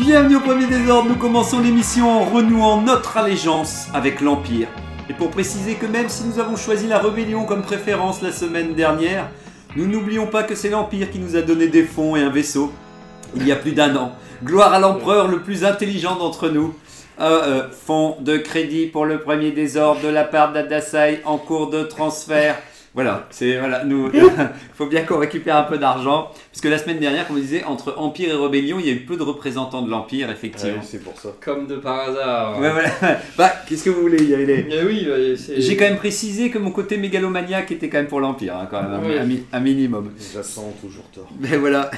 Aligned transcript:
Bienvenue 0.00 0.36
au 0.36 0.40
premier 0.40 0.66
désordre, 0.66 1.10
nous 1.10 1.16
commençons 1.16 1.60
l'émission 1.60 2.10
en 2.10 2.24
renouant 2.24 2.80
notre 2.80 3.18
allégeance 3.18 3.86
avec 3.92 4.22
l'Empire. 4.22 4.66
Et 5.10 5.12
pour 5.12 5.30
préciser 5.30 5.74
que 5.74 5.84
même 5.84 6.08
si 6.08 6.24
nous 6.24 6.38
avons 6.38 6.56
choisi 6.56 6.86
la 6.86 6.98
rébellion 6.98 7.44
comme 7.44 7.60
préférence 7.60 8.22
la 8.22 8.32
semaine 8.32 8.74
dernière, 8.74 9.28
nous 9.76 9.86
n'oublions 9.86 10.26
pas 10.26 10.42
que 10.42 10.54
c'est 10.54 10.70
l'Empire 10.70 11.10
qui 11.10 11.18
nous 11.18 11.36
a 11.36 11.42
donné 11.42 11.68
des 11.68 11.84
fonds 11.84 12.16
et 12.16 12.22
un 12.22 12.30
vaisseau 12.30 12.72
il 13.36 13.46
y 13.46 13.52
a 13.52 13.56
plus 13.56 13.72
d'un 13.72 13.94
an. 13.94 14.12
Gloire 14.42 14.72
à 14.72 14.78
l'empereur 14.78 15.28
le 15.28 15.42
plus 15.42 15.64
intelligent 15.64 16.16
d'entre 16.16 16.48
nous. 16.48 16.74
Euh, 17.20 17.42
euh, 17.44 17.68
fonds 17.70 18.16
de 18.20 18.38
crédit 18.38 18.86
pour 18.86 19.04
le 19.04 19.20
premier 19.20 19.50
désordre 19.50 20.00
de 20.00 20.08
la 20.08 20.24
part 20.24 20.54
d'Adasai 20.54 21.20
en 21.26 21.36
cours 21.36 21.68
de 21.68 21.82
transfert. 21.82 22.56
Voilà, 22.92 23.28
c'est 23.30 23.56
voilà, 23.58 23.84
nous, 23.84 24.10
il 24.12 24.20
faut 24.74 24.86
bien 24.86 25.02
qu'on 25.02 25.18
récupère 25.18 25.56
un 25.56 25.62
peu 25.62 25.78
d'argent, 25.78 26.32
puisque 26.50 26.64
la 26.64 26.76
semaine 26.76 26.98
dernière, 26.98 27.26
comme 27.28 27.36
on 27.36 27.40
disait, 27.40 27.62
entre 27.62 27.94
Empire 27.96 28.30
et 28.30 28.34
Rébellion, 28.36 28.78
il 28.80 28.86
y 28.86 28.88
a 28.88 28.92
eu 28.92 29.00
peu 29.04 29.16
de 29.16 29.22
représentants 29.22 29.82
de 29.82 29.90
l'Empire, 29.90 30.28
effectivement. 30.28 30.82
c'est 30.82 30.98
pour 31.02 31.16
ça. 31.20 31.28
Comme 31.40 31.68
de 31.68 31.76
par 31.76 32.08
hasard. 32.08 32.58
Ouais, 32.60 32.70
voilà. 32.70 32.90
Bah, 33.38 33.52
qu'est-ce 33.68 33.84
que 33.84 33.90
vous 33.90 34.00
voulez 34.00 34.18
il 34.20 34.30
y 34.30 34.34
avait 34.34 34.44
les- 34.46 34.62
Mais 34.64 34.82
oui, 34.82 35.06
ouais, 35.08 35.34
c'est. 35.36 35.60
J'ai 35.60 35.76
quand 35.76 35.84
même 35.84 35.98
précisé 35.98 36.50
que 36.50 36.58
mon 36.58 36.72
côté 36.72 36.96
mégalomaniaque 36.96 37.70
était 37.70 37.88
quand 37.88 37.98
même 37.98 38.08
pour 38.08 38.18
l'Empire, 38.20 38.56
hein, 38.56 38.66
quand 38.68 38.82
même, 38.82 38.92
un- 38.92 39.06
Oui. 39.08 39.18
un, 39.18 39.24
mi- 39.24 39.44
un 39.52 39.60
minimum. 39.60 40.10
J'assens 40.34 40.72
toujours 40.80 41.04
tort. 41.14 41.28
Mais 41.38 41.56
voilà, 41.58 41.92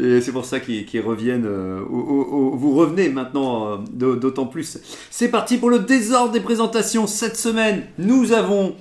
et 0.00 0.22
c'est 0.22 0.32
pour 0.32 0.46
ça 0.46 0.60
qu'ils 0.60 1.00
reviennent. 1.02 1.44
euh, 1.46 1.80
au- 1.90 1.94
au- 2.00 2.52
au- 2.52 2.56
vous 2.56 2.74
revenez 2.74 3.10
maintenant 3.10 3.68
euh, 3.72 3.76
d'au- 3.92 4.16
d'autant 4.16 4.46
plus. 4.46 4.78
C'est 5.10 5.28
parti 5.28 5.58
pour 5.58 5.68
le 5.68 5.80
désordre 5.80 6.32
des 6.32 6.40
présentations. 6.40 7.06
Cette 7.06 7.36
semaine, 7.36 7.82
nous 7.98 8.32
avons, 8.32 8.74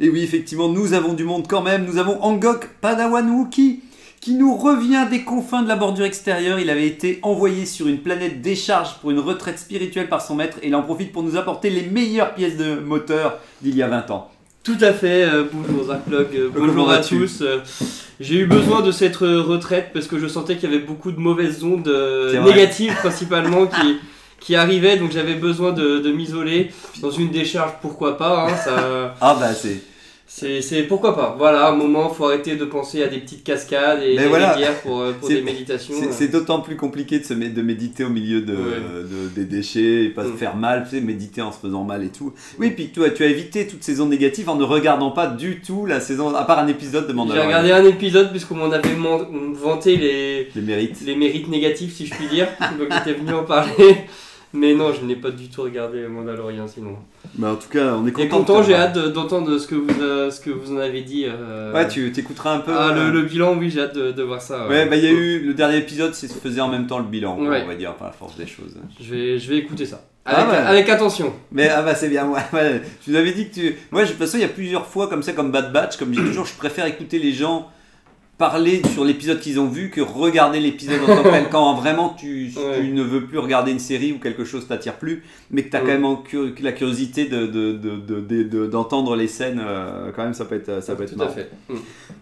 et 0.00 0.08
oui, 0.08 0.22
effectivement, 0.22 0.68
nous 0.68 0.92
avons 0.94 1.12
du 1.14 1.24
monde 1.24 1.46
quand 1.48 1.62
même. 1.62 1.84
Nous 1.84 1.98
avons 1.98 2.22
Angok 2.22 2.68
Padawan 2.80 3.28
Wookie 3.30 3.80
qui 4.20 4.34
nous 4.34 4.54
revient 4.56 5.04
des 5.10 5.22
confins 5.22 5.62
de 5.62 5.68
la 5.68 5.74
bordure 5.76 6.04
extérieure. 6.04 6.58
Il 6.60 6.70
avait 6.70 6.86
été 6.86 7.18
envoyé 7.22 7.66
sur 7.66 7.88
une 7.88 7.98
planète 7.98 8.40
décharge 8.40 8.94
pour 9.00 9.10
une 9.10 9.18
retraite 9.18 9.58
spirituelle 9.58 10.08
par 10.08 10.22
son 10.22 10.36
maître 10.36 10.58
et 10.62 10.68
il 10.68 10.74
en 10.76 10.82
profite 10.82 11.12
pour 11.12 11.22
nous 11.24 11.36
apporter 11.36 11.70
les 11.70 11.82
meilleures 11.82 12.34
pièces 12.34 12.56
de 12.56 12.76
moteur 12.76 13.38
d'il 13.62 13.76
y 13.76 13.82
a 13.82 13.88
20 13.88 14.10
ans. 14.12 14.30
Tout 14.62 14.78
à 14.80 14.92
fait, 14.92 15.24
euh, 15.24 15.44
bonjour 15.52 15.86
Zarklog, 15.86 16.28
euh, 16.36 16.48
bonjour 16.54 16.88
à 16.88 16.98
vas-tu 16.98 17.18
tous. 17.18 17.42
euh, 17.42 17.58
J'ai 18.20 18.36
eu 18.36 18.46
besoin 18.46 18.80
de 18.80 18.92
cette 18.92 19.20
euh, 19.22 19.42
retraite 19.42 19.90
parce 19.92 20.06
que 20.06 20.20
je 20.20 20.28
sentais 20.28 20.54
qu'il 20.56 20.70
y 20.70 20.74
avait 20.76 20.84
beaucoup 20.84 21.10
de 21.10 21.18
mauvaises 21.18 21.64
ondes 21.64 21.88
euh, 21.88 22.40
négatives 22.44 22.94
principalement 22.94 23.66
qui, 23.66 23.96
qui 24.44 24.54
arrivaient, 24.56 24.96
donc 24.96 25.12
j'avais 25.12 25.34
besoin 25.34 25.72
de, 25.72 25.98
de 25.98 26.12
m'isoler 26.12 26.70
dans 27.00 27.10
une 27.10 27.30
décharge, 27.30 27.72
pourquoi 27.80 28.16
pas, 28.18 28.48
hein, 28.48 28.56
ça, 28.56 29.14
Ah 29.20 29.36
bah 29.38 29.52
c'est... 29.54 30.62
c'est, 30.62 30.82
pourquoi 30.84 31.14
pas. 31.14 31.34
Voilà, 31.38 31.68
un 31.68 31.76
moment, 31.76 32.08
faut 32.08 32.24
arrêter 32.24 32.56
de 32.56 32.64
penser 32.64 33.02
à 33.02 33.06
des 33.08 33.18
petites 33.18 33.44
cascades 33.44 34.02
et 34.02 34.16
des 34.16 34.26
voilà. 34.28 34.52
rivières 34.52 34.80
pour, 34.80 35.00
euh, 35.02 35.12
pour 35.12 35.28
des 35.28 35.42
méditations. 35.42 35.92
C'est- 35.96 36.06
euh. 36.06 36.10
C'est 36.12 36.28
d'autant 36.28 36.60
plus 36.60 36.76
compliqué 36.76 37.18
de, 37.18 37.24
se 37.24 37.34
de 37.34 37.62
méditer 37.62 38.02
au 38.04 38.08
milieu 38.08 38.40
de, 38.40 38.54
Ouais. 38.54 38.60
de- 39.02 39.28
des 39.34 39.44
déchets 39.44 40.04
et 40.04 40.08
pas 40.08 40.24
se 40.24 40.30
Mm. 40.30 40.36
faire 40.38 40.56
mal, 40.56 40.84
tu 40.88 40.96
sais, 40.96 41.02
méditer 41.02 41.42
en 41.42 41.52
se 41.52 41.58
faisant 41.58 41.84
mal 41.84 42.02
et 42.02 42.08
tout. 42.08 42.32
Oui, 42.58 42.70
puis 42.70 42.88
toi, 42.88 43.10
tu 43.10 43.22
as 43.24 43.26
évité 43.26 43.66
toutes 43.66 43.82
ces 43.84 44.00
ondes 44.00 44.08
négatives 44.10 44.48
en 44.48 44.56
ne 44.56 44.64
regardant 44.64 45.10
pas 45.10 45.26
du 45.26 45.60
tout 45.60 45.84
la 45.84 46.00
saison, 46.00 46.34
à 46.34 46.44
part 46.44 46.58
un 46.60 46.66
épisode 46.68 47.04
de 47.04 47.08
J'ai 47.10 47.14
Mandalorian. 47.14 47.46
regardé 47.48 47.72
un 47.72 47.84
épisode 47.84 48.30
puisqu'on 48.30 48.54
m'en 48.56 48.72
avait 48.72 48.88
vanté 49.62 49.96
les, 49.98 50.48
Les 50.56 50.62
mérites. 50.62 50.96
les 51.04 51.14
mérites 51.14 51.48
négatifs, 51.48 51.94
si 51.94 52.06
je 52.06 52.14
puis 52.14 52.26
dire. 52.28 52.48
Donc 52.78 52.88
j'étais 52.90 53.18
venu 53.18 53.34
en 53.34 53.44
parler. 53.44 53.96
Mais 54.54 54.74
non, 54.74 54.92
je 54.92 55.04
n'ai 55.06 55.16
pas 55.16 55.30
du 55.30 55.48
tout 55.48 55.62
regardé 55.62 56.06
Mandalorian 56.06 56.68
sinon. 56.68 56.96
Mais 57.38 57.46
en 57.46 57.56
tout 57.56 57.68
cas, 57.70 57.94
on 57.94 58.04
est 58.06 58.10
Et 58.10 58.12
content. 58.28 58.38
content, 58.38 58.58
de 58.58 58.62
te 58.64 58.68
j'ai 58.68 58.74
hâte 58.74 58.94
de- 58.94 59.08
d'entendre 59.08 59.56
ce 59.56 59.66
que 59.66 59.74
vous, 59.74 59.88
euh, 60.02 60.30
ce 60.30 60.40
que 60.40 60.50
vous 60.50 60.72
en 60.74 60.78
avez 60.78 61.00
dit. 61.02 61.24
euh, 61.26 61.72
Ouais, 61.72 61.88
tu 61.88 62.12
t'écouteras 62.12 62.54
un 62.56 62.58
peu. 62.58 62.72
Ah, 62.76 62.90
euh, 62.90 63.06
le, 63.10 63.20
le 63.20 63.22
bilan, 63.26 63.56
oui, 63.56 63.70
j'ai 63.70 63.80
hâte 63.80 63.94
de, 63.94 64.12
de 64.12 64.22
voir 64.22 64.42
ça. 64.42 64.68
Ouais, 64.68 64.84
bah 64.86 64.96
il 64.96 65.04
y 65.04 65.06
a 65.06 65.10
eu 65.10 65.40
le 65.40 65.54
dernier 65.54 65.78
épisode, 65.78 66.12
c'est 66.14 66.28
se 66.28 66.34
faisait 66.34 66.60
en 66.60 66.68
même 66.68 66.86
temps 66.86 66.98
le 66.98 67.06
bilan, 67.06 67.38
Ouais. 67.40 67.62
on 67.64 67.66
va 67.68 67.74
dire, 67.74 67.94
par 67.94 68.08
la 68.08 68.12
force 68.12 68.36
des 68.36 68.46
choses. 68.46 68.76
Je 69.00 69.14
vais, 69.14 69.38
je 69.38 69.48
vais 69.48 69.56
écouter 69.56 69.86
ça. 69.86 70.02
Ah 70.24 70.42
Avec, 70.42 70.52
ouais. 70.52 70.58
avec 70.66 70.88
attention. 70.90 71.32
Mais 71.50 71.68
ah 71.68 71.82
bah 71.82 71.94
c'est 71.94 72.08
bien, 72.08 72.28
ouais, 72.28 72.40
ouais. 72.52 72.82
Je 73.04 73.10
vous 73.10 73.16
avais 73.16 73.32
dit 73.32 73.48
que 73.48 73.54
tu. 73.54 73.74
Moi, 73.90 74.02
de 74.04 74.08
toute 74.08 74.18
façon, 74.18 74.36
il 74.36 74.42
y 74.42 74.44
a 74.44 74.48
plusieurs 74.48 74.86
fois 74.86 75.08
comme 75.08 75.22
ça, 75.22 75.32
comme 75.32 75.50
Bad 75.50 75.72
Batch, 75.72 75.96
comme 75.96 76.12
je 76.14 76.20
dis 76.20 76.26
toujours, 76.28 76.44
je 76.46 76.54
préfère 76.54 76.86
écouter 76.86 77.18
les 77.18 77.32
gens 77.32 77.68
parler 78.38 78.82
sur 78.92 79.04
l'épisode 79.04 79.38
qu'ils 79.40 79.60
ont 79.60 79.68
vu 79.68 79.90
que 79.90 80.00
regarder 80.00 80.58
l'épisode 80.58 81.00
en 81.02 81.06
tant 81.06 81.22
que 81.22 81.28
tel. 81.28 81.48
Quand 81.50 81.74
vraiment 81.74 82.08
tu, 82.18 82.50
Ouais. 82.56 82.80
tu 82.80 82.88
ne 82.88 83.02
veux 83.02 83.24
plus 83.26 83.38
regarder 83.38 83.70
une 83.70 83.78
série 83.78 84.12
ou 84.12 84.18
quelque 84.18 84.44
chose 84.44 84.66
t'attire 84.66 84.94
plus, 84.94 85.22
mais 85.50 85.62
que 85.62 85.70
tu 85.70 85.76
as 85.76 85.80
Ouais. 85.84 85.98
quand 86.00 86.08
même 86.40 86.52
la 86.60 86.72
curiosité 86.72 87.26
de, 87.26 87.46
de- 87.46 87.72
de- 87.72 87.96
de- 87.96 88.20
de- 88.20 88.42
de- 88.42 88.66
d'entendre 88.66 89.14
les 89.16 89.28
scènes, 89.28 89.60
euh, 89.64 90.10
quand 90.16 90.24
même, 90.24 90.34
ça 90.34 90.44
peut 90.44 90.56
être, 90.56 90.82
ça 90.82 90.96
peut 90.96 91.04
être 91.04 91.14
Tout 91.14 91.22
à 91.22 91.28
fait. 91.28 91.50
Mm. 91.68 91.74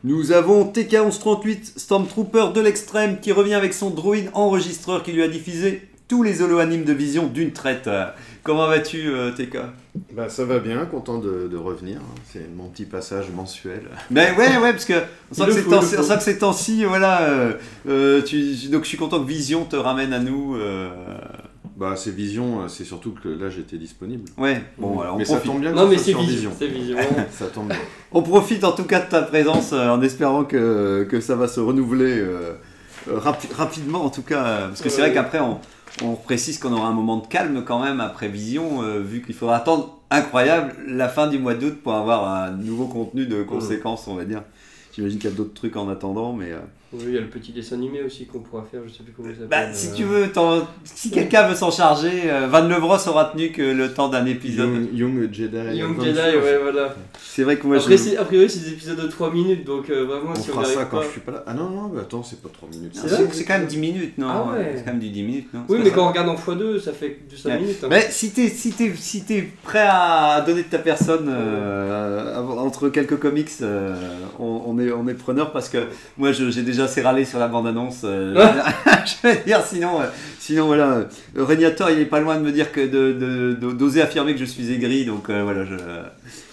Nous 0.04 0.32
avons 0.32 0.64
TK1138, 0.70 1.78
Stormtrooper 1.78 2.48
de 2.54 2.60
l'extrême, 2.60 3.18
qui 3.20 3.32
revient 3.32 3.54
avec 3.54 3.72
son 3.72 3.90
droïde 3.90 4.30
enregistreur 4.34 5.02
qui 5.02 5.12
lui 5.12 5.22
a 5.22 5.28
diffusé 5.28 5.82
tous 6.10 6.24
les 6.24 6.42
holo-animes 6.42 6.82
de 6.84 6.92
vision 6.92 7.28
d'une 7.28 7.52
traite. 7.52 7.88
Comment 8.42 8.66
vas-tu, 8.66 9.08
euh, 9.08 9.30
TK 9.30 9.58
Bah 10.12 10.28
ça 10.28 10.44
va 10.44 10.58
bien, 10.58 10.84
content 10.86 11.18
de, 11.18 11.46
de 11.46 11.56
revenir. 11.56 11.98
hein. 11.98 12.14
C'est 12.32 12.52
mon 12.56 12.68
petit 12.68 12.84
passage 12.84 13.26
mensuel. 13.34 13.82
Ben 14.10 14.34
ouais, 14.36 14.56
ouais, 14.58 14.72
parce 14.72 14.86
que 14.86 14.94
on 15.30 15.34
sent 15.34 15.44
que 15.46 15.70
temps- 15.70 15.78
on 15.78 16.02
sent 16.02 16.16
que 16.16 16.22
ces 16.24 16.38
temps-ci, 16.38 16.84
voilà. 16.84 17.22
euh, 17.22 17.52
euh, 17.88 18.22
tu, 18.22 18.42
donc 18.72 18.82
je 18.82 18.88
suis 18.88 18.96
content 18.98 19.20
que 19.22 19.28
Vision 19.28 19.64
te 19.64 19.76
ramène 19.76 20.12
à 20.12 20.18
nous. 20.18 20.56
euh, 20.56 20.88
Bah 21.76 21.94
c'est 21.96 22.12
Vision, 22.12 22.66
c'est 22.66 22.84
surtout 22.84 23.14
que 23.22 23.28
là 23.28 23.48
j'étais 23.48 23.76
disponible. 23.76 24.28
Ouais, 24.36 24.60
bon, 24.78 24.98
alors 25.00 25.14
on 25.14 25.18
mais 25.18 25.24
ça 25.24 25.34
profite. 25.34 25.52
tombe 25.52 25.60
bien 25.60 25.72
Non, 25.72 25.86
mais 25.86 25.96
c'est 25.98 26.12
vision. 26.14 26.50
Ça 27.30 27.46
tombe 27.46 27.68
bien. 27.68 27.76
On 28.10 28.22
profite 28.22 28.64
en 28.64 28.72
tout 28.72 28.84
cas 28.84 29.00
de 29.00 29.08
ta 29.08 29.22
présence 29.22 29.72
euh, 29.72 29.88
en 29.90 30.02
espérant 30.02 30.42
que, 30.44 31.06
que 31.08 31.20
ça 31.20 31.36
va 31.36 31.46
se 31.46 31.60
renouveler 31.60 32.20
rapi- 33.08 33.52
rapidement, 33.54 34.04
en 34.04 34.10
tout 34.10 34.22
cas. 34.22 34.66
parce 34.68 34.80
que 34.82 34.88
c'est 34.88 34.96
Ouais. 35.02 35.08
vrai 35.08 35.14
qu'après, 35.14 35.40
on, 35.40 35.58
on 36.02 36.14
précise 36.14 36.58
qu'on 36.58 36.72
aura 36.72 36.88
un 36.88 36.92
moment 36.92 37.18
de 37.18 37.26
calme 37.26 37.64
quand 37.64 37.82
même 37.82 38.00
après 38.00 38.28
Vision, 38.28 38.82
euh, 38.82 39.00
vu 39.00 39.22
qu'il 39.22 39.34
faudra 39.34 39.56
attendre, 39.56 39.98
incroyable, 40.10 40.74
la 40.86 41.08
fin 41.08 41.26
du 41.28 41.38
mois 41.38 41.54
d'août 41.54 41.78
pour 41.82 41.94
avoir 41.94 42.26
un 42.26 42.50
nouveau 42.50 42.86
contenu 42.86 43.26
de 43.26 43.42
conséquences, 43.42 44.06
on 44.08 44.14
va 44.14 44.24
dire. 44.24 44.42
J'imagine 44.94 45.18
qu'il 45.18 45.30
y 45.30 45.32
a 45.32 45.36
d'autres 45.36 45.54
trucs 45.54 45.76
en 45.76 45.88
attendant, 45.88 46.32
mais. 46.32 46.52
euh, 46.52 46.58
Oui, 46.92 47.00
il 47.06 47.14
y 47.14 47.18
a 47.18 47.20
le 47.20 47.28
petit 47.28 47.52
dessin 47.52 47.76
animé 47.76 48.02
aussi 48.02 48.26
qu'on 48.26 48.40
pourra 48.40 48.64
faire, 48.68 48.80
je 48.84 48.92
sais 48.92 49.04
plus 49.04 49.12
comment 49.16 49.28
s'appelle. 49.30 49.46
Bah, 49.48 49.72
si 49.72 49.88
euh, 49.88 49.94
tu 49.94 50.02
veux, 50.02 50.26
si 50.84 51.10
quelqu'un 51.12 51.46
veut 51.46 51.54
s'en 51.54 51.70
charger, 51.70 52.22
euh, 52.26 52.48
Van 52.48 52.66
Levros 52.66 53.06
aura 53.08 53.26
tenu 53.26 53.50
que 53.52 53.62
le 53.62 53.92
temps 53.94 54.08
d'un 54.08 54.26
épisode. 54.26 54.88
Young, 54.92 55.14
Young 55.20 55.32
Jedi. 55.32 55.76
Young. 55.78 56.02
Jedi, 56.02 56.18
ouais, 56.18 56.58
voilà. 56.60 56.96
C'est 57.22 57.44
vrai 57.44 57.58
que 57.58 57.66
moi, 57.68 57.76
Après, 57.76 57.96
je... 57.96 58.02
c'est- 58.02 58.16
a 58.16 58.24
priori, 58.24 58.50
c'est 58.50 58.64
des 58.64 58.72
épisodes 58.72 59.00
de 59.00 59.06
3 59.06 59.32
minutes, 59.32 59.64
donc 59.64 59.88
euh, 59.88 60.04
vraiment, 60.04 60.32
On 60.32 60.34
si 60.34 60.50
on 60.50 60.54
fera 60.54 60.64
ça 60.64 60.84
quand 60.86 60.96
pas. 60.98 61.04
je 61.04 61.10
suis 61.10 61.20
pas 61.20 61.30
là. 61.30 61.44
Ah 61.46 61.54
non, 61.54 61.70
non, 61.70 61.90
mais 61.94 62.00
attends, 62.00 62.24
c'est 62.24 62.42
pas 62.42 62.48
3 62.52 62.68
minutes. 62.68 62.92
C'est 62.94 63.32
c'est 63.32 63.44
quand 63.44 63.58
même 63.58 63.66
10 63.68 63.78
minutes, 63.78 64.18
non? 64.18 64.26
Ah 64.28 64.52
ouais. 64.52 64.72
C'est 64.76 64.82
quand 64.84 64.90
même 64.90 64.98
du 65.00 65.10
10 65.10 65.22
minutes, 65.22 65.54
non? 65.54 65.60
Oui, 65.68 65.78
mais 65.84 65.90
quand 65.92 66.02
on 66.02 66.12
ça 66.12 66.20
regarde 66.22 66.28
en 66.28 66.34
x2, 66.34 66.80
ça 66.80 66.92
fait 66.92 67.20
du 67.30 67.36
5 67.36 67.50
Ouais. 67.50 67.60
minutes. 67.60 67.84
hein. 67.84 67.88
Mais 67.88 68.08
si 68.10 68.30
t'es 68.32 68.48
si 68.48 68.72
t'es 68.72 68.92
si 68.96 69.22
t'es 69.22 69.48
prêt 69.62 69.86
à 69.88 70.40
donner 70.44 70.64
de 70.64 70.68
ta 70.68 70.80
personne 70.80 71.28
euh, 71.28 72.36
entre 72.58 72.88
quelques 72.88 73.16
comics, 73.18 73.48
euh, 73.62 73.94
on, 74.40 74.62
on 74.66 74.78
est 74.80 74.90
on 74.90 75.06
est 75.08 75.14
preneur 75.14 75.52
parce 75.52 75.68
que 75.68 75.78
moi 76.18 76.32
je- 76.32 76.50
j'ai 76.50 76.62
déjà 76.62 76.79
assez 76.82 77.02
râlé 77.02 77.24
sur 77.24 77.38
la 77.38 77.48
bande 77.48 77.66
annonce. 77.66 78.00
je 78.04 79.28
veux 79.28 79.36
dire 79.44 79.62
sinon 79.64 80.00
euh, 80.00 80.06
sinon 80.38 80.66
voilà 80.66 80.88
euh, 80.88 81.04
Régnator 81.36 81.90
il 81.90 82.00
est 82.00 82.04
pas 82.06 82.20
loin 82.20 82.36
de 82.36 82.42
me 82.42 82.52
dire 82.52 82.72
que 82.72 82.80
de 82.86 83.54
d'oser 83.72 84.02
affirmer 84.02 84.34
que 84.34 84.40
je 84.40 84.44
suis 84.44 84.72
aigri 84.72 85.04
donc 85.04 85.30
euh, 85.30 85.42
voilà 85.42 85.64
je 85.64 85.74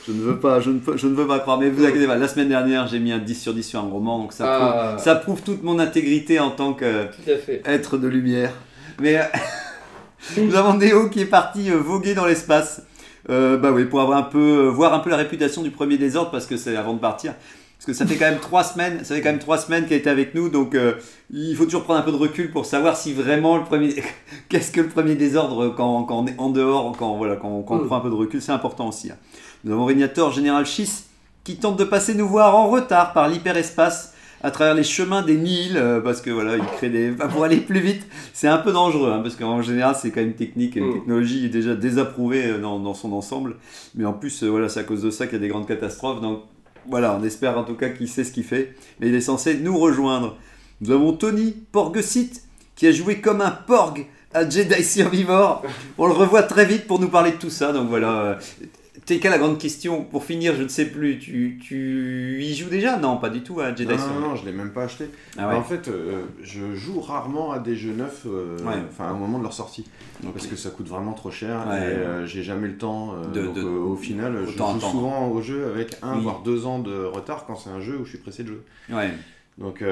je 0.08 0.12
ne 0.14 0.22
veux 0.22 0.38
pas 0.38 0.60
je 0.62 0.70
ne 0.72 0.80
je 0.96 1.08
ne 1.08 1.16
veux 1.16 1.28
pas 1.28 1.40
croire 1.40 1.60
mais 1.60 1.70
vous 1.70 1.86
inquiétez 1.86 2.08
pas 2.08 2.16
la 2.16 2.28
semaine 2.28 2.50
dernière 2.50 2.88
j'ai 2.88 3.00
mis 3.00 3.12
un 3.12 3.18
10 3.20 3.36
sur 3.42 3.54
10 3.54 3.64
sur 3.64 3.80
un 3.80 3.84
roman 3.90 4.20
donc 4.20 4.34
ça 4.34 4.46
Ah. 4.48 4.88
prouve, 4.94 5.04
ça 5.04 5.16
prouve 5.16 5.42
toute 5.42 5.64
mon 5.64 5.80
intégrité 5.80 6.40
en 6.40 6.52
tant 6.52 6.74
que 6.74 7.06
Tout 7.06 7.32
à 7.32 7.38
fait. 7.38 7.62
être 7.66 7.98
de 7.98 8.08
lumière. 8.08 8.52
Mais 9.02 9.18
euh, 9.18 9.24
nous 10.38 10.56
avons 10.56 10.76
Néo 10.76 11.10
qui 11.10 11.22
est 11.22 11.26
parti 11.26 11.70
euh, 11.72 11.76
voguer 11.78 12.14
dans 12.16 12.26
l'espace. 12.26 12.82
Euh, 13.30 13.58
bah 13.58 13.72
oui, 13.74 13.84
pour 13.84 14.00
avoir 14.00 14.18
un 14.18 14.24
peu, 14.24 14.40
euh, 14.68 14.70
voir 14.70 14.94
un 14.94 15.00
peu 15.00 15.10
la 15.10 15.18
réputation 15.18 15.62
du 15.62 15.70
premier 15.70 15.98
désordre, 15.98 16.32
parce 16.32 16.46
que 16.46 16.56
c'est 16.56 16.78
avant 16.78 16.94
de 16.94 17.00
partir. 17.00 17.34
Parce 17.78 17.86
que 17.86 17.94
ça 17.94 18.06
fait 18.08 18.16
quand 18.16 18.26
même 18.30 18.40
trois 18.40 18.64
semaines, 18.64 19.04
ça 19.04 19.14
fait 19.16 19.22
quand 19.22 19.30
même 19.30 19.40
trois 19.40 19.58
semaines 19.60 19.84
qu'il 19.86 19.94
a 19.94 19.98
été 19.98 20.10
avec 20.10 20.34
nous, 20.34 20.50
donc 20.50 20.74
euh, 20.74 20.94
il 21.32 21.56
faut 21.56 21.66
toujours 21.66 21.84
prendre 21.84 22.00
un 22.00 22.04
peu 22.04 22.12
de 22.12 22.18
recul 22.18 22.50
pour 22.52 22.66
savoir 22.66 22.98
si 22.98 23.14
vraiment 23.14 23.56
le 23.58 23.64
premier, 23.64 23.94
qu'est-ce 24.50 24.72
que 24.72 24.82
le 24.82 24.88
premier 24.90 25.14
désordre 25.16 25.70
quand, 25.78 26.04
quand 26.04 26.18
on 26.20 26.26
est 26.28 26.36
en 26.40 26.50
dehors, 26.50 26.96
quand 26.98 27.16
voilà, 27.18 27.36
quand, 27.36 27.62
quand 27.62 27.76
on 27.76 27.84
Mm. 27.84 27.86
prend 27.86 27.98
un 27.98 28.02
peu 28.02 28.10
de 28.10 28.16
recul, 28.16 28.42
c'est 28.42 28.52
important 28.52 28.88
aussi. 28.90 29.12
hein. 29.12 29.16
Nous 29.64 29.72
avons 29.74 29.86
Régnator 29.86 30.32
Général 30.32 30.66
Schiss 30.66 31.06
qui 31.44 31.58
tente 31.58 31.78
de 31.78 31.84
passer 31.84 32.14
nous 32.16 32.28
voir 32.28 32.56
en 32.56 32.68
retard 32.68 33.14
par 33.14 33.30
l'hyperespace 33.30 34.14
à 34.44 34.52
travers 34.52 34.74
les 34.76 34.84
chemins 34.84 35.22
des 35.24 35.36
Nils, 35.38 35.78
euh, 35.78 36.00
parce 36.02 36.22
que 36.22 36.30
voilà, 36.30 36.58
il 36.58 36.64
crée 36.78 36.90
des. 36.90 37.12
enfin, 37.14 37.28
pour 37.28 37.44
aller 37.44 37.58
plus 37.58 37.80
vite, 37.80 38.06
c'est 38.34 38.48
un 38.48 38.58
peu 38.58 38.72
dangereux, 38.72 39.12
hein, 39.12 39.20
parce 39.24 39.36
qu'en 39.36 39.62
général, 39.62 39.96
c'est 40.00 40.10
quand 40.12 40.20
même 40.20 40.30
une 40.30 40.36
technique, 40.36 40.76
une 40.76 40.90
Mm. 40.90 40.94
technologie 40.94 41.50
déjà 41.50 41.76
désapprouvée 41.76 42.46
euh, 42.48 42.58
dans, 42.60 42.80
dans 42.80 42.94
son 42.96 43.14
ensemble. 43.14 43.56
Mais 43.96 44.06
en 44.06 44.14
plus, 44.14 44.44
euh, 44.44 44.48
voilà, 44.50 44.68
c'est 44.68 44.80
à 44.80 44.84
cause 44.84 45.02
de 45.04 45.10
ça 45.12 45.26
qu'il 45.28 45.34
y 45.36 45.38
a 45.38 45.42
des 45.42 45.48
grandes 45.48 45.68
catastrophes. 45.68 46.22
Donc 46.22 46.42
voilà, 46.90 47.18
on 47.20 47.24
espère 47.24 47.58
en 47.58 47.64
tout 47.64 47.76
cas 47.76 47.90
qu'il 47.90 48.08
sait 48.08 48.24
ce 48.24 48.32
qu'il 48.32 48.44
fait. 48.44 48.76
Mais 49.00 49.08
il 49.08 49.16
est 49.16 49.22
censé 49.22 49.56
nous 49.56 49.78
rejoindre. 49.78 50.38
Nous 50.82 50.92
avons 50.92 51.14
Tony 51.14 51.52
Porgesit, 51.72 52.42
qui 52.76 52.88
a 52.88 52.92
joué 52.92 53.20
comme 53.20 53.42
un 53.42 53.52
porg 53.52 54.06
à 54.34 54.48
Jedi 54.48 54.84
Survivor. 54.84 55.64
On 55.98 56.08
le 56.08 56.14
revoit 56.14 56.44
très 56.44 56.66
vite 56.66 56.88
pour 56.88 57.00
nous 57.00 57.10
parler 57.10 57.32
de 57.32 57.38
tout 57.38 57.50
ça. 57.50 57.74
Donc 57.74 57.90
voilà. 57.90 58.38
Euh, 59.12 59.18
TK, 59.18 59.24
la 59.26 59.38
grande 59.38 59.58
question, 59.58 60.04
pour 60.04 60.24
finir, 60.24 60.56
je 60.56 60.64
ne 60.64 60.68
sais 60.68 60.86
plus, 60.86 61.18
tu, 61.20 61.60
tu 61.64 62.40
y 62.42 62.54
joues 62.56 62.70
déjà? 62.70 62.98
Non, 62.98 63.18
pas 63.18 63.30
du 63.30 63.42
tout 63.42 63.60
à 63.60 63.70
Jedi 63.76 63.86
Non, 63.86 63.98
non, 64.20 64.20
non, 64.30 64.36
je 64.36 64.46
l'ai 64.46 64.52
même 64.52 64.72
pas 64.72 64.84
acheté. 64.84 65.10
Ah 65.38 65.48
ouais. 65.50 65.56
En 65.56 65.64
fait, 65.64 65.88
euh, 65.88 66.24
je 66.42 66.76
joue 66.76 67.00
rarement 67.00 67.52
à 67.52 67.60
des 67.60 67.76
jeux 67.76 67.94
neufs, 67.94 68.24
euh, 68.26 68.58
Ouais. 68.60 68.76
enfin 68.90 69.12
au 69.12 69.16
moment 69.18 69.38
de 69.38 69.44
leur 69.44 69.54
sortie, 69.54 69.86
parce 70.34 70.48
que 70.48 70.56
ça 70.56 70.70
coûte 70.70 70.88
vraiment 70.88 71.14
trop 71.14 71.32
cher 71.32 71.66
Ouais. 71.70 71.78
et 71.78 71.82
euh, 71.84 72.26
j'ai 72.26 72.44
jamais 72.44 72.68
le 72.68 72.78
temps. 72.78 73.14
euh, 73.16 73.26
De- 73.32 73.46
donc, 73.46 73.56
de- 73.56 73.62
euh, 73.64 73.80
au 73.80 73.96
final, 73.96 74.46
je 74.46 74.58
joue 74.58 74.80
souvent 74.80 75.28
au 75.30 75.42
jeu 75.42 75.66
avec 75.68 75.98
un 76.02 76.16
Oui. 76.18 76.24
voire 76.24 76.42
deux 76.44 76.66
ans 76.66 76.80
de 76.80 77.04
retard 77.04 77.46
quand 77.46 77.56
c'est 77.56 77.70
un 77.70 77.80
jeu 77.82 77.98
où 78.00 78.06
je 78.06 78.10
suis 78.10 78.18
pressé 78.20 78.44
de 78.44 78.50
jouer. 78.50 78.62
Ouais. 78.92 79.12
Donc, 79.58 79.84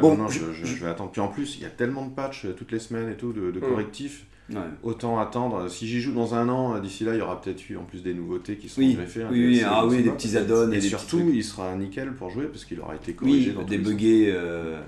Bon, 0.00 0.16
non, 0.16 0.26
je- 0.28 0.40
je, 0.52 0.84
vais 0.84 0.90
attendre. 0.90 1.10
Puis 1.12 1.20
en 1.20 1.28
plus, 1.28 1.56
il 1.58 1.62
y 1.62 1.66
a 1.66 1.68
tellement 1.70 2.04
de 2.06 2.10
patchs 2.10 2.46
toutes 2.56 2.72
les 2.72 2.80
semaines 2.80 3.08
et 3.08 3.14
tout, 3.16 3.32
de, 3.32 3.50
de 3.52 3.58
Mm. 3.60 3.68
correctifs. 3.68 4.24
Ouais. 4.48 4.56
Autant 4.84 5.18
attendre. 5.18 5.68
Si 5.68 5.88
j'y 5.88 6.00
joue 6.00 6.12
dans 6.12 6.34
un 6.34 6.48
an, 6.48 6.76
euh, 6.76 6.80
d'ici 6.80 7.02
là, 7.04 7.14
il 7.14 7.18
y 7.18 7.20
aura 7.20 7.40
peut-être 7.40 7.68
eu 7.68 7.76
en 7.76 7.82
plus 7.82 8.02
des 8.04 8.14
nouveautés 8.14 8.56
qui 8.56 8.68
seront 8.68 8.82
Oui, 8.82 8.94
greffées. 8.94 9.22
un 9.24 9.30
oui, 9.30 9.60
ah 9.64 9.84
oui, 9.86 10.02
des 10.02 10.10
pas, 10.10 10.14
petits 10.14 10.36
add-ons 10.36 10.70
et 10.70 10.76
Et 10.76 10.80
des 10.80 10.88
surtout, 10.88 11.30
il 11.34 11.42
sera 11.42 11.74
nickel 11.74 12.12
pour 12.14 12.30
jouer 12.30 12.46
parce 12.46 12.64
qu'il 12.64 12.78
aura 12.80 12.94
été 12.94 13.12
corrigé 13.14 13.52
Oui, 13.58 13.78
buggés. 13.78 14.26
euh. 14.32 14.80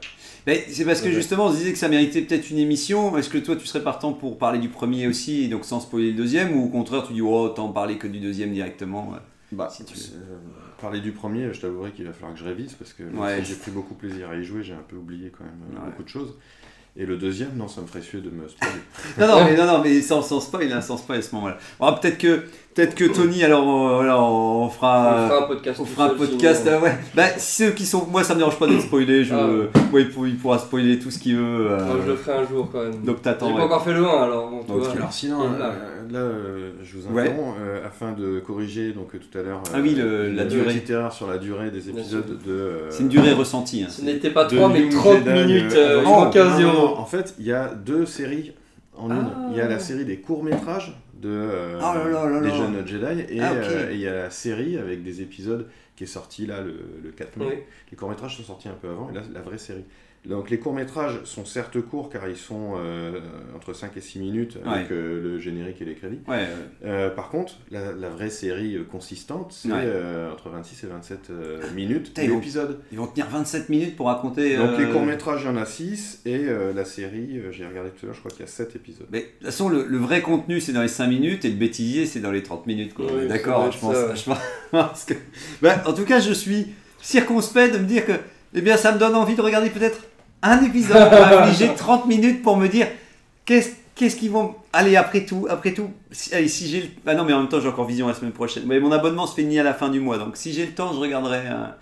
Mais 0.47 0.65
c'est 0.69 0.85
parce 0.85 1.01
que 1.01 1.07
Ouais. 1.09 1.13
justement, 1.13 1.47
on 1.47 1.51
se 1.53 1.57
disait 1.57 1.73
que 1.73 1.79
ça 1.79 1.89
méritait 1.89 2.23
peut-être 2.23 2.51
une 2.51 2.59
émission. 2.59 3.17
Est-ce 3.19 3.29
que 3.31 3.39
toi, 3.39 3.57
tu 3.57 3.67
serais 3.67 3.83
partant 3.83 4.13
pour 4.13 4.39
parler 4.39 4.61
du 4.61 4.69
premier 4.69 5.09
aussi, 5.09 5.43
et 5.43 5.49
donc 5.49 5.65
sans 5.65 5.81
spoiler 5.81 6.13
le 6.13 6.17
deuxième, 6.17 6.57
ou 6.57 6.67
au 6.67 6.69
contraire, 6.69 7.05
tu 7.07 7.13
dis, 7.13 7.21
oh, 7.23 7.29
autant 7.47 7.69
parler 7.73 7.99
que 7.99 8.07
du 8.07 8.21
deuxième 8.21 8.53
directement 8.53 9.11
ouais. 9.11 9.19
Bah, 9.51 9.69
Si 9.73 9.85
tu 9.85 9.95
euh, 10.15 10.37
parler 10.81 11.01
du 11.01 11.11
premier, 11.13 11.53
je 11.53 11.61
t'avouerai 11.63 11.91
qu'il 11.91 12.05
va 12.05 12.13
falloir 12.13 12.35
que 12.35 12.39
je 12.39 12.45
révise 12.45 12.75
parce 12.75 12.93
que 12.93 13.03
Ouais. 13.03 13.43
si 13.43 13.51
j'ai 13.53 13.59
pris 13.59 13.71
beaucoup 13.71 13.95
plaisir 13.95 14.29
à 14.31 14.37
y 14.37 14.45
jouer, 14.45 14.63
j'ai 14.63 14.75
un 14.75 14.85
peu 14.87 14.97
oublié 14.97 15.33
quand 15.37 15.43
même 15.45 15.55
euh, 15.73 15.81
Ouais. 15.81 15.87
beaucoup 15.91 16.03
de 16.05 16.09
choses. 16.09 16.35
Et 16.97 17.07
le 17.07 17.17
deuxième, 17.17 17.57
non, 17.57 17.69
ça 17.69 17.81
me 17.81 17.87
ferait 17.87 18.03
suer 18.03 18.21
de 18.21 18.31
me 18.31 18.49
spoiler. 18.49 18.75
Non, 19.19 19.29
non, 19.29 19.45
mais, 19.45 19.57
non, 19.57 19.67
non, 19.67 19.83
mais 19.83 20.01
sans, 20.03 20.23
sans 20.23 20.41
spoil, 20.41 20.73
hein, 20.73 20.81
sans 20.81 20.97
spoil 20.97 21.19
à 21.19 21.23
ce 21.23 21.35
moment-là. 21.37 21.59
Bon, 21.79 21.93
peut-être 21.95 22.19
que, 22.19 22.45
peut 22.87 22.95
que 22.95 23.05
Tony, 23.13 23.43
alors 23.45 23.65
voilà, 23.65 24.21
on 24.23 24.65
On 24.65 24.69
fera. 24.69 25.39
un 25.39 25.43
podcast. 25.43 25.81
On 25.81 25.85
fera 25.85 26.07
un 26.07 26.15
podcast, 26.15 26.67
euh, 26.67 26.81
ouais. 26.81 26.95
Bah, 27.15 27.25
ceux 27.39 27.71
qui 27.71 27.85
sont. 27.87 28.07
Moi, 28.07 28.23
ça 28.25 28.35
me 28.35 28.39
dérange 28.39 28.59
pas 28.59 28.67
d'être 28.67 28.83
spoilé. 28.83 29.25
Je... 29.25 29.35
Ah. 29.35 29.47
ouais, 29.93 30.03
il, 30.03 30.11
pour- 30.11 30.27
il 30.27 30.37
pourra 30.37 30.59
spoiler 30.59 30.99
tout 30.99 31.11
ce 31.11 31.19
qu'il 31.19 31.37
veut. 31.37 31.71
euh, 31.71 31.85
Moi, 31.85 31.97
je 32.05 32.11
le 32.11 32.17
ferai 32.17 32.39
un 32.39 32.47
jour 32.47 32.69
quand 32.71 32.83
même. 32.83 33.03
Donc, 33.03 33.17
J'ai 33.17 33.23
t'attends. 33.23 33.51
pas 33.53 33.57
ouais. 33.59 33.63
encore 33.63 33.83
fait 33.85 33.93
le 33.95 34.05
1 34.07 34.09
alors. 34.23 34.51
Bon, 34.51 34.75
vois. 34.79 34.91
Alors 34.91 35.13
sinon, 35.13 35.39
là. 35.59 35.67
euh, 35.73 36.13
là, 36.13 36.19
euh, 36.19 36.71
je 36.83 36.97
vous 36.99 37.15
Ouais. 37.15 37.23
interromps, 37.23 37.57
euh, 37.61 37.87
afin 37.87 38.13
de 38.13 38.41
corriger 38.41 38.93
donc 38.93 39.09
tout 39.13 39.39
à 39.39 39.43
l'heure 39.43 39.63
Ah 39.75 39.79
oui, 39.83 39.95
le- 39.95 40.31
la 40.33 40.45
durée. 40.45 40.83
erreur 40.89 41.13
sur 41.13 41.27
la 41.29 41.39
durée 41.39 41.71
des 41.71 41.89
épisodes 41.89 42.39
de... 42.47 42.53
euh, 42.53 42.91
C'est 42.91 43.03
une 43.03 43.09
durée 43.09 43.33
ressentie. 43.33 43.83
hein. 43.83 43.91
Ce 43.91 44.03
n'était 44.03 44.31
pas 44.31 44.45
de 44.45 44.57
3 44.57 44.69
mais 44.69 44.81
New 44.85 44.91
30 44.91 45.25
Jedi, 45.25 45.31
minutes. 45.47 45.73
euh, 45.75 46.01
Euh, 46.01 46.05
Oh, 46.07 46.11
ont 46.27 46.31
15 46.31 46.61
non, 46.61 46.67
non, 46.67 46.73
non, 46.73 46.83
euros. 46.85 46.97
En 46.99 47.07
fait, 47.07 47.35
il 47.39 47.47
y 47.47 47.53
a 47.53 47.69
deux 47.75 48.05
séries 48.07 48.53
en 48.97 49.11
une. 49.11 49.27
Ah. 49.35 49.47
Il 49.53 49.57
y 49.57 49.61
a 49.61 49.69
la 49.69 49.79
série 49.79 50.05
des 50.05 50.19
courts-métrages 50.19 50.97
de, 51.19 51.29
euh, 51.29 51.79
Oh 51.81 51.95
là 51.95 52.09
là 52.09 52.31
là 52.31 52.41
des 52.41 52.49
là. 52.49 52.55
jeunes 52.57 52.87
Jedi 52.87 53.21
et 53.35 53.41
Ah, 53.41 53.53
euh, 53.53 53.91
et 53.91 53.95
il 53.95 54.01
y 54.01 54.09
a 54.09 54.15
la 54.15 54.31
série 54.31 54.79
avec 54.79 55.03
des 55.03 55.21
épisodes 55.23 55.69
qui 55.97 56.05
est 56.05 56.09
sortie 56.09 56.47
là 56.47 56.61
le, 56.61 56.75
le 57.03 57.11
4 57.11 57.37
mai. 57.39 57.47
Oui. 57.49 57.55
Les 57.91 57.97
courts-métrages 57.97 58.37
sont 58.37 58.43
sortis 58.45 58.69
un 58.69 58.75
peu 58.75 58.89
avant 58.89 59.11
et 59.11 59.15
là 59.15 59.23
la 59.33 59.41
vraie 59.43 59.59
série. 59.59 59.85
Donc 60.27 60.51
les 60.51 60.59
courts-métrages 60.59 61.21
sont 61.25 61.45
certes 61.47 61.81
courts 61.81 62.11
car 62.11 62.29
ils 62.29 62.37
sont 62.37 62.75
euh, 62.77 63.21
entre 63.57 63.73
5 63.73 63.97
et 63.97 64.01
6 64.01 64.19
minutes 64.19 64.59
avec 64.67 64.91
Ouais. 64.91 64.97
euh, 64.97 65.23
le 65.23 65.39
générique 65.39 65.81
et 65.81 65.85
les 65.85 65.95
crédits. 65.95 66.19
Ouais, 66.29 66.37
ouais. 66.39 66.47
Euh, 66.85 67.09
par 67.11 67.31
contre, 67.31 67.55
la, 67.71 67.93
la 67.93 68.11
vraie 68.11 68.29
série 68.29 68.77
euh, 68.77 68.85
consistante, 68.85 69.53
c'est 69.57 69.69
Ouais. 69.69 69.75
euh, 69.85 70.31
entre 70.33 70.51
26 70.51 70.85
et 70.85 70.87
27 70.89 71.19
euh, 71.31 71.61
minutes 71.75 72.05
Putain, 72.09 72.23
ils 72.25 72.31
vont- 72.31 72.37
l'épisode. 72.37 72.81
Ils 72.93 72.99
vont 72.99 73.07
tenir 73.07 73.29
27 73.29 73.69
minutes 73.69 73.97
pour 73.97 74.07
raconter. 74.07 74.57
Donc 74.57 74.71
euh, 74.71 74.87
les 74.87 74.93
courts-métrages, 74.93 75.43
il 75.45 75.47
y 75.47 75.51
en 75.51 75.57
a 75.57 75.65
6 75.65 76.23
et 76.27 76.35
euh, 76.49 76.73
la 76.75 76.85
série, 76.85 77.39
euh, 77.39 77.53
j'ai 77.53 77.67
regardé 77.67 77.91
tout 77.91 78.01
à 78.03 78.07
l'heure, 78.07 78.15
je 78.15 78.21
crois 78.21 78.31
qu'il 78.31 78.41
y 78.41 78.45
a 78.45 78.49
7 78.49 78.77
épisodes. 78.77 79.07
Mais 79.11 79.21
de 79.21 79.25
toute 79.27 79.47
façon, 79.47 79.69
le, 79.69 79.85
le 79.87 79.99
vrai 79.99 80.21
contenu, 80.21 80.61
c'est 80.61 80.73
dans 80.73 80.83
les 80.83 80.89
5 80.89 81.07
minutes 81.07 81.45
et 81.45 81.49
le 81.49 81.57
bêtisier, 81.57 82.05
c'est 82.07 82.21
dans 82.21 82.33
les 82.33 82.43
30 82.43 82.67
minutes. 82.67 82.95
D'accord, 83.29 83.71
je 83.73 83.79
pense. 83.79 83.95
je 84.15 84.25
pense- 84.73 85.05
que- 85.05 85.15
Bah, 85.63 85.83
en 85.87 85.93
tout 85.95 86.05
cas, 86.05 86.21
je 86.21 86.33
suis 86.33 86.67
circonspect 87.01 87.73
de 87.75 87.79
me 87.79 87.85
dire 87.87 88.05
que 88.05 88.13
eh 88.55 88.61
bien, 88.61 88.77
ça 88.77 88.93
me 88.93 88.99
donne 88.99 89.15
envie 89.15 89.35
de 89.35 89.43
regarder 89.43 89.71
peut-être 89.71 90.05
un 90.43 90.63
épisode, 90.65 91.11
m'infliger 91.11 91.75
30 91.75 92.07
minutes 92.15 92.43
pour 92.43 92.57
me 92.57 92.69
dire 92.69 92.87
qu'est-ce 93.45 93.71
qu'est-ce 93.95 94.17
qu'ils 94.17 94.31
vont. 94.31 94.55
Allez, 94.73 94.95
après 94.97 95.25
tout, 95.27 95.47
après 95.51 95.75
tout, 95.75 95.91
si, 96.13 96.33
allez, 96.35 96.47
si 96.49 96.69
j'ai 96.69 96.81
le. 96.83 96.87
Ah 97.07 97.15
non, 97.15 97.25
mais 97.25 97.33
en 97.33 97.41
même 97.41 97.49
temps, 97.49 97.61
j'ai 97.61 97.69
encore 97.69 97.87
vision 97.87 98.07
la 98.07 98.15
semaine 98.15 98.33
prochaine. 98.33 98.63
Mais 98.67 98.79
mon 98.81 98.93
abonnement 98.93 99.27
se 99.27 99.35
finit 99.35 99.59
à 99.59 99.65
la 99.65 99.75
fin 99.75 99.89
du 99.89 99.99
mois, 100.01 100.19
donc 100.19 100.37
si 100.37 100.53
j'ai 100.53 100.67
le 100.67 100.73
temps, 100.73 100.93
je 100.93 100.99
regarderai 100.99 101.47
un, 101.49 101.75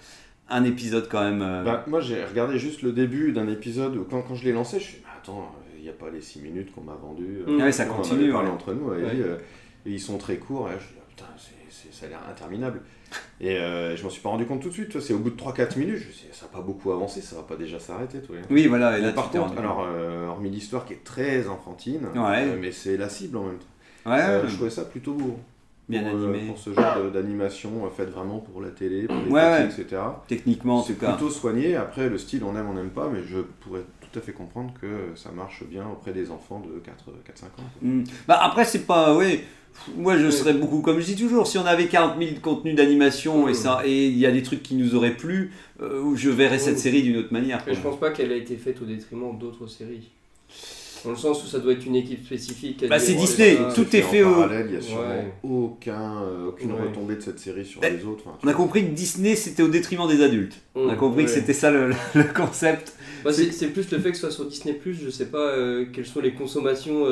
un 0.49 0.65
épisode 0.65 1.09
quand 1.11 1.23
même. 1.23 1.43
euh, 1.43 1.63
Bah, 1.65 1.85
moi, 1.87 2.01
j'ai 2.01 2.25
regardé 2.25 2.59
juste 2.59 2.83
le 2.83 2.93
début 2.93 3.33
d'un 3.33 3.49
épisode 3.49 3.97
où 3.97 4.05
quand, 4.05 4.23
quand 4.23 4.35
je 4.35 4.45
l'ai 4.45 4.53
lancé, 4.53 4.79
je 4.81 4.85
suis 4.85 4.99
mais 5.03 5.11
attends, 5.23 5.53
il 5.77 5.83
n'y 5.83 5.89
a 5.91 5.93
pas 5.93 6.07
les 6.11 6.23
6 6.23 6.41
minutes 6.41 6.73
qu'on 6.75 6.81
m'a 6.83 6.95
vendu. 6.95 7.41
Mm. 7.47 7.61
Ouais, 7.63 7.73
ça 7.73 7.85
on 7.89 7.93
en 7.93 7.97
continue, 7.97 8.33
parlé 8.33 8.49
ouais. 8.49 8.55
entre 8.55 8.73
nous, 8.73 8.95
et, 8.95 9.03
Ouais. 9.03 9.11
euh, 9.17 9.37
et 9.85 9.91
ils 9.91 10.01
sont 10.01 10.17
très 10.17 10.37
courts. 10.37 10.69
Et 10.71 10.73
je 10.81 10.87
dis, 10.87 10.95
ah, 10.99 11.05
putain, 11.11 11.27
c'est- 11.37 11.93
ça 11.93 12.07
a 12.07 12.09
l'air 12.09 12.21
interminable. 12.31 12.81
Et 13.41 13.57
euh, 13.59 13.95
je 13.97 14.03
m'en 14.03 14.11
suis 14.11 14.23
pas 14.23 14.31
rendu 14.31 14.47
compte 14.47 14.61
tout 14.63 14.69
de 14.69 14.75
suite. 14.75 14.99
C'est 15.01 15.13
au 15.13 15.19
bout 15.19 15.31
de 15.31 15.37
3-4 15.41 15.79
minutes, 15.79 15.99
je 15.99 16.07
me 16.07 16.13
suis 16.13 16.27
dit, 16.29 16.33
ça 16.37 16.47
n'a 16.47 16.53
pas 16.53 16.61
beaucoup 16.63 16.91
avancé, 16.93 17.21
ça 17.21 17.37
va 17.37 17.43
pas 17.43 17.57
déjà 17.57 17.79
s'arrêter. 17.79 18.21
toi. 18.21 18.37
Oui, 18.51 18.67
voilà, 18.67 18.99
et 18.99 19.03
là, 19.03 19.13
par 19.13 19.31
contre, 19.31 19.59
alors, 19.59 19.85
euh, 19.87 20.27
hormis 20.29 20.51
l'histoire 20.51 20.85
qui 20.87 20.95
est 20.95 21.05
très 21.05 21.47
enfantine, 21.49 22.07
Ouais. 22.15 22.45
euh, 22.49 22.57
mais 22.61 22.73
c'est 22.73 22.97
la 22.97 23.09
cible 23.09 23.37
en 23.37 23.45
même 23.45 23.59
temps. 23.59 24.11
Ouais, 24.11 24.17
ouais, 24.19 24.43
je 24.49 24.55
trouvais 24.55 24.71
ça 24.71 24.85
plutôt 24.85 25.13
beau. 25.15 25.39
bien 25.89 26.03
pour, 26.03 26.19
euh, 26.19 26.29
animé. 26.33 26.47
pour 26.49 26.59
ce 26.59 26.73
genre 26.73 27.11
d'animation 27.13 27.89
faite 27.97 28.09
vraiment 28.11 28.39
pour 28.39 28.61
la 28.61 28.71
télé, 28.71 29.07
pour 29.07 29.17
les 29.25 29.31
Ouais, 29.31 29.65
etc. 29.67 30.01
Techniquement, 30.27 30.79
en 30.79 30.83
C'est 30.83 30.95
tout 30.95 31.01
cas. 31.01 31.13
plutôt 31.13 31.31
soigné. 31.31 31.77
Après, 31.77 32.09
le 32.09 32.19
style, 32.19 32.43
on 32.45 32.57
aime, 32.57 32.69
on 32.69 32.75
n'aime 32.75 32.91
pas, 32.91 33.09
mais 33.13 33.21
je 33.25 33.39
pourrais 33.39 33.83
tout 34.01 34.19
à 34.19 34.23
fait 34.23 34.33
comprendre 34.33 34.73
que 34.81 34.87
ça 35.15 35.31
marche 35.31 35.63
bien 35.65 35.85
auprès 35.93 36.13
des 36.13 36.31
enfants 36.31 36.61
de 36.61 36.81
4-5 36.81 37.45
ans. 37.61 37.65
Hmm. 37.83 38.03
Bah 38.27 38.39
après 38.43 38.65
c'est 38.65 38.87
pas 38.87 39.15
oui. 39.17 39.43
Moi 39.97 40.19
je 40.19 40.31
serais 40.31 40.53
beaucoup 40.55 40.81
comme 40.81 40.99
je 41.01 41.05
dis 41.07 41.17
toujours 41.17 41.47
si 41.47 41.59
on 41.59 41.67
avait 41.67 41.87
40 41.87 42.15
000 42.19 42.41
contenus 42.43 42.75
d'animation 42.75 43.49
et 43.49 43.55
ça 43.55 43.83
et 43.85 44.07
il 44.07 44.19
y 44.19 44.27
a 44.27 44.33
des 44.33 44.43
trucs 44.43 44.63
qui 44.63 44.75
nous 44.75 44.95
auraient 44.97 45.17
plu 45.17 45.53
euh, 45.81 46.15
je 46.17 46.29
verrais 46.31 46.59
cette 46.59 46.79
série 46.79 47.03
d'une 47.03 47.17
autre 47.19 47.33
manière. 47.33 47.63
Mais 47.67 47.75
je 47.75 47.81
pense 47.81 47.99
pas 48.01 48.11
qu'elle 48.11 48.33
a 48.33 48.37
été 48.37 48.57
faite 48.57 48.81
au 48.83 48.85
détriment 48.85 49.39
d'autres 49.39 49.67
séries. 49.69 50.09
Dans 51.05 51.11
le 51.13 51.17
sens 51.19 51.45
où 51.45 51.47
ça 51.47 51.61
doit 51.61 51.73
être 51.75 51.87
une 51.87 51.95
équipe 51.95 52.25
spécifique. 52.25 52.85
Bah, 52.89 52.99
c'est 52.99 53.15
Disney, 53.15 53.57
tout 53.77 53.87
est 53.95 54.01
fait 54.03 54.25
en 54.25 54.31
au- 54.31 54.35
parallèle. 54.41 54.67
Il 54.71 54.75
y 54.75 54.79
a 54.79 54.81
sûrement 54.81 55.03
Ouais. 55.03 55.33
aucun, 55.45 56.23
euh, 56.23 56.49
aucune 56.49 56.73
Ouais. 56.73 56.81
retombée 56.89 57.15
de 57.15 57.21
cette 57.21 57.39
série 57.39 57.65
sur 57.65 57.81
Eh, 57.85 57.91
les 57.91 58.05
autres. 58.05 58.25
Enfin, 58.27 58.37
On 58.43 58.49
a 58.49 58.53
vois. 58.53 58.61
compris 58.65 58.83
que 58.83 58.91
Disney 58.91 59.37
c'était 59.37 59.63
au 59.63 59.69
détriment 59.69 60.09
des 60.09 60.21
adultes. 60.25 60.57
On 60.75 60.89
a 60.89 60.95
Mm, 60.95 60.97
compris 60.97 61.25
que 61.27 61.31
c'était 61.31 61.53
ça 61.53 61.71
le, 61.71 61.91
le 62.15 62.25
concept. 62.35 62.95
Bah, 63.23 63.33
c'est 63.33 63.53
c'est 63.53 63.69
plus 63.69 63.89
le 63.93 63.99
fait 64.01 64.11
que 64.11 64.17
ce 64.17 64.23
soit 64.23 64.31
sur 64.33 64.47
Disney, 64.47 64.81
je 64.85 65.11
sais 65.11 65.27
pas 65.27 65.39
euh, 65.51 65.85
quelles 65.93 66.07
sont 66.07 66.21
les 66.21 66.33
consommations 66.33 67.07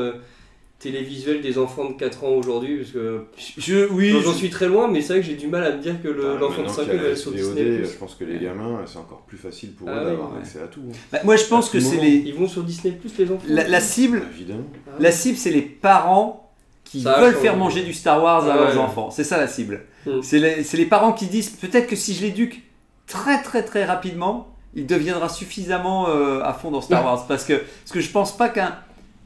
télévisuelles 0.79 1.41
des 1.41 1.57
enfants 1.59 1.89
de 1.89 1.95
4 1.95 2.25
ans 2.25 2.31
aujourd'hui, 2.31 2.77
parce 2.79 2.91
que 2.91 3.25
Je 3.57 3.87
oui. 3.91 4.11
j'en- 4.11 4.21
j'en 4.21 4.33
je- 4.33 4.37
suis 4.37 4.51
très 4.51 4.67
loin, 4.69 4.89
mais 4.89 5.01
c'est 5.01 5.15
vrai 5.15 5.23
que 5.23 5.27
j'ai 5.27 5.37
du 5.37 5.47
mal 5.47 5.65
à 5.65 5.75
me 5.77 5.81
dire 5.81 6.03
que 6.03 6.09
le- 6.09 6.33
Ah, 6.37 6.41
l'enfant 6.41 6.63
de 6.63 6.67
maintenant 6.67 6.73
5 6.75 6.83
ans 6.93 7.03
va 7.03 7.17
sur 7.17 7.33
Disney. 7.33 7.85
Je 7.85 7.97
pense 7.99 8.15
que 8.17 8.25
les 8.25 8.39
gamins, 8.39 8.83
c'est 8.87 8.99
encore 8.99 9.23
plus 9.23 9.39
facile 9.39 9.73
pour 9.73 9.89
Ah 9.89 10.03
eux 10.03 10.05
d'avoir 10.11 10.33
ouais. 10.35 10.41
accès 10.41 10.59
à 10.61 10.67
tout. 10.67 10.81
hein. 10.91 10.97
Bah, 11.13 11.21
moi 11.25 11.37
je 11.37 11.45
pense 11.45 11.71
que 11.71 11.81
c'est 11.81 11.97
les 11.97 12.17
Ils 12.17 12.35
vont 12.35 12.49
sur 12.49 12.63
Disney 12.63 12.99
les 13.19 13.25
enfants 13.31 13.43
la, 13.49 13.67
la 13.67 13.81
cible 13.81 14.23
Évidemment. 14.35 14.65
Ah. 14.89 14.91
la 14.99 15.11
cible 15.13 15.39
c'est 15.39 15.51
les 15.51 15.63
parents 15.63 16.53
qui 16.85 17.01
Ça 17.03 17.19
veulent 17.19 17.35
faire 17.35 17.57
manger 17.57 17.83
du 17.83 17.95
Star 17.95 18.23
Wars 18.23 18.45
à 18.45 18.49
Ouais. 18.49 18.55
leurs 18.75 18.81
enfants. 18.81 19.11
C'est 19.11 19.25
ça 19.25 19.39
la 19.39 19.49
cible. 19.49 19.83
Mm. 20.07 20.21
C'est 20.23 20.39
les, 20.39 20.63
c'est 20.65 20.77
les 20.77 20.85
parents 20.87 21.13
qui 21.13 21.27
disent 21.27 21.49
peut-être 21.51 21.87
que 21.87 21.97
si 21.97 22.13
je 22.15 22.23
l'éduque 22.23 22.61
très 23.07 23.43
très 23.43 23.63
très 23.65 23.85
rapidement, 23.87 24.55
il 24.75 24.87
deviendra 24.87 25.29
suffisamment 25.31 26.09
euh, 26.09 26.43
à 26.43 26.53
fond 26.53 26.71
dans 26.71 26.81
Star 26.83 27.03
Wars. 27.07 27.27
Parce 27.27 27.45
que, 27.45 27.55
parce 27.55 27.93
que 27.93 28.01
je 28.01 28.11
pense 28.11 28.37
pas 28.37 28.49
qu'un. 28.51 28.77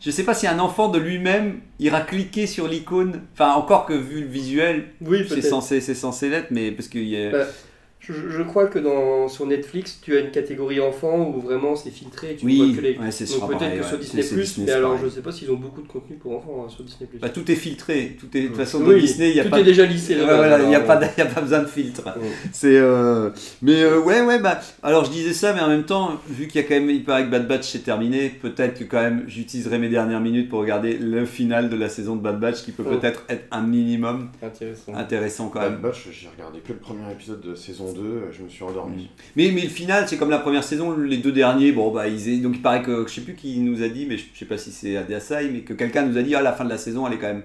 Je 0.01 0.11
sais 0.11 0.23
pas 0.23 0.35
si 0.35 0.47
un 0.47 0.59
enfant 0.61 0.89
de 0.89 0.99
lui-même 0.99 1.61
ira 1.81 2.01
cliquer 2.01 2.47
sur 2.47 2.69
l'icône. 2.69 3.23
Enfin, 3.35 3.53
encore 3.55 3.85
que 3.87 3.95
vu 3.95 4.21
le 4.21 4.29
visuel, 4.29 4.87
Oui, 5.01 5.27
c'est 5.29 5.43
censé, 5.43 5.81
c'est 5.81 5.95
censé 5.95 6.29
l'être, 6.29 6.51
mais 6.51 6.71
parce 6.71 6.89
qu'il 6.89 7.09
y 7.09 7.17
a. 7.17 7.31
Bah, 7.31 7.47
Je, 8.09 8.29
je 8.31 8.43
crois 8.43 8.67
que 8.67 8.79
dans, 8.79 9.29
sur 9.29 9.45
Netflix, 9.47 9.99
tu 10.03 10.17
as 10.17 10.21
une 10.21 10.31
catégorie 10.31 10.81
enfant 10.81 11.29
où 11.35 11.41
vraiment 11.41 11.77
c'est 11.77 11.91
filtré 11.91 12.33
et 12.33 12.37
tu 12.37 12.47
oui, 12.47 12.75
que 12.77 12.81
les. 12.81 12.97
ouais, 12.99 13.11
c'est 13.11 13.25
Donc 13.27 13.37
sûr, 13.39 13.47
peut-être 13.49 13.75
que 13.75 13.81
ouais. 13.83 13.87
sur 13.89 13.99
Disney, 13.99 14.23
Disney, 14.23 14.67
mais 14.67 14.73
alors 14.73 14.93
pareil. 14.95 15.09
je 15.11 15.15
sais 15.15 15.21
pas 15.23 15.33
s'ils 15.33 15.51
ont 15.51 15.57
beaucoup 15.57 15.83
de 15.83 15.89
contenu 15.89 16.17
pour 16.17 16.37
enfants 16.37 16.65
hein, 16.67 16.69
sur 16.71 16.85
Disney. 16.85 17.09
Bah, 17.21 17.29
tout 17.29 17.51
est 17.51 17.55
filtré. 17.55 18.17
Tout 18.19 18.35
est, 18.37 18.43
de 18.43 18.47
toute 18.49 18.57
façon, 18.57 18.81
dans 18.81 18.87
Oui, 18.89 19.01
Disney, 19.01 19.29
il 19.31 19.35
n'y 19.35 19.41
a 19.41 19.45
tout 19.45 19.51
pas 19.51 19.61
est 19.61 19.65
déjà 19.65 19.85
lissé 19.85 20.15
voilà, 20.17 20.59
il 20.63 20.69
n'y 20.69 20.75
a, 20.75 20.81
pas 20.81 20.97
de- 20.97 21.05
y 21.19 21.21
a 21.21 21.27
pas 21.27 21.41
besoin 21.41 21.61
de 21.61 21.67
filtre. 21.67 22.05
Ouais. 22.19 22.29
C'est 22.53 22.77
euh, 22.79 23.31
mais 23.63 23.83
euh, 23.83 24.01
ouais 24.01 24.23
ouais 24.23 24.39
bah 24.39 24.59
alors 24.83 25.05
je 25.05 25.11
disais 25.11 25.33
ça 25.33 25.53
mais 25.53 25.61
en 25.61 25.69
même 25.69 25.85
temps 25.85 26.13
vu 26.29 26.47
qu'il 26.49 26.61
y 26.61 26.65
a 26.65 26.67
quand 26.69 26.75
même 26.75 26.91
il 26.91 27.05
paraît 27.05 27.25
que 27.27 27.31
Bad 27.31 27.47
Batch 27.47 27.69
c'est 27.69 27.85
terminé 27.85 28.31
peut-être 28.31 28.79
que 28.79 28.85
quand 28.85 29.01
même 29.01 29.25
j'utiliserai 29.27 29.79
mes 29.79 29.89
dernières 29.89 30.21
minutes 30.21 30.49
pour 30.49 30.61
regarder 30.61 30.97
le 30.99 31.25
final 31.27 31.69
de 31.69 31.77
la 31.77 31.89
saison 31.89 32.17
de 32.17 32.23
Bad 32.23 32.41
Batch 32.41 32.63
qui 32.63 32.73
peut 32.73 32.85
Oh. 32.87 32.97
peut-être 32.97 33.25
être 33.29 33.45
un 33.51 33.61
minimum 33.63 34.31
Intéressant. 34.43 34.95
intéressant 34.95 35.49
quand 35.49 35.61
Bad 35.61 35.73
même. 35.73 35.81
Batch, 35.83 36.09
j'ai 36.11 36.29
regardé 36.29 36.61
que 36.61 36.73
le 36.73 36.79
premier 36.79 37.11
épisode 37.13 37.41
de 37.41 37.55
saison 37.55 37.87
saison 37.89 37.98
2, 37.99 38.03
euh, 38.07 38.21
je 38.33 38.43
me 38.43 38.49
suis 38.49 38.63
endormi. 38.65 39.09
Mais, 39.37 39.51
mais 39.55 39.63
le 39.63 39.69
final, 39.69 40.07
c'est 40.09 40.17
comme 40.17 40.31
la 40.31 40.39
première 40.39 40.65
saison, 40.65 40.97
les 40.97 41.19
deux 41.19 41.33
derniers, 41.33 41.73
bon, 41.73 41.91
bah, 41.91 42.09
ils, 42.09 42.43
donc 42.43 42.55
il 42.57 42.63
paraît 42.63 42.83
que, 42.83 43.05
je 43.07 43.13
sais 43.13 43.21
plus 43.23 43.35
qui 43.35 43.59
nous 43.59 43.83
a 43.83 43.89
dit, 43.89 44.07
mais 44.07 44.17
je 44.17 44.25
sais 44.35 44.45
pas 44.47 44.59
si 44.59 44.71
c'est 44.73 44.97
Adiasai, 44.97 45.51
mais 45.53 45.61
que 45.61 45.75
quelqu'un 45.75 46.03
nous 46.07 46.17
a 46.19 46.23
dit, 46.23 46.35
à 46.35 46.43
la 46.43 46.53
fin 46.53 46.65
de 46.65 46.71
la 46.71 46.79
saison, 46.79 47.07
elle 47.07 47.15
est 47.15 47.19
quand 47.19 47.27
même 47.29 47.43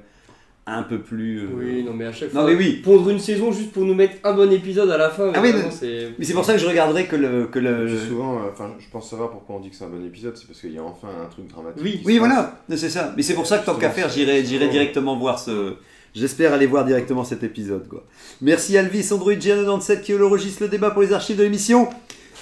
un 0.65 0.83
peu 0.83 0.99
plus. 0.99 1.39
euh, 1.41 1.47
Oui, 1.57 1.83
non, 1.83 1.91
mais 1.93 2.05
à 2.05 2.13
chaque 2.13 2.33
Non, 2.33 2.41
fois. 2.43 2.49
mais 2.51 2.55
oui. 2.55 2.81
Pondre 2.85 3.09
une 3.09 3.19
saison 3.19 3.51
juste 3.51 3.73
pour 3.73 3.83
nous 3.83 3.93
mettre 3.95 4.15
un 4.23 4.33
bon 4.33 4.49
épisode 4.49 4.89
à 4.91 4.97
la 4.97 5.09
fin, 5.09 5.25
mais 5.25 5.31
Ah 5.35 5.39
vraiment, 5.41 5.57
mais- 5.65 5.71
c'est. 5.71 6.07
Mais 6.17 6.23
c'est 6.23 6.33
pour 6.33 6.45
ça 6.45 6.53
que 6.53 6.59
je 6.59 6.65
regarderai 6.67 7.05
que 7.05 7.17
le. 7.17 7.47
Que 7.47 7.59
Et 7.59 7.63
le... 7.63 7.85
puis 7.87 8.07
souvent, 8.07 8.37
euh, 8.37 8.49
enfin, 8.49 8.71
je 8.79 8.85
pense 8.89 9.09
savoir 9.09 9.29
pourquoi 9.31 9.57
on 9.57 9.59
dit 9.59 9.69
que 9.69 9.75
c'est 9.75 9.83
un 9.83 9.89
bon 9.89 10.05
épisode, 10.05 10.37
c'est 10.37 10.47
parce 10.47 10.61
qu'il 10.61 10.71
y 10.71 10.77
a 10.77 10.83
enfin 10.83 11.09
un 11.21 11.29
truc 11.29 11.47
dramatique. 11.47 11.83
Oui. 11.83 12.01
Oui, 12.05 12.17
voilà, 12.17 12.61
c'est 12.69 12.89
ça. 12.89 13.13
Mais 13.17 13.23
c'est 13.23 13.33
pour 13.33 13.45
ça 13.45 13.57
que 13.57 13.65
tant 13.65 13.75
qu'à 13.75 13.89
faire, 13.89 14.07
j'irai, 14.07 14.41
directement 14.43 15.17
voir 15.17 15.37
ce. 15.37 15.73
J'espère 16.15 16.53
aller 16.53 16.67
voir 16.67 16.85
directement 16.85 17.23
cet 17.23 17.43
épisode, 17.43 17.87
quoi. 17.87 18.03
Merci 18.41 18.77
Alvis, 18.77 19.11
Android 19.11 19.33
G97 19.33 20.01
qui 20.01 20.13
enregistre 20.15 20.61
le 20.63 20.69
débat 20.69 20.91
pour 20.91 21.01
les 21.01 21.11
archives 21.13 21.37
de 21.37 21.43
l'émission. 21.43 21.89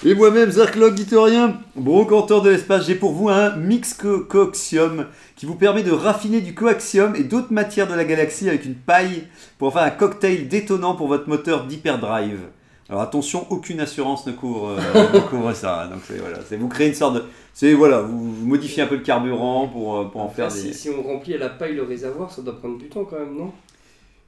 Et 0.04 0.14
moi-même, 0.14 0.50
Zarklog 0.50 0.94
Guitorien, 0.94 1.58
brocanteur 1.76 2.42
de 2.42 2.50
l'espace, 2.50 2.86
j'ai 2.86 2.96
pour 2.96 3.12
vous 3.12 3.28
un 3.28 3.54
mix 3.56 3.94
co- 3.94 4.20
coaxium 4.20 5.06
qui 5.36 5.46
vous 5.46 5.54
permet 5.54 5.84
de 5.84 5.92
raffiner 5.92 6.40
du 6.40 6.54
coaxium 6.54 7.14
et 7.14 7.22
d'autres 7.22 7.52
matières 7.52 7.86
de 7.88 7.94
la 7.94 8.04
galaxie 8.04 8.48
avec 8.48 8.64
une 8.64 8.74
paille 8.74 9.24
pour 9.58 9.72
faire 9.72 9.82
un 9.82 9.90
cocktail 9.90 10.48
détonnant 10.48 10.94
pour 10.96 11.06
votre 11.06 11.28
moteur 11.28 11.66
d'hyperdrive. 11.66 12.40
Alors 12.88 13.02
attention, 13.02 13.46
aucune 13.50 13.80
assurance 13.80 14.26
ne 14.26 14.32
couvre, 14.32 14.70
euh, 14.70 15.12
ne 15.14 15.20
couvre 15.20 15.52
ça. 15.54 15.88
Donc 15.90 16.00
voilà, 16.20 16.38
c'est 16.46 16.56
vous 16.56 16.68
créez 16.68 16.88
une 16.88 16.94
sorte 16.94 17.14
de, 17.14 17.24
c'est 17.54 17.72
voilà, 17.74 18.00
vous, 18.00 18.32
vous 18.34 18.46
modifiez 18.46 18.82
un 18.82 18.86
peu 18.86 18.96
le 18.96 19.02
carburant 19.02 19.68
pour, 19.68 19.98
euh, 19.98 20.04
pour 20.04 20.20
en 20.20 20.28
faire 20.28 20.46
Enfin, 20.46 20.54
des. 20.56 20.72
si, 20.72 20.74
si 20.74 20.90
on 20.90 21.02
remplit 21.02 21.34
à 21.34 21.38
la 21.38 21.48
paille 21.48 21.74
le 21.74 21.82
réservoir, 21.84 22.30
ça 22.30 22.42
doit 22.42 22.58
prendre 22.58 22.78
du 22.78 22.88
temps 22.88 23.04
quand 23.04 23.18
même, 23.18 23.36
non? 23.36 23.52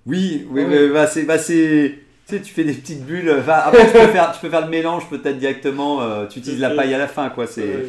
Oui, 0.06 0.46
oui, 0.50 0.62
Ah 0.64 0.68
mais 0.70 0.88
bah, 0.88 1.06
c'est, 1.06 1.22
bah, 1.24 1.38
c'est, 1.38 1.94
tu 2.26 2.36
sais, 2.36 2.42
tu 2.42 2.52
fais 2.52 2.64
des 2.64 2.74
petites 2.74 3.04
bulles. 3.04 3.34
Enfin, 3.40 3.58
après, 3.64 3.86
tu 3.86 3.92
peux 3.92 4.06
faire, 4.08 4.32
tu 4.32 4.40
peux 4.40 4.50
faire 4.50 4.62
le 4.64 4.70
mélange 4.70 5.08
peut-être 5.08 5.38
directement. 5.38 6.00
euh, 6.02 6.26
tu 6.26 6.38
utilises 6.40 6.60
la 6.60 6.70
paille 6.70 6.94
à 6.94 6.98
la 6.98 7.08
fin, 7.08 7.30
quoi. 7.30 7.46
C'est. 7.46 7.86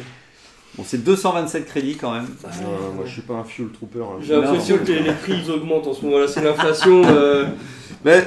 Bon, 0.76 0.84
c'est 0.86 1.02
227 1.04 1.66
crédits 1.66 1.96
quand 1.96 2.12
même. 2.12 2.26
Ah, 2.44 2.48
Euh, 2.62 2.92
moi, 2.94 3.04
je 3.06 3.12
suis 3.12 3.22
pas 3.22 3.34
un 3.34 3.44
fuel 3.44 3.68
trooper. 3.68 4.00
hein. 4.00 4.18
J'ai 4.20 4.34
l'impression 4.34 4.78
que 4.78 4.92
les, 4.92 5.12
prix 5.12 5.34
ils 5.44 5.50
augmentent 5.50 5.86
en 5.86 5.94
ce 5.94 6.04
moment 6.04 6.18
là, 6.18 6.28
c'est 6.28 6.42
l'inflation. 6.42 7.02
euh, 7.06 7.44
Mais 8.04 8.26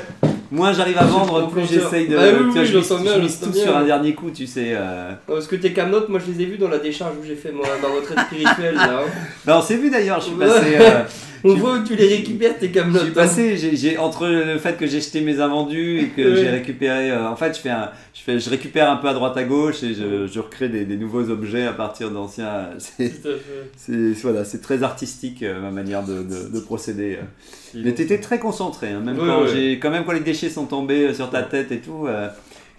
moins 0.51 0.73
j'arrive 0.73 0.97
à 0.97 1.05
vendre, 1.05 1.47
plus 1.49 1.65
j'essaye 1.67 2.07
de. 2.07 2.15
Bah 2.15 2.23
oui, 2.25 2.29
tu 2.31 2.43
oui, 2.43 2.49
vois, 2.51 2.61
oui, 2.61 2.67
je 2.67 2.77
mise, 2.77 2.87
sens 2.87 3.01
bien, 3.03 3.15
je 3.15 3.19
mise 3.21 3.39
j'en 3.39 3.45
tout 3.47 3.53
bien. 3.53 3.63
sur 3.63 3.77
un 3.77 3.83
dernier 3.83 4.13
coup, 4.13 4.31
tu 4.31 4.47
sais. 4.47 4.71
euh. 4.73 5.11
Parce 5.27 5.47
que 5.47 5.55
tes 5.55 5.73
camnotes, 5.73 6.09
moi 6.09 6.19
je 6.25 6.31
les 6.31 6.41
ai 6.43 6.45
vus 6.45 6.57
dans 6.57 6.69
la 6.69 6.79
décharge 6.79 7.13
où 7.21 7.25
j'ai 7.25 7.35
fait 7.35 7.51
ma, 7.51 7.63
ma 7.87 7.93
retraite 7.95 8.19
spirituelle 8.27 8.75
là. 8.75 9.01
hein. 9.05 9.09
Non, 9.47 9.57
on 9.57 9.61
s'est 9.61 9.77
vu 9.77 9.89
d'ailleurs. 9.89 10.19
Je 10.19 10.25
suis 10.27 10.35
Ouais. 10.35 10.47
passé. 10.47 10.77
On 11.43 11.53
voit 11.55 11.77
où 11.77 11.83
tu 11.83 11.95
les 11.95 12.07
récupères 12.07 12.57
tes 12.57 12.67
Je 12.67 12.73
camnotes. 12.73 13.03
suis 13.03 13.11
passé, 13.11 13.57
j'ai, 13.57 13.75
j'ai- 13.75 13.97
entre 13.97 14.27
le 14.27 14.57
fait 14.57 14.77
que 14.77 14.85
j'ai 14.87 14.99
jeté 15.01 15.21
mes 15.21 15.39
invendus 15.39 15.99
et 16.01 16.07
que 16.09 16.21
Ouais. 16.21 16.35
j'ai 16.35 16.49
récupéré, 16.49 17.11
euh, 17.11 17.27
en 17.29 17.35
fait, 17.35 17.55
je 17.55 17.61
fais, 17.61 17.69
un, 17.69 17.89
je 18.13 18.21
fais, 18.21 18.39
je 18.39 18.49
récupère 18.49 18.89
un 18.91 18.97
peu 18.97 19.07
à 19.07 19.13
droite 19.13 19.37
à 19.37 19.43
gauche 19.43 19.81
et 19.83 19.93
je, 19.93 20.27
je 20.27 20.39
recrée 20.39 20.69
des, 20.69 20.85
des 20.85 20.97
nouveaux 20.97 21.29
objets 21.29 21.65
à 21.65 21.73
partir 21.73 22.11
d'anciens. 22.11 22.69
C'est, 23.77 24.11
voilà, 24.21 24.43
c'est 24.45 24.61
très 24.61 24.83
artistique 24.83 25.43
euh, 25.43 25.61
ma 25.61 25.71
manière 25.71 26.03
de, 26.03 26.23
de- 26.23 26.49
de 26.53 26.59
procéder. 26.59 27.17
euh. 27.21 27.81
Mais 27.83 27.93
t'étais 27.93 28.19
très 28.19 28.39
concentré, 28.39 28.89
hein, 28.89 28.99
même 28.99 29.17
Ouais, 29.19 29.25
quand 29.27 29.41
ouais. 29.43 29.47
j'ai, 29.53 29.79
quand 29.79 29.91
même 29.91 30.03
quand 30.05 30.11
les 30.13 30.19
déchets 30.19 30.49
sont 30.49 30.65
tombés 30.65 31.07
euh, 31.07 31.13
sur 31.13 31.29
ta 31.29 31.43
tête 31.43 31.71
et 31.71 31.79
tout, 31.79 32.07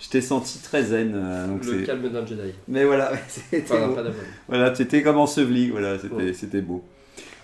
je 0.02 0.08
t'ai 0.08 0.20
senti 0.20 0.58
très 0.62 0.82
zen. 0.82 1.12
donc 1.48 1.64
Le 1.64 1.78
calme 1.86 2.08
d'un 2.08 2.24
Jedi. 2.26 2.52
Mais 2.68 2.84
voilà, 2.84 3.12
c'était 3.28 3.62
Enfin, 3.70 3.86
beau. 3.88 3.96
Voilà, 4.48 4.70
tu 4.70 4.82
étais 4.82 5.02
comme 5.02 5.18
enseveli, 5.18 5.70
voilà, 5.70 5.98
c'était, 5.98 6.32
c'était 6.32 6.60
beau. 6.60 6.82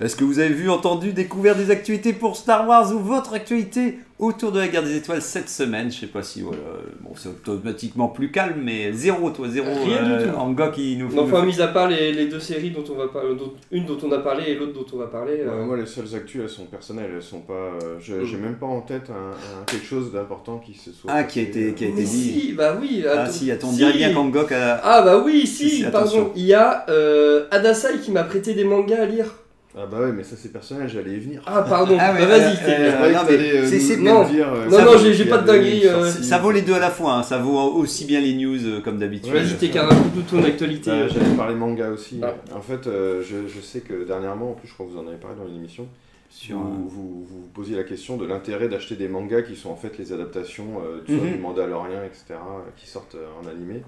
Est-ce 0.00 0.14
que 0.16 0.24
vous 0.24 0.38
avez 0.38 0.50
vu, 0.52 0.68
entendu, 0.68 1.12
découvert 1.14 1.56
des 1.56 1.70
actualités 1.70 2.12
pour 2.12 2.36
Star 2.36 2.68
Wars 2.68 2.92
ou 2.94 2.98
votre 2.98 3.32
actualité 3.32 3.98
autour 4.18 4.52
de 4.52 4.58
la 4.60 4.68
guerre 4.68 4.82
des 4.82 4.94
étoiles 4.96 5.22
cette 5.22 5.48
semaine 5.48 5.90
Je 5.90 6.00
sais 6.00 6.06
pas 6.06 6.22
si, 6.22 6.42
voilà, 6.42 6.58
bon, 7.00 7.12
c'est 7.16 7.30
automatiquement 7.30 8.08
plus 8.08 8.30
calme, 8.30 8.60
mais 8.62 8.92
zéro, 8.92 9.30
toi, 9.30 9.48
zéro. 9.48 9.66
Rien 9.86 10.02
du 10.18 10.24
tout. 10.24 10.70
Qui 10.72 10.96
nous 10.98 11.08
Non, 11.08 11.22
nous 11.22 11.28
Enfin, 11.28 11.40
fait- 11.40 11.46
mis 11.46 11.60
à 11.62 11.68
part 11.68 11.88
les, 11.88 12.12
les 12.12 12.26
deux 12.26 12.40
séries 12.40 12.70
dont 12.72 12.84
on 12.92 12.96
va 12.98 13.08
parler, 13.08 13.34
dont- 13.36 13.52
une 13.72 13.86
dont 13.86 13.96
on 14.02 14.12
a 14.12 14.18
parlé 14.18 14.50
et 14.50 14.54
l'autre 14.54 14.74
dont 14.74 14.86
on 14.92 14.98
va 14.98 15.06
parler. 15.06 15.34
Ouais, 15.36 15.44
euh, 15.46 15.64
moi, 15.64 15.76
les 15.78 15.86
seules 15.86 16.14
actus, 16.14 16.42
elles 16.42 16.48
sont 16.50 16.66
personnelles, 16.66 17.10
elles 17.14 17.22
sont 17.22 17.40
pas. 17.40 17.52
euh, 17.54 17.96
je- 17.98 18.14
Mm. 18.16 18.24
J'ai 18.26 18.36
même 18.36 18.56
pas 18.56 18.66
en 18.66 18.82
tête 18.82 19.08
un, 19.08 19.30
un- 19.60 19.64
quelque 19.66 19.86
chose 19.86 20.12
d'important 20.12 20.58
qui 20.58 20.74
se 20.74 20.92
soit. 20.92 21.10
Ah, 21.10 21.24
qui 21.24 21.38
a 21.38 21.42
été- 21.42 21.68
euh, 21.68 21.72
qui 21.72 21.84
a 21.84 21.88
été 21.88 21.96
Mais 22.02 22.04
dit. 22.06 22.40
si, 22.40 22.52
bah 22.52 22.76
oui. 22.78 23.02
Ah 23.10 23.26
si, 23.30 23.50
attends, 23.50 23.68
on 23.68 23.70
si. 23.70 23.76
dirait 23.78 23.92
bien 23.94 24.12
qu'Angok 24.12 24.52
a... 24.52 24.80
Ah 24.84 25.00
bah 25.02 25.22
oui, 25.24 25.46
si, 25.46 25.70
Si, 25.70 25.76
si, 25.78 25.84
pardon. 25.84 26.32
Il 26.36 26.44
y 26.44 26.52
a 26.54 26.84
euh, 26.90 27.46
Adasai 27.50 27.98
qui 28.02 28.10
m'a 28.10 28.24
prêté 28.24 28.52
des 28.52 28.64
mangas 28.64 29.00
à 29.02 29.06
lire. 29.06 29.32
Ah, 29.78 29.84
bah 29.84 30.00
ouais, 30.00 30.12
mais 30.12 30.22
ça 30.24 30.36
c'est 30.38 30.50
personnel, 30.50 30.88
j'allais 30.88 31.10
y 31.12 31.18
venir. 31.20 31.42
Ah 31.44 31.60
pardon, 31.60 31.98
Ah 32.00 32.14
ouais, 32.14 32.20
bah 32.20 32.26
vas-y. 32.26 32.54
euh, 32.54 32.56
t'es- 32.64 32.76
euh, 32.78 33.12
non, 33.12 33.18
mais 33.28 33.34
euh, 33.34 33.66
c'est- 33.66 33.78
c'est- 33.80 33.96
non. 33.98 34.24
dire, 34.26 34.50
euh, 34.50 34.64
Non, 34.64 34.70
ça, 34.78 34.84
non, 34.86 34.96
qu'il 34.96 35.12
j'ai- 35.12 35.24
pas 35.26 35.36
de 35.36 35.46
dinguerie, 35.46 35.86
euh. 35.86 36.06
Ça 36.10 36.38
vaut 36.38 36.50
les 36.50 36.62
deux 36.62 36.72
à 36.72 36.78
la 36.78 36.90
fois, 36.90 37.12
hein, 37.16 37.22
ça 37.22 37.36
vaut 37.36 37.58
aussi 37.58 38.06
bien 38.06 38.20
les 38.22 38.32
news 38.34 38.56
euh, 38.64 38.80
comme 38.80 38.98
d'habitude. 38.98 39.34
Ouais, 39.34 39.42
Vas-y, 39.42 39.56
t'es 39.56 39.68
carré 39.68 39.94
un 39.94 39.98
coup 39.98 40.22
de 40.22 40.30
ton 40.30 40.42
actualité. 40.42 40.90
Euh, 40.90 41.08
J'allais 41.10 41.36
parler 41.36 41.54
manga 41.54 41.90
aussi. 41.90 42.20
Ah. 42.22 42.34
En 42.56 42.62
fait, 42.62 42.86
euh, 42.86 43.22
je, 43.22 43.46
je 43.54 43.60
sais 43.60 43.80
que 43.80 44.04
dernièrement, 44.04 44.52
en 44.52 44.54
plus, 44.54 44.66
je 44.66 44.72
crois 44.72 44.86
que 44.86 44.92
vous 44.92 44.98
en 44.98 45.06
avez 45.08 45.18
parlé 45.18 45.36
dans 45.36 45.46
une 45.46 45.56
émission, 45.56 45.86
Sur, 46.30 46.56
vous, 46.56 46.64
euh, 46.64 46.88
vous, 46.88 47.24
vous 47.30 47.48
posiez 47.54 47.76
la 47.76 47.84
question 47.84 48.16
de 48.16 48.24
l'intérêt 48.26 48.68
d'acheter 48.68 48.94
des 48.96 49.08
mangas 49.08 49.42
qui 49.42 49.56
sont 49.56 49.68
en 49.70 49.76
fait 49.76 49.98
les 49.98 50.10
adaptations 50.10 50.80
euh, 50.82 51.02
Mhm. 51.12 51.32
du 51.32 51.38
Mandalorian, 51.38 52.02
etc., 52.04 52.40
qui 52.78 52.88
sortent 52.88 53.16
en 53.42 53.46
animé, 53.46 53.82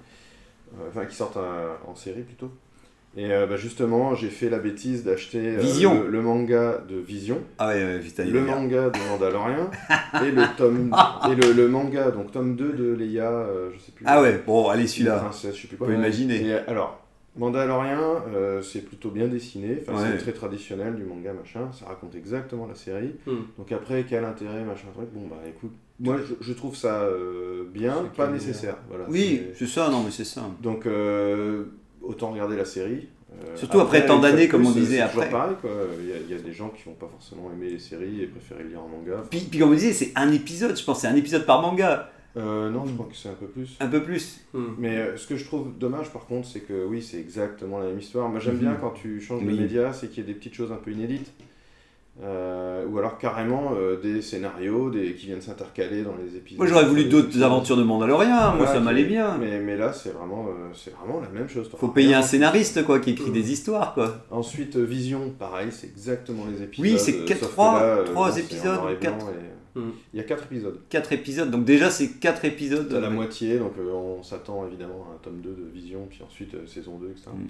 Euh, 0.75 0.89
enfin 0.91 1.07
qui 1.07 1.17
sortent 1.17 1.39
en 1.87 1.95
série 1.97 2.21
plutôt. 2.23 2.51
Et 3.17 3.33
euh, 3.33 3.47
bah, 3.47 3.57
justement, 3.57 4.15
j'ai 4.15 4.29
fait 4.29 4.49
la 4.49 4.59
bêtise 4.59 5.03
d'acheter 5.03 5.57
euh, 5.57 5.63
le, 6.05 6.09
le 6.11 6.23
manga 6.23 6.79
de 6.89 6.97
Vision, 6.97 7.41
Ah 7.59 7.69
ouais, 7.69 7.83
ouais, 7.83 8.25
le 8.27 8.41
manga 8.43 8.91
de 8.91 8.99
Mandalorian 9.11 9.71
et 10.25 10.31
le 10.31 10.57
tome 10.57 10.95
et 11.31 11.35
le, 11.35 11.53
le 11.53 11.69
manga 11.69 12.11
donc 12.11 12.31
tome 12.31 12.55
2 12.55 12.73
de 12.75 12.93
Leia, 12.95 13.31
euh, 13.31 13.71
je 13.75 13.79
sais 13.81 13.93
plus. 13.93 14.05
Ah 14.07 14.21
ouais, 14.23 14.41
bon, 14.47 14.69
allez, 14.69 14.87
celui-là. 14.87 15.31
je 15.33 15.51
sais 15.51 15.67
plus 15.67 15.75
On 15.75 15.79
quoi. 15.79 15.87
peut 15.89 15.95
imaginer. 15.95 16.47
Et 16.47 16.53
alors, 16.53 17.03
Mandalorian, 17.37 18.23
euh, 18.35 18.63
c'est 18.63 18.83
plutôt 18.83 19.11
bien 19.11 19.27
dessiné, 19.27 19.79
enfin, 19.81 20.01
Ouais. 20.01 20.09
c'est 20.13 20.19
très 20.25 20.33
traditionnel 20.33 20.95
du 20.97 21.05
manga, 21.05 21.33
machin, 21.33 21.71
ça 21.73 21.87
raconte 21.87 22.15
exactement 22.15 22.67
la 22.67 22.75
série. 22.75 23.15
Hmm. 23.27 23.37
Donc 23.57 23.73
après, 23.73 24.05
quel 24.09 24.25
intérêt, 24.25 24.63
machin, 24.65 24.89
truc, 24.95 25.09
bon 25.13 25.27
bah 25.29 25.37
écoute, 25.49 25.73
moi 26.01 26.17
je, 26.19 26.35
je 26.41 26.53
trouve 26.53 26.77
ça 26.77 27.03
euh, 27.03 27.65
bien, 27.73 28.05
pas 28.17 28.29
nécessaire. 28.29 28.77
Voilà, 28.89 29.05
Oui, 29.09 29.43
c'est- 29.55 29.67
c'est 29.67 29.73
ça, 29.73 29.89
non, 29.89 30.03
mais 30.05 30.11
c'est 30.11 30.25
ça. 30.25 30.43
Donc 30.63 30.87
euh, 30.87 31.65
autant 32.03 32.31
regarder 32.33 32.57
la 32.57 32.65
série. 32.65 33.09
Euh, 33.31 33.57
Surtout 33.57 33.81
après 33.81 34.07
tant 34.07 34.19
d'années, 34.19 34.49
comme 34.49 34.67
on 34.67 34.71
disait 34.71 34.97
c'est 34.97 35.01
après. 35.03 35.27
toujours 35.27 35.39
pareil, 35.41 35.57
quoi. 35.61 35.71
Il 36.01 36.09
y, 36.09 36.13
a, 36.13 36.17
il 36.17 36.31
y 36.31 36.39
a 36.39 36.43
des 36.43 36.53
gens 36.53 36.71
qui 36.71 36.83
vont 36.85 36.95
pas 36.95 37.09
forcément 37.09 37.51
aimer 37.53 37.71
les 37.71 37.79
séries 37.79 38.23
et 38.23 38.27
préférer 38.27 38.65
lire 38.65 38.81
en 38.83 38.89
manga. 38.89 39.23
Puis, 39.31 39.41
puis 39.41 39.59
comme 39.59 39.71
on 39.71 39.75
disait, 39.75 39.93
c'est 39.93 40.13
un 40.17 40.33
épisode, 40.33 40.77
je 40.79 40.83
pense, 40.85 41.01
c'est 41.03 41.09
un 41.09 41.15
épisode 41.17 41.45
par 41.45 41.61
manga, 41.63 42.11
Euh, 42.37 42.71
non, 42.71 42.85
je 42.87 42.93
crois 42.93 43.07
que 43.11 43.17
c'est 43.17 43.29
un 43.31 43.35
peu 43.35 43.47
plus. 43.47 43.77
un 43.81 43.89
peu 43.89 44.03
plus. 44.03 44.41
Hmm. 44.55 44.67
Mais 44.79 44.97
euh, 44.97 45.17
ce 45.17 45.27
que 45.27 45.37
je 45.37 45.45
trouve 45.45 45.77
dommage 45.79 46.11
par 46.13 46.27
contre, 46.27 46.47
c'est 46.47 46.61
que 46.61 46.85
oui, 46.87 47.03
c'est 47.03 47.19
exactement 47.19 47.79
la 47.81 47.87
même 47.87 47.99
histoire. 47.99 48.29
Moi 48.29 48.39
j'aime 48.39 48.55
Mhm. 48.55 48.61
bien 48.61 48.75
quand 48.81 48.91
tu 48.93 49.21
changes 49.21 49.43
Oui. 49.45 49.55
de 49.57 49.61
média, 49.63 49.93
c'est 49.93 50.09
qu'il 50.09 50.19
y 50.19 50.21
ait 50.29 50.33
des 50.33 50.39
petites 50.39 50.55
choses 50.55 50.71
un 50.73 50.77
peu 50.77 50.91
inédites. 50.93 51.33
Euh, 52.21 52.85
ou 52.87 52.99
alors 52.99 53.17
carrément 53.17 53.75
euh, 53.77 54.01
des 54.01 54.23
scénarios 54.23 54.91
des, 54.91 55.15
qui 55.15 55.27
viennent 55.27 55.41
s'intercaler 55.41 56.03
dans 56.03 56.17
les 56.21 56.37
épisodes. 56.37 56.59
Moi 56.59 56.67
j'aurais 56.67 56.87
voulu 56.87 57.05
d'autres 57.05 57.41
aventures 57.43 57.77
de 57.77 57.85
Mandalorian, 57.85 58.57
moi 58.57 58.67
ça 58.67 58.81
m'allait 58.81 59.05
bien. 59.05 59.39
Mais, 59.39 59.61
mais 59.61 59.77
là 59.77 59.93
c'est 59.93 60.11
vraiment, 60.11 60.47
euh, 60.49 60.71
c'est 60.75 60.93
vraiment 60.97 61.21
la 61.21 61.29
même 61.29 61.49
chose. 61.49 61.71
Faut 61.79 61.89
payer 61.89 62.15
un 62.15 62.23
scénariste 62.23 62.85
quoi, 62.85 62.99
qui 62.99 63.11
écrit 63.11 63.31
des 63.31 63.53
histoires 63.53 63.95
quoi. 63.95 64.17
Ensuite 64.33 64.77
Vision, 64.77 65.31
pareil, 65.39 65.69
c'est 65.71 65.87
exactement 65.87 66.45
les 66.51 66.63
épisodes. 66.65 66.87
Oui, 66.87 66.99
c'est 66.99 67.21
euh, 67.21 67.25
quatre- 67.25 67.41
sauf 67.41 67.49
que 67.51 67.53
trois- 67.55 67.79
là, 67.79 67.85
euh, 67.85 68.05
trois 68.05 68.29
non, 68.29 68.35
c'est 68.35 68.41
en 68.41 68.45
épisodes, 68.45 68.81
Mm. 69.75 69.91
Il 70.13 70.17
y 70.17 70.21
a 70.21 70.25
quatre 70.25 70.45
épisodes. 70.45 70.81
Quatre 70.89 71.13
épisodes, 71.13 71.51
donc 71.51 71.65
déjà 71.65 71.91
c'est 71.91 72.09
quatre 72.19 72.45
épisodes. 72.45 72.93
à 72.93 73.01
la 73.01 73.11
moitié, 73.11 73.59
donc 73.59 73.73
euh, 73.79 73.93
on 73.93 74.23
s'attend 74.23 74.67
évidemment 74.67 75.07
à 75.11 75.15
un 75.15 75.19
tome 75.23 75.41
2 75.41 75.51
de 75.51 75.71
Vision, 75.73 76.07
puis 76.09 76.21
ensuite 76.27 76.55
euh, 76.55 76.67
saison 76.67 76.99
2, 76.99 77.11
etc. 77.11 77.29
Mm. 77.33 77.47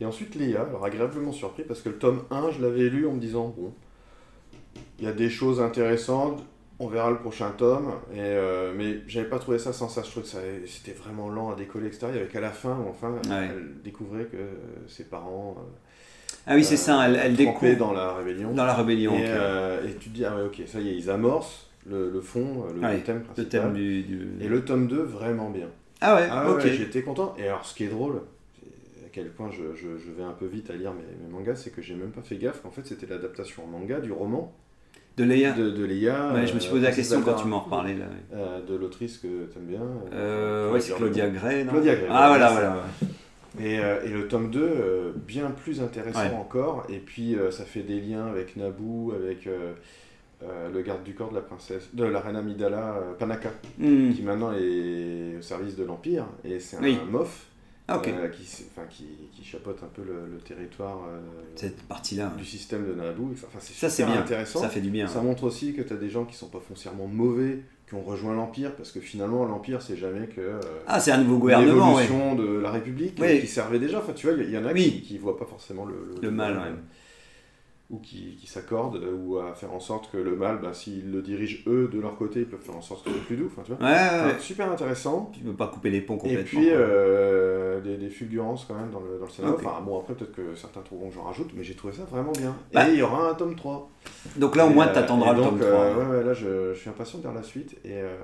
Et 0.00 0.06
ensuite 0.06 0.34
Léa, 0.34 0.62
alors 0.62 0.84
agréablement 0.84 1.32
surpris 1.32 1.64
parce 1.64 1.80
que 1.80 1.88
le 1.88 1.96
tome 1.96 2.22
1, 2.30 2.50
je 2.52 2.62
l'avais 2.62 2.88
lu 2.88 3.06
en 3.06 3.12
me 3.12 3.20
disant, 3.20 3.54
bon, 3.56 3.72
il 4.98 5.04
y 5.04 5.08
a 5.08 5.12
des 5.12 5.30
choses 5.30 5.60
intéressantes, 5.60 6.42
on 6.78 6.88
verra 6.88 7.10
le 7.10 7.16
prochain 7.18 7.50
tome, 7.56 7.92
et, 8.12 8.18
euh, 8.18 8.72
mais 8.76 8.98
j'avais 9.06 9.28
pas 9.28 9.38
trouvé 9.38 9.58
ça 9.58 9.72
sans 9.72 9.88
ça, 9.88 10.02
je 10.02 10.10
trouvais 10.10 10.24
que 10.24 10.30
ça- 10.30 10.38
c'était 10.66 10.92
vraiment 10.92 11.28
lent 11.30 11.50
à 11.50 11.56
décoller, 11.56 11.86
etc. 11.86 12.06
Il 12.10 12.16
y 12.16 12.18
avait 12.18 12.28
qu'à 12.28 12.40
la 12.40 12.50
fin, 12.50 12.76
enfin, 12.88 13.12
Ouais. 13.12 13.48
elle 13.50 13.82
découvrait 13.82 14.24
que 14.24 14.36
euh, 14.36 14.54
ses 14.86 15.04
parents 15.04 15.56
Ah 16.46 16.54
oui, 16.54 16.62
c'est 16.64 16.74
euh, 16.74 16.76
ça, 16.76 17.08
elle, 17.08 17.16
elle 17.22 17.34
découvre 17.34 17.76
dans 17.76 17.92
la 17.92 18.14
rébellion. 18.14 18.52
dans 18.52 18.64
la 18.66 18.74
rébellion. 18.74 19.14
et, 19.16 19.24
euh, 19.26 19.88
et 19.88 19.94
tu 19.94 20.10
te 20.10 20.14
dis, 20.14 20.24
ah 20.24 20.36
ouais, 20.36 20.42
ok, 20.44 20.62
ça 20.66 20.80
y 20.80 20.90
est, 20.90 20.94
ils 20.96 21.08
amorcent 21.10 21.68
le, 21.88 22.10
le 22.10 22.20
fond, 22.20 22.64
euh, 22.68 22.72
le, 22.74 22.94
le 22.96 23.02
thème 23.02 23.18
le 23.18 23.22
principal. 23.22 23.48
thème 23.48 23.72
du. 23.74 24.02
du- 24.02 24.28
Et 24.40 24.48
le 24.48 24.64
tome 24.64 24.86
2, 24.86 25.02
vraiment 25.02 25.50
bien. 25.50 25.68
Ah 26.02 26.14
ouais, 26.16 26.28
Ah 26.30 26.44
ouais, 26.46 26.56
ok. 26.56 26.64
ouais, 26.64 26.72
j'étais 26.74 27.00
content. 27.02 27.34
Et 27.38 27.44
alors, 27.48 27.64
ce 27.64 27.74
qui 27.74 27.84
est 27.84 27.88
drôle, 27.88 28.16
à 29.04 29.08
quel 29.12 29.30
point 29.30 29.50
je, 29.50 29.74
je- 29.74 29.96
je 29.96 30.10
vais 30.12 30.22
un 30.24 30.32
peu 30.32 30.44
vite 30.46 30.68
à 30.68 30.74
lire 30.74 30.92
mes, 30.92 31.00
mes 31.24 31.32
mangas, 31.32 31.56
c'est 31.56 31.70
que 31.70 31.80
j'ai 31.80 31.94
même 31.94 32.10
pas 32.10 32.20
fait 32.22 32.36
gaffe 32.36 32.60
qu'en 32.60 32.70
fait 32.70 32.84
c'était 32.86 33.06
l'adaptation 33.06 33.64
en 33.64 33.66
manga 33.66 33.98
du 34.00 34.12
roman 34.12 34.52
De 35.16 35.24
Leia. 35.24 35.52
de, 35.52 35.70
de 35.70 35.84
Leia. 35.84 36.32
Ouais, 36.34 36.46
je 36.46 36.54
me 36.54 36.60
suis 36.60 36.68
euh, 36.68 36.72
posé 36.72 36.82
la 36.82 36.88
Princesse 36.90 37.08
question 37.08 37.22
quand 37.22 37.40
tu 37.40 37.46
m'en 37.48 37.60
reparlais 37.60 37.94
là. 37.94 38.04
euh, 38.34 38.60
de 38.66 38.74
l'autrice 38.76 39.18
que 39.18 39.44
t'aimes 39.46 39.64
bien. 39.66 39.80
Euh, 40.12 40.68
euh, 40.68 40.72
ouais, 40.72 40.80
c'est 40.80 40.94
Claudia 40.94 41.28
Gray, 41.30 41.64
non 41.64 41.72
Claudia 41.72 41.94
Gray, 41.94 42.08
Ah 42.10 42.28
voilà, 42.28 42.50
voilà. 42.50 42.76
Et, 43.58 43.78
euh, 43.78 44.04
et 44.04 44.10
le 44.10 44.28
tome 44.28 44.50
2, 44.50 44.60
euh, 44.62 45.12
bien 45.26 45.50
plus 45.50 45.80
intéressant 45.80 46.20
Ouais. 46.20 46.34
encore. 46.34 46.84
Et 46.90 46.98
puis 46.98 47.34
euh, 47.34 47.50
ça 47.50 47.64
fait 47.64 47.80
des 47.82 48.00
liens 48.00 48.26
avec 48.26 48.56
Naboo, 48.56 49.12
avec. 49.18 49.46
euh, 49.46 49.72
euh, 50.42 50.68
le 50.70 50.82
garde 50.82 51.02
du 51.02 51.14
corps 51.14 51.30
de 51.30 51.36
la 51.36 51.40
princesse, 51.40 51.88
de 51.94 52.04
la 52.04 52.20
reine 52.20 52.36
Amidala 52.36 52.96
euh, 52.98 53.14
Panaka, 53.18 53.48
Hmm. 53.78 54.12
qui 54.12 54.20
maintenant 54.20 54.52
est 54.52 55.38
au 55.38 55.40
service 55.40 55.76
de 55.76 55.84
l'Empire, 55.84 56.26
et 56.44 56.60
c'est 56.60 56.76
un 56.76 56.82
Oui. 56.82 56.98
mof 57.10 57.46
Ah, 57.88 58.02
euh, 58.04 58.28
qui, 58.30 58.42
enfin, 58.72 58.86
qui, 58.90 59.04
qui 59.32 59.44
chapeaute 59.44 59.78
un 59.84 59.86
peu 59.94 60.02
le, 60.02 60.26
le 60.32 60.38
territoire 60.38 61.04
euh, 61.08 61.20
Cette 61.54 61.82
partie-là. 61.84 62.32
du 62.36 62.44
système 62.44 62.84
de 62.84 62.94
Naboo. 62.94 63.30
Enfin, 63.32 63.58
Ça, 63.60 63.88
c'est 63.88 64.04
bien. 64.04 64.18
intéressant. 64.20 64.60
Ça 64.60 64.68
fait 64.68 64.80
du 64.80 64.90
bien. 64.90 65.06
Ça 65.06 65.20
montre 65.20 65.44
aussi 65.44 65.72
que 65.72 65.82
tu 65.82 65.92
as 65.92 65.96
des 65.96 66.10
gens 66.10 66.24
qui 66.24 66.34
sont 66.34 66.48
pas 66.48 66.58
foncièrement 66.58 67.06
mauvais, 67.06 67.60
qui 67.88 67.94
ont 67.94 68.02
rejoint 68.02 68.34
l'Empire, 68.34 68.74
parce 68.74 68.90
que 68.90 68.98
finalement, 68.98 69.44
l'Empire, 69.44 69.82
c'est 69.82 69.96
jamais 69.96 70.26
que 70.26 70.40
euh, 70.40 70.60
Ah, 70.88 70.98
c'est 70.98 71.12
un 71.12 71.18
nouveau 71.18 71.38
gouvernement, 71.38 71.94
ouais. 71.94 72.02
l'évolution 72.02 72.34
de 72.34 72.58
la 72.58 72.72
République 72.72 73.14
qui 73.14 73.46
servait 73.46 73.78
déjà. 73.78 73.98
Enfin, 74.00 74.14
tu 74.14 74.26
vois, 74.26 74.36
il 74.42 74.50
y, 74.50 74.54
y 74.54 74.58
en 74.58 74.66
a 74.66 74.72
Oui. 74.72 74.90
qui, 74.90 75.02
qui 75.02 75.18
voient 75.18 75.38
pas 75.38 75.46
forcément 75.46 75.84
le, 75.84 75.94
Le 76.20 76.30
mal, 76.32 76.54
ouais. 76.56 76.62
Ou 77.88 77.98
qui, 78.00 78.34
qui 78.34 78.48
s'accordent, 78.48 78.96
euh, 78.96 79.14
ou 79.14 79.38
à 79.38 79.54
faire 79.54 79.72
en 79.72 79.78
sorte 79.78 80.10
que 80.10 80.16
le 80.16 80.34
mal, 80.34 80.58
bah, 80.60 80.72
s'ils 80.74 81.12
le 81.12 81.22
dirigent 81.22 81.58
eux 81.68 81.86
de 81.86 82.00
leur 82.00 82.16
côté, 82.16 82.40
ils 82.40 82.46
peuvent 82.46 82.60
faire 82.60 82.74
en 82.76 82.80
sorte 82.82 83.04
que 83.04 83.10
soit 83.12 83.20
plus 83.20 83.36
doux. 83.36 83.48
Tu 83.64 83.72
vois. 83.72 83.78
Ouais, 83.80 83.94
ouais, 83.94 84.32
ouais. 84.32 84.38
super 84.40 84.68
intéressant. 84.72 85.30
Tu 85.32 85.38
peux 85.44 85.52
pas 85.52 85.68
couper 85.68 85.90
les 85.90 86.00
ponts 86.00 86.16
Et 86.16 86.18
complètement. 86.18 86.44
puis, 86.44 86.66
quoi. 86.68 86.76
euh, 86.78 87.80
des, 87.80 87.96
des 87.96 88.10
fulgurances 88.10 88.64
quand 88.66 88.74
même 88.74 88.90
dans 88.90 88.98
le, 88.98 89.18
dans 89.20 89.26
le 89.26 89.30
scénario. 89.30 89.56
Enfin, 89.60 89.80
bon, 89.84 90.00
après, 90.00 90.14
peut-être 90.14 90.32
que 90.34 90.56
certains 90.56 90.80
trouveront 90.80 91.10
que 91.10 91.14
j'en 91.14 91.22
rajoute, 91.22 91.50
mais 91.54 91.62
j'ai 91.62 91.74
trouvé 91.74 91.92
ça 91.92 92.02
vraiment 92.06 92.32
bien. 92.32 92.56
Bah. 92.74 92.88
Et 92.88 92.94
il 92.94 92.98
y 92.98 93.02
aura 93.02 93.30
un 93.30 93.34
tome 93.34 93.54
3. 93.54 93.88
Donc 94.36 94.56
là, 94.56 94.66
au 94.66 94.70
moins, 94.70 94.86
Et, 94.86 94.90
euh, 94.90 94.92
t'attendras 94.94 95.32
et 95.32 95.36
le 95.36 95.42
donc, 95.42 95.50
tome 95.50 95.60
3. 95.60 95.70
euh, 95.70 95.94
ouais. 95.96 96.04
ouais, 96.06 96.16
ouais, 96.18 96.24
là, 96.24 96.34
je, 96.34 96.74
je 96.74 96.78
suis 96.80 96.90
impatient 96.90 97.18
de 97.20 97.22
lire 97.22 97.34
la 97.34 97.44
suite. 97.44 97.76
Et 97.84 97.92
euh, 97.92 98.16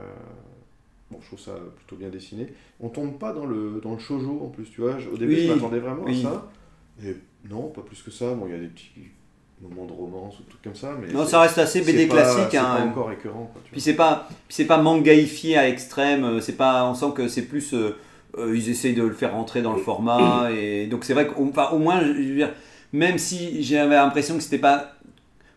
bon, 1.13 1.19
je 1.21 1.27
trouve 1.29 1.39
ça 1.39 1.53
plutôt 1.77 1.95
bien 1.95 2.09
dessiné. 2.09 2.53
On 2.81 2.89
tombe 2.89 3.17
pas 3.17 3.33
dans 3.33 3.47
le, 3.47 3.81
dans 3.81 3.93
le 3.93 4.01
shoujo 4.01 4.41
en 4.43 4.49
plus, 4.49 4.65
tu 4.73 4.81
vois. 4.81 4.97
Au 5.13 5.17
début, 5.17 5.35
Oui, 5.37 5.47
je 5.47 5.53
m'attendais 5.53 5.79
vraiment 5.79 6.03
oui. 6.05 6.19
à 6.27 6.31
ça. 6.31 6.51
Et 7.05 7.15
non, 7.49 7.69
pas 7.69 7.83
plus 7.83 8.03
que 8.03 8.11
ça. 8.11 8.35
Bon, 8.35 8.47
il 8.47 8.53
y 8.53 8.57
a 8.57 8.59
des 8.59 8.67
petits 8.67 8.91
moments 9.63 9.87
de 9.87 9.93
romance 9.93 10.39
ou 10.41 10.43
trucs 10.49 10.63
comme 10.63 10.75
ça. 10.75 10.91
Mais 11.01 11.13
Non, 11.13 11.25
ça 11.27 11.41
reste 11.41 11.59
assez 11.59 11.81
BD 11.83 12.07
pas- 12.07 12.15
classique. 12.17 12.43
C'est 12.51 12.57
hein. 12.59 12.77
pas 12.77 12.83
encore. 12.85 13.05
Quoi, 13.05 13.15
tu 13.65 13.71
Puis 13.73 13.81
c'est 13.81 13.95
pas, 13.95 14.27
puis 14.29 14.55
c'est 14.55 14.65
pas 14.67 14.79
mangaïfié 14.79 15.57
à 15.57 15.65
l'extrême. 15.65 16.25
euh, 16.25 16.41
C'est 16.41 16.57
pas, 16.57 16.85
on 16.89 16.95
sent 16.95 17.13
que 17.15 17.29
c'est 17.29 17.43
plus, 17.43 17.73
euh, 17.75 17.97
euh, 18.39 18.57
ils 18.57 18.69
essayent 18.71 18.95
de 18.95 19.03
le 19.03 19.15
faire 19.15 19.33
rentrer 19.33 19.63
dans 19.63 19.73
le 19.73 19.81
format 19.81 20.49
et 20.57 20.87
donc 20.87 21.05
c'est 21.05 21.15
vrai 21.15 21.27
qu'au 21.27 21.47
enfin, 21.49 21.69
au 21.73 21.79
moins, 21.79 22.01
je 22.01 22.13
veux 22.13 22.35
dire, 22.35 22.51
même 22.93 23.19
si 23.19 23.63
j'avais 23.63 23.95
l'impression 23.95 24.37
que 24.37 24.43
c'était 24.43 24.59
pas 24.59 24.93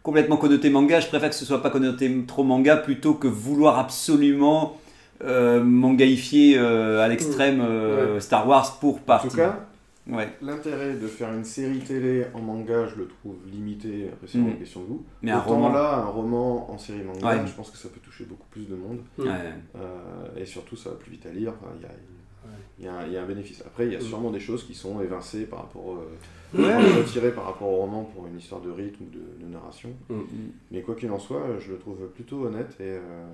complètement 0.03 0.37
connoté 0.37 0.69
manga, 0.69 0.99
je 0.99 1.07
préfère 1.07 1.29
que 1.29 1.35
ce 1.35 1.45
soit 1.45 1.61
pas 1.63 1.69
connoté 1.71 2.11
trop 2.27 2.43
manga 2.43 2.77
plutôt 2.77 3.13
que 3.15 3.27
vouloir 3.27 3.79
absolument 3.79 4.77
euh, 5.23 5.63
mangaïfier 5.63 6.57
euh, 6.59 7.01
à 7.03 7.07
l'extrême 7.07 7.61
euh, 7.61 8.19
Star 8.19 8.47
Wars 8.47 8.77
pour 8.79 8.95
En 8.97 8.99
partie. 8.99 9.29
tout 9.29 9.37
cas, 9.37 9.59
ouais. 10.07 10.29
l'intérêt 10.41 10.93
de 10.95 11.07
faire 11.07 11.31
une 11.33 11.43
série 11.43 11.79
télé 11.79 12.25
en 12.33 12.41
manga, 12.41 12.87
je 12.87 12.95
le 12.95 13.07
trouve 13.07 13.35
limité. 13.51 14.09
Après, 14.13 14.27
c'est 14.27 14.37
Mm. 14.37 14.47
une 14.49 14.57
question 14.57 14.81
de 14.81 14.85
goût. 14.87 15.03
Mais 15.21 15.31
un 15.31 15.39
Autant 15.39 15.49
roman. 15.55 15.69
là, 15.73 15.97
un 15.99 16.05
roman 16.05 16.71
en 16.71 16.77
série 16.77 17.03
manga, 17.03 17.27
Ouais. 17.41 17.47
je 17.47 17.53
pense 17.53 17.71
que 17.71 17.77
ça 17.77 17.89
peut 17.89 17.99
toucher 18.01 18.25
beaucoup 18.25 18.47
plus 18.49 18.67
de 18.67 18.75
monde. 18.75 18.99
Mm. 19.17 19.25
Euh, 19.27 20.27
et 20.37 20.45
surtout, 20.45 20.75
ça 20.75 20.89
va 20.91 20.95
plus 20.95 21.11
vite 21.11 21.25
à 21.25 21.31
lire. 21.31 21.53
Enfin, 21.61 21.71
Il 21.77 21.83
y, 21.83 21.85
a, 21.85 21.91
il 22.79 22.85
y 22.85 22.87
a 22.87 22.93
un- 22.99 23.05
il 23.07 23.13
y 23.13 23.17
a 23.17 23.23
un 23.23 23.25
bénéfice. 23.25 23.61
Après, 23.65 23.87
il 23.87 23.93
y 23.93 23.95
a 23.95 24.01
sûrement 24.01 24.29
des 24.31 24.39
choses 24.39 24.65
qui 24.65 24.75
sont 24.75 25.01
évincées 25.01 25.45
par 25.45 25.59
rapport, 25.61 25.95
euh, 25.97 26.61
Ouais. 26.61 26.75
retirées 27.01 27.31
par 27.31 27.45
rapport 27.45 27.67
au 27.69 27.77
roman 27.77 28.03
pour 28.03 28.27
une 28.27 28.37
histoire 28.37 28.61
de 28.61 28.69
rythme 28.69 29.05
ou 29.05 29.09
de, 29.09 29.43
de 29.45 29.51
narration. 29.51 29.89
Mm. 30.09 30.15
Mais 30.71 30.81
quoi 30.81 30.93
qu'il 30.95 31.09
en 31.11 31.17
soit, 31.19 31.41
je 31.59 31.71
le 31.71 31.77
trouve 31.79 31.97
plutôt 32.13 32.45
honnête. 32.45 32.75
Et 32.79 32.83
euh, 32.83 33.25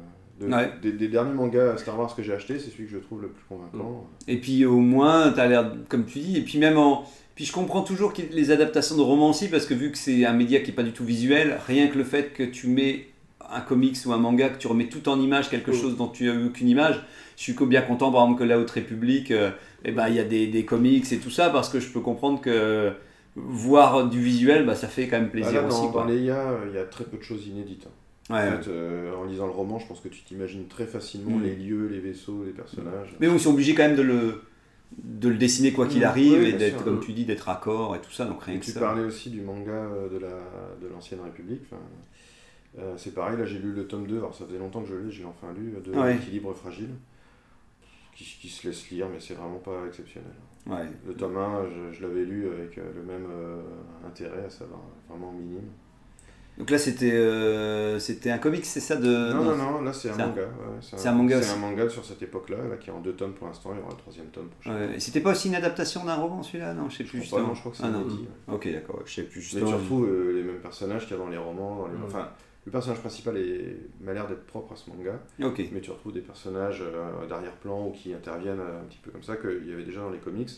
de- 0.47 0.53
Ouais. 0.53 0.69
des, 0.81 0.91
des 0.91 1.07
derniers 1.07 1.33
mangas 1.33 1.77
Star 1.77 1.97
Wars 1.99 2.15
que 2.15 2.23
j'ai 2.23 2.33
acheté, 2.33 2.59
c'est 2.59 2.69
celui 2.71 2.85
que 2.85 2.91
je 2.91 2.97
trouve 2.97 3.21
le 3.21 3.29
plus 3.29 3.43
convaincant. 3.47 4.07
Et 4.27 4.37
puis 4.37 4.65
au 4.65 4.79
moins, 4.79 5.31
tu 5.31 5.39
as 5.39 5.47
l'air, 5.47 5.71
comme 5.89 6.05
tu 6.05 6.19
dis, 6.19 6.37
et 6.37 6.41
puis 6.41 6.57
même 6.59 6.77
en. 6.77 7.03
Puis 7.35 7.45
je 7.45 7.53
comprends 7.53 7.81
toujours 7.81 8.13
les 8.33 8.51
adaptations 8.51 8.95
de 8.97 9.01
romans 9.01 9.29
aussi, 9.29 9.47
parce 9.47 9.65
que 9.65 9.73
vu 9.73 9.91
que 9.91 9.97
c'est 9.97 10.25
un 10.25 10.33
média 10.33 10.59
qui 10.59 10.67
n'est 10.71 10.75
pas 10.75 10.83
du 10.83 10.91
tout 10.91 11.05
visuel, 11.05 11.57
rien 11.65 11.87
que 11.87 11.97
le 11.97 12.03
fait 12.03 12.33
que 12.33 12.43
tu 12.43 12.67
mets 12.67 13.07
un 13.53 13.61
comics 13.61 13.97
ou 14.05 14.11
un 14.13 14.17
manga, 14.17 14.49
que 14.49 14.57
tu 14.57 14.67
remets 14.67 14.87
tout 14.89 15.07
en 15.09 15.19
image, 15.19 15.49
quelque 15.49 15.71
Mm. 15.71 15.75
chose 15.75 15.97
dont 15.97 16.07
tu 16.07 16.29
as 16.29 16.33
eu 16.33 16.51
qu'une 16.51 16.69
image, 16.69 17.01
je 17.37 17.41
suis 17.43 17.53
bien 17.65 17.81
content, 17.81 18.11
par 18.11 18.23
exemple, 18.23 18.39
que 18.39 18.43
la 18.47 18.59
Haute 18.59 18.69
République, 18.71 19.31
euh, 19.31 19.49
eh 19.83 19.91
ben, 19.91 20.07
il 20.09 20.15
y 20.15 20.19
a 20.19 20.23
des, 20.23 20.47
des 20.47 20.63
comics 20.65 21.11
et 21.11 21.17
tout 21.17 21.29
ça, 21.31 21.49
parce 21.49 21.69
que 21.69 21.79
je 21.79 21.89
peux 21.89 22.01
comprendre 22.01 22.39
que 22.41 22.91
voir 23.35 24.07
du 24.09 24.21
visuel, 24.21 24.65
bah, 24.65 24.75
ça 24.75 24.87
fait 24.87 25.07
quand 25.07 25.17
même 25.17 25.27
Ah, 25.29 25.31
plaisir 25.31 25.61
là, 25.61 25.67
aussi. 25.67 25.81
dans, 25.81 25.87
quoi. 25.91 26.01
dans 26.03 26.09
les 26.09 26.19
IA, 26.21 26.53
il 26.69 26.75
y 26.75 26.77
a 26.77 26.83
très 26.83 27.05
peu 27.05 27.17
de 27.17 27.23
choses 27.23 27.47
inédites. 27.47 27.85
hein. 27.87 27.91
Ouais, 28.31 28.37
En, 28.39 28.51
ouais. 28.51 28.61
fait, 28.63 28.69
euh, 28.69 29.15
en 29.15 29.25
lisant 29.25 29.45
le 29.45 29.51
roman, 29.51 29.79
je 29.79 29.87
pense 29.87 29.99
que 29.99 30.07
tu 30.07 30.21
t'imagines 30.23 30.67
très 30.67 30.85
facilement 30.85 31.37
Mm. 31.37 31.43
les 31.43 31.55
lieux, 31.55 31.87
les 31.87 31.99
vaisseaux, 31.99 32.43
les 32.45 32.51
personnages. 32.53 33.15
Mais 33.19 33.27
bon, 33.27 33.33
ils 33.35 33.39
sont 33.39 33.51
obligés 33.51 33.75
quand 33.75 33.83
même 33.83 33.95
de 33.95 34.01
le, 34.01 34.41
de 35.03 35.29
le 35.29 35.35
dessiner 35.37 35.71
quoi 35.73 35.87
qu'il 35.87 36.01
Mm. 36.01 36.05
arrive, 36.05 36.39
Oui, 36.41 36.49
et 36.49 36.53
d'être, 36.53 36.83
comme 36.83 36.99
tu 36.99 37.13
dis, 37.13 37.25
d'être 37.25 37.49
accord 37.49 37.95
et 37.95 37.99
tout 38.01 38.11
ça, 38.11 38.25
donc 38.25 38.43
rien 38.43 38.55
Et 38.55 38.59
que 38.59 38.65
tu 38.65 38.71
ça. 38.71 38.79
parlais 38.79 39.03
aussi 39.03 39.29
du 39.29 39.41
manga 39.41 39.71
euh, 39.71 40.09
de 40.09 40.17
la 40.17 40.29
de 40.81 40.87
l'ancienne 40.87 41.19
République. 41.21 41.61
euh, 42.79 42.93
c'est 42.97 43.13
pareil, 43.13 43.37
là 43.37 43.45
j'ai 43.45 43.59
lu 43.59 43.73
le 43.73 43.85
tome 43.85 44.07
2, 44.07 44.17
alors 44.17 44.33
ça 44.33 44.45
faisait 44.45 44.57
longtemps 44.59 44.81
que 44.81 44.87
je 44.89 44.95
l'ai, 44.95 45.11
j'ai 45.11 45.25
enfin 45.25 45.47
lu, 45.53 45.73
de 45.83 45.91
Ouais. 45.97 46.15
Équilibre 46.15 46.53
fragile, 46.53 46.89
qui, 48.15 48.23
qui 48.23 48.47
se 48.49 48.67
laisse 48.67 48.89
lire, 48.89 49.07
mais 49.11 49.19
c'est 49.19 49.33
vraiment 49.33 49.59
pas 49.59 49.85
exceptionnel. 49.87 50.31
Ouais. 50.67 50.85
Le 51.07 51.13
tome 51.13 51.37
1, 51.37 51.63
je, 51.91 51.97
je 51.97 52.01
l'avais 52.03 52.23
lu 52.23 52.47
avec 52.47 52.75
le 52.75 53.03
même 53.03 53.25
euh, 53.31 53.61
intérêt, 54.07 54.45
à 54.45 54.49
savoir 54.49 54.81
vraiment 55.09 55.31
minime. 55.31 55.69
Donc 56.61 56.69
là, 56.69 56.77
c'était 56.77 57.11
euh, 57.11 57.97
c'était 57.97 58.29
un 58.29 58.37
comics, 58.37 58.63
c'est 58.65 58.79
ça 58.79 58.95
de... 58.95 59.33
non, 59.33 59.43
non, 59.43 59.55
non, 59.55 59.81
là 59.81 59.91
c'est 59.91 60.11
un 60.11 60.15
manga. 60.15 60.41
ouais, 60.43 60.47
c'est 60.79 61.07
un 61.07 61.11
manga 61.11 61.41
C'est 61.41 61.53
un 61.53 61.57
manga 61.57 61.89
sur 61.89 62.05
cette 62.05 62.21
époque-là, 62.21 62.57
là, 62.69 62.77
qui 62.77 62.91
est 62.91 62.93
en 62.93 62.99
deux 62.99 63.13
tomes 63.13 63.33
pour 63.33 63.47
l'instant, 63.47 63.71
il 63.73 63.79
y 63.79 63.81
aura 63.81 63.89
le 63.89 63.97
troisième 63.97 64.27
tome 64.27 64.47
prochain. 64.49 64.75
Ouais, 64.77 64.95
et 64.95 64.99
c'était 64.99 65.21
pas 65.21 65.31
aussi 65.31 65.47
une 65.47 65.55
adaptation 65.55 66.05
d'un 66.05 66.13
roman 66.13 66.43
celui-là? 66.43 66.75
Non, 66.75 66.87
je 66.87 66.97
sais 66.97 67.03
Je 67.03 67.09
plus 67.09 67.17
pas, 67.17 67.23
justement. 67.23 67.47
non, 67.47 67.53
je 67.55 67.59
crois 67.61 67.71
que 67.71 67.77
c'est 67.79 67.83
Ah, 67.85 67.89
non. 67.89 68.03
ouais. 68.05 68.53
Ok, 68.53 68.71
d'accord, 68.71 69.01
je 69.05 69.11
sais 69.11 69.23
plus 69.23 69.37
Mais 69.39 69.41
justement. 69.43 69.69
tu 69.69 69.73
retrouves 69.73 70.07
euh, 70.07 70.33
les 70.35 70.43
mêmes 70.43 70.59
personnages 70.59 71.07
qu'il 71.07 71.17
y 71.17 71.19
a 71.19 71.23
dans 71.23 71.29
les 71.29 71.37
romans. 71.39 71.77
Dans 71.77 71.87
les... 71.87 71.97
Mm. 71.97 72.03
Enfin, 72.05 72.29
le 72.67 72.71
personnage 72.71 72.99
principal 72.99 73.37
est... 73.37 73.77
m'a 73.99 74.13
l'air 74.13 74.27
d'être 74.27 74.45
propre 74.45 74.73
à 74.73 74.75
ce 74.75 74.87
manga, 74.91 75.19
Ok. 75.43 75.63
mais 75.71 75.81
tu 75.81 75.89
retrouves 75.89 76.13
des 76.13 76.21
personnages 76.21 76.83
euh, 76.83 77.25
d'arrière-plan 77.27 77.87
ou 77.87 77.91
qui 77.91 78.13
interviennent 78.13 78.59
euh, 78.59 78.81
un 78.81 78.83
petit 78.83 78.99
peu 79.01 79.09
comme 79.09 79.23
ça 79.23 79.35
qu'il 79.37 79.67
y 79.67 79.73
avait 79.73 79.83
déjà 79.83 80.01
dans 80.01 80.11
les 80.11 80.19
comics 80.19 80.51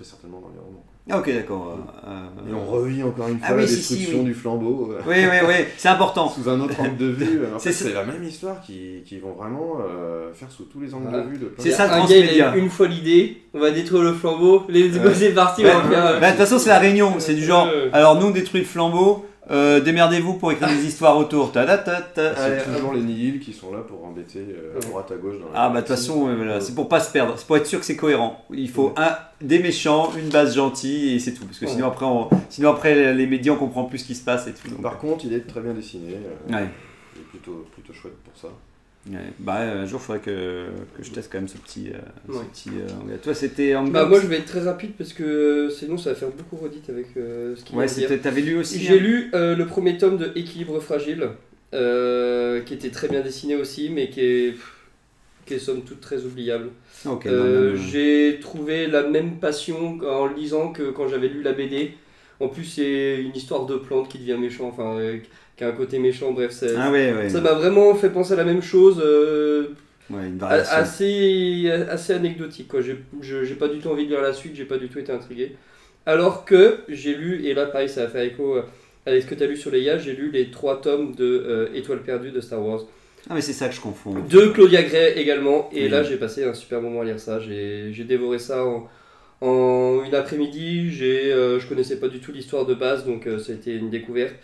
très 0.00 0.08
certainement 0.08 0.40
dans 0.40 0.48
les 0.48 0.58
romans. 0.58 0.84
Ah, 1.10 1.18
ok, 1.18 1.34
d'accord. 1.34 1.76
euh, 2.06 2.08
euh, 2.08 2.50
Et 2.50 2.54
on 2.54 2.64
revit 2.70 3.02
encore 3.02 3.28
une 3.28 3.38
Ah 3.42 3.48
fois 3.48 3.56
oui, 3.56 3.62
la 3.62 3.68
si, 3.68 3.74
si, 3.82 3.94
destruction 3.96 4.18
oui. 4.20 4.24
du 4.26 4.34
flambeau. 4.34 4.92
euh, 4.92 5.00
Oui, 5.06 5.16
oui, 5.18 5.36
oui, 5.48 5.54
c'est 5.76 5.88
important. 5.88 6.28
Sous 6.34 6.48
un 6.48 6.60
autre 6.60 6.80
angle 6.80 6.96
de 6.96 7.06
vue. 7.06 7.40
C'est 7.58 7.92
la 7.92 8.04
même 8.04 8.22
histoire 8.22 8.60
qui, 8.62 9.02
qui 9.04 9.18
vont 9.18 9.32
vraiment 9.32 9.78
euh, 9.80 10.32
faire 10.32 10.50
sous 10.50 10.64
tous 10.64 10.80
les 10.80 10.94
angles 10.94 11.08
Voilà. 11.08 11.24
de 11.24 11.30
vue. 11.30 11.38
De 11.38 11.52
C'est 11.58 11.70
ça, 11.70 11.86
le 11.86 11.92
un 11.92 11.96
gars, 11.98 12.04
il 12.08 12.22
transmédia. 12.22 12.50
a 12.52 12.56
une 12.56 12.70
fois 12.70 12.86
l'idée, 12.86 13.38
on 13.52 13.58
va 13.58 13.70
détruire 13.72 14.02
le 14.02 14.12
flambeau, 14.14 14.64
les 14.68 14.96
Ouais. 14.98 15.14
c'est 15.14 15.30
parti, 15.34 15.64
Ouais. 15.64 15.72
Bah, 15.90 16.20
De 16.20 16.26
toute 16.28 16.36
façon, 16.36 16.58
c'est 16.58 16.68
la 16.70 16.78
réunion. 16.78 17.14
C'est 17.18 17.34
du 17.34 17.44
genre, 17.44 17.68
alors 17.92 18.14
nous, 18.18 18.26
on 18.28 18.30
détruit 18.30 18.60
le 18.60 18.66
flambeau, 18.66 19.26
euh, 19.50 19.80
démerdez-vous 19.80 20.34
pour 20.34 20.52
écrire 20.52 20.68
des 20.68 20.84
histoires 20.86 21.16
autour. 21.18 21.50
Ta, 21.52 21.64
ta, 21.66 21.78
ta, 21.78 22.00
ta. 22.00 22.34
C'est 22.36 22.72
toujours 22.72 22.92
les 22.92 23.00
Nihil 23.02 23.40
qui 23.40 23.52
sont 23.52 23.72
là 23.72 23.80
pour 23.80 24.04
embêter 24.04 24.38
euh, 24.48 24.72
à 24.72 24.74
Ouais. 24.76 24.80
droite 24.90 25.10
à 25.12 25.16
gauche. 25.16 25.36
Dans 25.38 25.46
la 25.52 25.52
Ah 25.54 25.68
bah 25.68 25.76
de 25.82 25.86
toute 25.86 25.96
façon, 25.96 26.28
euh, 26.28 26.36
voilà, 26.36 26.60
c'est 26.60 26.74
pour 26.74 26.88
pas 26.88 27.00
se 27.00 27.10
perdre, 27.10 27.34
c'est 27.36 27.46
pour 27.46 27.56
être 27.56 27.66
sûr 27.66 27.80
que 27.80 27.84
c'est 27.86 27.96
cohérent. 27.96 28.44
Il 28.52 28.68
faut 28.70 28.92
un, 28.96 29.16
des 29.40 29.58
méchants, 29.58 30.12
une 30.16 30.28
base 30.28 30.54
gentille 30.54 31.14
et 31.14 31.18
c'est 31.18 31.32
tout. 31.34 31.44
Parce 31.44 31.58
que 31.58 31.66
sinon 31.66 31.86
après, 31.88 32.06
on- 32.06 32.28
sinon 32.48 32.70
après 32.70 33.12
les 33.14 33.26
médias 33.26 33.52
on 33.52 33.56
comprend 33.56 33.84
plus 33.84 33.98
ce 33.98 34.04
qui 34.04 34.14
se 34.14 34.24
passe 34.24 34.46
et 34.46 34.52
tout. 34.52 34.68
donc, 34.68 34.82
Par 34.82 34.98
contre, 34.98 35.24
il 35.24 35.32
est 35.32 35.40
très 35.46 35.60
bien 35.60 35.72
dessiné. 35.72 36.14
euh, 36.14 36.52
Ouais. 36.56 36.68
Il 37.16 37.22
est 37.22 37.24
plutôt, 37.24 37.66
plutôt 37.72 37.92
chouette 37.92 38.14
pour 38.24 38.36
ça. 38.40 38.48
Ouais. 39.08 39.16
Bah 39.38 39.60
un 39.60 39.86
jour 39.86 40.00
il 40.02 40.06
faudrait 40.06 40.20
que, 40.20 40.66
que 40.96 41.02
je 41.02 41.10
teste 41.10 41.30
quand 41.32 41.38
même 41.38 41.48
ce 41.48 41.58
petit. 41.58 41.90
euh, 41.90 41.98
ce 42.32 42.44
petit 42.44 42.70
euh. 42.78 43.16
Toi 43.22 43.34
c'était 43.34 43.74
en 43.74 43.84
Bah, 43.84 44.04
moi 44.06 44.20
je 44.20 44.26
vais 44.26 44.36
être 44.38 44.46
très 44.46 44.60
rapide 44.60 44.92
parce 44.98 45.12
que 45.12 45.68
sinon 45.70 45.96
ça 45.96 46.10
va 46.10 46.16
faire 46.16 46.30
beaucoup 46.30 46.56
redite 46.56 46.90
avec 46.90 47.06
euh, 47.16 47.56
ce 47.56 47.64
qu'il 47.64 47.76
Ouais, 47.76 47.86
t'avais 48.18 48.40
lu 48.40 48.58
aussi. 48.58 48.78
J'ai 48.80 48.98
hein 48.98 49.02
lu 49.02 49.30
le 49.32 49.64
premier 49.64 49.96
tome 49.98 50.18
de 50.18 50.30
Équilibre 50.34 50.80
fragile, 50.80 51.28
qui 51.72 52.74
était 52.74 52.90
très 52.90 53.08
bien 53.08 53.20
dessiné 53.20 53.56
aussi, 53.56 53.90
mais 53.90 54.10
qui 54.10 54.20
est, 54.20 54.54
qui 55.46 55.54
est 55.54 55.58
somme 55.58 55.82
toute 55.82 56.00
très 56.00 56.24
oubliable. 56.24 56.70
J'ai 57.90 58.38
trouvé 58.40 58.86
la 58.86 59.02
même 59.08 59.36
passion 59.38 59.98
en 60.06 60.26
lisant 60.26 60.72
que 60.72 60.90
quand 60.90 61.08
j'avais 61.08 61.28
lu 61.28 61.42
la 61.42 61.52
BD. 61.52 61.94
En 62.40 62.48
plus, 62.48 62.64
c'est 62.64 63.20
une 63.20 63.36
histoire 63.36 63.66
de 63.66 63.76
plante 63.76 64.08
qui 64.08 64.18
devient 64.18 64.38
méchant, 64.40 64.68
enfin, 64.68 64.98
euh, 64.98 65.18
qui 65.56 65.64
a 65.64 65.68
un 65.68 65.72
côté 65.72 65.98
méchant, 65.98 66.32
bref, 66.32 66.52
Ah 66.76 66.90
ouais, 66.90 67.12
ouais. 67.12 67.28
ça 67.28 67.40
m'a 67.42 67.52
vraiment 67.52 67.94
fait 67.94 68.08
penser 68.08 68.32
à 68.32 68.36
la 68.36 68.44
même 68.44 68.62
chose. 68.62 69.00
euh, 69.04 69.68
Ouais, 70.08 70.26
une 70.26 70.36
a- 70.42 70.48
variation. 70.48 70.74
assez, 70.76 71.70
assez 71.88 72.12
anecdotique. 72.14 72.66
Quoi. 72.68 72.80
J'ai, 72.80 73.54
pas 73.54 73.68
du 73.68 73.78
tout 73.78 73.88
envie 73.88 74.06
de 74.06 74.10
lire 74.10 74.22
la 74.22 74.32
suite, 74.32 74.56
j'ai 74.56 74.64
pas 74.64 74.78
du 74.78 74.88
tout 74.88 74.98
été 74.98 75.12
intrigué. 75.12 75.52
Alors 76.06 76.44
que 76.46 76.78
j'ai 76.88 77.14
lu, 77.14 77.44
et 77.44 77.52
là 77.54 77.66
pareil, 77.66 77.88
ça 77.88 78.04
va 78.04 78.08
faire 78.10 78.22
écho 78.22 78.56
euh, 78.56 78.62
avec 79.06 79.22
ce 79.22 79.26
que 79.28 79.34
tu 79.34 79.42
as 79.42 79.46
lu 79.46 79.56
sur 79.56 79.70
les 79.70 79.82
IA, 79.82 79.98
j'ai 79.98 80.14
lu 80.14 80.30
les 80.32 80.50
trois 80.50 80.80
tomes 80.80 81.14
de 81.14 81.70
Étoiles 81.74 82.02
perdues 82.02 82.30
de 82.32 82.40
Star 82.40 82.64
Wars. 82.64 82.80
Ah 83.28 83.34
mais 83.34 83.42
c'est 83.42 83.52
ça 83.52 83.68
que 83.68 83.74
je 83.74 83.80
confonds. 83.82 84.14
De 84.28 84.46
Claudia 84.48 84.82
Gray 84.82 85.12
également, 85.18 85.68
et 85.72 85.84
Oui. 85.84 85.88
là 85.90 86.02
j'ai 86.02 86.16
passé 86.16 86.42
un 86.44 86.54
super 86.54 86.80
moment 86.80 87.02
à 87.02 87.04
lire 87.04 87.20
ça. 87.20 87.38
J'ai 87.38 88.04
dévoré 88.08 88.38
ça 88.38 88.64
en, 88.64 88.88
en 89.40 90.02
une 90.04 90.14
après-midi. 90.14 90.90
J'ai, 90.92 91.32
euh, 91.32 91.58
je 91.60 91.66
connaissais 91.66 91.98
pas 92.00 92.08
du 92.08 92.20
tout 92.20 92.32
l'histoire 92.32 92.66
de 92.66 92.74
base, 92.74 93.06
donc 93.06 93.26
euh, 93.26 93.38
ça 93.38 93.52
a 93.52 93.70
une 93.70 93.90
découverte. 93.90 94.34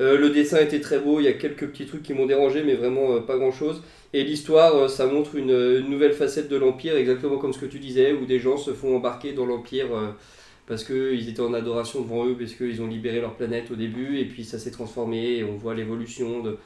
Euh, 0.00 0.18
le 0.18 0.28
dessin 0.30 0.58
était 0.58 0.80
très 0.80 0.98
beau, 0.98 1.20
il 1.20 1.24
y 1.24 1.28
a 1.28 1.32
quelques 1.32 1.66
petits 1.68 1.86
trucs 1.86 2.02
qui 2.02 2.12
m'ont 2.12 2.26
dérangé, 2.26 2.62
mais 2.62 2.74
vraiment 2.74 3.14
euh, 3.14 3.20
pas 3.20 3.38
grand 3.38 3.52
chose. 3.52 3.82
Et 4.12 4.24
l'histoire, 4.24 4.76
euh, 4.76 4.88
ça 4.88 5.06
montre 5.06 5.36
une, 5.36 5.50
une 5.50 5.88
nouvelle 5.90 6.12
facette 6.12 6.48
de 6.48 6.56
l'Empire, 6.56 6.96
exactement 6.96 7.38
comme 7.38 7.52
ce 7.54 7.58
que 7.58 7.66
tu 7.66 7.78
disais, 7.78 8.12
où 8.12 8.26
des 8.26 8.38
gens 8.38 8.58
se 8.58 8.72
font 8.72 8.96
embarquer 8.96 9.32
dans 9.32 9.46
l'Empire 9.46 9.86
euh, 9.94 10.08
parce 10.66 10.84
qu'ils 10.84 11.28
étaient 11.28 11.40
en 11.40 11.54
adoration 11.54 12.02
devant 12.02 12.26
eux, 12.26 12.36
parce 12.38 12.52
qu'ils 12.52 12.82
ont 12.82 12.88
libéré 12.88 13.20
leur 13.20 13.34
planète 13.36 13.70
au 13.70 13.76
début, 13.76 14.18
et 14.18 14.26
puis 14.26 14.44
ça 14.44 14.58
s'est 14.58 14.70
transformé, 14.70 15.38
et 15.38 15.44
on 15.44 15.56
voit 15.56 15.74
l'évolution 15.74 16.42
de, 16.42 16.58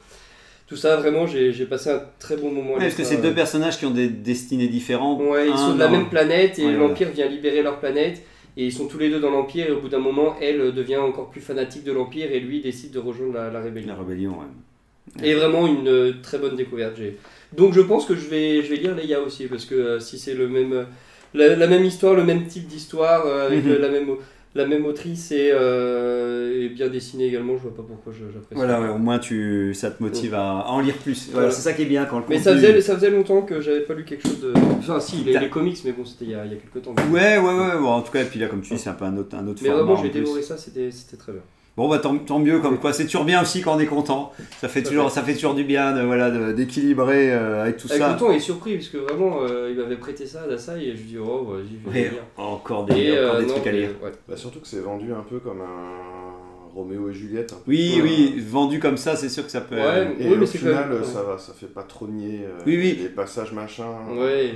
tout 0.71 0.77
ça, 0.77 0.95
vraiment, 0.95 1.27
j'ai 1.27 1.65
passé 1.65 1.89
un 1.89 2.01
très 2.17 2.37
bon 2.37 2.49
moment. 2.49 2.75
Ouais, 2.75 2.79
parce 2.79 2.95
que 2.95 3.03
c'est 3.03 3.17
deux 3.17 3.33
personnages 3.33 3.77
qui 3.77 3.85
ont 3.85 3.91
des 3.91 4.07
destinées 4.07 4.69
différentes. 4.69 5.19
Ouais, 5.21 5.47
ils 5.49 5.51
Un 5.51 5.57
sont 5.57 5.73
de 5.73 5.79
la 5.79 5.89
même 5.89 6.07
planète 6.07 6.59
et 6.59 6.65
Ouais, 6.65 6.71
l'Empire 6.77 7.09
vient 7.09 7.27
libérer 7.27 7.61
leur 7.61 7.77
planète. 7.81 8.21
Et 8.55 8.67
ils 8.67 8.71
sont 8.71 8.87
tous 8.87 8.97
les 8.97 9.09
deux 9.09 9.19
dans 9.19 9.31
l'Empire 9.31 9.67
et 9.67 9.71
au 9.71 9.81
bout 9.81 9.89
d'un 9.89 9.99
moment, 9.99 10.35
elle 10.41 10.61
euh, 10.61 10.71
devient 10.71 10.95
encore 10.95 11.29
plus 11.29 11.41
fanatique 11.41 11.83
de 11.83 11.91
l'Empire 11.91 12.31
et 12.31 12.39
lui 12.39 12.61
décide 12.61 12.91
de 12.91 12.99
rejoindre 12.99 13.33
la, 13.33 13.49
la 13.51 13.59
rébellion. 13.59 13.87
La 13.89 13.95
rébellion, 13.95 14.31
ouais. 14.31 15.25
Et 15.27 15.33
vraiment 15.33 15.67
une 15.67 15.89
euh, 15.89 16.13
très 16.23 16.37
bonne 16.37 16.55
découverte. 16.55 16.93
j'ai- 16.97 17.17
Donc 17.51 17.73
je 17.73 17.81
pense 17.81 18.05
que 18.05 18.15
je 18.15 18.27
vais, 18.29 18.61
je 18.61 18.69
vais 18.69 18.77
lire 18.77 18.95
Leia 18.95 19.19
aussi 19.19 19.47
parce 19.47 19.65
que 19.65 19.75
euh, 19.75 19.99
si 19.99 20.17
c'est 20.17 20.35
le 20.35 20.47
même, 20.47 20.71
euh, 20.71 20.83
la, 21.33 21.57
la 21.57 21.67
même 21.67 21.83
histoire, 21.83 22.13
le 22.13 22.23
même 22.23 22.45
type 22.47 22.67
d'histoire 22.67 23.25
euh, 23.25 23.47
avec 23.47 23.65
Mhm. 23.65 23.71
euh, 23.71 23.79
la, 23.79 23.89
même, 23.89 24.07
la 24.53 24.65
même 24.65 24.85
autrice 24.85 25.31
et, 25.31 25.49
euh, 25.53 26.65
et 26.65 26.69
bien 26.69 26.89
dessinée 26.89 27.25
également, 27.27 27.55
je 27.55 27.61
vois 27.63 27.75
pas 27.75 27.83
pourquoi 27.83 28.11
j'apprécie. 28.11 28.53
Voilà, 28.53 28.81
ouais, 28.81 28.89
au 28.89 28.97
moins 28.97 29.17
tu, 29.17 29.73
ça 29.73 29.91
te 29.91 30.03
motive 30.03 30.33
à, 30.33 30.59
à 30.59 30.67
en 30.69 30.81
lire 30.81 30.95
plus. 30.97 31.27
Voilà, 31.27 31.47
Voilà. 31.47 31.51
c'est 31.51 31.61
ça 31.61 31.73
qui 31.73 31.83
est 31.83 31.85
bien 31.85 32.05
quand 32.05 32.19
le 32.19 32.25
Mais 32.27 32.37
ça 32.37 32.53
faisait, 32.53 32.81
ça 32.81 32.95
faisait 32.95 33.09
longtemps 33.11 33.43
que 33.43 33.61
j'avais 33.61 33.81
pas 33.81 33.93
lu 33.93 34.03
quelque 34.03 34.27
chose 34.27 34.41
de. 34.41 34.53
Enfin, 34.79 34.99
si, 34.99 35.23
les, 35.23 35.49
comics, 35.49 35.77
mais 35.85 35.93
bon, 35.93 36.03
c'était 36.03 36.25
il 36.25 36.31
y 36.31 36.35
a, 36.35 36.45
il 36.45 36.51
y 36.51 36.55
a 36.55 36.57
quelques 36.57 36.83
temps. 36.83 36.93
Ouais, 37.11 37.37
ouais, 37.37 37.43
ouais, 37.53 37.77
bon, 37.79 37.87
en 37.87 38.01
tout 38.01 38.11
cas, 38.11 38.21
et 38.23 38.25
puis 38.25 38.39
là, 38.39 38.47
comme 38.47 38.61
tu 38.61 38.73
dis, 38.73 38.79
c'est 38.79 38.89
un 38.89 38.93
peu 38.93 39.05
un 39.05 39.15
autre, 39.17 39.35
un 39.37 39.47
autre 39.47 39.59
Mais 39.61 39.69
format. 39.69 39.83
vraiment, 39.83 39.99
en 39.99 40.03
j'ai 40.03 40.09
dévoré 40.09 40.41
ça, 40.41 40.57
c'était 40.57 40.91
c'était 40.91 41.17
très 41.17 41.31
bien. 41.31 41.41
Bon, 41.77 41.87
bah 41.87 41.99
tant, 41.99 42.17
tant 42.17 42.37
mieux, 42.39 42.59
comme 42.59 42.77
quoi, 42.79 42.91
c'est 42.91 43.05
toujours 43.05 43.23
bien 43.23 43.41
aussi 43.41 43.61
quand 43.61 43.75
on 43.77 43.79
est 43.79 43.85
content. 43.85 44.33
Ça 44.59 44.67
fait 44.67 44.83
Ça 44.83 44.89
toujours, 44.89 45.09
fait. 45.09 45.15
ça 45.15 45.23
fait 45.23 45.33
toujours 45.35 45.53
du 45.53 45.63
bien 45.63 45.93
de, 45.95 46.01
voilà, 46.01 46.29
de- 46.29 46.51
d'équilibrer 46.51 47.31
euh, 47.33 47.63
avec 47.63 47.77
tout 47.77 47.87
Avec 47.89 48.01
ça. 48.01 48.11
le 48.11 48.19
temps, 48.19 48.29
il 48.31 48.37
est 48.37 48.39
surpris 48.41 48.75
parce 48.75 48.89
que 48.89 48.97
vraiment, 48.97 49.39
euh, 49.43 49.69
il 49.71 49.77
m'avait 49.81 49.95
prêté 49.95 50.25
ça, 50.25 50.45
Dasai, 50.49 50.83
et 50.89 50.95
je 50.97 51.01
dis, 51.03 51.17
oh, 51.17 51.45
vas-y, 51.49 51.79
je 51.85 51.89
vais 52.09 52.11
encore 52.35 52.85
des, 52.85 52.97
Et, 53.01 53.11
encore 53.19 53.35
euh, 53.35 53.39
des 53.39 53.45
non, 53.45 53.53
trucs 53.53 53.67
à 53.67 53.71
mais, 53.71 53.77
lire. 53.79 53.89
ouais. 54.03 54.11
Bah, 54.27 54.35
surtout 54.35 54.59
que 54.59 54.67
c'est 54.67 54.81
vendu 54.81 55.13
un 55.13 55.23
peu 55.27 55.39
comme 55.39 55.61
un 55.61 56.73
Roméo 56.75 57.09
et 57.09 57.13
Juliette. 57.13 57.53
un 57.53 57.55
peu. 57.55 57.61
Oui, 57.71 57.93
Ouais. 57.95 58.01
oui, 58.03 58.43
vendu 58.45 58.79
comme 58.79 58.97
ça, 58.97 59.15
c'est 59.15 59.29
sûr 59.29 59.45
que 59.45 59.51
ça 59.51 59.61
peut. 59.61 59.75
Ouais. 59.75 60.13
Et 60.19 60.27
Oui, 60.27 60.35
mais 60.37 60.43
au 60.43 60.45
c'est 60.45 60.57
final, 60.57 60.87
quand 60.89 60.95
même- 60.95 61.03
ça 61.05 61.23
va, 61.23 61.37
ça 61.37 61.53
fait 61.53 61.67
pas 61.67 61.83
trop 61.83 62.05
nier 62.07 62.41
euh, 62.45 62.61
Oui, 62.65 62.77
oui. 62.77 62.99
les 63.01 63.09
passages 63.09 63.53
machin. 63.53 63.85
Ouais. 64.13 64.55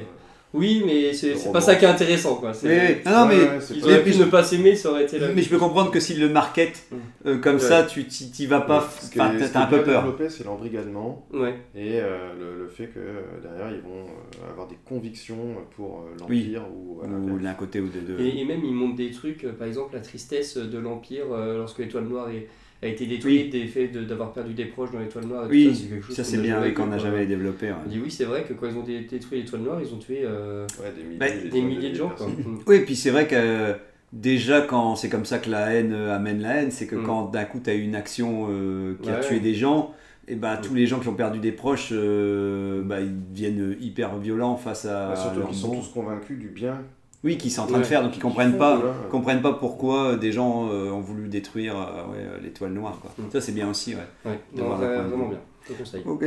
Oui, 0.55 0.81
mais 0.85 1.13
c'est 1.13 1.35
pas 1.51 1.61
ça 1.61 1.75
qui 1.75 1.85
est 1.85 1.87
intéressant, 1.87 2.35
quoi. 2.35 2.53
C'est-. 2.53 3.01
Non, 3.05 3.11
non, 3.11 3.25
mais, 3.27 3.35
ouais, 3.35 3.49
c'est 3.59 3.75
Ils 3.75 3.83
auraient 3.83 4.03
pu 4.03 4.15
ne 4.15 4.25
pas 4.25 4.43
s'aimer, 4.43 4.75
ça 4.75 4.89
aurait 4.91 5.03
été 5.03 5.19
la 5.19 5.27
mais 5.33 5.41
je 5.41 5.49
peux 5.49 5.57
comprendre 5.57 5.91
que 5.91 5.99
s'ils 5.99 6.19
le 6.19 6.29
marketent 6.29 6.83
Mm. 6.91 6.95
euh, 7.27 7.37
comme 7.39 7.55
Ouais. 7.55 7.59
ça, 7.59 7.83
tu 7.83 8.05
t'y 8.05 8.31
t'y 8.31 8.45
vas 8.45 8.61
pas. 8.61 8.87
Ce 9.01 9.11
qui 9.11 9.19
est- 9.19 9.21
Enfin, 9.21 9.33
ce 9.39 9.51
t'as 9.53 9.63
un 9.63 9.65
peu 9.67 9.81
peur. 9.83 10.01
développé, 10.03 10.29
c'est 10.29 10.43
l'embrigadement 10.45 11.27
Ouais. 11.33 11.55
et 11.75 11.99
euh, 11.99 12.29
le, 12.39 12.63
le 12.63 12.67
fait 12.69 12.85
que 12.87 12.99
euh, 12.99 13.21
derrière 13.41 13.75
ils 13.75 13.81
vont 13.81 14.05
euh, 14.05 14.51
avoir 14.51 14.67
des 14.67 14.77
convictions 14.85 15.55
pour 15.75 16.01
euh, 16.07 16.25
Oui. 16.29 16.43
l'Empire 16.53 16.61
ou 16.73 17.01
à 17.01 17.05
Ou 17.07 17.11
l'inverse. 17.27 17.41
d'un 17.43 17.53
côté 17.53 17.79
ou 17.81 17.87
de 17.89 17.99
deux. 17.99 18.23
Et, 18.23 18.39
et 18.39 18.45
même, 18.45 18.61
ils 18.63 18.73
montrent 18.73 18.95
des 18.95 19.11
trucs, 19.11 19.43
euh, 19.43 19.51
par 19.51 19.67
exemple, 19.67 19.93
la 19.95 20.01
tristesse 20.01 20.57
de 20.57 20.77
l'Empire 20.77 21.25
euh, 21.31 21.57
lorsque 21.59 21.79
l'Étoile 21.79 22.05
Noire 22.05 22.29
est- 22.29 22.47
a 22.83 22.87
été 22.87 23.05
détruite, 23.07 23.51
des 23.51 23.65
faits 23.67 23.91
de- 23.93 24.03
d'avoir 24.03 24.31
perdu 24.33 24.53
des 24.53 24.65
proches 24.65 24.91
dans 24.91 24.99
l'Étoile 24.99 25.25
Noire. 25.25 25.45
et 25.45 25.47
tout 25.47 25.53
Oui, 25.53 25.73
ça, 25.73 25.81
c'est 25.81 25.89
quelque 25.89 26.05
chose 26.05 26.15
ça 26.15 26.23
c'est 26.23 26.37
bien 26.37 26.55
jamais 26.55 26.67
oui, 26.67 26.73
qu'on 26.73 26.87
n'a 26.87 26.97
jamais 26.97 27.25
développé. 27.25 27.67
ouais. 27.67 27.73
On 27.85 27.89
dit 27.89 27.99
oui, 28.03 28.11
c'est 28.11 28.25
vrai 28.25 28.43
que 28.43 28.53
quand 28.53 28.67
ils 28.67 28.77
ont 28.77 28.83
dé- 28.83 29.01
détruit 29.01 29.39
l'Étoile 29.41 29.61
Noire, 29.61 29.79
ils 29.81 29.93
ont 29.93 29.97
tué 29.97 30.19
euh, 30.23 30.67
Ouais, 30.79 30.91
des 30.95 31.03
milliers, 31.03 31.17
Bah, 31.17 31.29
des 31.29 31.35
des 31.35 31.49
centaines 31.49 31.65
milliers 31.67 31.89
de 31.89 31.95
gens, 31.95 32.09
quoi. 32.09 32.27
Oui, 32.67 32.75
et 32.75 32.81
puis 32.81 32.95
c'est 32.95 33.09
vrai 33.11 33.27
que 33.27 33.35
euh, 33.35 33.73
déjà 34.13 34.61
quand 34.61 34.95
c'est 34.95 35.09
comme 35.09 35.25
ça 35.25 35.39
que 35.39 35.49
la 35.49 35.73
haine 35.73 35.93
euh, 35.93 36.15
amène 36.15 36.41
la 36.41 36.55
haine, 36.61 36.71
c'est 36.71 36.85
que 36.87 36.95
Mm. 36.97 37.03
quand 37.05 37.25
d'un 37.31 37.45
coup 37.45 37.59
tu 37.63 37.69
as 37.69 37.73
eu 37.75 37.81
une 37.81 37.95
action 37.95 38.47
euh, 38.49 38.95
qui 39.01 39.09
a 39.09 39.19
tué 39.19 39.39
des 39.39 39.53
gens, 39.55 39.93
et 40.27 40.35
ben 40.35 40.55
Mm. 40.55 40.61
tous 40.61 40.73
les 40.75 40.85
gens 40.85 40.99
qui 40.99 41.07
ont 41.07 41.13
perdu 41.15 41.39
des 41.39 41.51
proches, 41.53 41.89
euh, 41.93 42.81
bah, 42.83 42.99
ils 43.01 43.13
deviennent 43.31 43.75
hyper 43.79 44.17
violents 44.17 44.57
face 44.57 44.85
à 44.85 45.09
Bah, 45.09 45.15
surtout 45.15 45.47
qu'ils 45.47 45.57
sont 45.57 45.75
tous 45.79 45.87
convaincus 45.89 46.37
du 46.37 46.49
bien. 46.49 46.81
Oui, 47.25 47.39
qui 47.39 47.49
sont 47.49 47.63
en 47.63 47.65
train 47.65 47.79
de 47.79 47.83
faire, 47.83 48.03
donc 48.03 48.15
ils 48.15 48.21
comprennent 48.21 48.55
pas, 48.55 48.75
voilà. 48.75 48.93
comprennent 49.09 49.41
pas 49.41 49.53
pourquoi 49.53 50.11
euh, 50.11 50.15
des 50.15 50.31
gens 50.31 50.69
euh, 50.71 50.91
ont 50.91 50.99
voulu 50.99 51.27
détruire 51.27 51.75
euh, 51.75 52.11
ouais, 52.11 52.39
l'étoile 52.43 52.71
noire. 52.71 52.99
Quoi. 53.01 53.11
Mm. 53.17 53.31
Ça 53.31 53.41
c'est 53.41 53.51
bien 53.51 53.67
aussi. 53.67 53.95
Ouais. 53.95 54.31
Ouais, 54.31 54.39
non, 54.55 54.75
vraiment 54.75 55.29
bien. 55.29 55.39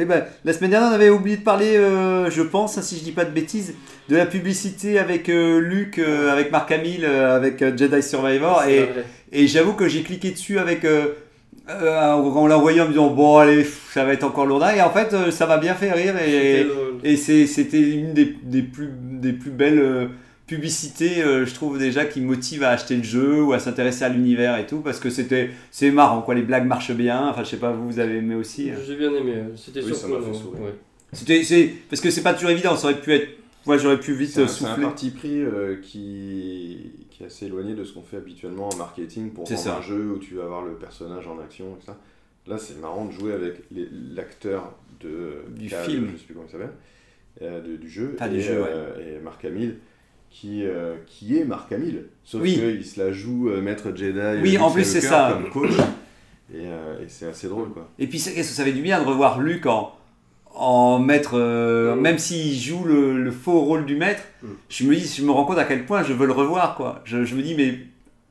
Ben, 0.04 0.24
la 0.44 0.52
semaine 0.52 0.72
dernière, 0.72 0.90
on 0.90 0.94
avait 0.94 1.10
oublié 1.10 1.36
de 1.36 1.44
parler, 1.44 1.76
euh, 1.76 2.28
je 2.28 2.42
pense, 2.42 2.76
hein, 2.76 2.82
si 2.82 2.98
je 2.98 3.04
dis 3.04 3.12
pas 3.12 3.24
de 3.24 3.30
bêtises, 3.30 3.74
de 4.08 4.16
la 4.16 4.26
publicité 4.26 4.98
avec 4.98 5.28
Luc, 5.28 6.00
avec 6.00 6.50
Marc 6.50 6.72
Hamill, 6.72 7.04
avec 7.04 7.60
Jedi 7.60 8.02
Survivor. 8.02 8.64
Et, 9.30 9.46
j'avoue 9.46 9.74
que 9.74 9.86
j'ai 9.86 10.02
cliqué 10.02 10.32
dessus 10.32 10.58
avec. 10.58 10.84
En 11.68 12.46
l'a 12.48 12.58
envoyé 12.58 12.80
en 12.80 12.86
me 12.86 12.90
disant, 12.90 13.10
bon, 13.10 13.36
allez, 13.36 13.62
ça 13.62 14.04
va 14.04 14.14
être 14.14 14.24
encore 14.24 14.46
lourd. 14.46 14.66
Et 14.66 14.82
en 14.82 14.90
fait, 14.90 15.30
ça 15.30 15.46
m'a 15.46 15.58
bien 15.58 15.74
fait 15.74 15.92
rire. 15.92 16.16
Et, 17.04 17.16
c'était 17.16 17.80
une 17.80 18.14
des, 18.14 18.34
des, 18.42 18.62
plus, 18.62 18.90
des 18.92 19.32
plus 19.34 19.52
belles 19.52 20.10
publicités, 20.48 21.22
euh, 21.22 21.46
je 21.46 21.54
trouve 21.54 21.78
déjà, 21.78 22.04
qui 22.04 22.20
motive 22.20 22.64
à 22.64 22.70
acheter 22.70 22.96
le 22.96 23.04
jeu 23.04 23.40
ou 23.42 23.52
à 23.52 23.60
s'intéresser 23.60 24.02
à 24.04 24.08
l'univers 24.08 24.58
et 24.58 24.66
tout, 24.66 24.80
parce 24.80 24.98
que 24.98 25.10
c'était 25.10 25.50
c'est 25.70 25.92
marrant, 25.92 26.22
quoi. 26.22 26.34
Les 26.34 26.42
blagues 26.42 26.66
marchent 26.66 26.90
bien. 26.92 27.28
Enfin, 27.28 27.44
je 27.44 27.50
sais 27.50 27.56
pas, 27.58 27.70
vous, 27.70 27.86
vous 27.88 27.98
avez 28.00 28.16
aimé 28.16 28.34
aussi. 28.34 28.70
hein. 28.70 28.74
J'ai 28.84 28.96
bien 28.96 29.12
aimé. 29.14 29.34
euh, 29.36 29.56
C'était 29.56 29.82
Oui, 29.84 29.94
surprenant. 29.94 30.26
ouais. 30.26 30.74
C'était, 31.12 31.44
c'est, 31.44 31.72
parce 31.88 32.02
que 32.02 32.10
c'est 32.10 32.22
pas 32.22 32.34
toujours 32.34 32.50
évident, 32.50 32.76
ça 32.76 32.88
aurait 32.88 33.00
pu 33.00 33.12
être. 33.12 33.28
Moi, 33.66 33.76
j'aurais 33.78 34.00
pu 34.00 34.14
vite 34.14 34.30
C'est 34.30 34.40
euh, 34.40 34.44
un, 34.44 34.48
c'est 34.48 34.64
un 34.64 34.68
souffler. 34.68 34.82
parti 34.84 35.10
pris 35.10 35.40
euh, 35.42 35.76
qui, 35.82 36.92
qui 37.10 37.22
est 37.22 37.26
assez 37.26 37.46
éloigné 37.46 37.74
de 37.74 37.84
ce 37.84 37.92
qu'on 37.92 38.02
fait 38.02 38.16
habituellement 38.16 38.68
en 38.70 38.76
marketing 38.76 39.30
pour 39.30 39.46
C'est 39.46 39.54
vendre 39.54 39.66
ça. 39.66 39.76
un 39.78 39.82
jeu 39.82 40.12
où 40.14 40.18
tu 40.18 40.34
vas 40.34 40.44
avoir 40.44 40.62
le 40.64 40.72
personnage 40.72 41.26
en 41.26 41.38
action 41.40 41.76
et 41.80 41.84
ça. 41.84 41.96
Là, 42.46 42.56
c'est 42.58 42.80
marrant 42.80 43.04
de 43.04 43.12
jouer 43.12 43.34
avec 43.34 43.56
les- 43.70 43.88
l'acteur 44.14 44.74
de 45.00 45.42
Du 45.54 45.68
film. 45.68 46.08
je 46.12 46.16
sais 46.18 46.24
plus 46.24 46.34
comment 46.34 46.46
il 46.48 46.52
s'appelle, 46.52 46.70
euh, 47.42 47.60
de- 47.60 47.76
du 47.76 47.90
jeu, 47.90 48.16
et 48.98 49.22
Marc 49.22 49.44
Hamill. 49.44 49.76
Qui, 50.30 50.62
euh, 50.64 50.94
qui 51.06 51.36
est 51.38 51.44
Marc 51.44 51.72
Hamill, 51.72 52.04
sauf 52.22 52.42
Oui. 52.42 52.54
qu'il 52.54 52.84
se 52.84 53.00
la 53.02 53.10
joue 53.12 53.48
euh, 53.48 53.60
maître 53.60 53.88
Jedi 53.94 54.40
Oui, 54.42 54.52
Luke 54.52 54.60
en 54.62 54.70
plus, 54.70 54.84
c'est 54.84 55.00
ça. 55.00 55.36
comme 55.40 55.50
coach 55.50 55.72
et, 56.52 56.58
euh, 56.66 57.00
et 57.02 57.06
c'est 57.08 57.26
assez 57.26 57.48
drôle 57.48 57.70
quoi 57.70 57.88
Et 57.98 58.06
puis, 58.06 58.18
que 58.18 58.42
ça 58.42 58.64
fait 58.64 58.72
du 58.72 58.82
bien 58.82 59.00
de 59.00 59.06
revoir 59.06 59.40
Luc 59.40 59.66
en, 59.66 59.92
en 60.54 60.98
maître, 61.00 61.32
euh, 61.34 61.96
Mm. 61.96 62.00
même 62.00 62.18
s'il 62.18 62.54
joue 62.58 62.84
le, 62.84 63.20
le 63.22 63.30
faux 63.32 63.60
rôle 63.60 63.84
du 63.84 63.96
maître, 63.96 64.22
Mm. 64.42 64.46
je 64.68 64.84
me 64.84 64.94
dis, 64.94 65.12
je 65.18 65.24
me 65.24 65.30
rends 65.32 65.44
compte 65.44 65.58
à 65.58 65.64
quel 65.64 65.84
point 65.86 66.02
je 66.04 66.12
veux 66.12 66.26
le 66.26 66.32
revoir, 66.32 66.76
quoi. 66.76 67.00
Je, 67.04 67.24
je 67.24 67.34
me 67.34 67.42
dis, 67.42 67.54
mais 67.56 67.78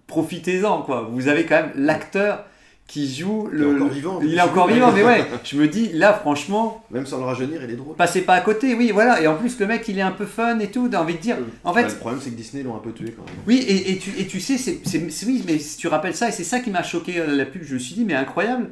profitez-en, 0.07 0.83
quoi. 0.83 1.09
Vous 1.11 1.27
avez 1.27 1.45
quand 1.45 1.55
même 1.55 1.71
l'acteur 1.75 2.45
qui 2.87 3.13
joue 3.13 3.49
Il 3.51 3.57
est 3.59 3.63
le. 3.63 3.75
encore 3.75 3.87
le- 3.89 3.93
vivant, 3.93 4.19
Il 4.23 4.33
est 4.37 4.41
encore 4.41 4.67
vivant, 4.69 4.91
mais 4.93 5.03
ouais. 5.03 5.25
Je 5.43 5.57
me 5.57 5.67
dis, 5.67 5.89
là, 5.93 6.13
franchement, 6.13 6.85
même 6.89 7.05
sans 7.05 7.17
le 7.17 7.25
rajeunir 7.25 7.61
il 7.63 7.69
est 7.69 7.75
drôle 7.75 7.95
passez 7.97 8.21
pas 8.21 8.33
à 8.35 8.41
côté, 8.41 8.75
oui, 8.75 8.91
voilà. 8.93 9.21
Et 9.21 9.27
en 9.27 9.35
plus, 9.35 9.59
le 9.59 9.67
mec, 9.67 9.83
il 9.89 9.97
est 9.99 10.01
un 10.01 10.11
peu 10.11 10.25
fun 10.25 10.57
et 10.59 10.71
tout. 10.71 10.87
T'as 10.87 11.01
envie 11.01 11.15
de 11.15 11.19
dire, 11.19 11.35
Mm. 11.37 11.43
en 11.65 11.73
fait, 11.73 11.81
Bah, 11.83 11.87
le 11.89 11.95
problème 11.95 12.21
c'est 12.23 12.29
que 12.31 12.35
Disney 12.35 12.63
l'ont 12.63 12.75
un 12.75 12.79
peu 12.79 12.93
tué 12.93 13.11
quand 13.15 13.25
même 13.25 13.35
Oui, 13.45 13.57
et, 13.57 13.91
et 13.91 13.97
tu, 13.97 14.11
et 14.17 14.25
tu 14.25 14.39
sais, 14.39 14.57
c'est, 14.57 14.79
oui, 15.25 15.43
mais 15.45 15.59
si 15.59 15.77
tu 15.77 15.87
rappelles 15.89 16.15
ça, 16.15 16.29
et 16.29 16.31
c'est 16.31 16.45
ça 16.45 16.59
qui 16.61 16.69
m'a 16.71 16.81
choqué 16.83 17.19
à 17.21 17.27
la 17.27 17.45
pub, 17.45 17.63
je 17.63 17.73
me 17.73 17.79
suis 17.79 17.93
dit, 17.95 18.05
mais 18.05 18.13
incroyable, 18.15 18.69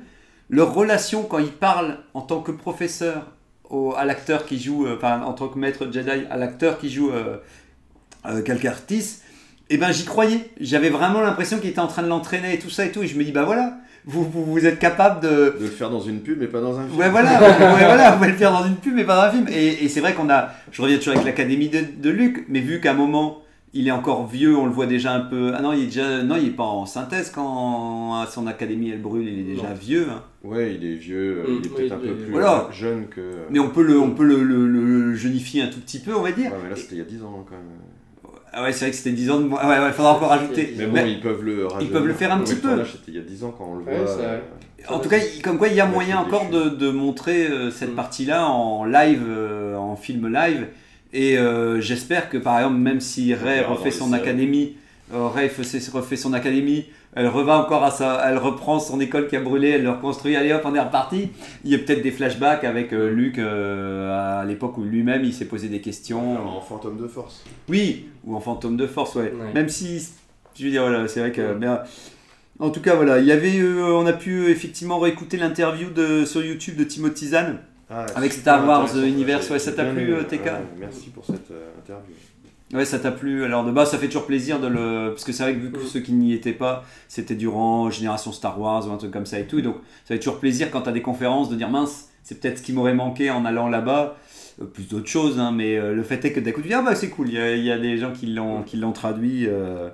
leur 0.50 0.74
relation 0.74 1.24
quand 1.24 1.40
ils 1.40 1.52
parlent 1.52 1.98
en 2.14 2.22
tant 2.22 2.40
que 2.40 2.52
professeur 2.54 3.32
au- 3.70 3.94
à 3.98 4.06
l'acteur 4.06 4.46
qui 4.46 4.60
joue, 4.60 4.86
euh, 4.86 4.96
enfin 4.96 5.22
en 5.24 5.34
tant 5.34 5.48
que 5.50 5.58
maître 5.60 5.92
Jedi, 5.92 6.10
à 6.30 6.38
l'acteur 6.38 6.78
qui 6.78 6.90
joue 6.90 7.10
euh, 7.12 7.38
euh, 8.28 8.42
Calcartis, 8.42 9.18
et 9.70 9.78
ben 9.78 9.92
j'y 9.92 10.06
croyais. 10.06 10.52
J'avais 10.62 10.90
vraiment 10.90 11.20
l'impression 11.22 11.58
qu'il 11.60 11.72
était 11.72 11.80
en 11.80 11.88
train 11.88 12.04
de 12.04 12.08
l'entraîner 12.08 12.54
et 12.54 12.60
tout 12.60 12.70
ça 12.70 12.86
et 12.86 12.92
tout, 12.92 13.02
et 13.04 13.08
je 13.08 13.18
me 13.18 13.24
dis, 13.24 13.32
bah 13.32 13.44
voilà, 13.44 13.76
vous, 14.06 14.24
vous, 14.24 14.46
vous 14.46 14.66
êtes 14.66 14.80
capable 14.80 15.22
de, 15.22 15.28
de 15.60 15.62
le 15.62 15.68
faire 15.68 15.90
dans 15.90 16.00
une 16.02 16.20
pub 16.22 16.40
mais 16.40 16.48
pas 16.48 16.62
dans 16.62 16.78
un 16.80 16.86
film 16.88 17.00
Ouais 17.00 17.10
voilà, 17.10 17.40
ouais, 17.42 17.56
voilà, 17.86 18.12
vous 18.12 18.18
pouvez 18.18 18.30
le 18.32 18.38
faire 18.38 18.52
dans 18.52 18.66
une 18.66 18.76
pub 18.76 18.94
mais 18.96 19.04
pas 19.04 19.16
dans 19.16 19.22
un 19.24 19.32
film. 19.32 19.48
Et, 19.50 19.84
et 19.86 19.90
c'est 19.90 20.00
vrai 20.02 20.14
qu'on 20.14 20.30
a, 20.30 20.50
je 20.72 20.82
reviens 20.82 20.98
toujours 20.98 21.14
avec 21.14 21.26
l'académie 21.26 21.70
de, 21.70 21.80
de 22.02 22.10
Luc, 22.10 22.46
mais 22.50 22.60
vu 22.60 22.80
qu'à 22.80 22.92
un 22.92 22.96
moment 22.96 23.42
il 23.78 23.90
est 23.90 23.92
encore 23.92 24.26
vieux, 24.26 24.56
on 24.56 24.66
le 24.68 24.72
voit 24.72 24.86
déjà 24.86 25.12
un 25.12 25.20
peu. 25.20 25.52
Ah 25.54 25.62
non, 25.62 25.74
il 25.74 25.82
est 25.84 25.86
déjà, 25.88 26.24
non, 26.24 26.38
il 26.38 26.48
est 26.48 26.52
pas 26.52 26.64
en 26.64 26.86
synthèse 26.86 27.30
quand 27.30 28.14
à 28.22 28.26
son 28.26 28.48
académie 28.48 28.92
elle 28.92 29.02
brûle, 29.02 29.28
il 29.28 29.40
est 29.40 29.54
déjà 29.56 29.68
Non. 29.68 29.76
vieux. 29.78 30.08
hein. 30.10 30.22
Ouais, 30.46 30.76
il 30.76 30.86
est 30.90 30.94
vieux, 30.96 31.40
euh, 31.40 31.44
Mm, 31.44 31.48
il 31.48 31.66
est 31.66 31.70
oui, 31.70 31.70
peut-être 31.76 31.92
un 31.92 31.98
peu 31.98 32.14
plus 32.14 32.32
Voilà. 32.32 32.70
jeune 32.72 33.08
que. 33.08 33.22
Mais 33.50 33.60
on 33.60 33.68
peut 33.68 33.84
le, 33.84 34.00
on 34.00 34.12
peut 34.12 34.24
le, 34.24 34.44
le, 34.44 34.66
le 34.68 35.14
jeunifier 35.16 35.62
un 35.64 35.68
tout 35.68 35.80
petit 35.82 36.00
peu, 36.00 36.16
on 36.16 36.22
va 36.22 36.32
dire. 36.32 36.52
Ouais, 36.54 36.58
mais 36.64 36.70
là 36.70 36.76
c'était 36.78 36.96
il 36.96 37.00
y 37.00 37.02
a 37.02 37.06
10 37.06 37.22
ans 37.24 37.44
quand 37.50 37.56
même. 37.56 37.66
Ah 38.58 38.64
ouais, 38.64 38.72
c'est 38.72 38.86
vrai 38.86 38.92
que 38.92 38.96
c'était 38.98 39.12
10 39.12 39.30
ans 39.32 39.40
de 39.42 39.48
moins. 39.48 39.68
Ouais, 39.68 39.84
ouais, 39.86 39.92
faudra 39.92 40.14
encore 40.14 40.30
rajouter. 40.30 40.74
Mais 40.78 40.86
bon, 40.86 40.94
Mais- 40.94 41.12
ils 41.12 41.20
peuvent 41.20 41.44
le 41.44 41.68
rajeunir. 41.68 41.92
peuvent 41.92 42.08
le 42.08 42.14
faire 42.14 42.32
un 42.32 42.40
petit 42.40 42.56
peu. 42.56 42.84
c'était 42.86 43.12
il 43.12 43.16
y 43.16 43.20
a 43.20 43.22
10 43.22 43.44
ans 43.44 43.54
quand 43.58 43.68
on 43.72 43.76
le 43.76 43.84
voit. 43.84 43.94
euh, 43.94 44.40
En 44.88 45.00
tout 45.00 45.10
cas, 45.10 45.18
il- 45.18 45.42
comme 45.42 45.58
quoi 45.58 45.68
il 45.68 45.76
y 45.76 45.82
a 45.82 45.86
moyen 45.86 46.18
encore 46.20 46.50
de, 46.50 46.70
de 46.70 46.90
montrer 46.90 47.48
euh, 47.48 47.70
cette 47.72 47.92
Mm. 47.92 47.96
partie-là 47.96 48.48
en 48.48 48.86
live, 48.86 49.24
euh, 49.28 49.76
en 49.76 49.96
film 49.98 50.32
live. 50.32 50.68
Et 51.12 51.38
euh, 51.38 51.82
j'espère 51.82 52.30
que 52.30 52.38
par 52.38 52.58
exemple, 52.60 52.78
même 52.78 53.00
si 53.02 53.34
Ray 53.34 53.62
refait 53.62 53.92
son 53.92 54.06
les 54.06 54.12
séries. 54.12 54.22
académie, 54.24 54.76
euh, 55.14 55.28
Ray 55.28 55.50
fait- 55.50 55.90
refait 55.92 56.16
son 56.16 56.34
académie, 56.34 56.86
elle 57.16 57.28
revient 57.28 57.52
encore 57.52 57.84
à 57.84 57.92
sa, 57.92 58.22
elle 58.30 58.38
reprend 58.38 58.80
son 58.80 59.00
école 59.00 59.28
qui 59.28 59.36
a 59.36 59.42
brûlé, 59.42 59.70
elle 59.70 59.84
le 59.84 59.92
reconstruit, 59.92 60.36
allez 60.36 60.54
hop, 60.54 60.62
on 60.66 60.76
est 60.76 60.80
reparti. 60.80 61.30
Il 61.64 61.72
y 61.72 61.76
a 61.76 61.78
peut-être 61.80 62.02
des 62.02 62.12
flashbacks 62.12 62.64
avec 62.64 62.94
euh, 62.94 63.10
Luke 63.10 63.40
euh, 63.40 64.42
à 64.42 64.46
l'époque 64.46 64.78
où 64.78 64.84
lui-même 64.84 65.24
il 65.24 65.34
s'est 65.34 65.46
posé 65.46 65.68
des 65.70 65.82
questions. 65.82 66.38
en 66.58 66.62
fantôme 66.62 66.98
de 66.98 67.08
force. 67.08 67.44
Oui, 67.70 68.10
ou 68.26 68.36
en 68.36 68.40
fantôme 68.40 68.78
de 68.78 68.88
force, 68.88 69.16
ouais. 69.16 69.34
Ouais. 69.34 69.54
Même 69.54 69.70
si, 69.70 70.08
je 70.56 70.66
veux 70.66 70.72
dire, 70.72 70.84
voilà, 70.84 71.08
c'est 71.08 71.22
vrai 71.22 71.32
que. 71.32 71.54
mais, 71.54 71.68
euh, 71.68 71.78
en 72.60 72.70
tout 72.70 72.80
cas, 72.80 72.96
voilà, 72.96 73.20
il 73.20 73.26
y 73.26 73.34
avait, 73.34 73.60
euh, 73.60 73.94
on 73.94 74.06
a 74.06 74.14
pu 74.14 74.50
effectivement 74.50 74.98
réécouter 75.00 75.36
l'interview 75.36 75.90
de, 75.90 76.24
sur 76.24 76.44
YouTube 76.44 76.78
de 76.78 76.86
Timothy 76.86 77.28
Zahn. 77.28 77.60
Ah, 77.90 78.06
Avec 78.16 78.32
Star 78.32 78.66
Wars 78.66 78.96
Universe, 78.98 79.50
ouais, 79.50 79.60
ça 79.60 79.74
t'a 79.74 79.86
plu, 79.86 80.14
euh, 80.14 80.24
TK 80.24 80.46
Ouais, 80.46 80.52
Merci 80.80 81.10
pour 81.10 81.26
cette 81.26 81.52
euh, 81.52 81.70
interview. 81.80 82.16
Ouais, 82.74 82.84
ça 82.86 82.98
t'a 83.00 83.12
plu. 83.12 83.44
Alors 83.44 83.64
de 83.64 83.72
base, 83.72 83.92
ça 83.92 83.98
fait 84.00 84.08
toujours 84.08 84.26
plaisir 84.26 84.60
de 84.60 84.68
le. 84.68 85.10
Parce 85.12 85.24
que 85.24 85.32
c'est 85.32 85.44
vrai 85.44 85.54
que 85.54 85.60
vu 85.60 85.72
que 85.72 85.78
Mm. 85.80 85.86
ceux 85.88 86.00
qui 86.00 86.14
n'y 86.14 86.34
étaient 86.34 86.52
pas, 86.54 86.84
c'était 87.08 87.36
durant 87.36 87.90
Génération 87.92 88.32
Star 88.32 88.60
Wars 88.60 88.88
ou 88.88 88.92
un 88.92 88.98
truc 88.98 89.12
comme 89.12 89.26
ça 89.28 89.40
et 89.40 89.46
tout. 89.46 89.60
Et 89.60 89.62
donc, 89.62 89.76
ça 90.04 90.16
fait 90.16 90.20
toujours 90.20 90.40
plaisir 90.40 90.72
quand 90.72 90.82
t'as 90.82 90.92
des 90.92 91.04
conférences 91.04 91.50
de 91.50 91.56
dire 91.56 91.70
mince, 91.70 92.10
c'est 92.24 92.40
peut-être 92.40 92.58
ce 92.58 92.64
qui 92.64 92.74
m'aurait 92.74 92.96
manqué 92.96 93.30
en 93.30 93.46
allant 93.46 93.70
là-bas. 93.70 94.18
Euh, 94.62 94.66
plus 94.66 94.88
d'autres 94.88 95.08
choses, 95.08 95.38
hein, 95.40 95.52
mais 95.52 95.78
euh, 95.78 95.94
le 95.94 96.02
fait 96.04 96.24
est 96.26 96.32
que 96.34 96.40
d'un 96.40 96.52
coup, 96.52 96.62
tu 96.62 96.70
dis 96.70 96.74
ah 96.74 96.82
bah 96.82 96.96
c'est 96.96 97.10
cool, 97.10 97.28
il 97.30 97.36
y, 97.36 97.38
a- 97.38 97.56
il 97.56 97.64
y 97.64 97.72
a 97.72 97.78
des 97.78 97.98
gens 97.98 98.12
qui 98.14 98.28
l'ont 98.28 98.64
qui 98.64 98.78
l'ont 98.78 98.94
traduit. 98.94 99.46
euh. 99.48 99.90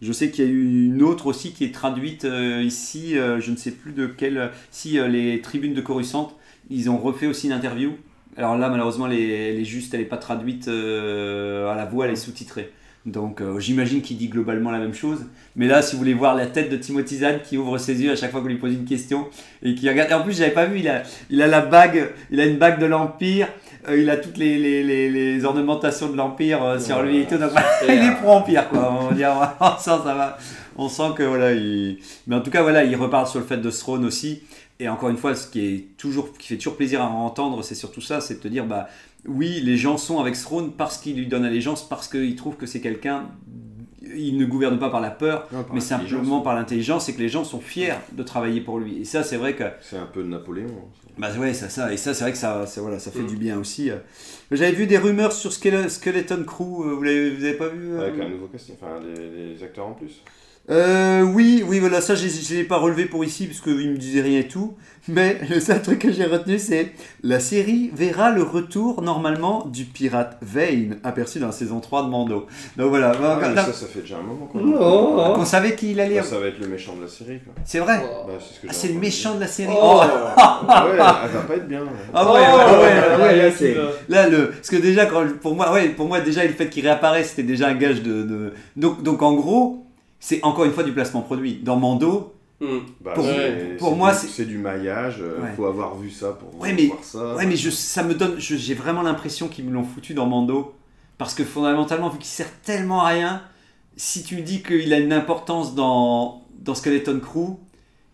Je 0.00 0.12
sais 0.12 0.30
qu'il 0.30 0.44
y 0.44 0.48
a 0.48 0.50
eu 0.50 0.86
une 0.86 1.02
autre 1.02 1.26
aussi 1.26 1.52
qui 1.52 1.64
est 1.64 1.72
traduite 1.74 2.24
ici, 2.60 3.14
je 3.14 3.50
ne 3.52 3.56
sais 3.56 3.70
plus 3.70 3.92
de 3.92 4.06
quelle. 4.06 4.50
Si 4.72 4.98
les 5.08 5.40
tribunes 5.40 5.74
de 5.74 5.80
Coruscant, 5.80 6.32
ils 6.70 6.90
ont 6.90 6.98
refait 6.98 7.26
aussi 7.28 7.46
une 7.46 7.52
interview. 7.52 7.92
Alors 8.36 8.56
là, 8.56 8.68
malheureusement, 8.70 9.06
elle 9.06 9.18
est, 9.18 9.64
juste, 9.64 9.92
elle 9.92 10.00
n'est 10.00 10.06
pas 10.06 10.16
traduite 10.16 10.68
euh, 10.68 11.70
à 11.70 11.76
la 11.76 11.84
voix, 11.84 12.06
elle 12.06 12.12
est 12.12 12.16
sous-titrée. 12.16 12.72
Donc 13.04 13.40
euh, 13.40 13.58
j'imagine 13.58 14.00
qu'il 14.00 14.16
dit 14.16 14.28
globalement 14.28 14.70
la 14.70 14.78
même 14.78 14.94
chose. 14.94 15.26
Mais 15.56 15.66
là, 15.66 15.82
si 15.82 15.92
vous 15.92 15.98
voulez 15.98 16.14
voir 16.14 16.34
la 16.34 16.46
tête 16.46 16.70
de 16.70 16.76
Timothy 16.76 17.18
Zahn 17.18 17.40
qui 17.42 17.58
ouvre 17.58 17.76
ses 17.76 18.00
yeux 18.00 18.12
à 18.12 18.16
chaque 18.16 18.30
fois 18.30 18.40
qu'on 18.40 18.46
lui 18.46 18.58
pose 18.58 18.72
une 18.72 18.84
question 18.84 19.26
et 19.62 19.74
qui 19.74 19.88
regarde. 19.88 20.12
En 20.12 20.22
plus, 20.22 20.38
j'avais 20.38 20.52
pas 20.52 20.66
vu, 20.66 20.78
il 20.78 20.88
a, 20.88 21.02
il 21.28 21.42
a 21.42 21.48
la 21.48 21.60
bague, 21.60 22.10
il 22.30 22.40
a 22.40 22.46
une 22.46 22.58
bague 22.58 22.78
de 22.78 22.86
l'Empire, 22.86 23.48
euh, 23.88 23.98
il 23.98 24.08
a 24.08 24.16
toutes 24.16 24.38
les, 24.38 24.56
les, 24.82 25.44
ornementations 25.44 26.08
de 26.08 26.16
l'Empire 26.16 26.80
sur 26.80 27.02
lui 27.02 27.18
et 27.18 27.26
tout. 27.26 27.38
Donc 27.38 27.50
il 27.88 27.94
est 27.94 28.14
pro-Empire, 28.22 28.68
quoi. 28.68 29.08
On, 29.10 29.12
dire, 29.12 29.56
on 29.60 29.76
sent, 29.78 30.00
ça 30.04 30.14
va. 30.14 30.38
On 30.76 30.88
que 31.12 31.22
voilà, 31.22 31.52
il... 31.52 31.98
Mais 32.26 32.36
en 32.36 32.40
tout 32.40 32.50
cas, 32.50 32.62
voilà, 32.62 32.84
il 32.84 32.96
reparle 32.96 33.26
sur 33.26 33.40
le 33.40 33.44
fait 33.44 33.58
de 33.58 33.70
Throne 33.70 34.06
aussi. 34.06 34.42
Et 34.82 34.88
encore 34.88 35.10
une 35.10 35.16
fois, 35.16 35.34
ce 35.36 35.46
qui, 35.46 35.64
est 35.66 35.84
toujours, 35.96 36.32
qui 36.36 36.48
fait 36.48 36.56
toujours 36.56 36.76
plaisir 36.76 37.00
à 37.02 37.06
entendre, 37.08 37.62
c'est 37.62 37.74
surtout 37.76 38.00
ça, 38.00 38.20
c'est 38.20 38.34
de 38.34 38.40
te 38.40 38.48
dire, 38.48 38.66
bah 38.66 38.88
oui, 39.26 39.60
les 39.62 39.76
gens 39.76 39.96
sont 39.96 40.18
avec 40.18 40.34
Throne 40.34 40.72
parce 40.76 40.98
qu'ils 40.98 41.16
lui 41.16 41.26
donnent 41.28 41.44
allégeance, 41.44 41.88
parce 41.88 42.08
qu'ils 42.08 42.34
trouvent 42.34 42.56
que 42.56 42.66
c'est 42.66 42.80
quelqu'un. 42.80 43.28
Il 44.14 44.36
ne 44.36 44.44
gouverne 44.44 44.78
pas 44.80 44.90
par 44.90 45.00
la 45.00 45.10
peur, 45.12 45.46
Non, 45.52 45.62
par 45.62 45.74
mais 45.74 45.80
simplement 45.80 46.40
par 46.40 46.54
l'intelligence, 46.56 47.08
et 47.08 47.14
que 47.14 47.20
les 47.20 47.28
gens 47.28 47.44
sont 47.44 47.60
fiers 47.60 47.94
de 48.12 48.22
travailler 48.24 48.60
pour 48.60 48.78
lui. 48.80 49.00
Et 49.00 49.04
ça, 49.04 49.22
c'est 49.22 49.36
vrai 49.36 49.54
que 49.54 49.62
C'est 49.80 49.96
un 49.96 50.06
peu 50.06 50.22
de 50.24 50.28
Napoléon. 50.28 50.66
hein. 50.68 51.08
bah 51.18 51.28
ouais, 51.38 51.54
ça, 51.54 51.68
ça, 51.68 51.92
et 51.92 51.96
ça, 51.96 52.12
c'est 52.12 52.24
vrai 52.24 52.32
que 52.32 52.38
ça, 52.38 52.66
c'est- 52.66 52.80
voilà, 52.80 52.98
ça 52.98 53.12
fait 53.12 53.20
Mm. 53.20 53.26
du 53.28 53.36
bien 53.36 53.58
aussi. 53.60 53.90
euh. 53.90 53.98
J'avais 54.50 54.72
vu 54.72 54.86
des 54.88 54.98
rumeurs 54.98 55.32
sur 55.32 55.52
Skele- 55.52 55.88
Skeleton 55.88 56.42
Crew, 56.44 56.82
euh, 56.84 56.94
vous 56.94 57.02
l'avez, 57.04 57.30
vous 57.30 57.44
avez 57.44 57.54
pas 57.54 57.68
vu 57.68 57.92
euh 57.92 58.00
Avec 58.08 58.20
un 58.20 58.28
nouveau 58.28 58.48
casting, 58.48 58.74
enfin 58.82 59.00
des, 59.00 59.54
des 59.54 59.62
acteurs 59.62 59.86
en 59.86 59.92
plus. 59.92 60.20
Euh, 60.70 61.22
oui, 61.22 61.64
oui, 61.66 61.80
voilà, 61.80 62.00
ça, 62.00 62.14
je 62.14 62.24
ne 62.26 62.56
l'ai 62.58 62.64
pas 62.64 62.76
relevé 62.78 63.06
pour 63.06 63.24
ici, 63.24 63.46
parce 63.46 63.60
qu'il 63.60 63.90
me 63.90 63.96
disait 63.96 64.20
rien 64.22 64.38
et 64.40 64.48
tout. 64.48 64.74
Mais 65.08 65.38
le 65.50 65.58
seul 65.58 65.82
truc 65.82 65.98
que 65.98 66.12
j'ai 66.12 66.24
retenu, 66.24 66.60
c'est 66.60 66.92
la 67.24 67.40
série 67.40 67.90
verra 67.92 68.30
le 68.30 68.44
retour, 68.44 69.02
normalement, 69.02 69.66
du 69.66 69.84
pirate 69.84 70.38
Vane, 70.40 70.98
aperçu 71.02 71.40
dans 71.40 71.46
la 71.46 71.52
saison 71.52 71.80
3 71.80 72.04
de 72.04 72.08
Mando. 72.08 72.46
Donc 72.76 72.90
voilà, 72.90 73.12
Ah, 73.20 73.38
mais 73.40 73.56
ça, 73.56 73.72
ça 73.72 73.86
fait 73.86 74.02
déjà 74.02 74.18
un 74.18 74.22
moment 74.22 74.46
qu'on 74.46 74.60
Non. 74.60 75.34
on 75.40 75.44
savait 75.44 75.74
qu'il 75.74 75.98
allait... 75.98 76.18
Bah, 76.20 76.22
ça 76.22 76.38
va 76.38 76.46
être 76.46 76.60
le 76.60 76.68
méchant 76.68 76.94
de 76.94 77.02
la 77.02 77.08
série. 77.08 77.40
Quoi. 77.40 77.52
C'est 77.64 77.80
vrai 77.80 78.00
Oh. 78.04 78.26
Bah, 78.28 78.34
c'est 78.38 78.54
ce 78.54 78.60
que 78.60 78.66
Ah, 78.70 78.72
C'est 78.72 78.88
le 78.88 79.00
méchant 79.00 79.34
de 79.34 79.40
la 79.40 79.48
série 79.48 79.72
Oh. 79.76 79.80
Oh. 79.82 80.00
Ah 80.38 80.86
ouais, 80.86 80.92
elle 80.92 81.30
va 81.32 81.40
pas 81.48 81.54
être 81.56 81.66
bien. 81.68 81.82
Ah 82.14 82.32
ouais, 82.32 82.38
ouais, 82.40 82.46
ouais, 82.46 83.16
ouais, 83.16 83.22
ouais, 83.24 83.36
là, 83.36 83.46
là, 83.48 83.50
c'est- 83.50 83.76
Là, 84.08 84.28
le, 84.28 84.50
parce 84.52 84.68
que 84.70 84.76
déjà, 84.76 85.06
quand, 85.06 85.24
pour 85.40 85.56
moi, 85.56 85.72
ouais, 85.72 85.88
pour 85.88 86.06
moi, 86.06 86.20
déjà, 86.20 86.44
le 86.44 86.52
fait 86.52 86.68
qu'il 86.70 86.84
réapparaisse, 86.84 87.30
c'était 87.30 87.42
déjà 87.42 87.66
un 87.66 87.74
gage 87.74 88.02
de, 88.02 88.22
de- 88.22 88.52
Donc, 88.76 89.02
donc, 89.02 89.20
en 89.22 89.32
gros, 89.34 89.84
c'est 90.24 90.38
encore 90.44 90.64
une 90.64 90.72
fois 90.72 90.84
du 90.84 90.92
placement 90.92 91.20
produit. 91.20 91.54
Dans 91.62 91.76
Mando, 91.76 92.32
Hmm. 92.60 92.78
Bah, 93.00 93.14
Pour- 93.76 93.96
moi, 93.96 94.14
c'est- 94.14 94.28
c'est 94.28 94.44
du 94.44 94.56
maillage. 94.56 95.16
euh, 95.20 95.42
Ouais. 95.42 95.48
Faut 95.56 95.64
avoir 95.66 95.96
vu 95.96 96.12
ça 96.12 96.30
pour 96.30 96.60
Ouais, 96.60 96.72
mais- 96.72 96.86
voir 96.86 97.02
ça. 97.02 97.34
ouais, 97.34 97.44
mais 97.44 97.56
je, 97.56 97.70
ça 97.70 98.04
me 98.04 98.14
donne, 98.14 98.38
je- 98.38 98.54
j'ai 98.54 98.74
vraiment 98.74 99.02
l'impression 99.02 99.48
qu'ils 99.48 99.64
me 99.64 99.72
l'ont 99.72 99.82
foutu 99.82 100.14
dans 100.14 100.26
Mando, 100.26 100.72
parce 101.18 101.34
que 101.34 101.42
fondamentalement, 101.42 102.08
vu 102.08 102.18
qu'il 102.18 102.28
sert 102.28 102.46
tellement 102.62 103.00
à 103.02 103.08
rien, 103.08 103.42
si 103.96 104.22
tu 104.22 104.42
dis 104.42 104.62
qu'il 104.62 104.92
a 104.94 104.98
une 105.00 105.12
importance 105.12 105.74
dans, 105.74 106.42
dans 106.60 106.76
Skeleton 106.76 107.18
Crew, 107.18 107.56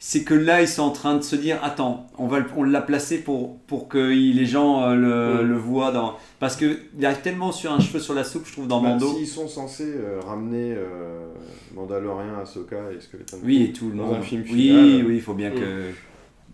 c'est 0.00 0.22
que 0.22 0.34
là, 0.34 0.62
ils 0.62 0.68
sont 0.68 0.82
en 0.82 0.90
train 0.90 1.16
de 1.16 1.22
se 1.22 1.34
dire, 1.34 1.58
attends, 1.62 2.06
on 2.18 2.28
va, 2.28 2.38
on 2.56 2.62
l'a 2.62 2.80
placé 2.82 3.18
pour, 3.18 3.58
pour 3.66 3.88
que 3.88 3.98
les 3.98 4.46
gens 4.46 4.82
euh, 4.84 4.94
le, 4.94 5.44
le 5.46 5.56
voient 5.56 5.90
dans, 5.90 6.14
parce 6.38 6.54
que 6.56 6.78
il 6.96 7.04
arrive 7.04 7.20
tellement 7.20 7.50
sur 7.50 7.72
un 7.72 7.80
cheveu 7.80 7.98
sur 7.98 8.14
la 8.14 8.22
soupe, 8.24 8.46
je 8.46 8.52
trouve, 8.52 8.68
dans 8.68 8.80
Bah, 8.80 8.90
Mando. 8.90 9.12
S'ils 9.14 9.26
sont 9.26 9.48
censés 9.48 9.92
euh, 9.96 10.20
ramener 10.24 10.72
euh, 10.76 11.26
Mandalorian, 11.74 12.38
Ahsoka 12.40 12.76
et 12.96 13.00
Skeleton 13.00 13.38
Oui, 13.44 13.64
et 13.64 13.72
tout 13.72 13.90
le 13.90 13.96
dans 13.96 14.04
monde. 14.06 14.16
un 14.16 14.22
film 14.22 14.42
oui, 14.44 14.68
final. 14.68 15.06
oui, 15.06 15.14
il 15.16 15.20
faut 15.20 15.34
bien 15.34 15.50
que. 15.50 15.90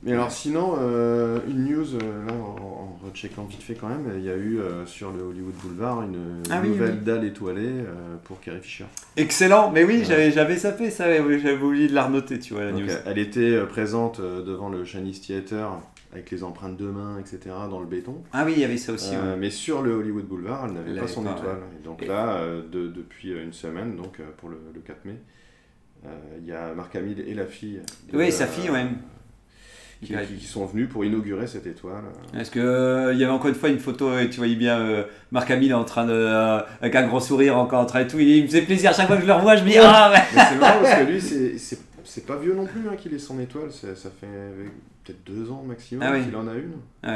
Mais 0.05 0.13
alors 0.13 0.31
sinon, 0.31 0.75
euh, 0.79 1.39
une 1.49 1.65
news, 1.65 1.95
euh, 1.95 2.27
là, 2.27 2.33
en, 2.35 2.37
en 2.63 2.99
recheckant 3.11 3.45
vite 3.45 3.63
fait 3.63 3.75
quand 3.75 3.89
même, 3.89 4.05
il 4.17 4.23
y 4.25 4.31
a 4.31 4.37
eu 4.37 4.59
euh, 4.61 4.85
sur 4.87 5.11
le 5.13 5.23
Hollywood 5.23 5.55
Boulevard 5.63 6.03
une 6.03 6.43
Ah 6.51 6.61
nouvelle 6.61 6.93
oui. 6.99 7.05
dalle 7.05 7.25
étoilée 7.25 7.63
euh, 7.69 8.17
pour 8.25 8.41
Carrie 8.41 8.61
Fisher. 8.61 8.85
Excellent, 9.17 9.71
mais 9.71 9.83
oui, 9.85 10.05
Ouais. 10.09 10.31
j'avais, 10.31 10.57
sapé 10.59 10.91
ça, 10.91 11.05
j'avais 11.07 11.57
oublié 11.63 11.89
de 11.89 11.95
la 11.95 12.05
renoter, 12.05 12.39
tu 12.39 12.55
vois, 12.55 12.65
la 12.65 12.73
Donc, 12.73 12.83
news. 12.83 12.91
elle 13.07 13.19
était 13.19 13.59
présente 13.67 14.21
devant 14.21 14.69
le 14.69 14.85
Chinese 14.85 15.21
Theater 15.23 15.81
avec 16.13 16.31
les 16.31 16.45
empreintes 16.45 16.77
de 16.77 16.87
mains, 16.87 17.19
etc., 17.19 17.39
dans 17.71 17.81
le 17.81 17.87
béton. 17.87 18.23
Ah 18.33 18.45
oui, 18.47 18.53
il 18.57 18.61
y 18.61 18.65
avait 18.65 18.77
ça 18.77 18.93
aussi. 18.93 19.15
Euh, 19.17 19.33
ouais. 19.33 19.37
mais 19.41 19.51
sur 19.51 19.83
le 19.83 19.95
Hollywood 19.95 20.27
Boulevard, 20.27 20.67
elle 20.67 20.75
n'avait 20.75 21.01
pas 21.01 21.09
son 21.09 21.23
étoile. 21.23 21.59
Et 21.81 21.85
donc 21.85 22.03
Et- 22.03 22.07
là, 22.07 22.35
euh, 22.37 22.63
de- 22.71 22.87
depuis 22.89 23.33
une 23.33 23.53
semaine, 23.53 23.97
donc 23.97 24.21
pour 24.37 24.49
le, 24.49 24.59
le 24.73 24.81
4 24.81 25.05
mai, 25.07 25.17
euh, 26.07 26.09
il 26.41 26.47
y 26.47 26.53
a 26.53 26.73
Marc 26.75 26.95
Hamill 26.95 27.25
et 27.27 27.35
la 27.35 27.47
fille. 27.47 27.81
de- 28.13 28.19
Oui, 28.19 28.31
sa 28.31 28.47
fille, 28.47 28.71
ouais. 28.71 28.85
Qui, 30.05 30.45
sont 30.47 30.67
venus 30.67 30.89
pour 30.89 31.05
inaugurer 31.05 31.47
cette 31.47 31.67
étoile. 31.67 32.05
Parce 32.33 32.51
que 32.51 32.61
euh, 32.61 33.13
il 33.13 33.19
y 33.19 33.25
avait 33.25 33.33
encore 33.33 33.49
une 33.49 33.55
fois 33.55 33.69
une 33.71 33.79
photo 33.79 34.19
et 34.19 34.29
tu 34.31 34.37
voyais 34.39 34.55
bien 34.57 34.79
euh, 34.79 35.05
Marc 35.33 35.51
Hamill 35.51 35.75
en 35.75 35.85
train 35.85 36.07
de 36.07 36.13
euh, 36.13 36.61
avec 36.81 36.95
un 36.95 37.07
gros 37.07 37.21
sourire 37.21 37.57
encore 37.59 37.81
en 37.81 37.87
train 37.87 38.01
et 38.01 38.07
tout. 38.07 38.19
Il, 38.19 38.43
me 38.43 38.47
faisait 38.47 38.63
plaisir 38.63 38.91
à 38.91 38.93
chaque 38.93 39.07
fois 39.07 39.17
que 39.17 39.23
je 39.23 39.27
le 39.27 39.33
revois, 39.33 39.57
je 39.57 39.65
me 39.65 39.71
dis 39.71 39.79
ah 39.79 40.13
ouais. 40.13 40.21
Mais 40.35 40.43
c'est 40.49 40.57
marrant 40.59 40.81
parce 40.83 41.01
que 41.01 41.05
lui, 41.11 41.21
c'est- 41.59 41.79
c'est 42.07 42.27
pas 42.27 42.37
vieux 42.37 42.55
non 42.55 42.67
plus 42.67 42.83
hein, 42.89 42.97
qu'il 42.97 43.13
ait 43.15 43.19
son 43.19 43.41
étoile. 43.41 43.71
Ça 43.73 43.89
fait 43.95 44.27
euh, 44.27 44.67
peut-être 45.05 45.25
deux 45.25 45.51
ans 45.51 45.65
maximum 45.67 46.05
Ah 46.07 46.13
oui. 46.15 46.25
qu'il 46.25 46.37
en 46.37 46.47
a 46.47 46.55
une. 46.55 46.75
Euh, 47.05 47.09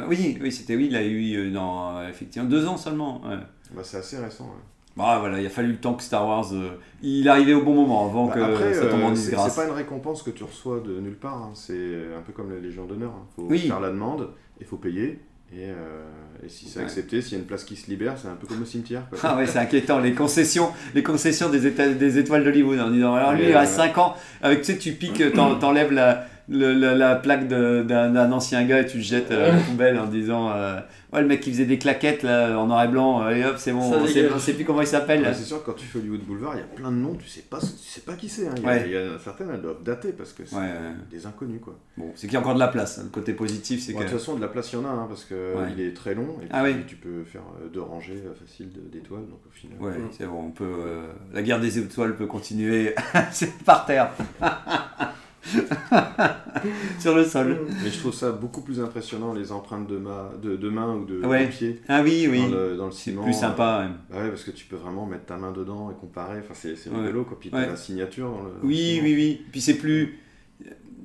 euh, 0.00 0.04
oui, 0.08 0.38
oui, 0.40 0.50
c'était 0.50 0.76
oui, 0.76 0.88
il 0.90 0.96
a 0.96 1.02
eu 1.04 1.34
euh, 1.36 1.50
dans 1.52 1.98
euh, 1.98 2.08
effectivement 2.08 2.48
deux 2.48 2.66
ans 2.66 2.76
seulement. 2.76 3.20
ouais. 3.26 3.36
Bah, 3.74 3.82
c'est 3.84 3.98
assez 3.98 4.16
récent. 4.18 4.44
ouais. 4.44 4.62
Bah 5.00 5.18
voilà, 5.20 5.40
il 5.40 5.46
a 5.46 5.50
fallu 5.50 5.72
le 5.72 5.78
temps 5.78 5.94
que 5.94 6.02
Star 6.02 6.26
Wars, 6.26 6.46
euh, 6.52 6.70
il 7.02 7.28
arrivait 7.28 7.54
au 7.54 7.62
bon 7.62 7.74
moment 7.74 8.06
avant 8.06 8.26
Bah, 8.26 8.34
que 8.34 8.40
après, 8.40 8.74
ça 8.74 8.86
tombe 8.86 9.02
en 9.02 9.10
euh, 9.10 9.14
disgrâce. 9.14 9.54
c'est 9.54 9.60
pas 9.62 9.66
une 9.68 9.74
récompense 9.74 10.22
que 10.22 10.30
tu 10.30 10.44
reçois 10.44 10.80
de 10.80 11.00
nulle 11.00 11.16
part. 11.16 11.36
hein. 11.36 11.50
C'est 11.54 11.98
un 12.16 12.20
peu 12.20 12.32
comme 12.32 12.52
la 12.52 12.60
Légion 12.60 12.84
d'honneur. 12.86 13.12
Il 13.38 13.42
faut 13.42 13.48
Oui. 13.48 13.58
faire 13.60 13.80
la 13.80 13.90
demande, 13.90 14.28
il 14.60 14.66
faut 14.66 14.76
payer. 14.76 15.20
Et, 15.52 15.64
euh, 15.64 16.04
et 16.44 16.48
si 16.48 16.66
c'est 16.68 16.78
Ouais. 16.78 16.84
accepté, 16.84 17.20
s'il 17.20 17.32
y 17.32 17.34
a 17.36 17.38
une 17.40 17.46
place 17.46 17.64
qui 17.64 17.74
se 17.74 17.90
libère, 17.90 18.14
c'est 18.16 18.28
un 18.28 18.36
peu 18.36 18.46
comme 18.46 18.62
au 18.62 18.64
cimetière. 18.64 19.02
quoi. 19.10 19.18
Ah 19.24 19.36
ouais, 19.36 19.46
c'est 19.46 19.58
inquiétant, 19.58 19.98
les 19.98 20.12
concessions, 20.14 20.68
les 20.94 21.02
concessions 21.02 21.48
des, 21.48 21.68
éta- 21.68 21.96
des 21.96 22.18
étoiles 22.18 22.44
d'Hollywood 22.44 22.78
en 22.78 22.90
disant 22.90 23.14
alors 23.14 23.32
lui 23.32 23.46
il 23.48 23.52
a 23.56 23.60
ouais. 23.60 23.66
5 23.66 23.98
ans, 23.98 24.14
avec 24.42 24.60
tu 24.60 24.66
sais, 24.72 24.78
tu 24.78 24.92
piques, 24.92 25.32
t'en- 25.32 25.56
t'enlèves 25.58 25.90
la, 25.92 26.24
le- 26.50 26.72
la, 26.74 26.94
la 26.94 27.16
plaque 27.16 27.46
d'un 27.48 28.32
ancien 28.32 28.64
gars 28.64 28.80
et 28.80 28.86
tu 28.86 28.96
le 28.98 29.02
jettes 29.02 29.30
à 29.30 29.52
la 29.52 29.58
poubelle 29.58 29.98
en 29.98 30.06
disant 30.06 30.50
euh, 30.50 30.80
ouais 31.12 31.22
le 31.22 31.26
mec 31.28 31.40
qui 31.40 31.52
faisait 31.52 31.64
des 31.64 31.78
claquettes 31.78 32.22
là, 32.24 32.58
en 32.58 32.66
noir 32.66 32.84
et 32.84 32.88
blanc, 32.88 33.20
allez 33.20 33.44
hop 33.44 33.54
c'est 33.56 33.72
bon, 33.72 33.88
Ça 33.90 33.98
on 34.02 34.06
sait, 34.06 34.28
on 34.34 34.38
sait 34.38 34.52
plus 34.54 34.64
comment 34.64 34.80
il 34.80 34.86
s'appelle. 34.86 35.22
Ouais, 35.22 35.32
c'est 35.32 35.44
sûr 35.44 35.60
que 35.62 35.66
quand 35.66 35.76
tu 35.76 35.86
fais 35.86 35.98
Hollywood 36.00 36.20
Boulevard, 36.22 36.54
il 36.56 36.58
y 36.58 36.62
a 36.62 36.66
plein 36.66 36.90
de 36.90 36.96
noms, 36.96 37.14
tu 37.14 37.28
sais 37.28 37.42
pas, 37.48 37.58
tu 37.60 37.66
sais 37.66 38.00
pas 38.00 38.14
qui 38.14 38.28
c'est. 38.28 38.48
hein. 38.48 38.54
Il 38.56 38.62
y, 38.62 38.66
a- 38.66 38.68
Ouais. 38.68 38.82
il 38.86 38.92
y 38.92 38.96
a 38.96 39.18
certaines, 39.22 39.48
elles 39.54 39.60
doivent 39.62 39.82
dater 39.84 40.12
parce 40.12 40.32
que 40.32 40.44
c'est 40.44 40.56
Ouais, 40.56 40.62
ouais. 40.62 40.94
des 41.10 41.24
inconnus. 41.26 41.60
Quoi. 41.62 41.78
Bon, 41.96 42.10
c'est 42.16 42.26
qu'il 42.26 42.34
y 42.34 42.36
a 42.36 42.40
encore 42.40 42.54
de 42.54 42.58
la 42.60 42.68
place, 42.68 42.98
hein. 42.98 43.02
le 43.04 43.10
côté 43.10 43.32
positif 43.32 43.80
c'est 43.80 43.92
Bon, 43.92 44.00
que... 44.00 44.04
De 44.04 44.08
toute 44.10 44.18
façon, 44.18 44.34
de 44.36 44.40
la 44.40 44.48
place, 44.48 44.72
il 44.72 44.76
y 44.76 44.78
en 44.78 44.84
a 44.84 44.88
hein, 44.88 45.06
parce 45.08 45.24
que 45.24 45.34
Ouais. 45.34 45.68
il 45.76 45.80
est 45.84 45.94
très 45.94 46.14
long 46.14 46.36
et 46.42 46.46
Ah 46.50 46.62
puis 46.64 46.72
oui. 46.74 46.80
tu 46.86 46.96
peux 46.96 47.22
faire 47.24 47.42
euh, 47.62 47.68
deux 47.68 47.80
rangées 47.82 48.22
euh, 48.26 48.34
faciles 48.34 48.70
d'étoiles. 48.92 49.20
Donc 49.28 49.40
au 49.46 49.50
final. 49.52 49.78
Ouais, 49.80 49.92
c'est 50.16 50.26
bon, 50.26 50.46
on 50.48 50.50
peut, 50.50 50.64
euh, 50.64 51.06
la 51.32 51.42
guerre 51.42 51.60
des 51.60 51.78
étoiles 51.78 52.16
peut 52.16 52.26
continuer 52.26 52.94
par 53.64 53.84
terre. 53.86 54.10
Sur 56.98 57.14
le 57.16 57.24
sol. 57.24 57.58
Mais 57.82 57.90
je 57.90 57.98
trouve 57.98 58.12
ça 58.14 58.32
beaucoup 58.32 58.60
plus 58.60 58.80
impressionnant 58.80 59.32
les 59.32 59.52
empreintes 59.52 59.86
de, 59.86 59.96
ma... 59.98 60.30
de, 60.42 60.56
de 60.56 60.68
main 60.68 60.94
ou 60.96 61.04
de, 61.04 61.24
Ouais. 61.26 61.46
de 61.46 61.50
pied 61.50 61.80
Ah 61.88 62.02
oui, 62.02 62.28
oui, 62.30 62.40
dans 62.42 62.48
le, 62.56 62.76
dans 62.76 62.86
le 62.86 62.92
c'est 62.92 63.10
ciment. 63.10 63.22
plus 63.24 63.32
sympa. 63.32 63.82
euh, 63.84 63.88
bah 64.12 64.22
ouais, 64.22 64.28
parce 64.28 64.44
que 64.44 64.50
tu 64.50 64.66
peux 64.66 64.76
vraiment 64.76 65.06
mettre 65.06 65.26
ta 65.26 65.36
main 65.36 65.52
dedans 65.52 65.90
et 65.90 65.94
comparer. 66.00 66.38
Enfin, 66.40 66.54
c'est 66.54 66.76
c'est 66.76 66.90
rigolo. 66.90 67.24
Quoi. 67.24 67.38
Puis 67.40 67.50
Ouais. 67.52 67.64
t'as 67.64 67.70
la 67.70 67.76
signature 67.76 68.30
dans 68.30 68.42
le. 68.42 68.50
dans 68.50 68.66
Oui, 68.66 69.00
oui, 69.02 69.14
oui. 69.14 69.42
Puis 69.52 69.60
c'est 69.60 69.74
plus. 69.74 70.18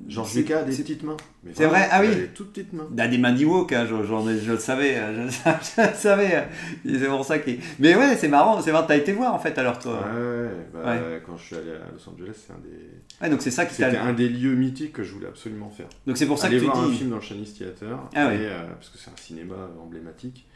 Georges 0.08 0.34
Lucas 0.34 0.60
a 0.60 0.62
des 0.62 0.72
c'est- 0.72 0.82
petites 0.82 1.02
mains. 1.02 1.16
C'est 1.52 1.66
vrai 1.66 1.88
Ah 1.90 2.00
oui. 2.00 2.08
il 2.10 2.12
a 2.12 2.20
des 2.22 2.26
toutes 2.28 2.52
petites 2.52 2.72
mains. 2.72 2.88
Il 2.92 3.00
a 3.00 3.08
des 3.08 3.18
mains 3.18 3.32
d'Ewok, 3.32 3.72
hein, 3.72 3.84
ai- 3.84 4.38
je, 4.40 4.52
le 4.52 4.58
savais, 4.58 4.96
hein, 4.96 5.12
je, 5.28 5.30
je 5.82 5.88
le 5.88 5.94
savais. 5.94 6.34
hein. 6.36 6.44
C'est 6.84 7.06
pour 7.08 7.24
ça 7.24 7.38
qu'il. 7.38 7.58
Mais 7.78 7.94
ouais, 7.96 8.16
c'est 8.16 8.28
marrant, 8.28 8.60
c'est 8.60 8.72
marrant, 8.72 8.86
t'as 8.86 8.96
été 8.96 9.12
voir 9.12 9.34
en 9.34 9.38
fait 9.38 9.56
alors 9.58 9.78
toi. 9.78 9.94
Ouais, 10.14 10.20
ouais, 10.20 10.48
bah, 10.72 10.94
Ouais. 10.94 11.22
quand 11.26 11.36
je 11.36 11.44
suis 11.44 11.56
allé 11.56 11.70
à 11.72 11.90
Los 11.92 12.08
Angeles, 12.12 12.34
c'est 12.46 12.52
un 12.52 12.58
des, 12.58 13.22
Ouais, 13.22 13.30
donc 13.30 13.42
c'est 13.42 13.50
ça 13.50 13.64
qui 13.66 13.76
t'a. 13.76 13.90
c'était 13.90 14.00
un 14.02 14.12
des 14.12 14.28
lieux 14.28 14.54
mythiques 14.54 14.92
que 14.92 15.02
je 15.02 15.12
voulais 15.12 15.28
absolument 15.28 15.70
faire. 15.70 15.86
Donc 16.06 16.16
c'est 16.18 16.26
pour 16.26 16.38
ça 16.38 16.46
Aller 16.48 16.56
que 16.58 16.64
tu 16.64 16.70
voir 16.70 16.82
un 16.84 16.88
dis. 16.88 16.96
film 16.96 17.10
dans 17.10 17.16
le 17.16 17.22
Chinese 17.22 17.54
Theater, 17.54 17.98
Ah 18.14 18.24
et, 18.24 18.26
ouais. 18.38 18.38
euh, 18.46 18.66
parce 18.74 18.90
que 18.90 18.98
c'est 18.98 19.10
un 19.10 19.16
cinéma 19.16 19.54
emblématique. 19.82 20.46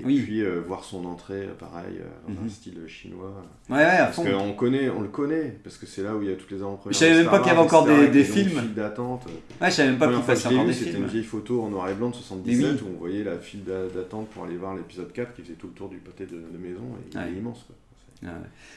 Et 0.00 0.04
Oui. 0.04 0.20
puis 0.22 0.42
euh, 0.42 0.60
voir 0.66 0.84
son 0.84 1.04
entrée, 1.04 1.42
euh, 1.42 1.54
pareil, 1.58 1.98
euh, 2.00 2.04
dans 2.32 2.40
un 2.40 2.44
Mhm. 2.44 2.48
style 2.50 2.78
chinois. 2.86 3.34
Ouais, 3.68 3.76
ouais, 3.76 3.82
à 3.82 4.04
Parce 4.06 4.16
qu'on 4.16 4.52
connaît, 4.52 4.88
on 4.90 5.00
le 5.00 5.08
connaît, 5.08 5.58
parce 5.64 5.76
que 5.76 5.86
c'est 5.86 6.02
là 6.02 6.14
où 6.14 6.22
il 6.22 6.28
y 6.28 6.32
a 6.32 6.36
toutes 6.36 6.50
les 6.50 6.60
avant-premières. 6.62 6.92
Je 6.92 6.98
savais 6.98 7.14
même 7.16 7.28
pas 7.30 7.38
qu'il 7.38 7.48
y 7.48 7.50
avait 7.50 7.60
encore 7.60 7.84
des- 7.86 8.08
des 8.08 8.24
films. 8.24 8.60
d'attente. 8.74 9.24
Ouais, 9.60 9.70
je 9.70 9.74
savais 9.74 9.90
même 9.90 9.98
pas 9.98 10.06
qu'il 10.06 10.16
l'ai 10.16 10.56
encore 10.56 10.66
des 10.66 10.72
C'était 10.72 10.90
films. 10.90 11.02
une 11.02 11.08
vieille 11.08 11.24
photo 11.24 11.62
en 11.62 11.68
noir 11.70 11.88
et 11.88 11.94
blanc 11.94 12.10
de 12.10 12.14
77 12.16 12.58
Mais 12.58 12.64
oui. 12.70 12.78
où 12.84 12.94
on 12.96 12.98
voyait 12.98 13.24
la 13.24 13.38
file 13.38 13.64
d'a- 13.64 13.86
d'attente 13.88 14.28
pour 14.30 14.44
aller 14.44 14.56
voir 14.56 14.74
l'épisode 14.76 15.12
4 15.12 15.34
qui 15.34 15.42
faisait 15.42 15.54
tout 15.54 15.68
le 15.68 15.72
tour 15.74 15.88
du 15.88 15.96
pâté 15.98 16.26
de, 16.26 16.36
de 16.36 16.58
maison 16.58 16.82
et 16.82 17.10
il 17.12 17.18
Ouais. 17.18 17.24
est 17.28 17.32
immense. 17.38 17.64
Quoi. 17.66 17.76
C'est- 18.20 18.26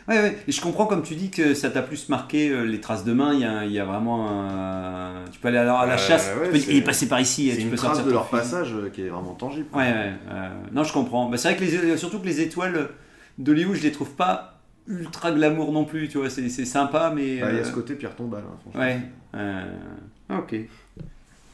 Ouais, 0.07 0.19
ouais. 0.19 0.37
Et 0.47 0.51
je 0.51 0.61
comprends 0.61 0.85
comme 0.87 1.03
tu 1.03 1.15
dis 1.15 1.29
que 1.29 1.53
ça 1.53 1.69
t'a 1.69 1.81
plus 1.81 2.09
marqué 2.09 2.49
euh, 2.49 2.63
les 2.63 2.81
traces 2.81 3.03
de 3.05 3.13
main. 3.13 3.33
Il 3.33 3.39
y 3.41 3.45
a, 3.45 3.65
il 3.65 3.71
y 3.71 3.79
a 3.79 3.85
vraiment 3.85 4.27
un. 4.29 5.25
Tu 5.31 5.39
peux 5.39 5.47
aller 5.49 5.57
à 5.59 5.63
la, 5.63 5.75
à 5.79 5.85
la 5.85 5.93
Euh, 5.93 5.97
chasse. 5.97 6.31
ouais, 6.39 6.47
tu 6.59 6.65
peux- 6.65 6.71
il 6.71 6.77
est 6.77 6.81
passé 6.81 7.07
par 7.07 7.19
ici. 7.19 7.49
C'est 7.51 7.57
tu 7.57 7.63
une 7.63 7.69
peux 7.69 7.75
trace 7.75 7.89
sortir 7.91 8.05
de 8.07 8.11
leur 8.11 8.27
film. 8.27 8.39
passage 8.41 8.73
euh, 8.73 8.89
qui 8.89 9.01
est 9.03 9.09
vraiment 9.09 9.33
tangible. 9.35 9.67
Ouais, 9.73 9.81
ouais. 9.83 10.11
euh, 10.31 10.49
non, 10.71 10.83
je 10.83 10.91
comprends. 10.93 11.29
Bah, 11.29 11.37
c'est 11.37 11.49
vrai 11.53 11.57
que 11.57 11.63
les, 11.63 11.97
surtout 11.97 12.19
que 12.19 12.25
les 12.25 12.41
étoiles 12.41 12.89
d'Hollywood, 13.37 13.75
je 13.77 13.83
les 13.83 13.91
trouve 13.91 14.09
pas 14.11 14.59
ultra 14.87 15.31
glamour 15.31 15.71
non 15.71 15.85
plus. 15.85 16.07
Tu 16.09 16.17
vois, 16.17 16.29
c'est 16.29 16.49
c'est 16.49 16.65
sympa, 16.65 17.11
mais. 17.15 17.39
Bah, 17.39 17.47
Il 17.51 17.55
y 17.55 17.59
a 17.59 17.61
euh, 17.61 17.63
ce 17.63 17.71
côté 17.71 17.93
Pierre 17.95 18.15
Tombal, 18.15 18.43
hein. 18.75 18.79
Ouais. 18.79 18.99
euh, 19.35 19.63
ok. 20.37 20.55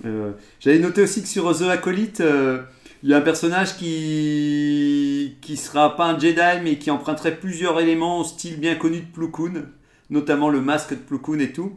Euh, 0.05 0.31
J'avais 0.59 0.79
noté 0.79 1.01
aussi 1.01 1.21
que 1.21 1.27
sur 1.27 1.57
The 1.57 1.63
Acolyte, 1.63 2.21
euh, 2.21 2.59
il 3.03 3.09
y 3.09 3.13
a 3.13 3.17
un 3.17 3.21
personnage 3.21 3.77
qui 3.77 5.35
qui 5.41 5.57
sera 5.57 5.95
pas 5.95 6.05
un 6.05 6.19
Jedi, 6.19 6.61
mais 6.63 6.77
qui 6.77 6.91
emprunterait 6.91 7.35
plusieurs 7.35 7.79
éléments 7.79 8.19
au 8.19 8.23
style 8.23 8.59
bien 8.59 8.75
connu 8.75 8.99
de 8.99 9.05
Plo 9.05 9.29
Koon, 9.29 9.63
notamment 10.09 10.49
le 10.49 10.61
masque 10.61 10.91
de 10.91 10.99
Plo 10.99 11.19
Koon 11.19 11.39
et 11.39 11.51
tout. 11.51 11.73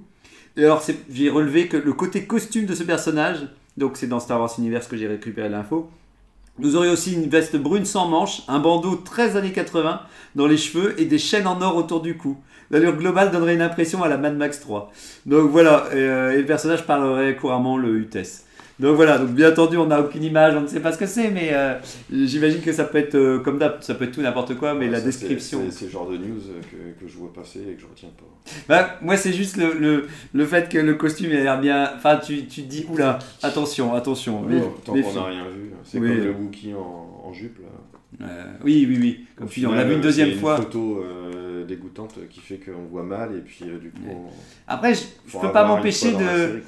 Et 0.56 0.64
alors, 0.64 0.83
j'ai 1.11 1.30
relevé 1.30 1.68
que 1.68 1.76
le 1.76 1.92
côté 1.92 2.24
costume 2.24 2.66
de 2.66 2.74
ce 2.74 2.83
personnage, 2.83 3.38
donc 3.76 3.96
c'est 3.96 4.09
dans 4.09 4.20
Star 4.20 4.40
Wars 4.40 4.52
Universe 4.59 4.88
que 4.88 4.96
j'ai 4.96 5.06
récupéré 5.06 5.48
l'info, 5.48 5.88
nous 6.59 6.76
aurions 6.76 6.92
aussi 6.92 7.14
une 7.14 7.28
veste 7.28 7.56
brune 7.56 7.85
sans 7.85 8.09
manches, 8.09 8.42
un 8.48 8.59
bandeau 8.59 8.96
13 8.96 9.37
années 9.37 9.52
80 9.52 10.02
dans 10.35 10.46
les 10.46 10.56
cheveux 10.56 11.00
et 11.00 11.06
des 11.06 11.18
chaînes 11.18 11.46
en 11.46 11.62
or 11.62 11.76
autour 11.76 12.02
du 12.02 12.16
cou. 12.16 12.37
L'allure 12.70 12.96
globale 12.96 13.30
donnerait 13.30 13.54
une 13.54 13.62
impression 13.62 14.02
à 14.02 14.09
la 14.09 14.16
Mad 14.16 14.37
Max 14.37 14.61
3. 14.61 14.92
Donc 15.26 15.50
voilà, 15.50 15.87
et, 15.92 15.96
euh, 15.96 16.35
et 16.35 16.38
le 16.38 16.46
personnage 16.46 16.87
parlerait 16.87 17.37
couramment 17.37 17.78
le 17.78 17.96
UTES. 17.98 18.44
Donc 18.80 18.96
voilà, 18.96 19.18
donc 19.18 19.30
bien 19.30 19.50
entendu, 19.50 19.76
on 19.76 19.86
n'a 19.86 20.00
aucune 20.00 20.24
image, 20.24 20.54
on 20.56 20.62
ne 20.62 20.66
sait 20.66 20.80
pas 20.80 20.90
ce 20.92 20.98
que 20.98 21.06
c'est, 21.06 21.30
mais 21.30 21.50
euh, 21.52 21.74
j'imagine 22.10 22.60
que 22.62 22.72
ça 22.72 22.84
peut 22.84 22.98
être 22.98 23.14
euh, 23.14 23.38
comme 23.40 23.58
d'hab, 23.58 23.82
ça 23.82 23.94
peut 23.94 24.04
être 24.04 24.12
tout 24.12 24.22
n'importe 24.22 24.56
quoi, 24.56 24.72
mais 24.74 24.86
Ouais, 24.86 24.90
la 24.92 24.98
ça, 25.00 25.04
description. 25.04 25.60
c'est- 25.66 25.70
C'est 25.80 25.84
le 25.84 25.90
genre 25.90 26.08
de 26.08 26.16
news 26.16 26.40
euh, 26.48 26.60
que, 26.98 27.04
que 27.04 27.06
je 27.10 27.16
vois 27.18 27.32
passer 27.32 27.60
et 27.70 27.74
que 27.74 27.82
je 27.82 27.86
retiens 27.86 28.08
pas. 28.16 28.24
Bah, 28.68 28.98
moi, 29.02 29.16
c'est 29.18 29.32
juste 29.34 29.58
le, 29.58 29.74
le, 29.78 30.06
le 30.32 30.44
fait 30.46 30.68
que 30.70 30.78
le 30.78 30.94
costume 30.94 31.30
ait 31.30 31.42
l'air 31.42 31.60
bien. 31.60 31.90
Enfin, 31.94 32.16
tu, 32.16 32.46
tu 32.46 32.62
te 32.62 32.68
dis, 32.68 32.86
oula, 32.90 33.18
attention, 33.42 33.94
attention. 33.94 34.42
Tant 34.84 34.94
méfie. 34.94 35.08
qu'on 35.12 35.20
n'a 35.20 35.26
rien 35.26 35.44
vu. 35.44 35.70
C'est 35.84 35.98
Oui. 35.98 36.08
comme 36.08 36.24
le 36.24 36.30
Wookie 36.32 36.72
en, 36.74 37.22
en 37.28 37.32
jupe. 37.34 37.58
Là. 37.58 38.26
Euh, 38.26 38.44
oui, 38.64 38.86
oui, 38.88 38.98
oui. 39.00 39.26
Comme 39.36 39.48
tu 39.48 39.60
dis, 39.60 39.66
on 39.66 39.72
l'a 39.72 39.84
vu 39.84 39.94
une 39.94 40.00
deuxième 40.00 40.30
c'est 40.30 40.36
fois. 40.36 40.56
une 40.56 40.62
photo 40.62 41.04
dégoûtante 41.68 42.14
qui 42.30 42.40
fait 42.40 42.56
qu'on 42.58 42.86
voit 42.90 43.02
mal 43.02 43.30
et 43.36 43.40
puis 43.40 43.64
du 43.80 43.90
coup. 43.90 44.02
Ouais. 44.08 44.16
on- 44.16 44.30
Après, 44.66 44.94
je, 44.94 45.02
je 45.26 45.32
pour 45.32 45.42
peux 45.42 45.52
pas 45.52 45.66
m'empêcher 45.66 46.12
de. 46.12 46.62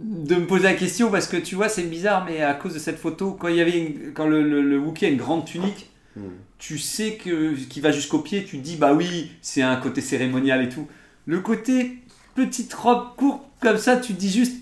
De 0.00 0.34
me 0.36 0.46
poser 0.46 0.64
la 0.64 0.74
question 0.74 1.10
parce 1.10 1.26
que 1.26 1.36
tu 1.36 1.54
vois, 1.54 1.68
c'est 1.68 1.82
bizarre, 1.84 2.24
mais 2.24 2.42
à 2.42 2.54
cause 2.54 2.74
de 2.74 2.78
cette 2.78 2.98
photo, 2.98 3.32
quand 3.32 3.48
il 3.48 3.56
y 3.56 3.60
avait 3.60 3.78
une- 3.78 4.12
quand 4.14 4.26
le, 4.26 4.42
le, 4.42 4.62
le 4.62 4.78
Wookiee 4.78 5.06
a 5.06 5.08
une 5.10 5.16
grande 5.18 5.44
tunique, 5.44 5.88
Hmm. 6.14 6.28
tu 6.58 6.76
sais 6.78 7.14
que 7.14 7.54
qui 7.54 7.80
va 7.80 7.90
jusqu'au 7.90 8.18
pied, 8.18 8.44
tu 8.44 8.58
dis 8.58 8.76
bah 8.76 8.92
oui, 8.92 9.30
c'est 9.40 9.62
un 9.62 9.76
côté 9.76 10.02
cérémonial 10.02 10.62
et 10.62 10.68
tout. 10.68 10.86
Le 11.24 11.40
côté 11.40 11.92
petite 12.34 12.74
robe 12.74 13.16
courte 13.16 13.42
comme 13.60 13.78
ça, 13.78 13.96
tu 13.96 14.12
dis 14.12 14.30
juste 14.30 14.56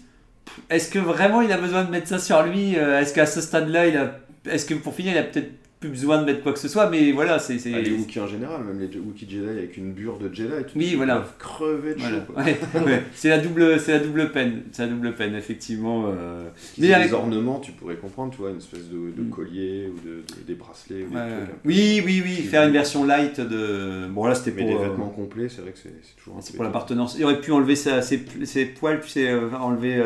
est-ce 0.69 0.89
que 0.91 1.01
vraiment 1.01 1.43
il 1.43 1.51
a 1.51 1.59
besoin 1.59 1.83
de 1.85 1.91
mettre 1.91 2.07
ça 2.07 2.21
sur 2.21 2.41
lui 2.45 2.77
Euh, 2.79 3.01
Est-ce 3.01 3.13
qu'à 3.13 3.27
ce 3.27 3.41
stade-là, 3.41 3.89
il 3.89 3.97
a 3.97 4.21
est-ce 4.49 4.65
que 4.65 4.75
pour 4.75 4.95
finir, 4.95 5.13
il 5.13 5.19
a 5.19 5.25
peut-être 5.25 5.51
plus 5.81 5.89
besoin 5.89 6.19
de 6.21 6.27
mettre 6.27 6.43
quoi 6.43 6.53
que 6.53 6.59
ce 6.59 6.69
soit 6.69 6.91
Mais 6.91 7.11
voilà, 7.11 7.39
c'est 7.39 7.59
c'est- 7.59 7.73
Ah, 7.75 7.81
les 7.81 7.91
Wookiees 7.93 8.21
en 8.21 8.27
général, 8.27 8.63
même 8.65 8.79
les 8.79 8.99
Wookiees 8.99 9.27
Jedi 9.29 9.49
avec 9.49 9.77
une 9.79 9.93
bure 9.93 10.19
de 10.19 10.33
Jedi, 10.33 10.51
tout 10.65 10.77
Oui, 10.79 10.95
voilà. 10.95 11.27
crever 11.39 11.95
de 11.95 12.01
voilà. 12.01 12.17
chaud. 12.19 12.35
Ouais, 12.37 12.85
ouais. 12.85 13.03
c'est 13.15 13.31
la 13.31 13.39
double 13.39 13.81
c'est 13.81 13.93
la 13.93 13.99
double 14.01 14.31
peine, 14.31 14.63
c'est 14.73 14.83
la 14.83 14.89
double 14.89 15.15
peine 15.15 15.35
effectivement. 15.35 16.05
euh. 16.09 16.45
Mais 16.77 16.93
avec- 16.93 17.09
des 17.09 17.15
ornements, 17.15 17.61
tu 17.61 17.73
pourrais 17.73 17.97
comprendre, 17.97 18.31
tu 18.33 18.39
vois, 18.43 18.51
une 18.51 18.59
espèce 18.59 18.89
de, 18.91 19.11
de 19.17 19.23
Mm. 19.23 19.31
collier 19.31 19.89
ou 19.89 19.99
de, 20.07 20.15
de- 20.17 20.47
des 20.47 20.55
bracelets 20.55 21.05
ou 21.05 21.09
des 21.09 21.15
trucs. 21.15 21.57
Oui, 21.65 22.03
oui, 22.05 22.23
oui, 22.25 22.35
faire 22.43 22.65
une 22.67 22.73
version 22.73 23.05
light 23.05 23.41
de. 23.41 24.07
Bon, 24.09 24.27
là 24.27 24.35
c'était 24.35 24.53
Mais 24.53 24.63
pour. 24.71 24.79
des 24.79 24.85
euh, 24.85 24.89
vêtements 24.91 25.09
complets, 25.09 25.49
c'est 25.49 25.63
vrai 25.63 25.71
que 25.73 25.79
c'est 25.79 25.95
c'est 26.03 26.17
toujours 26.17 26.37
un 26.37 26.43
C'est 26.43 26.55
pour 26.55 26.65
l'appartenance. 26.65 27.17
Il 27.19 27.25
aurait 27.25 27.41
pu 27.41 27.53
enlever 27.53 27.75
sa- 27.77 28.03
ses, 28.03 28.23
ses 28.45 28.67
poils, 28.67 29.01
tu 29.01 29.09
sais, 29.09 29.29
euh, 29.31 29.49
enlever. 29.59 30.03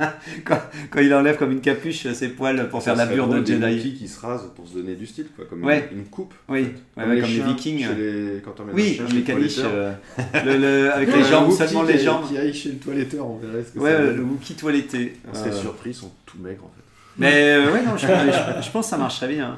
quand, 0.44 0.58
quand 0.90 1.00
il 1.00 1.12
enlève 1.14 1.36
comme 1.36 1.52
une 1.52 1.60
capuche 1.60 2.06
ses 2.12 2.28
poils 2.28 2.68
pour 2.70 2.80
Ça 2.82 2.94
faire 2.94 3.06
la 3.06 3.12
bure 3.12 3.28
de 3.28 3.44
Jedi. 3.44 3.94
Qui 3.94 4.08
se 4.08 4.20
rasent 4.20 4.48
pour 4.56 4.66
se 4.66 4.74
donner 4.74 4.94
du 4.94 5.06
style, 5.06 5.26
quoi, 5.36 5.44
comme 5.44 5.64
Ouais. 5.64 5.88
une, 5.92 5.98
une 5.98 6.04
coupe. 6.06 6.34
Oui, 6.48 6.60
ouais, 6.96 7.04
comme 7.04 7.12
les 7.12 7.24
chiens 7.24 7.46
vikings. 7.46 7.86
les- 7.96 8.40
Quand 8.44 8.54
Oui, 8.72 8.96
comme 8.96 9.06
les 9.08 9.14
le 9.14 9.20
caniches. 9.22 9.54
toiletteur. 9.56 9.70
euh, 9.74 9.92
le, 10.44 10.56
le- 10.58 10.92
avec 10.92 11.14
les 11.14 11.24
jambes, 11.24 11.52
seulement 11.52 11.82
les 11.82 11.98
jambes. 11.98 12.28
Qui 12.28 12.38
aille 12.38 12.54
chez 12.54 12.70
le 12.70 12.76
toiletteur, 12.78 13.26
on 13.28 13.36
verrait 13.38 13.64
ce 13.64 13.72
que 13.72 13.78
Ouais, 13.78 13.92
ça 13.92 14.00
le 14.00 14.22
Wookie 14.22 14.54
toiletté. 14.54 15.16
On 15.30 15.34
serait 15.36 15.50
Euh, 15.50 15.60
surpris, 15.60 15.90
ils 15.90 15.94
sont 15.94 16.10
tout 16.26 16.38
maigres 16.40 16.64
en 16.64 16.68
fait. 16.68 16.82
Mais 17.18 17.50
euh, 17.56 17.72
ouais, 17.72 17.82
non, 17.84 17.96
je, 17.96 18.06
je- 18.06 18.62
je 18.66 18.70
pense 18.70 18.86
que 18.86 18.90
ça 18.90 18.96
marcherait 18.96 19.28
bien. 19.28 19.56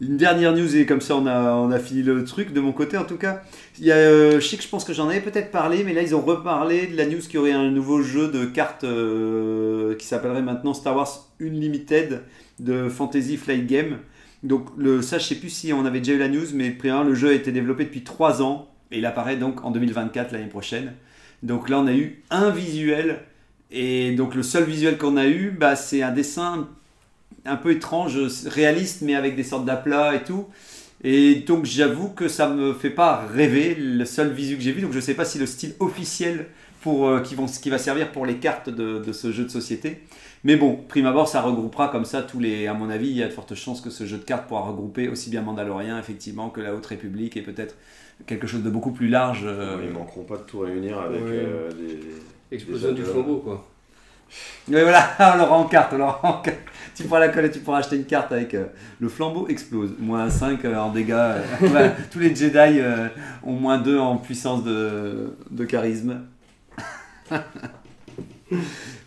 Une 0.00 0.16
dernière 0.16 0.54
news 0.54 0.76
et 0.76 0.86
comme 0.86 1.02
ça 1.02 1.14
on 1.14 1.26
a, 1.26 1.52
on 1.52 1.70
a 1.70 1.78
fini 1.78 2.02
le 2.02 2.24
truc 2.24 2.54
de 2.54 2.60
mon 2.60 2.72
côté 2.72 2.96
en 2.96 3.04
tout 3.04 3.18
cas. 3.18 3.42
Il 3.78 3.84
y 3.84 3.92
a, 3.92 3.96
euh, 3.96 4.40
je 4.40 4.46
sais 4.46 4.56
que 4.56 4.62
je 4.62 4.68
pense 4.68 4.84
que 4.84 4.94
j'en 4.94 5.08
avais 5.10 5.20
peut-être 5.20 5.50
parlé, 5.50 5.84
mais 5.84 5.92
là 5.92 6.00
ils 6.00 6.14
ont 6.14 6.22
reparlé 6.22 6.86
de 6.86 6.96
la 6.96 7.04
news 7.04 7.18
qu'il 7.18 7.34
y 7.34 7.38
aurait 7.38 7.52
un 7.52 7.70
nouveau 7.70 8.00
jeu 8.00 8.28
de 8.28 8.46
cartes 8.46 8.84
euh, 8.84 9.94
qui 9.96 10.06
s'appellerait 10.06 10.40
maintenant 10.40 10.72
Star 10.72 10.96
Wars 10.96 11.28
Unlimited 11.38 12.22
de 12.60 12.88
Fantasy 12.88 13.36
Flight 13.36 13.66
Game. 13.66 13.98
Donc 14.42 14.68
le, 14.78 15.02
ça 15.02 15.18
je 15.18 15.24
sais 15.24 15.34
plus 15.34 15.50
si 15.50 15.72
on 15.74 15.84
avait 15.84 15.98
déjà 15.98 16.14
eu 16.14 16.18
la 16.18 16.28
news, 16.28 16.46
mais 16.54 16.70
premièrement, 16.70 17.04
le 17.04 17.14
jeu 17.14 17.28
a 17.28 17.34
été 17.34 17.52
développé 17.52 17.84
depuis 17.84 18.02
3 18.02 18.42
ans 18.42 18.70
et 18.90 18.98
il 18.98 19.06
apparaît 19.06 19.36
donc 19.36 19.62
en 19.66 19.70
2024 19.70 20.32
l'année 20.32 20.46
prochaine. 20.46 20.94
Donc 21.42 21.68
là 21.68 21.78
on 21.78 21.86
a 21.86 21.92
eu 21.92 22.22
un 22.30 22.48
visuel 22.48 23.20
et 23.70 24.12
donc 24.12 24.34
le 24.34 24.42
seul 24.42 24.64
visuel 24.64 24.96
qu'on 24.96 25.18
a 25.18 25.26
eu, 25.26 25.50
bah, 25.50 25.76
c'est 25.76 26.02
un 26.02 26.10
dessin 26.10 26.68
un 27.44 27.56
peu 27.56 27.72
étrange, 27.72 28.18
réaliste, 28.46 29.02
mais 29.02 29.14
avec 29.14 29.36
des 29.36 29.44
sortes 29.44 29.64
d'aplats 29.64 30.14
et 30.14 30.22
tout. 30.24 30.46
Et 31.02 31.36
donc 31.36 31.64
j'avoue 31.64 32.10
que 32.10 32.28
ça 32.28 32.48
me 32.48 32.74
fait 32.74 32.90
pas 32.90 33.24
rêver, 33.32 33.74
le 33.74 34.04
seul 34.04 34.30
visu 34.32 34.56
que 34.56 34.62
j'ai 34.62 34.72
vu, 34.72 34.82
donc 34.82 34.92
je 34.92 35.00
sais 35.00 35.14
pas 35.14 35.24
si 35.24 35.38
le 35.38 35.46
style 35.46 35.74
officiel 35.80 36.46
pour, 36.82 37.08
euh, 37.08 37.20
qui, 37.20 37.34
vont, 37.34 37.46
qui 37.46 37.70
va 37.70 37.78
servir 37.78 38.12
pour 38.12 38.26
les 38.26 38.36
cartes 38.36 38.68
de, 38.68 38.98
de 38.98 39.12
ce 39.12 39.32
jeu 39.32 39.44
de 39.44 39.48
société. 39.50 40.02
Mais 40.44 40.56
bon, 40.56 40.76
prime 40.88 41.06
abord, 41.06 41.28
ça 41.28 41.40
regroupera 41.42 41.88
comme 41.88 42.04
ça 42.06 42.22
tous 42.22 42.38
les. 42.40 42.66
À 42.66 42.72
mon 42.74 42.88
avis, 42.90 43.08
il 43.08 43.16
y 43.16 43.22
a 43.22 43.26
de 43.28 43.32
fortes 43.32 43.54
chances 43.54 43.80
que 43.82 43.90
ce 43.90 44.06
jeu 44.06 44.16
de 44.18 44.22
cartes 44.24 44.46
pourra 44.48 44.62
regrouper 44.62 45.08
aussi 45.08 45.28
bien 45.30 45.42
Mandalorian, 45.42 45.98
effectivement, 45.98 46.48
que 46.50 46.60
la 46.62 46.74
Haute 46.74 46.86
République 46.86 47.36
et 47.36 47.42
peut-être 47.42 47.76
quelque 48.26 48.46
chose 48.46 48.62
de 48.62 48.70
beaucoup 48.70 48.92
plus 48.92 49.08
large. 49.08 49.42
euh, 49.44 49.78
Ils 49.84 49.90
manqueront 49.92 50.24
pas 50.24 50.36
de 50.38 50.42
tout 50.42 50.60
réunir 50.60 50.98
avec 50.98 51.22
Ouais. 51.22 51.30
euh, 51.32 51.70
des. 51.72 52.00
Explosion 52.56 52.92
du 52.92 53.02
flambeau, 53.02 53.36
quoi. 53.38 53.66
Mais 54.68 54.82
voilà, 54.82 55.08
on 55.34 55.38
l'aura 55.38 55.56
en 55.56 55.64
carte, 55.64 55.90
on 55.94 55.98
l'aura 55.98 56.20
en 56.22 56.32
carte. 56.40 56.58
Tu 56.94 57.04
pourras 57.04 57.20
la 57.20 57.28
coller, 57.28 57.50
tu 57.50 57.60
pourras 57.60 57.78
acheter 57.78 57.96
une 57.96 58.04
carte 58.04 58.30
avec 58.32 58.52
euh, 58.54 58.64
le 59.00 59.08
flambeau 59.08 59.46
explose. 59.48 59.94
Moins 59.98 60.28
5 60.28 60.64
euh, 60.64 60.76
en 60.76 60.90
dégâts. 60.90 61.12
euh, 61.12 61.40
voilà, 61.60 61.90
tous 62.10 62.18
les 62.18 62.34
Jedi 62.34 62.78
euh, 62.80 63.08
ont 63.44 63.52
moins 63.52 63.78
2 63.78 63.98
en 63.98 64.16
puissance 64.16 64.62
de, 64.64 65.34
de 65.50 65.64
charisme. 65.64 66.20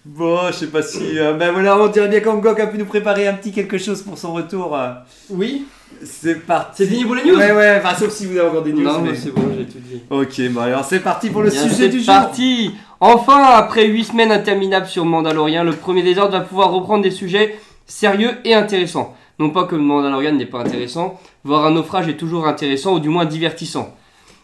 bon, 0.06 0.40
je 0.48 0.54
sais 0.54 0.68
pas 0.68 0.82
si. 0.82 1.20
euh, 1.20 1.34
ben 1.34 1.52
voilà, 1.52 1.78
on 1.78 1.88
dirait 1.88 2.08
bien 2.08 2.20
qu'Angok 2.22 2.60
a 2.60 2.68
pu 2.68 2.78
nous 2.78 2.86
préparer 2.86 3.28
un 3.28 3.34
petit 3.34 3.52
quelque 3.52 3.78
chose 3.78 4.02
pour 4.02 4.18
son 4.18 4.34
retour. 4.34 4.76
euh. 4.76 4.94
Oui 5.30 5.66
C'est 6.04 6.36
parti. 6.46 6.84
C'est 6.84 6.90
fini 6.90 7.06
pour 7.06 7.16
les 7.16 7.24
news 7.26 7.36
Ouais, 7.38 7.52
ouais, 7.52 7.80
enfin, 7.84 7.96
sauf 7.96 8.12
si 8.12 8.26
vous 8.26 8.38
avez 8.38 8.48
encore 8.50 8.64
des 8.64 8.74
news. 8.74 8.82
Non, 8.84 9.02
mais- 9.02 9.12
bon, 9.32 9.42
j'ai 9.58 9.66
tout 9.66 9.80
dit. 9.80 10.02
Ok, 10.10 10.42
bon, 10.52 10.62
alors 10.62 10.86
c'est 10.86 11.00
parti 11.02 11.30
pour 11.30 11.42
le 11.44 11.50
Bien, 11.50 11.62
sujet 11.64 11.76
c'est 11.76 11.90
du 11.90 12.00
jour. 12.00 12.06
parti 12.08 12.72
Enfin, 13.06 13.44
après 13.44 13.86
8 13.86 14.04
semaines 14.06 14.32
interminables 14.32 14.86
sur 14.86 15.04
Mandalorian, 15.04 15.66
le 15.66 15.76
premier 15.76 16.04
désordre 16.04 16.38
va 16.38 16.40
pouvoir 16.40 16.72
reprendre 16.72 17.04
des 17.04 17.12
sujets 17.12 17.60
sérieux 17.86 18.38
et 18.46 18.54
intéressants. 18.54 19.14
Non 19.40 19.50
pas 19.50 19.66
que 19.66 19.76
Mandalorian 19.76 20.32
n'est 20.32 20.46
pas 20.46 20.62
intéressant, 20.62 21.20
voir 21.44 21.66
un 21.66 21.72
naufrage 21.72 22.08
est 22.08 22.16
toujours 22.16 22.48
intéressant 22.48 22.96
ou 22.96 23.02
du 23.02 23.10
moins 23.10 23.26
divertissant. 23.26 23.94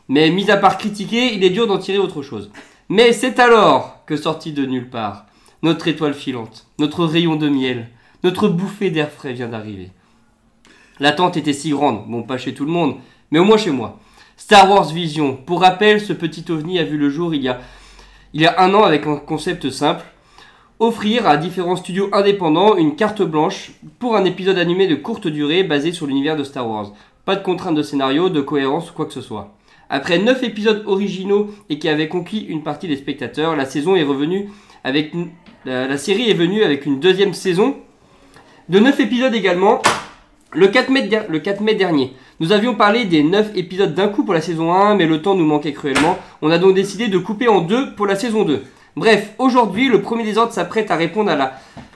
Mais 0.09 0.29
mis 0.29 0.51
à 0.51 0.57
part 0.57 0.77
critiquer, 0.77 1.33
il 1.33 1.45
est 1.45 1.51
dur 1.51 1.67
d'en 1.67 1.77
tirer 1.77 1.99
autre 1.99 2.21
chose. 2.21 2.51
Mais 2.89 3.13
c'est 3.13 3.39
alors 3.39 4.03
que 4.05 4.17
sorti 4.17 4.51
de 4.51 4.65
nulle 4.65 4.89
part, 4.89 5.27
notre 5.63 5.87
étoile 5.87 6.13
filante, 6.13 6.67
notre 6.79 7.05
rayon 7.05 7.37
de 7.37 7.47
miel, 7.47 7.87
notre 8.25 8.49
bouffée 8.49 8.89
d'air 8.89 9.09
frais 9.09 9.31
vient 9.31 9.47
d'arriver. 9.47 9.91
L'attente 10.99 11.37
était 11.37 11.53
si 11.53 11.69
grande, 11.69 12.09
bon 12.09 12.23
pas 12.23 12.37
chez 12.37 12.53
tout 12.53 12.65
le 12.65 12.71
monde, 12.71 12.97
mais 13.31 13.39
au 13.39 13.45
moins 13.45 13.55
chez 13.55 13.71
moi. 13.71 13.99
Star 14.35 14.69
Wars 14.69 14.91
Vision. 14.91 15.37
Pour 15.45 15.61
rappel, 15.61 16.01
ce 16.01 16.11
petit 16.11 16.43
ovni 16.49 16.77
a 16.77 16.83
vu 16.83 16.97
le 16.97 17.09
jour 17.09 17.33
il 17.33 17.41
y 17.41 17.47
a, 17.47 17.59
il 18.33 18.41
y 18.41 18.45
a 18.45 18.61
un 18.61 18.73
an 18.73 18.83
avec 18.83 19.07
un 19.07 19.17
concept 19.17 19.69
simple. 19.69 20.05
Offrir 20.79 21.27
à 21.27 21.35
différents 21.35 21.75
studios 21.75 22.09
indépendants 22.13 22.77
une 22.77 22.95
carte 22.95 23.21
blanche 23.21 23.71
pour 23.99 24.15
un 24.15 24.23
épisode 24.23 24.57
animé 24.57 24.87
de 24.87 24.95
courte 24.95 25.27
durée 25.27 25.63
basé 25.63 25.91
sur 25.91 26.07
l'univers 26.07 26.37
de 26.37 26.43
Star 26.45 26.69
Wars. 26.69 26.93
Pas 27.25 27.35
de 27.35 27.43
contrainte 27.43 27.75
de 27.75 27.81
scénario, 27.83 28.29
de 28.29 28.39
cohérence 28.39 28.89
ou 28.89 28.93
quoi 28.93 29.05
que 29.05 29.13
ce 29.13 29.21
soit. 29.21 29.53
Après 29.89 30.19
9 30.19 30.41
épisodes 30.43 30.83
originaux 30.85 31.49
et 31.69 31.79
qui 31.79 31.89
avaient 31.89 32.07
conquis 32.07 32.41
une 32.47 32.63
partie 32.63 32.87
des 32.87 32.95
spectateurs, 32.95 33.55
la 33.57 33.65
saison 33.65 33.95
est 33.95 34.03
revenue 34.03 34.49
avec 34.85 35.11
la, 35.65 35.97
série 35.97 36.29
est 36.29 36.33
venue 36.35 36.63
avec 36.63 36.85
une 36.85 36.99
deuxième 37.01 37.33
saison 37.33 37.75
de 38.69 38.79
9 38.79 38.99
épisodes 39.01 39.33
également 39.33 39.81
Le 40.53 40.67
4, 40.67 40.89
mai, 40.89 41.07
der- 41.07 41.25
le 41.29 41.39
4 41.39 41.59
mai 41.61 41.75
dernier, 41.75 42.13
nous 42.39 42.51
avions 42.51 42.75
parlé 42.75 43.05
des 43.05 43.23
9 43.23 43.51
épisodes 43.55 43.93
d'un 43.93 44.07
coup 44.07 44.23
pour 44.23 44.33
la 44.33 44.41
saison 44.41 44.73
1, 44.73 44.95
mais 44.95 45.05
le 45.05 45.21
temps 45.21 45.35
nous 45.35 45.45
manquait 45.45 45.73
cruellement. 45.73 46.17
On 46.41 46.51
a 46.51 46.57
donc 46.57 46.73
décidé 46.75 47.07
de 47.07 47.17
couper 47.17 47.47
en 47.47 47.61
deux 47.61 47.93
pour 47.95 48.05
la 48.07 48.15
saison 48.15 48.43
2. 48.45 48.63
Bref, 48.95 49.33
aujourd'hui, 49.39 49.87
le 49.89 50.01
premier 50.01 50.23
désordre 50.23 50.51
s'apprête 50.53 50.89
à 50.91 50.95
répondre 50.95 51.29
à 51.31 51.35
la, 51.35 51.53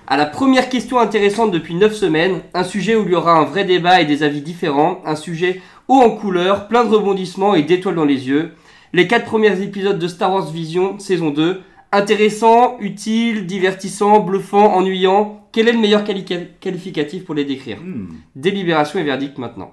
à 0.08 0.18
la 0.18 0.26
première 0.26 0.70
question 0.70 1.00
intéressante 1.00 1.52
depuis 1.52 1.76
9 1.76 1.94
semaines. 1.94 2.42
Un 2.54 2.64
sujet 2.64 2.96
où 2.96 3.04
il 3.06 3.12
y 3.12 3.16
aura 3.16 3.34
un 3.38 3.44
vrai 3.46 3.64
débat 3.66 4.02
et 4.02 4.06
des 4.06 4.24
avis 4.24 4.42
différents. 4.42 5.02
Un 5.06 5.16
sujet 5.16 5.62
haut 5.88 6.00
en 6.02 6.12
couleur, 6.12 6.68
plein 6.68 6.84
de 6.84 6.90
rebondissements 6.90 7.56
et 7.56 7.64
d'étoiles 7.64 7.96
dans 7.96 8.06
les 8.06 8.28
yeux. 8.28 8.52
Les 8.94 9.08
4 9.08 9.26
premiers 9.26 9.62
épisodes 9.62 9.98
de 9.98 10.08
Star 10.08 10.32
Wars 10.34 10.52
Vision, 10.52 11.00
saison 11.00 11.30
2. 11.32 11.62
Intéressant, 11.92 12.78
utile, 12.80 13.46
divertissant, 13.46 14.20
bluffant, 14.20 14.74
ennuyant. 14.76 15.40
Quel 15.52 15.68
est 15.68 15.74
le 15.74 15.80
meilleur 15.80 16.04
quali- 16.04 16.26
qualificatif 16.60 17.24
pour 17.24 17.36
les 17.36 17.46
décrire? 17.46 17.78
Hmm. 17.82 18.08
Délibération 18.36 19.00
et 19.00 19.04
verdict 19.04 19.38
maintenant. 19.38 19.72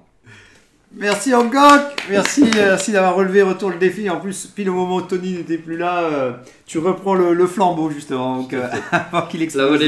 Merci 0.96 1.32
Hancock, 1.32 1.82
merci, 2.10 2.42
euh, 2.42 2.70
merci 2.70 2.90
d'avoir 2.90 3.14
relevé 3.14 3.42
retour 3.42 3.70
le 3.70 3.76
défi. 3.76 4.10
En 4.10 4.18
plus, 4.18 4.46
pile 4.46 4.70
au 4.70 4.74
moment 4.74 4.96
où 4.96 5.02
Tony 5.02 5.34
n'était 5.34 5.56
plus 5.56 5.76
là, 5.76 6.02
euh, 6.02 6.32
tu 6.66 6.78
reprends 6.78 7.14
le, 7.14 7.32
le 7.32 7.46
flambeau 7.46 7.90
justement, 7.90 8.38
donc, 8.38 8.52
euh, 8.54 8.66
avant 8.90 9.28
qu'il 9.28 9.40
explose. 9.40 9.80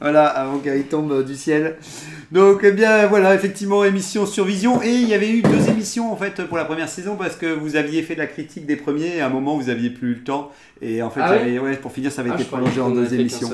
Voilà, 0.00 0.26
avant 0.26 0.58
qu'il 0.58 0.84
tombe 0.84 1.24
du 1.24 1.34
ciel. 1.34 1.76
Donc, 2.30 2.60
eh 2.62 2.70
bien, 2.70 3.08
voilà, 3.08 3.34
effectivement, 3.34 3.84
émission 3.84 4.26
sur 4.26 4.44
Vision. 4.44 4.80
Et 4.80 4.92
il 4.92 5.08
y 5.08 5.14
avait 5.14 5.28
eu 5.28 5.42
deux 5.42 5.68
émissions, 5.68 6.12
en 6.12 6.16
fait, 6.16 6.40
pour 6.44 6.56
la 6.56 6.64
première 6.64 6.88
saison, 6.88 7.16
parce 7.16 7.34
que 7.34 7.46
vous 7.46 7.74
aviez 7.74 8.02
fait 8.02 8.14
de 8.14 8.20
la 8.20 8.28
critique 8.28 8.64
des 8.64 8.76
premiers, 8.76 9.16
et 9.16 9.20
à 9.20 9.26
un 9.26 9.30
moment, 9.30 9.56
vous 9.56 9.70
aviez 9.70 9.90
plus 9.90 10.12
eu 10.12 10.14
le 10.14 10.24
temps. 10.24 10.52
Et 10.80 11.02
en 11.02 11.10
fait, 11.10 11.20
Ah 11.20 11.32
ouais, 11.32 11.76
pour 11.76 11.90
finir, 11.90 12.12
ça 12.12 12.20
avait 12.20 12.30
Ah, 12.30 12.36
été 12.36 12.44
prolongé 12.44 12.80
en 12.80 12.90
deux 12.90 13.12
émissions. 13.12 13.50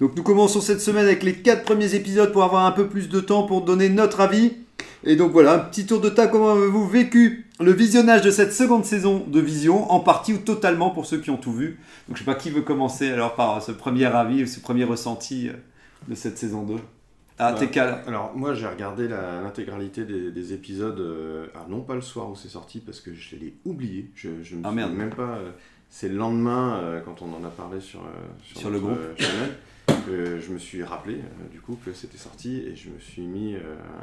Donc, 0.00 0.16
nous 0.16 0.22
commençons 0.22 0.60
cette 0.60 0.80
semaine 0.82 1.06
avec 1.06 1.22
les 1.22 1.34
quatre 1.34 1.62
premiers 1.62 1.94
épisodes 1.94 2.30
pour 2.30 2.42
avoir 2.42 2.66
un 2.66 2.72
peu 2.72 2.88
plus 2.88 3.08
de 3.08 3.20
temps 3.20 3.44
pour 3.44 3.62
donner 3.62 3.88
notre 3.88 4.20
avis. 4.20 4.52
Et 5.04 5.16
donc, 5.16 5.32
voilà, 5.32 5.54
un 5.54 5.58
petit 5.60 5.86
tour 5.86 6.00
de 6.00 6.10
table. 6.10 6.30
Comment 6.32 6.52
avez-vous 6.52 6.86
vécu 6.88 7.46
le 7.58 7.72
visionnage 7.72 8.22
de 8.22 8.30
cette 8.30 8.52
seconde 8.52 8.84
saison 8.84 9.24
de 9.26 9.40
Vision, 9.40 9.90
en 9.90 10.00
partie 10.00 10.34
ou 10.34 10.38
totalement 10.38 10.90
pour 10.90 11.06
ceux 11.06 11.18
qui 11.18 11.30
ont 11.30 11.38
tout 11.38 11.52
vu? 11.54 11.78
Donc, 12.08 12.16
je 12.16 12.20
sais 12.22 12.24
pas 12.26 12.34
qui 12.34 12.50
veut 12.50 12.62
commencer 12.62 13.10
alors 13.10 13.34
par 13.34 13.62
ce 13.62 13.72
premier 13.72 14.04
avis 14.06 14.42
ou 14.42 14.46
ce 14.46 14.60
premier 14.60 14.84
ressenti 14.84 15.48
euh, 15.48 15.52
de 16.08 16.14
cette 16.14 16.36
saison 16.38 16.64
2. 16.64 16.76
Ah, 17.38 17.52
Bah, 17.52 17.58
t'es 17.58 17.68
calme. 17.68 17.96
Alors, 18.06 18.32
moi, 18.36 18.52
j'ai 18.52 18.66
regardé 18.66 19.08
l'intégralité 19.08 20.04
des, 20.04 20.30
des 20.30 20.52
épisodes, 20.52 21.00
euh, 21.00 21.46
alors 21.54 21.68
non 21.70 21.80
pas 21.80 21.94
le 21.94 22.02
soir 22.02 22.28
où 22.30 22.36
c'est 22.36 22.48
sorti, 22.50 22.80
parce 22.80 23.00
que 23.00 23.14
je 23.14 23.36
l'ai 23.36 23.54
oublié. 23.64 24.10
Je, 24.14 24.28
je 24.42 24.56
me 24.56 24.60
Ah, 24.64 24.70
merde. 24.70 24.92
même 24.92 25.08
pas. 25.10 25.22
euh, 25.38 25.50
c'est 25.88 26.08
le 26.10 26.16
lendemain, 26.16 26.78
euh, 26.82 27.00
quand 27.04 27.22
on 27.22 27.32
en 27.34 27.42
a 27.44 27.50
parlé 27.50 27.80
sur, 27.80 28.00
euh, 28.00 28.04
Sur 28.54 28.68
le 28.70 28.78
groupe. 28.78 28.98
channel, 29.18 29.56
que 30.06 30.38
je 30.40 30.52
me 30.52 30.58
suis 30.58 30.82
rappelé, 30.82 31.16
euh, 31.16 31.48
du 31.52 31.60
coup, 31.60 31.78
que 31.84 31.92
c'était 31.92 32.18
sorti, 32.18 32.58
et 32.58 32.74
je 32.76 32.90
me 32.90 32.98
suis 32.98 33.22
mis 33.22 33.54
euh, 33.54 33.60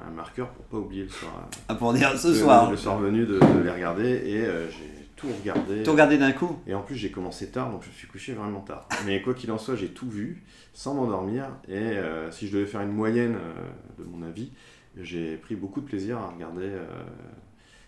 un 0.08 0.12
marqueur 0.12 0.50
pour 0.50 0.66
pas 0.66 0.78
oublier 0.78 1.04
le 1.04 1.10
soir. 1.10 1.34
euh, 1.38 1.56
Ah, 1.68 1.76
pour 1.76 1.94
dire 1.94 2.18
ce 2.18 2.30
le- 2.30 2.34
soir. 2.34 2.70
Le 2.72 2.78
soir 2.78 2.98
venu 3.00 3.26
de, 3.26 3.40
de 3.40 3.64
les 3.64 3.72
regarder, 3.72 4.10
et 4.10 4.42
j'ai 4.44 5.08
tout 5.16 5.28
regardé. 5.42 5.84
Tout 5.84 5.92
regardé 5.94 6.18
d'un 6.18 6.32
coup 6.32 6.58
Et 6.68 6.74
en 6.76 6.82
plus, 6.82 6.96
j'ai 6.96 7.10
commencé 7.12 7.50
tard, 7.50 7.72
donc 7.72 7.82
je 7.84 7.88
me 7.90 7.94
suis 7.94 8.08
couché 8.08 8.34
vraiment 8.34 8.62
tard. 8.62 8.88
Mais 9.06 9.22
quoi 9.22 9.34
qu'il 9.34 9.52
en 9.52 9.58
soit, 9.58 9.76
j'ai 9.76 9.90
tout 9.90 10.10
vu, 10.10 10.44
sans 10.74 10.94
m'endormir. 10.94 11.46
Et 11.68 11.74
euh, 11.76 12.30
si 12.32 12.48
je 12.48 12.54
devais 12.58 12.68
faire 12.68 12.82
une 12.82 12.92
moyenne 12.94 13.36
euh, 13.36 14.04
de 14.04 14.08
mon 14.08 14.26
avis, 14.26 14.52
j'ai 15.00 15.38
pris 15.38 15.56
beaucoup 15.56 15.82
de 15.82 15.86
plaisir 15.88 16.18
à 16.20 16.30
regarder 16.30 16.66
euh, 16.66 16.86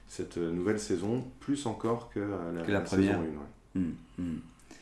cette 0.08 0.38
nouvelle 0.38 0.80
saison, 0.80 1.24
plus 1.40 1.66
encore 1.68 2.10
que, 2.10 2.20
la, 2.20 2.64
Que 2.64 2.72
la 2.72 2.80
la 2.80 2.82
première. 2.82 3.12
saison 3.12 3.20
1. 3.76 3.80
ouais. 3.80 3.86
Hmm, 3.86 3.94
hmm. 4.24 4.38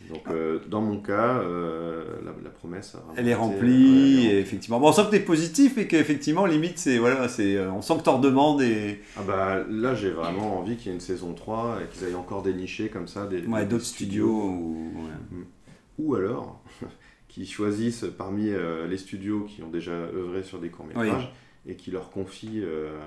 Donc, 0.09 0.21
euh, 0.29 0.59
dans 0.69 0.79
mon 0.81 0.99
cas, 1.01 1.39
euh, 1.39 2.05
la, 2.23 2.31
la 2.43 2.49
promesse 2.49 2.95
Elle 3.17 3.25
est 3.27 3.31
été- 3.31 3.33
remplie, 3.39 4.27
ouais, 4.27 4.33
et 4.35 4.39
effectivement. 4.39 4.79
Bon, 4.79 4.89
on 4.89 4.91
sent 4.93 5.01
que 5.07 5.11
t'es 5.11 5.19
positif 5.19 5.77
et 5.77 5.87
qu'effectivement, 5.87 6.45
limite, 6.45 6.77
c'est. 6.77 6.97
Voilà, 6.97 7.27
c'est. 7.27 7.57
euh, 7.57 7.71
On 7.71 7.81
sent 7.81 7.95
que 7.97 8.03
t'en 8.03 8.17
redemandes 8.17 8.61
et. 8.61 9.01
Ah 9.17 9.21
bah 9.27 9.63
là 9.69 9.95
j'ai 9.95 10.11
vraiment 10.11 10.59
envie 10.59 10.77
qu'il 10.77 10.87
y 10.87 10.89
ait 10.91 10.93
une 10.95 11.01
saison 11.01 11.33
3 11.33 11.79
et 11.83 11.87
qu'ils 11.93 12.05
aillent 12.07 12.15
encore 12.15 12.41
dénicher 12.41 12.87
comme 12.89 13.07
ça 13.07 13.25
des, 13.25 13.41
Ouais, 13.47 13.65
d'autres 13.65 13.83
studios. 13.85 14.29
ou- 14.29 14.91
ouais. 14.95 15.43
ou 15.99 16.15
alors 16.15 16.61
qui 17.27 17.45
choisissent 17.45 18.05
parmi 18.17 18.49
euh, 18.49 18.87
les 18.87 18.97
studios 18.97 19.41
qui 19.49 19.61
ont 19.63 19.69
déjà 19.69 19.91
œuvré 19.91 20.43
sur 20.43 20.59
des 20.59 20.69
courts-métrages 20.69 21.33
et 21.67 21.75
qui 21.75 21.91
leur 21.91 22.11
confient 22.11 22.61
euh, 22.63 22.97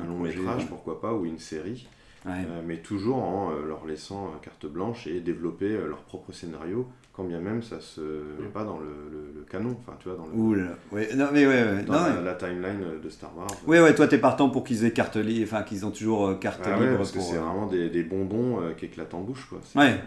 un, 0.00 0.02
Un 0.04 0.06
long 0.08 0.18
métrage, 0.18 0.66
pourquoi 0.66 1.00
pas, 1.00 1.14
ou 1.14 1.24
une 1.24 1.38
série, 1.38 1.86
Ouais. 2.24 2.32
euh, 2.48 2.62
mais 2.66 2.76
toujours 2.78 3.16
en 3.22 3.50
euh, 3.50 3.66
leur 3.66 3.84
laissant 3.84 4.26
euh, 4.26 4.38
carte 4.42 4.66
blanche 4.66 5.06
et 5.08 5.20
développer 5.20 5.70
leur 5.70 6.02
propre 6.02 6.32
scénario, 6.32 6.86
quand 7.12 7.24
bien 7.24 7.40
même 7.40 7.62
ça 7.62 7.80
se 7.80 8.00
met 8.00 8.48
pas 8.52 8.64
dans 8.64 8.78
le, 8.78 8.86
le- 9.10 9.32
le 9.40 9.42
canon, 9.42 9.76
enfin 9.80 9.96
tu 10.00 10.08
vois, 10.08 10.16
dans, 10.16 10.26
le, 10.26 10.32
Ouh 10.32 10.54
là 10.54 10.62
là. 10.64 10.76
Ouais, 10.92 11.08
non, 11.16 11.26
mais 11.32 11.46
ouais, 11.46 11.62
ouais. 11.64 11.82
dans 11.82 11.92
Non, 11.94 11.98
la, 12.06 12.14
ouais. 12.16 12.22
la 12.24 12.34
timeline 12.34 13.00
de 13.02 13.08
Star 13.10 13.36
Wars. 13.36 13.48
Ouais, 13.66 13.80
ouais, 13.80 13.94
toi, 13.94 14.06
t'es 14.06 14.18
partant 14.18 14.50
pour 14.50 14.62
qu'ils 14.64 14.84
aient 14.84 14.92
carte 14.92 15.16
libre, 15.16 15.48
enfin, 15.52 15.62
qu'ils 15.64 15.84
ont 15.84 15.90
toujours 15.90 16.38
carte 16.38 16.60
Ah 16.64 16.78
libre 16.80 16.96
parce 16.98 17.10
que 17.12 17.20
c'est 17.20 17.36
vraiment 17.38 17.66
des, 17.66 17.88
des 17.90 18.02
bonbons 18.04 18.60
euh, 18.60 18.72
qui 18.72 18.84
éclatent 18.86 19.14
en 19.14 19.20
bouche, 19.22 19.46
quoi. 19.48 19.60
Ouais. 19.74 19.98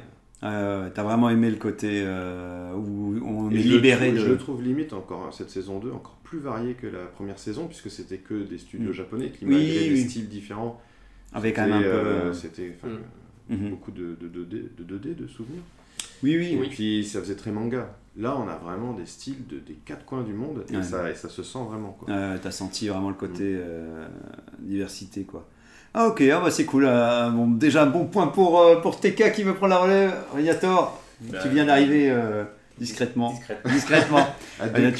T'as 0.41 1.03
vraiment 1.03 1.29
aimé 1.29 1.49
le 1.49 1.55
côté 1.57 2.03
euh, 2.05 2.73
où 2.75 3.15
on 3.25 3.49
Et 3.51 3.55
est 3.55 3.63
libéré 3.63 4.07
trouve- 4.09 4.19
de. 4.19 4.25
Je 4.25 4.31
le 4.31 4.37
trouve 4.37 4.61
limite 4.61 4.93
encore 4.93 5.33
cette 5.33 5.49
saison 5.49 5.79
2 5.79 5.91
encore 5.91 6.17
plus 6.23 6.39
variée 6.39 6.73
que 6.75 6.87
la 6.87 7.05
première 7.05 7.39
saison 7.39 7.65
puisque 7.67 7.89
c'était 7.89 8.17
que 8.17 8.43
des 8.43 8.57
studios 8.57 8.89
Mm. 8.91 8.93
japonais 8.93 9.29
qui 9.31 9.45
Oui, 9.45 9.51
malgré 9.55 9.89
oui. 9.89 10.03
des 10.03 10.09
styles 10.09 10.29
différents 10.29 10.79
Avec 11.35 11.55
quand 11.55 11.63
même 11.67 11.73
un 11.73 11.81
peu. 11.81 11.85
c'était, 11.85 11.91
euh, 11.91 12.25
euh, 12.29 12.33
c'était 12.33 12.75
Mm. 13.49 13.55
mhm. 13.55 13.69
beaucoup 13.69 13.91
de, 13.91 14.17
de, 14.19 14.27
2D, 14.27 14.69
de 14.77 14.83
2D 14.97 15.15
de 15.15 15.27
souvenirs 15.27 15.61
Oui, 16.23 16.35
oui. 16.37 16.59
et 16.63 16.67
puis 16.69 17.05
ça 17.05 17.19
faisait 17.19 17.35
très 17.35 17.51
manga 17.51 17.95
là 18.17 18.35
on 18.37 18.47
a 18.47 18.55
vraiment 18.55 18.93
des 18.93 19.05
styles 19.05 19.45
de, 19.47 19.59
des 19.59 19.73
quatre 19.85 20.03
coins 20.05 20.23
du 20.23 20.33
monde 20.33 20.63
et, 20.71 20.77
Ouais. 20.77 20.81
ça, 20.83 21.11
et 21.11 21.15
ça 21.15 21.29
se 21.29 21.43
sent 21.43 21.59
vraiment 21.69 21.91
quoi. 21.99 22.09
Euh, 22.11 22.37
T'as 22.41 22.49
senti 22.51 22.87
vraiment 22.87 23.09
le 23.09 23.15
côté 23.15 23.43
Mm. 23.43 23.59
euh, 23.59 24.07
diversité, 24.59 25.23
quoi. 25.23 25.47
Ah, 25.93 26.07
ok, 26.07 26.21
ah, 26.33 26.41
bah, 26.41 26.51
c'est 26.51 26.65
cool. 26.65 26.85
euh, 26.87 27.29
bon, 27.29 27.47
déjà, 27.51 27.83
un 27.83 27.85
bon 27.85 28.05
point 28.05 28.27
pour, 28.27 28.59
euh, 28.59 28.81
pour 28.81 28.99
TK 28.99 29.31
qui 29.33 29.43
me 29.45 29.53
prend 29.53 29.67
la 29.67 29.77
relève. 29.77 30.13
Régnator, 30.33 31.01
Bah, 31.21 31.37
tu 31.41 31.47
viens 31.49 31.65
d'arriver 31.65 32.09
euh, 32.11 32.43
discrètement. 32.77 33.31
Discrètement. 33.31 33.71
Discrètement. 33.71 34.27
À 34.59 34.67
Il 34.67 34.83
y, 34.83 34.85
a 34.87 34.91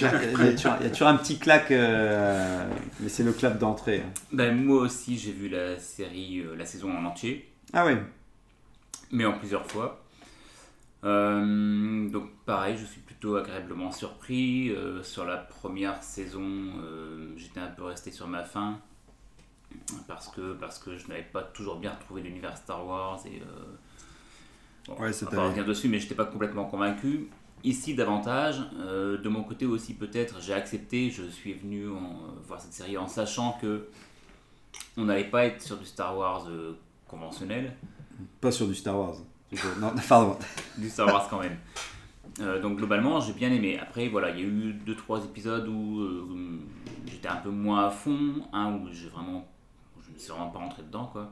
toujours, 0.89 1.07
un 1.07 1.15
petit 1.17 1.39
claque, 1.39 1.71
euh, 1.71 2.67
mais 2.99 3.09
c'est 3.09 3.23
le 3.23 3.31
clap 3.31 3.57
d'entrée. 3.57 4.03
hein. 4.05 4.11
Ben, 4.33 4.55
moi 4.55 4.81
aussi, 4.81 5.17
j'ai 5.17 5.31
vu 5.31 5.47
la 5.47 5.79
série, 5.79 6.39
euh, 6.39 6.55
la 6.55 6.65
saison 6.65 6.91
en 6.91 7.05
entier, 7.05 7.49
Ah 7.73 7.85
ouais. 7.85 7.97
mais 9.11 9.25
en 9.25 9.37
plusieurs 9.37 9.65
fois. 9.65 10.01
Euh, 11.05 12.09
donc, 12.09 12.31
pareil, 12.45 12.75
je 12.77 12.85
suis 12.85 12.99
plutôt 13.01 13.35
agréablement 13.37 13.91
surpris. 13.91 14.71
Euh, 14.71 15.03
sur 15.03 15.23
la 15.25 15.37
première 15.37 16.03
saison, 16.03 16.43
euh, 16.83 17.33
j'étais 17.37 17.59
un 17.59 17.67
peu 17.67 17.83
resté 17.83 18.11
sur 18.11 18.27
ma 18.27 18.43
faim. 18.43 18.79
Parce 20.07 20.29
que, 20.29 20.53
parce 20.53 20.79
que 20.79 20.97
je 20.97 21.07
n'avais 21.07 21.23
pas 21.23 21.43
toujours 21.43 21.77
bien 21.79 21.91
retrouvé 21.91 22.21
l'univers 22.21 22.57
Star 22.57 22.85
Wars 22.85 23.19
et 23.25 23.41
euh, 23.41 23.65
bon, 24.87 25.01
Ouais, 25.03 25.11
on 25.23 25.35
va 25.35 25.43
revenir 25.43 25.65
dessus 25.65 25.89
mais 25.89 25.99
j'étais 25.99 26.15
pas 26.15 26.23
complètement 26.25 26.63
convaincu 26.65 27.27
ici 27.67 27.95
davantage 27.95 28.57
Euh, 28.79 29.17
de 29.17 29.29
mon 29.29 29.43
côté 29.43 29.65
aussi 29.65 29.93
peut-être 29.93 30.41
j'ai 30.41 30.53
accepté 30.53 31.09
je 31.09 31.23
suis 31.23 31.53
venu 31.53 31.89
en- 31.89 31.93
euh, 31.93 32.39
voir 32.47 32.59
cette 32.61 32.73
série 32.73 32.97
en 32.97 33.07
sachant 33.07 33.53
que 33.61 33.87
on 34.97 35.05
n'allait 35.05 35.29
pas 35.29 35.45
être 35.45 35.61
sur 35.61 35.77
du 35.77 35.85
Star 35.85 36.17
Wars 36.17 36.47
euh, 36.49 36.73
conventionnel 37.07 37.73
Pas 38.41 38.51
sur 38.51 38.67
du 38.67 38.75
Star 38.75 38.97
Wars. 38.97 39.15
Non, 39.79 39.93
pardon. 40.09 40.37
du 40.77 40.89
Star 40.89 41.07
Wars 41.07 41.27
quand 41.29 41.39
même. 41.39 41.57
Euh, 42.41 42.61
donc 42.61 42.77
globalement, 42.77 43.19
j'ai 43.21 43.31
bien 43.33 43.49
aimé. 43.51 43.79
Après, 43.79 44.09
voilà, 44.09 44.29
il 44.31 44.39
y 44.39 44.43
a 44.43 44.45
eu 44.45 44.73
deux 44.85 44.95
trois 44.95 45.23
épisodes 45.23 45.67
où 45.69 45.99
euh, 46.01 46.59
j'étais 47.05 47.29
un 47.29 47.37
peu 47.37 47.49
moins 47.49 47.85
à 47.87 47.89
fond, 47.89 48.41
un 48.51 48.73
où 48.73 48.87
j'ai 48.91 49.07
vraiment, 49.07 49.47
je 50.05 50.11
ne 50.13 50.17
suis 50.17 50.29
vraiment 50.29 50.49
pas 50.49 50.59
rentré 50.59 50.83
dedans 50.83 51.05
quoi. 51.13 51.31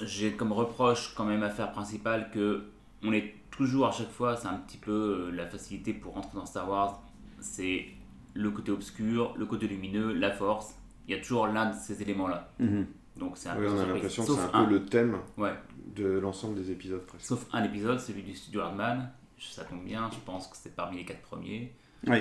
J'ai 0.00 0.32
comme 0.32 0.52
reproche 0.52 1.14
quand 1.16 1.24
même 1.24 1.42
affaire 1.42 1.72
principale 1.72 2.30
que 2.32 2.64
on 3.02 3.12
est 3.12 3.34
toujours 3.50 3.86
à 3.86 3.92
chaque 3.92 4.10
fois, 4.10 4.36
c'est 4.36 4.48
un 4.48 4.56
petit 4.56 4.78
peu 4.78 5.28
euh, 5.28 5.30
la 5.32 5.46
facilité 5.46 5.92
pour 5.92 6.14
rentrer 6.14 6.34
dans 6.36 6.46
Star 6.46 6.68
Wars, 6.68 7.02
c'est 7.40 7.86
le 8.34 8.50
côté 8.50 8.70
obscur, 8.72 9.34
le 9.36 9.46
côté 9.46 9.66
lumineux, 9.68 10.12
la 10.14 10.30
force. 10.30 10.74
Il 11.06 11.14
y 11.14 11.18
a 11.18 11.20
toujours 11.20 11.46
l'un 11.48 11.70
de 11.70 11.74
ces 11.76 12.00
éléments 12.02 12.28
là. 12.28 12.52
Mhm. 12.58 12.86
Donc 13.18 13.36
c'est 13.36 13.50
un 13.50 13.56
Oui, 13.58 13.66
peu 13.66 13.70
on 13.70 13.74
a 13.74 13.76
surprise. 13.76 13.94
l'impression 13.94 14.22
que 14.22 14.28
Sauf 14.28 14.40
c'est 14.50 14.56
un 14.56 14.64
peu 14.64 14.70
le 14.70 14.84
thème 14.86 15.16
Ouais. 15.36 15.52
de 15.94 16.06
l'ensemble 16.18 16.54
des 16.54 16.70
épisodes 16.70 17.04
presque. 17.06 17.26
Sauf 17.26 17.46
un 17.52 17.62
épisode, 17.64 18.00
celui 18.00 18.22
du 18.22 18.34
studio 18.34 18.60
Hardman. 18.62 19.10
Ça 19.38 19.64
tombe 19.64 19.84
bien, 19.84 20.08
je 20.12 20.18
pense 20.24 20.46
que 20.46 20.56
c'est 20.56 20.74
parmi 20.76 20.98
les 20.98 21.04
quatre 21.04 21.20
premiers. 21.22 21.74
Oui. 22.06 22.18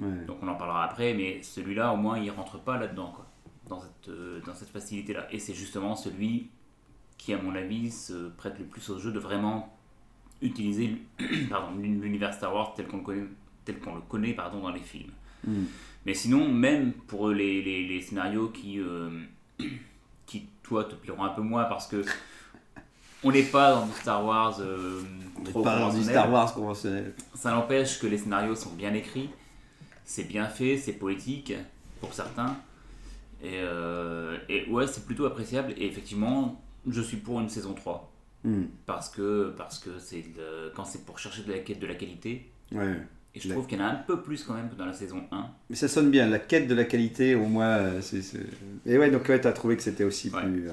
Ouais. 0.00 0.24
Donc 0.26 0.38
on 0.42 0.48
en 0.48 0.56
parlera 0.56 0.84
après, 0.84 1.14
mais 1.14 1.40
celui-là, 1.42 1.92
au 1.92 1.96
moins, 1.96 2.18
il 2.18 2.28
rentre 2.30 2.58
pas 2.58 2.76
là-dedans, 2.78 3.12
quoi. 3.14 3.26
Dans 3.68 3.80
cette, 3.80 4.08
euh, 4.08 4.40
dans 4.44 4.54
cette 4.54 4.68
facilité-là. 4.70 5.28
Et 5.32 5.38
c'est 5.38 5.54
justement 5.54 5.94
celui 5.94 6.50
qui, 7.16 7.32
à 7.32 7.40
mon 7.40 7.54
avis, 7.54 7.90
se 7.92 8.28
prête 8.30 8.58
le 8.58 8.64
plus 8.66 8.90
au 8.90 8.98
jeu 8.98 9.12
de 9.12 9.18
vraiment 9.20 9.73
utiliser 10.42 10.96
l'univers 11.80 12.34
Star 12.34 12.54
Wars 12.54 12.74
tel 12.74 12.86
qu'on 12.86 12.98
le 12.98 13.02
connaît, 13.02 13.26
tel 13.64 13.78
qu'on 13.78 13.94
le 13.94 14.00
connaît 14.02 14.34
pardon, 14.34 14.60
dans 14.60 14.72
les 14.72 14.80
films. 14.80 15.12
Mm. 15.46 15.64
Mais 16.06 16.14
sinon, 16.14 16.48
même 16.48 16.92
pour 16.92 17.28
les, 17.30 17.62
les, 17.62 17.86
les 17.86 18.00
scénarios 18.02 18.48
qui, 18.48 18.78
euh, 18.78 19.10
qui, 20.26 20.46
toi, 20.62 20.84
te 20.84 20.94
plairont 20.94 21.24
un 21.24 21.30
peu 21.30 21.42
moins 21.42 21.64
parce 21.64 21.86
que 21.86 22.04
on 23.22 23.32
n'est 23.32 23.42
pas 23.42 23.72
dans 23.74 23.86
du 23.86 23.92
Star 23.92 24.24
Wars 24.24 24.60
euh, 24.60 25.02
trop 25.44 25.62
Pas 25.62 25.78
dans 25.78 25.92
du. 25.92 26.02
Star 26.02 26.30
Wars 26.30 26.52
conventionnel. 26.52 27.14
Ça 27.34 27.52
n'empêche 27.52 27.98
que 27.98 28.06
les 28.06 28.18
scénarios 28.18 28.54
sont 28.54 28.74
bien 28.74 28.92
écrits, 28.92 29.30
c'est 30.04 30.24
bien 30.24 30.46
fait, 30.46 30.76
c'est 30.76 30.92
poétique. 30.92 31.54
pour 32.00 32.12
certains. 32.12 32.56
Et, 33.42 33.60
euh, 33.60 34.38
et 34.48 34.68
ouais, 34.70 34.86
c'est 34.86 35.04
plutôt 35.04 35.24
appréciable. 35.26 35.72
Et 35.76 35.86
effectivement, 35.86 36.62
je 36.86 37.00
suis 37.00 37.16
pour 37.16 37.40
une 37.40 37.48
saison 37.48 37.74
3. 37.74 38.10
Hmm. 38.44 38.64
Parce 38.86 39.08
que 39.08 39.54
parce 39.56 39.78
que 39.78 39.90
c'est 39.98 40.22
quand 40.74 40.84
c'est 40.84 41.04
pour 41.06 41.18
chercher 41.18 41.42
de 41.44 41.52
la 41.52 41.58
quête 41.60 41.80
de 41.80 41.86
la 41.86 41.94
qualité. 41.94 42.50
Ouais. 42.72 42.94
Et 43.34 43.40
je 43.40 43.48
La- 43.48 43.54
trouve 43.54 43.66
qu'il 43.66 43.78
y 43.78 43.80
en 43.82 43.84
a 43.84 43.88
un 43.88 43.94
peu 43.96 44.20
plus 44.22 44.44
quand 44.44 44.54
même 44.54 44.68
que 44.68 44.76
dans 44.76 44.86
la 44.86 44.92
saison 44.92 45.22
1. 45.32 45.46
Mais 45.70 45.76
ça 45.76 45.88
sonne 45.88 46.10
bien, 46.10 46.28
la 46.28 46.38
quête 46.38 46.68
de 46.68 46.74
la 46.74 46.84
qualité, 46.84 47.34
au 47.34 47.46
moins. 47.46 47.66
euh, 47.78 48.00
c'est 48.00 48.20
Et 48.86 48.96
ouais, 48.98 49.10
donc 49.10 49.28
ouais, 49.28 49.40
t'as 49.40 49.52
trouvé 49.52 49.76
que 49.76 49.82
c'était 49.82 50.04
aussi 50.04 50.28
Ouais. 50.30 50.42
plus. 50.42 50.68
euh, 50.68 50.72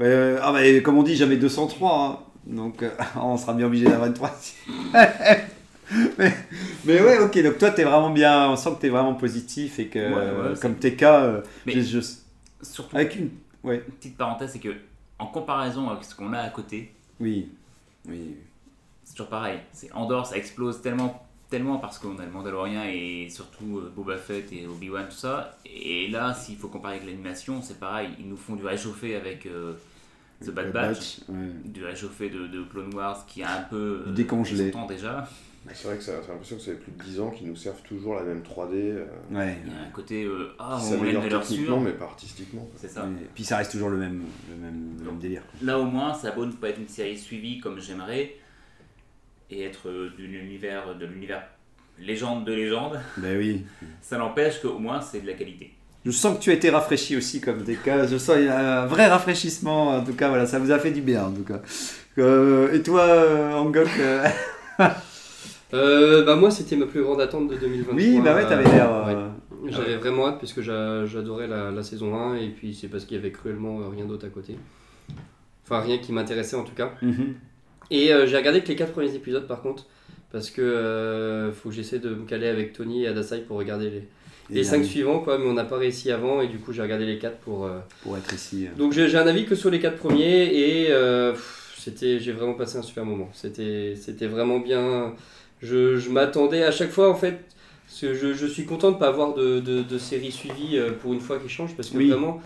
ouais, 0.00 0.06
euh, 0.06 0.38
ah, 0.40 0.52
bah, 0.52 0.64
et 0.64 0.82
comme 0.82 0.96
on 0.98 1.02
dit, 1.02 1.14
jamais 1.16 1.36
203. 1.36 2.08
hein. 2.08 2.18
Donc, 2.46 2.82
euh, 2.82 2.90
on 3.16 3.36
sera 3.36 3.52
bien 3.54 3.66
obligé 3.66 3.84
d'avoir 3.84 4.06
une 4.06 4.14
troisième. 4.14 4.54
mais, 6.18 6.32
mais 6.84 7.00
ouais, 7.02 7.18
ok, 7.18 7.42
donc 7.42 7.58
toi, 7.58 7.70
t'es 7.70 7.84
vraiment 7.84 8.10
bien. 8.10 8.48
On 8.50 8.56
sent 8.56 8.70
que 8.76 8.80
t'es 8.80 8.88
vraiment 8.88 9.14
positif 9.14 9.78
et 9.78 9.88
que, 9.88 9.98
Ouais, 10.52 10.58
comme 10.60 10.76
TK, 10.76 11.04
Mais- 11.66 11.72
je- 11.80 12.00
je- 12.00 12.06
Surtout, 12.64 12.96
avec 12.96 13.16
une 13.16 13.30
petite 13.98 14.16
parenthèse, 14.16 14.50
c'est 14.52 14.60
que 14.60 14.68
en 15.18 15.26
comparaison 15.26 15.88
avec 15.90 16.04
ce 16.04 16.14
qu'on 16.14 16.32
a 16.32 16.38
à 16.40 16.50
côté, 16.50 16.94
oui. 17.20 17.48
Oui. 18.08 18.36
c'est 19.04 19.14
toujours 19.14 19.28
pareil. 19.30 19.60
C'est 19.72 19.92
Andorre, 19.92 20.26
ça 20.26 20.36
explose 20.36 20.80
tellement, 20.82 21.26
tellement 21.50 21.78
parce 21.78 21.98
qu'on 21.98 22.18
a 22.18 22.24
le 22.24 22.30
Mandalorian 22.30 22.82
et 22.84 23.28
surtout 23.30 23.78
euh, 23.78 23.92
Boba 23.94 24.16
Fett 24.16 24.52
et 24.52 24.66
Obi-Wan, 24.66 25.06
tout 25.08 25.16
ça. 25.16 25.56
Et 25.66 26.08
là, 26.08 26.34
s'il 26.34 26.56
faut 26.56 26.68
comparer 26.68 26.96
avec 26.96 27.06
l'animation, 27.06 27.62
c'est 27.62 27.78
pareil. 27.78 28.10
Ils 28.18 28.28
nous 28.28 28.36
font 28.36 28.56
du 28.56 28.66
réchauffé 28.66 29.14
avec 29.14 29.46
euh, 29.46 29.74
The 30.44 30.50
Bad 30.50 30.72
Batch, 30.72 31.20
ouais. 31.28 31.50
du 31.64 31.84
réchauffé 31.84 32.28
de, 32.30 32.48
de 32.48 32.62
Clone 32.64 32.92
Wars 32.94 33.24
qui 33.26 33.42
a 33.44 33.60
un 33.60 33.62
peu 33.62 34.02
euh, 34.08 34.12
Décongelé. 34.12 34.72
déjà. 34.88 35.28
C'est 35.74 35.86
vrai 35.86 35.96
que 35.96 36.02
ça- 36.02 36.20
j'ai 36.22 36.28
l'impression 36.28 36.56
que 36.56 36.62
ça 36.62 36.72
fait 36.72 36.78
plus 36.78 36.92
de 36.92 37.02
10 37.02 37.20
ans 37.20 37.30
qu'ils 37.30 37.46
nous 37.46 37.56
servent 37.56 37.82
toujours 37.82 38.14
la 38.16 38.22
même 38.22 38.42
3D. 38.42 38.74
euh, 38.90 39.04
Ouais. 39.30 39.58
Il 39.64 39.72
y 39.72 39.76
a 39.76 39.80
un 39.86 39.90
côté 39.90 40.24
euh, 40.24 40.54
ah, 40.58 40.78
qui 40.80 40.94
on 40.94 40.98
valeur 40.98 41.22
techniquement, 41.40 41.80
mais 41.80 41.92
pas 41.92 42.04
artistiquement. 42.06 42.68
C'est 42.76 42.88
ça. 42.90 43.06
Et 43.22 43.26
puis 43.34 43.44
ça 43.44 43.58
reste 43.58 43.70
toujours 43.72 43.88
le 43.90 43.96
même, 43.96 44.22
le 44.50 44.56
même, 44.56 44.96
le 44.98 45.04
même 45.06 45.18
délire. 45.18 45.42
Là 45.62 45.78
au 45.78 45.84
moins, 45.84 46.14
ça 46.14 46.28
a 46.28 46.30
beau 46.32 46.44
ne 46.46 46.52
pas 46.52 46.70
être 46.70 46.78
une 46.78 46.88
série 46.88 47.16
suivie 47.16 47.60
comme 47.60 47.80
j'aimerais 47.80 48.34
et 49.50 49.62
être 49.62 49.88
euh, 49.88 50.10
de 50.18 50.24
l'univers 50.24 50.94
de 50.98 51.06
l'univers 51.06 51.42
légende 51.98 52.44
de 52.44 52.52
légende, 52.54 52.98
Ben 53.18 53.36
oui. 53.38 53.64
ça 54.00 54.18
n'empêche 54.18 54.60
qu'au 54.60 54.78
moins 54.78 55.00
c'est 55.00 55.20
de 55.20 55.26
la 55.26 55.34
qualité. 55.34 55.72
Je 56.04 56.10
sens 56.10 56.36
que 56.36 56.42
tu 56.42 56.50
as 56.50 56.54
été 56.54 56.70
rafraîchi 56.70 57.16
aussi 57.16 57.40
comme 57.40 57.62
TK. 57.62 58.08
Je 58.10 58.18
sens 58.18 58.34
il 58.38 58.46
y 58.46 58.48
a 58.48 58.82
un 58.82 58.86
vrai 58.86 59.06
rafraîchissement. 59.06 59.90
En 59.90 60.02
tout 60.04 60.14
cas, 60.14 60.28
voilà, 60.28 60.46
ça 60.46 60.58
vous 60.58 60.72
a 60.72 60.78
fait 60.80 60.90
du 60.90 61.00
bien. 61.02 61.26
En 61.26 61.30
tout 61.32 61.44
cas. 61.44 61.60
Euh, 62.18 62.72
et 62.72 62.82
toi, 62.82 63.02
euh, 63.02 63.52
Angok 63.52 63.86
euh, 65.74 66.22
bah 66.24 66.36
moi 66.36 66.50
c'était 66.50 66.76
ma 66.76 66.86
plus 66.86 67.02
grande 67.02 67.20
attente 67.20 67.48
de 67.48 67.56
2023. 67.56 67.94
Oui, 67.94 68.20
bah 68.22 68.34
ouais, 68.34 68.46
t'avais 68.46 68.64
l'air. 68.64 68.92
euh, 68.92 69.14
Ouais. 69.62 69.70
J'avais 69.70 69.94
vraiment 69.96 70.26
hâte 70.26 70.38
parce 70.40 70.52
que 70.52 70.60
j'a- 70.60 71.06
j'adorais 71.06 71.46
la, 71.46 71.70
la 71.70 71.82
saison 71.84 72.16
1 72.16 72.34
et 72.34 72.48
puis 72.48 72.74
c'est 72.74 72.88
parce 72.88 73.04
qu'il 73.04 73.16
y 73.16 73.20
avait 73.20 73.30
cruellement 73.30 73.80
euh, 73.80 73.88
rien 73.94 74.04
d'autre 74.06 74.26
à 74.26 74.28
côté. 74.28 74.56
Enfin 75.64 75.80
rien 75.80 75.98
qui 75.98 76.12
m'intéressait 76.12 76.56
en 76.56 76.64
tout 76.64 76.74
cas. 76.74 76.92
mhm. 77.00 77.34
Et 77.90 78.12
euh, 78.12 78.26
j'ai 78.26 78.36
regardé 78.36 78.60
que 78.62 78.68
les 78.68 78.76
4 78.76 78.92
premiers 78.92 79.14
épisodes 79.14 79.46
par 79.46 79.62
contre 79.62 79.86
parce 80.32 80.50
que 80.50 81.50
faut 81.54 81.68
que 81.68 81.74
j'essaie 81.74 81.98
de 82.00 82.08
me 82.10 82.24
caler 82.24 82.48
avec 82.48 82.72
Tony 82.72 83.04
et 83.04 83.08
Adasai 83.08 83.38
pour 83.42 83.56
regarder 83.58 83.90
les, 83.90 84.08
les 84.50 84.64
5 84.64 84.80
euh, 84.80 84.84
suivants 84.84 85.18
quoi 85.20 85.38
mais 85.38 85.46
on 85.46 85.52
n'a 85.52 85.64
pas 85.64 85.76
réussi 85.76 86.10
avant 86.10 86.40
et 86.40 86.48
du 86.48 86.58
coup 86.58 86.72
j'ai 86.72 86.82
regardé 86.82 87.04
les 87.06 87.18
4 87.18 87.36
pour... 87.38 87.68
Pour 88.02 88.16
être 88.16 88.34
ici. 88.34 88.66
Donc 88.76 88.92
j'ai 88.92 89.14
un 89.16 89.26
avis 89.26 89.44
que 89.46 89.54
sur 89.54 89.70
les 89.70 89.78
4 89.78 89.96
premiers 89.96 90.44
et 90.46 90.88
c'était 91.78 92.18
j'ai 92.18 92.32
vraiment 92.32 92.54
passé 92.54 92.78
un 92.78 92.82
super 92.82 93.04
moment. 93.04 93.28
C'était 93.32 94.26
vraiment 94.26 94.58
bien. 94.58 95.14
Je, 95.62 95.96
je 95.96 96.10
m'attendais 96.10 96.62
à 96.64 96.70
chaque 96.72 96.90
fois 96.90 97.08
en 97.10 97.14
fait. 97.14 97.40
parce 97.86 98.00
que 98.00 98.14
je, 98.14 98.34
je 98.34 98.46
suis 98.46 98.64
content 98.64 98.88
de 98.90 98.94
ne 98.96 99.00
pas 99.00 99.08
avoir 99.08 99.34
de, 99.34 99.60
de, 99.60 99.82
de 99.82 99.98
série 99.98 100.32
suivie 100.32 100.76
euh, 100.76 100.90
pour 100.92 101.12
une 101.12 101.20
fois 101.20 101.38
qui 101.38 101.48
change 101.48 101.74
parce 101.76 101.90
que 101.90 101.98
Oui. 101.98 102.08
vraiment 102.10 102.40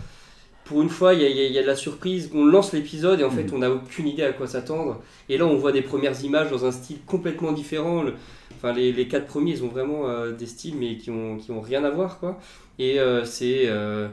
pour 0.65 0.81
une 0.81 0.89
fois 0.89 1.13
il 1.13 1.21
y 1.21 1.25
a, 1.25 1.29
il 1.29 1.37
y 1.37 1.41
a- 1.41 1.49
y 1.49 1.57
a 1.59 1.61
de 1.61 1.67
la 1.67 1.75
surprise. 1.75 2.29
On 2.33 2.45
lance 2.45 2.73
l'épisode 2.73 3.19
et 3.21 3.23
en 3.23 3.31
fait 3.31 3.43
Mhm. 3.45 3.53
on 3.55 3.57
n'a 3.59 3.71
aucune 3.71 4.07
idée 4.07 4.23
à 4.23 4.33
quoi 4.33 4.47
s'attendre. 4.47 5.01
Et 5.29 5.37
là 5.37 5.45
on 5.45 5.55
voit 5.55 5.71
des 5.71 5.81
premières 5.81 6.21
images 6.23 6.51
dans 6.51 6.65
un 6.65 6.71
style 6.71 6.99
complètement 7.05 7.51
différent. 7.53 8.03
Le- 8.03 8.13
Enfin, 8.57 8.73
les, 8.73 8.91
les 8.91 9.07
quatre 9.07 9.27
premiers, 9.27 9.51
ils 9.51 9.63
ont 9.63 9.67
vraiment 9.67 10.09
euh, 10.09 10.31
des 10.31 10.47
styles, 10.47 10.73
mais 10.79 10.97
qui 10.97 11.11
ont, 11.11 11.37
qui 11.37 11.51
ont 11.51 11.61
rien 11.61 11.83
à 11.83 11.91
voir, 11.91 12.17
quoi. 12.19 12.39
Et 12.79 12.99
euh, 12.99 13.23
c'est. 13.23 13.65
euh, 13.67 14.07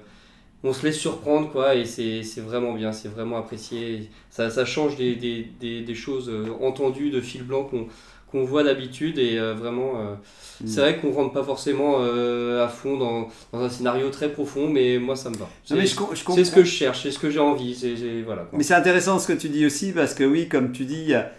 on 0.64 0.72
se 0.74 0.84
laisse 0.84 0.98
surprendre, 0.98 1.50
quoi, 1.50 1.74
et 1.74 1.84
c'est 1.86 2.22
c'est 2.22 2.40
vraiment 2.42 2.72
bien, 2.74 2.92
c'est 2.92 3.09
vraiment 3.09 3.38
apprécié. 3.38 4.11
Ça, 4.30 4.50
ça 4.50 4.64
change 4.66 4.96
des, 4.96 5.14
des, 5.16 5.46
des, 5.61 5.80
des 5.82 5.94
choses 5.94 6.28
euh, 6.30 6.46
entendues 6.62 7.11
de 7.11 7.20
fil 7.22 7.42
blanc 7.42 7.64
qu'on 7.64 7.86
qu'on 8.35 8.45
voit 8.45 8.64
d'habitude, 8.64 9.18
et 9.18 9.39
euh, 9.39 9.55
vraiment. 9.55 9.93
euh, 10.01 10.14
Mm. 10.61 10.66
C'est 10.68 10.80
vrai 10.82 10.99
qu'on 11.01 11.11
rentre 11.11 11.32
pas 11.32 11.43
forcément 11.43 11.97
euh, 11.99 12.64
à 12.64 12.68
fond 12.68 12.97
dans, 12.97 13.28
dans 13.53 13.61
un 13.64 13.68
scénario 13.68 14.09
très 14.11 14.30
profond, 14.30 14.68
mais 14.68 15.01
moi 15.01 15.16
ça 15.16 15.28
me 15.28 15.35
va. 15.37 15.49
C'est 15.64 15.85
ce 15.85 15.97
que 16.53 16.62
je 16.62 16.70
cherche, 16.70 17.03
c'est 17.03 17.11
ce 17.11 17.18
que 17.18 17.28
j'ai 17.28 17.41
envie, 17.41 17.74
c'est 17.74 17.97
c'est- 17.97 18.22
voilà. 18.22 18.43
quoi. 18.43 18.57
Mais 18.57 18.62
c'est 18.62 18.74
intéressant 18.74 19.18
ce 19.18 19.26
que 19.26 19.37
tu 19.37 19.49
dis 19.49 19.66
aussi 19.66 19.91
parce 19.91 20.14
que 20.14 20.22
oui, 20.22 20.49
comme 20.49 20.70
tu 20.70 20.85
dis, 20.85 21.01
il 21.03 21.09
y 21.09 21.14
a 21.14 21.32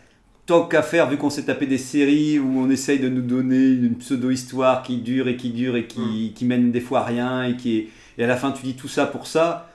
tant 0.45 0.65
qu'à 0.67 0.81
faire 0.83 1.09
vu 1.09 1.15
qu'on 1.15 1.29
s'est 1.29 1.43
tapé 1.45 1.65
des 1.65 1.77
séries 1.77 2.39
où 2.39 2.59
on 2.59 2.69
essaye 2.69 2.99
de 2.99 3.07
nous 3.07 3.21
donner 3.21 3.55
une 3.87 3.95
pseudo-histoire 3.95 4.83
qui 4.83 4.97
dure 4.97 5.29
et 5.29 5.37
qui 5.37 5.49
dure 5.51 5.77
et 5.77 5.87
qui, 5.87 6.33
qui 6.35 6.43
mène 6.43 6.73
des 6.73 6.81
fois 6.81 6.99
à 6.99 7.05
rien 7.05 7.43
et 7.45 7.55
qui 7.55 7.77
est... 7.77 7.87
et 8.17 8.23
à 8.25 8.27
la 8.27 8.35
fin 8.35 8.51
tu 8.51 8.63
dis 8.65 8.75
tout 8.75 8.89
ça 8.89 9.05
pour 9.05 9.27
ça. 9.27 9.69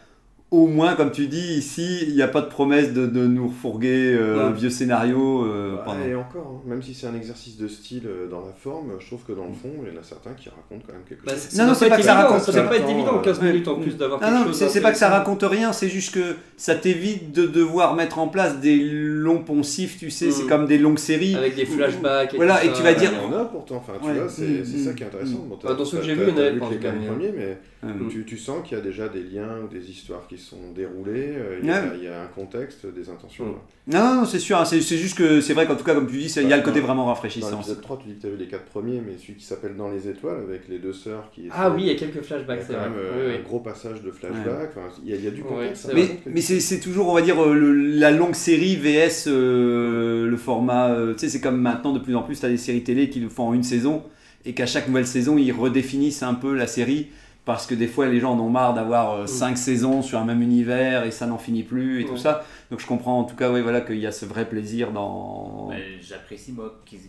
Au 0.53 0.67
moins, 0.67 0.95
comme 0.97 1.13
tu 1.13 1.29
dis, 1.29 1.55
ici, 1.59 2.01
il 2.09 2.15
n'y 2.17 2.23
a 2.23 2.27
pas 2.29 2.41
de 2.41 2.49
promesse 2.49 2.93
de, 2.93 3.07
de 3.07 3.25
nous 3.25 3.47
refourguer 3.47 4.15
euh, 4.15 4.37
Ouais. 4.37 4.43
un 4.43 4.51
vieux 4.51 4.69
scénario. 4.71 5.45
euh, 5.45 5.77
Bah, 5.87 5.95
et 6.05 6.13
encore, 6.17 6.61
hein, 6.65 6.69
même 6.69 6.83
si 6.83 6.93
c'est 6.93 7.07
un 7.07 7.15
exercice 7.15 7.57
de 7.57 7.69
style 7.69 8.03
euh, 8.07 8.29
dans 8.29 8.41
la 8.41 8.53
forme, 8.53 8.95
je 8.99 9.07
trouve 9.07 9.23
que 9.23 9.31
dans 9.33 9.47
le 9.47 9.53
fond, 9.53 9.71
il 9.87 9.95
y 9.95 9.97
en 9.97 10.01
a 10.01 10.03
certains 10.03 10.33
qui 10.33 10.49
racontent 10.49 10.83
quand 10.85 10.93
même 10.93 11.05
quelque 11.09 11.25
Bah, 11.25 11.35
chose. 11.35 11.57
Non, 11.57 11.67
non, 11.69 11.75
ça 11.75 11.79
c'est 11.85 11.89
pas 11.89 11.97
que 11.99 12.03
ça 12.03 12.15
évident, 12.15 12.29
raconte, 12.31 12.43
ça 12.47 12.53
ça 12.53 12.63
pas 12.65 12.77
être 12.79 12.91
évident 12.91 13.15
en 13.15 13.19
15 13.21 13.39
ouais. 13.39 13.47
minutes 13.53 13.69
en 13.69 13.75
plus 13.77 13.97
d'avoir 13.97 14.19
quelque 14.19 14.33
non, 14.33 14.45
chose 14.47 14.57
c'est 14.57 14.69
c'est 14.71 14.81
pas 14.81 14.91
que 14.91 14.99
ça 14.99 15.09
raconte 15.09 15.45
rien, 15.45 15.73
c'est 15.73 15.89
juste 15.89 16.13
que 16.15 16.35
ça 16.57 16.75
t'évite 16.75 17.31
de 17.31 17.47
devoir 17.47 17.95
mettre 17.95 18.19
en 18.19 18.27
place 18.27 18.59
des 18.59 18.77
longs 18.77 19.45
poncifs, 19.45 19.99
tu 19.99 20.11
sais, 20.11 20.33
c'est 20.33 20.43
Mm. 20.45 20.49
comme 20.49 20.67
des 20.67 20.79
longues 20.79 20.99
séries. 20.99 21.37
Avec 21.37 21.55
des 21.55 21.65
flashbacks 21.65 22.35
et 22.35 22.37
Voilà, 22.37 22.57
tout 22.59 22.65
et 22.67 22.69
ça. 22.71 22.75
tu 22.75 22.83
vas 22.83 22.95
dire- 22.95 23.13
Il 23.25 23.31
y 23.31 23.35
en 23.37 23.39
a 23.39 23.45
pourtant, 23.45 23.77
enfin, 23.77 23.93
tu 24.03 24.09
Ouais. 24.09 24.15
vois, 24.15 24.29
c'est 24.29 24.43
Mm, 24.43 24.65
c'est 24.65 24.77
mm, 24.79 24.85
ça 24.85 24.93
qui 24.95 25.03
est 25.05 25.07
intéressant. 25.07 25.45
mm. 25.45 25.49
Bon, 25.49 25.59
Ah, 25.65 25.75
dans 25.75 25.85
ceux 25.85 25.99
que 25.99 26.05
j'ai 26.05 26.15
vus, 26.15 26.23
il 26.27 26.29
y 26.31 26.33
en 26.33 26.37
avait 26.39 26.51
vu 26.55 26.59
pas 26.59 26.91
les 26.91 27.07
premiers, 27.07 27.33
mais 27.37 27.59
Euh, 27.83 27.89
tu, 28.11 28.27
tu 28.27 28.37
sens 28.37 28.59
qu'il 28.63 28.77
y 28.77 28.81
a 28.81 28.85
déjà 28.85 29.09
des 29.09 29.23
liens 29.23 29.61
ou 29.65 29.69
des 29.73 29.91
histoires 29.91 30.27
qui 30.29 30.37
sont 30.41 30.73
déroulées, 30.75 31.35
euh, 31.37 31.59
il 31.63 31.69
y, 31.69 31.71
a- 31.71 31.83
Ouais. 31.83 31.89
il 31.99 32.05
y 32.05 32.09
a 32.09 32.23
un 32.23 32.27
contexte, 32.27 32.87
des 32.87 33.09
intentions. 33.09 33.45
Mm. 33.47 33.93
Non, 33.93 34.15
non, 34.17 34.25
c'est 34.25 34.39
sûr, 34.39 34.59
hein, 34.59 34.65
c'est 34.65 34.81
c'est 34.81 34.97
juste 34.97 35.17
que 35.17 35.41
c'est 35.41 35.53
vrai 35.55 35.67
qu'en 35.67 35.75
tout 35.77 35.85
cas, 35.85 35.95
comme 35.95 36.07
tu 36.09 36.17
dis, 36.17 36.33
il 36.37 36.49
y 36.49 36.53
a 36.53 36.57
le 36.57 36.63
côté 36.63 36.81
vraiment 36.81 37.03
Dans 37.03 37.09
rafraîchissant. 37.09 37.51
l'épisode 37.51 37.81
3, 37.81 37.99
tu 38.03 38.09
dis 38.09 38.15
que 38.17 38.21
tu 38.23 38.27
as 38.27 38.31
vu 38.31 38.37
les 38.37 38.47
quatre 38.47 38.65
premiers, 38.65 39.01
mais 39.05 39.17
celui 39.19 39.35
qui 39.35 39.45
s'appelle 39.45 39.77
Dans 39.77 39.91
les 39.91 40.09
étoiles, 40.09 40.39
avec 40.49 40.69
les 40.69 40.79
deux 40.79 40.93
sœurs 40.93 41.31
qui. 41.35 41.49
Ah 41.51 41.71
oui, 41.71 41.83
il 41.83 41.87
y 41.89 41.91
a 41.91 41.95
quelques 41.95 42.17
il 42.17 42.21
y 42.21 42.25
flashbacks, 42.25 42.61
a 42.61 42.63
c'est 42.63 42.73
quand 42.73 42.79
vrai. 42.81 42.89
même 42.91 42.99
euh, 42.99 43.27
Oui, 43.29 43.33
oui. 43.35 43.41
un 43.41 43.49
gros 43.49 43.61
passage 43.61 44.03
de 44.03 44.11
flashback, 44.11 44.71
il 45.05 45.11
y, 45.11 45.13
a- 45.13 45.17
il 45.17 45.25
y 45.25 45.29
a 45.29 45.31
du 45.31 45.43
contexte. 45.43 45.87
raconte 45.87 45.99
Mais, 46.27 46.33
mais 46.33 46.41
c'est 46.41 46.61
c'est 46.61 46.81
toujours, 46.81 47.09
on 47.09 47.15
va 47.15 47.23
dire, 47.23 47.41
euh, 47.43 47.55
le- 47.55 47.75
la 47.75 48.11
longue 48.11 48.35
série 48.35 48.77
VS 48.77 49.27
euh, 49.29 50.29
le 50.29 50.37
format. 50.37 50.91
euh, 50.91 51.13
tu 51.15 51.21
sais, 51.21 51.29
c'est 51.29 51.41
comme 51.41 51.61
maintenant, 51.61 51.93
de 51.93 51.99
plus 51.99 52.15
en 52.17 52.23
plus, 52.23 52.39
tu 52.39 52.47
as 52.47 52.49
des 52.49 52.57
séries 52.57 52.83
télé 52.85 53.09
qui 53.11 53.21
le 53.21 53.29
font 53.29 53.49
en 53.49 53.55
une 53.55 53.63
saison 53.63 54.03
et 54.45 54.53
qu'à 54.55 54.67
chaque 54.67 54.89
nouvelle 54.89 55.07
saison, 55.07 55.37
ils 55.37 55.53
redéfinissent 55.53 56.23
un 56.23 56.35
peu 56.35 56.55
la 56.55 56.67
série 56.67 57.09
parce 57.45 57.67
que 57.67 57.75
des 57.75 57.89
fois, 57.89 58.07
les 58.07 58.21
gens 58.21 58.33
en 58.35 58.39
ont 58.41 58.51
marre 58.51 58.75
d'avoir 58.75 59.29
5 59.29 59.57
saisons 59.57 60.03
sur 60.03 60.19
un 60.19 60.25
même 60.25 60.43
univers 60.43 61.05
et 61.05 61.11
ça 61.11 61.27
n'en 61.27 61.39
finit 61.39 61.63
plus 61.63 62.01
et 62.03 62.05
tout 62.05 62.13
Ouais. 62.13 62.19
ça. 62.19 62.45
Donc 62.71 62.81
je 62.81 62.87
comprends 62.87 63.19
en 63.19 63.25
tout 63.25 63.37
cas, 63.37 63.51
ouais, 63.51 63.63
voilà, 63.63 63.81
qu'il 63.81 63.99
y 63.99 64.07
a 64.07 64.13
ce 64.13 64.27
vrai 64.27 64.49
plaisir 64.49 64.93
dans. 64.93 65.69
Mais 65.71 66.01
J'apprécie 66.01 66.53
moi 66.53 66.81
qu'ils 66.85 67.01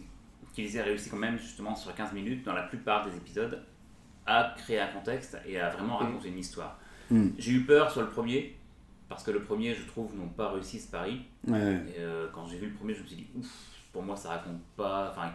qu'ils 0.54 0.76
aient 0.76 0.82
réussi 0.82 1.10
quand 1.10 1.18
même 1.18 1.38
justement 1.38 1.76
sur 1.76 1.94
15 1.96 2.12
minutes 2.14 2.44
dans 2.46 2.54
la 2.54 2.64
plupart 2.64 3.06
des 3.10 3.16
épisodes 3.16 3.62
à 4.26 4.54
créer 4.58 4.80
un 4.80 4.88
contexte 4.88 5.38
et 5.48 5.60
à 5.60 5.70
vraiment 5.70 5.98
raconter 5.98 6.28
une 6.30 6.38
histoire. 6.40 6.78
Mm. 7.10 7.28
J'ai 7.38 7.52
eu 7.54 7.62
peur 7.66 7.90
sur 7.92 8.02
le 8.02 8.08
premier 8.10 8.56
parce 9.10 9.24
que 9.24 9.32
le 9.32 9.42
premier 9.42 9.74
je 9.74 9.86
trouve 9.88 10.16
n'ont 10.16 10.28
pas 10.30 10.50
réussi 10.52 10.80
ce 10.80 10.90
pari. 10.92 11.22
Ouais. 11.48 11.58
Et 11.96 12.00
euh, 12.00 12.28
quand 12.34 12.46
j'ai 12.48 12.58
vu 12.58 12.68
le 12.68 12.74
premier 12.74 12.94
je 12.94 13.02
me 13.02 13.08
suis 13.08 13.16
dit 13.18 13.28
ouf 13.38 13.48
pour 13.94 14.04
moi 14.04 14.16
ça 14.16 14.30
raconte 14.30 14.62
pas. 14.76 15.10
Enfin 15.12 15.32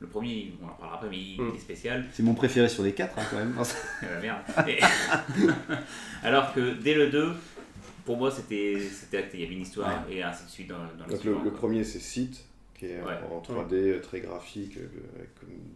le 0.00 0.06
premier 0.06 0.52
on 0.62 0.66
en 0.66 0.70
parlera 0.70 0.96
après 0.96 1.08
mais 1.10 1.18
il 1.18 1.40
Mm. 1.40 1.54
est 1.54 1.58
spécial. 1.58 2.04
C'est 2.12 2.22
mon 2.22 2.34
préféré 2.34 2.68
sur 2.68 2.82
les 2.82 2.92
4 2.92 3.14
quand 3.30 3.36
même. 3.36 3.54
Eh 4.02 4.06
ben, 4.06 4.20
merde. 4.20 4.68
Et- 4.68 4.80
Alors 6.22 6.52
que 6.54 6.74
dès 6.74 6.94
le 6.94 7.08
2 7.10 7.32
pour 8.04 8.16
moi 8.16 8.30
c'était 8.30 8.78
c'était 8.92 9.18
acté 9.18 9.38
il 9.38 9.42
y 9.42 9.46
avait 9.46 9.54
une 9.54 9.62
histoire 9.62 10.04
et 10.10 10.22
ainsi 10.22 10.44
de 10.44 10.50
suite 10.50 10.68
dans, 10.68 10.76
dans 10.78 10.84
le 11.06 11.10
Donc 11.10 11.10
le, 11.12 11.18
suivant, 11.18 11.42
le 11.42 11.50
quoi. 11.50 11.58
premier 11.58 11.82
c'est 11.84 11.98
Sith, 11.98 12.44
qui 12.78 12.86
est 12.86 12.98
Ouais. 13.04 13.14
en 13.30 13.40
3D 13.40 13.72
euh, 13.74 14.00
très 14.00 14.20
graphique, 14.20 14.76
euh, 14.76 14.86
avec 15.16 15.30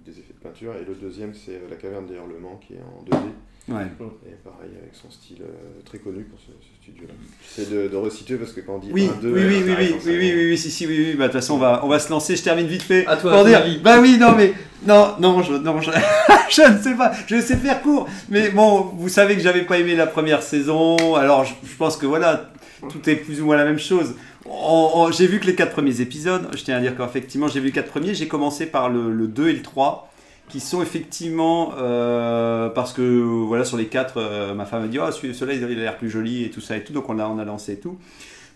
des 0.05 0.12
effets 0.12 0.34
de 0.38 0.42
peinture, 0.42 0.72
et 0.76 0.84
le 0.86 0.94
deuxième 0.94 1.32
c'est 1.34 1.53
euh, 1.57 1.68
La 1.70 1.76
caverne 1.76 2.07
des 2.07 2.14
hurlements, 2.14 2.61
qui 2.66 2.74
est 2.74 2.78
en 2.80 3.03
2D, 3.05 3.22
Ouais. 3.68 3.84
et 4.26 4.34
pareil 4.42 4.70
avec 4.82 4.94
son 4.94 5.11
style 5.11 5.42
très 5.84 5.98
connu 5.98 6.24
pour 6.24 6.38
ce, 6.40 6.46
ce 6.46 6.82
studio-là. 6.82 7.14
J'essaie 7.42 7.70
de, 7.70 7.88
de 7.88 7.96
resituer 7.96 8.36
parce 8.36 8.53
que 8.53 8.61
quand 8.62 8.74
on 8.76 8.78
dit 8.78 8.90
Oui, 8.92 9.09
1, 9.18 9.20
2, 9.20 9.32
oui, 9.32 9.40
oui, 9.46 9.46
oui, 9.46 9.62
oui, 9.66 9.74
oui, 9.78 10.01
oui, 10.07 10.32
oui, 10.34 10.44
oui, 10.51 10.59
si, 10.59 10.70
si, 10.70 10.86
oui, 10.86 10.96
oui, 11.11 11.14
bah 11.14 11.28
de 11.28 11.32
toute 11.32 11.40
façon, 11.40 11.55
on 11.55 11.59
va, 11.59 11.80
on 11.84 11.88
va 11.88 11.98
se 12.01 12.11
lancer, 12.11 12.34
je 12.36 12.42
termine 12.42 12.66
vite 12.66 12.82
fait. 12.82 13.07
À 13.07 13.16
toi, 13.16 13.32
pour 13.32 13.44
dire, 13.44 13.62
bah 13.84 14.01
oui, 14.01 14.16
non, 14.18 14.34
mais, 14.36 14.55
non, 14.86 15.14
non, 15.20 15.42
je, 15.42 15.53
non, 15.55 15.80
je, 15.80 15.90
je 16.51 16.72
ne 16.72 16.82
sais 16.82 16.94
pas, 16.96 17.12
je 17.28 17.40
sais 17.40 17.57
faire 17.57 17.80
court, 17.82 18.09
mais 18.28 18.51
bon, 18.51 18.80
vous 18.96 19.09
savez 19.09 19.36
que 19.36 19.42
j'avais 19.42 19.62
pas 19.62 19.78
aimé 19.78 19.94
la 19.94 20.07
première 20.09 20.42
saison, 20.42 21.14
alors 21.14 21.44
je, 21.44 21.55
je 21.64 21.76
pense 21.76 21.96
que 21.96 22.07
voilà, 22.07 22.51
tout 22.88 23.09
est 23.09 23.16
plus 23.16 23.40
ou 23.40 23.44
moins 23.44 23.57
la 23.57 23.64
même 23.66 23.78
chose. 23.78 24.14
On- 24.53 24.90
on- 24.94 25.11
j'ai 25.12 25.26
vu 25.28 25.38
que 25.38 25.46
les 25.46 25.55
quatre 25.55 25.72
premiers 25.72 26.01
épisodes, 26.01 26.48
je 26.57 26.62
tiens 26.64 26.76
à 26.76 26.80
dire 26.80 26.96
qu'effectivement, 26.96 27.46
j'ai 27.48 27.61
vu 27.61 27.66
les 27.66 27.72
quatre 27.72 27.90
premiers, 27.90 28.14
j'ai 28.14 28.26
commencé 28.26 28.66
par 28.66 28.88
le, 28.90 29.12
le 29.12 29.28
2 29.28 29.48
et 29.48 29.53
le 29.53 29.62
3, 29.62 30.11
qui 30.48 30.59
sont 30.59 30.82
effectivement 30.82 31.72
euh, 31.78 32.68
parce 32.68 32.92
que 32.92 33.03
voilà 33.22 33.64
sur 33.64 33.76
les 33.76 33.86
quatre, 33.86 34.14
euh, 34.16 34.53
ma 34.55 34.64
femme 34.66 34.82
a 34.82 34.88
dit 34.88 34.98
ah 35.01 35.12
celui- 35.12 35.32
celui-là 35.34 35.57
il 35.70 35.78
a 35.78 35.82
l'air 35.82 35.96
plus 35.96 36.11
joli 36.11 36.44
et 36.44 36.51
tout 36.51 36.61
ça 36.61 36.76
et 36.76 36.82
tout, 36.82 36.92
donc 36.92 37.09
on 37.09 37.12
l'a 37.12 37.28
on 37.28 37.38
a 37.38 37.44
lancé 37.44 37.74
et 37.74 37.78
tout. 37.78 37.98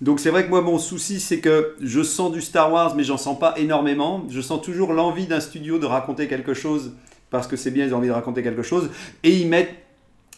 Donc 0.00 0.18
c'est 0.18 0.30
vrai 0.30 0.44
que 0.44 0.50
moi 0.50 0.60
mon 0.60 0.78
souci 0.80 1.20
c'est 1.20 1.38
que 1.38 1.76
je 1.80 2.02
sens 2.02 2.32
du 2.32 2.40
Star 2.40 2.72
Wars 2.72 2.96
mais 2.96 3.04
j'en 3.04 3.16
sens 3.16 3.38
pas 3.38 3.54
énormément. 3.56 4.24
Je 4.28 4.40
sens 4.40 4.60
toujours 4.60 4.92
l'envie 4.92 5.26
d'un 5.28 5.38
studio 5.38 5.78
de 5.78 5.86
raconter 5.86 6.26
quelque 6.26 6.52
chose 6.52 6.94
parce 7.30 7.46
que 7.46 7.54
c'est 7.56 7.70
bien 7.70 7.86
ils 7.86 7.94
ont 7.94 7.98
envie 7.98 8.08
de 8.08 8.12
raconter 8.12 8.42
quelque 8.42 8.64
chose 8.64 8.90
et 9.22 9.30
ils 9.30 9.46
mettent 9.46 9.76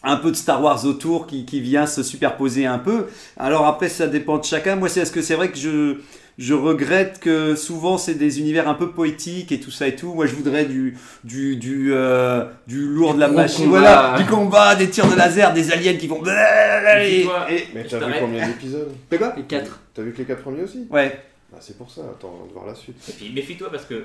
un 0.07 0.17
peu 0.17 0.31
de 0.31 0.37
Star 0.37 0.63
Wars 0.63 0.85
autour 0.87 1.27
qui, 1.27 1.45
qui 1.45 1.61
vient 1.61 1.87
se 1.87 2.03
superposer 2.03 2.65
un 2.67 2.79
peu. 2.79 3.07
Alors 3.37 3.67
après 3.67 3.89
ça 3.91 4.07
dépend 4.07 4.39
de 4.39 4.45
chacun. 4.45 4.77
Moi 4.77 4.89
c'est 4.89 5.01
est-ce 5.01 5.13
que 5.13 5.21
c'est 5.23 5.35
vrai 5.35 5.51
que 5.51 5.59
je 5.59 5.97
je 6.39 6.53
regrette 6.53 7.19
que 7.19 7.55
souvent 7.57 7.97
c'est 7.97 8.13
des 8.15 8.41
univers 8.41 8.69
un 8.69 8.75
peu 8.75 8.91
poétiques 8.91 9.53
et 9.53 9.59
tout 9.61 9.71
ça 9.71 9.89
et 9.89 9.97
tout? 9.97 10.13
Moi 10.15 10.27
je 10.27 10.35
voudrais 10.35 10.67
du 10.67 10.97
du 11.25 11.57
du, 11.57 11.93
euh, 11.95 12.45
du 12.67 12.87
lourd 12.87 13.15
de 13.15 13.21
la 13.21 13.29
machine, 13.29 13.65
combat. 13.67 13.79
voilà, 13.81 14.19
du 14.19 14.25
combat, 14.27 14.75
des 14.77 14.89
tirs 14.91 15.11
de 15.11 15.17
laser, 15.17 15.53
des 15.55 15.73
aliens 15.73 15.95
qui 15.95 16.07
vont. 16.07 16.23
Et, 16.25 17.23
et- 17.23 17.27
Mais 17.75 17.85
t'as 17.85 17.99
vu 18.07 18.13
combien 18.21 18.47
d'épisodes? 18.47 18.93
Fais 19.11 19.19
quoi? 19.19 19.33
Les 19.37 19.43
4. 19.45 19.81
T'as 19.95 20.03
vu 20.03 20.13
que 20.13 20.19
les 20.19 20.25
quatre 20.25 20.43
premiers 20.43 20.63
aussi? 20.63 20.87
Ouais. 20.91 21.21
Ah, 21.55 21.59
c'est 21.61 21.79
pour 21.79 21.91
ça, 21.91 22.03
attends, 22.03 22.35
on 22.43 22.47
va 22.47 22.53
voir 22.53 22.67
la 22.67 22.75
suite. 22.75 22.97
Et 23.09 23.13
puis 23.13 23.33
méfie-toi 23.33 23.71
parce 23.71 23.85
que 23.87 24.05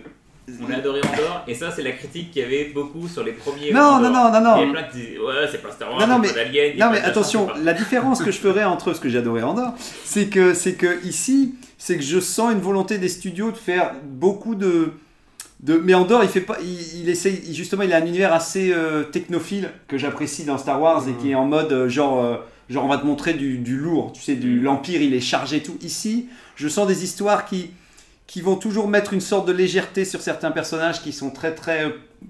on 0.61 0.71
a 0.71 0.77
adoré 0.77 0.99
Andorre 1.01 1.43
et 1.47 1.53
ça 1.55 1.71
c'est 1.71 1.83
la 1.83 1.91
critique 1.91 2.31
qu'il 2.31 2.41
y 2.41 2.45
avait 2.45 2.65
beaucoup 2.73 3.07
sur 3.07 3.23
les 3.23 3.31
premiers. 3.33 3.71
Non, 3.71 3.99
non, 3.99 4.07
Andorre. 4.07 4.31
non, 4.31 4.41
non, 4.41 4.55
Il 4.57 4.61
y 4.63 4.65
non. 4.65 4.69
a 4.69 4.73
plein 4.73 4.83
qui 4.89 4.97
disaient 4.97 5.19
ouais 5.19 5.47
c'est 5.51 5.61
pas 5.61 5.71
Star 5.71 5.91
Wars, 5.91 5.99
Non, 5.99 6.07
non, 6.07 6.19
mais- 6.19 6.27
pas 6.29 6.33
d'Alien, 6.35 6.73
Non 6.77 6.89
mais 6.91 7.01
attention, 7.01 7.47
pas- 7.47 7.57
la 7.57 7.73
différence 7.73 8.21
que 8.23 8.31
je 8.31 8.37
ferais 8.39 8.63
entre 8.63 8.93
ce 8.93 8.99
que 8.99 9.09
j'ai 9.09 9.17
adoré 9.19 9.43
Andorre, 9.43 9.73
c'est 10.03 10.27
que 10.27 10.53
c'est 10.53 10.73
que 10.73 11.03
ici, 11.05 11.55
c'est 11.77 11.97
que 11.97 12.03
je 12.03 12.19
sens 12.19 12.51
une 12.53 12.59
volonté 12.59 12.97
des 12.97 13.09
studios 13.09 13.51
de 13.51 13.57
faire 13.57 13.93
beaucoup 14.03 14.55
de 14.55 14.93
de 15.61 15.77
mais 15.77 15.93
Andorre, 15.93 16.23
il 16.23 16.29
fait 16.29 16.41
pas 16.41 16.57
il, 16.61 17.01
il 17.03 17.09
essaye 17.09 17.39
il- 17.47 17.53
justement, 17.55 17.83
il 17.83 17.93
a 17.93 17.97
un 17.97 18.05
univers 18.05 18.33
assez 18.33 18.71
euh, 18.73 19.03
technophile 19.03 19.69
que 19.87 19.97
j'apprécie 19.97 20.43
dans 20.43 20.57
Star 20.57 20.81
Wars 20.81 21.07
et 21.07 21.13
qui 21.21 21.31
est 21.31 21.35
en 21.35 21.45
mode 21.45 21.71
euh, 21.71 21.87
genre 21.89 22.23
euh, 22.23 22.37
genre 22.69 22.85
on 22.85 22.87
va 22.87 22.97
te 22.97 23.05
montrer 23.05 23.33
du, 23.35 23.57
du 23.59 23.77
lourd, 23.77 24.11
tu 24.13 24.21
sais 24.21 24.35
du 24.35 24.59
l'empire, 24.59 25.01
il 25.01 25.13
est 25.13 25.19
chargé 25.19 25.61
tout. 25.61 25.77
Ici, 25.83 26.27
je 26.55 26.67
sens 26.67 26.87
des 26.87 27.03
histoires 27.03 27.45
qui 27.45 27.69
qui 28.31 28.39
vont 28.39 28.55
toujours 28.55 28.87
mettre 28.87 29.11
une 29.11 29.19
sorte 29.19 29.45
de 29.45 29.51
légèreté 29.51 30.05
sur 30.05 30.21
certains 30.21 30.51
personnages 30.51 31.01
qui 31.01 31.11
sont 31.11 31.31
très 31.31 31.53
très 31.53 31.83
euh, 31.83 31.89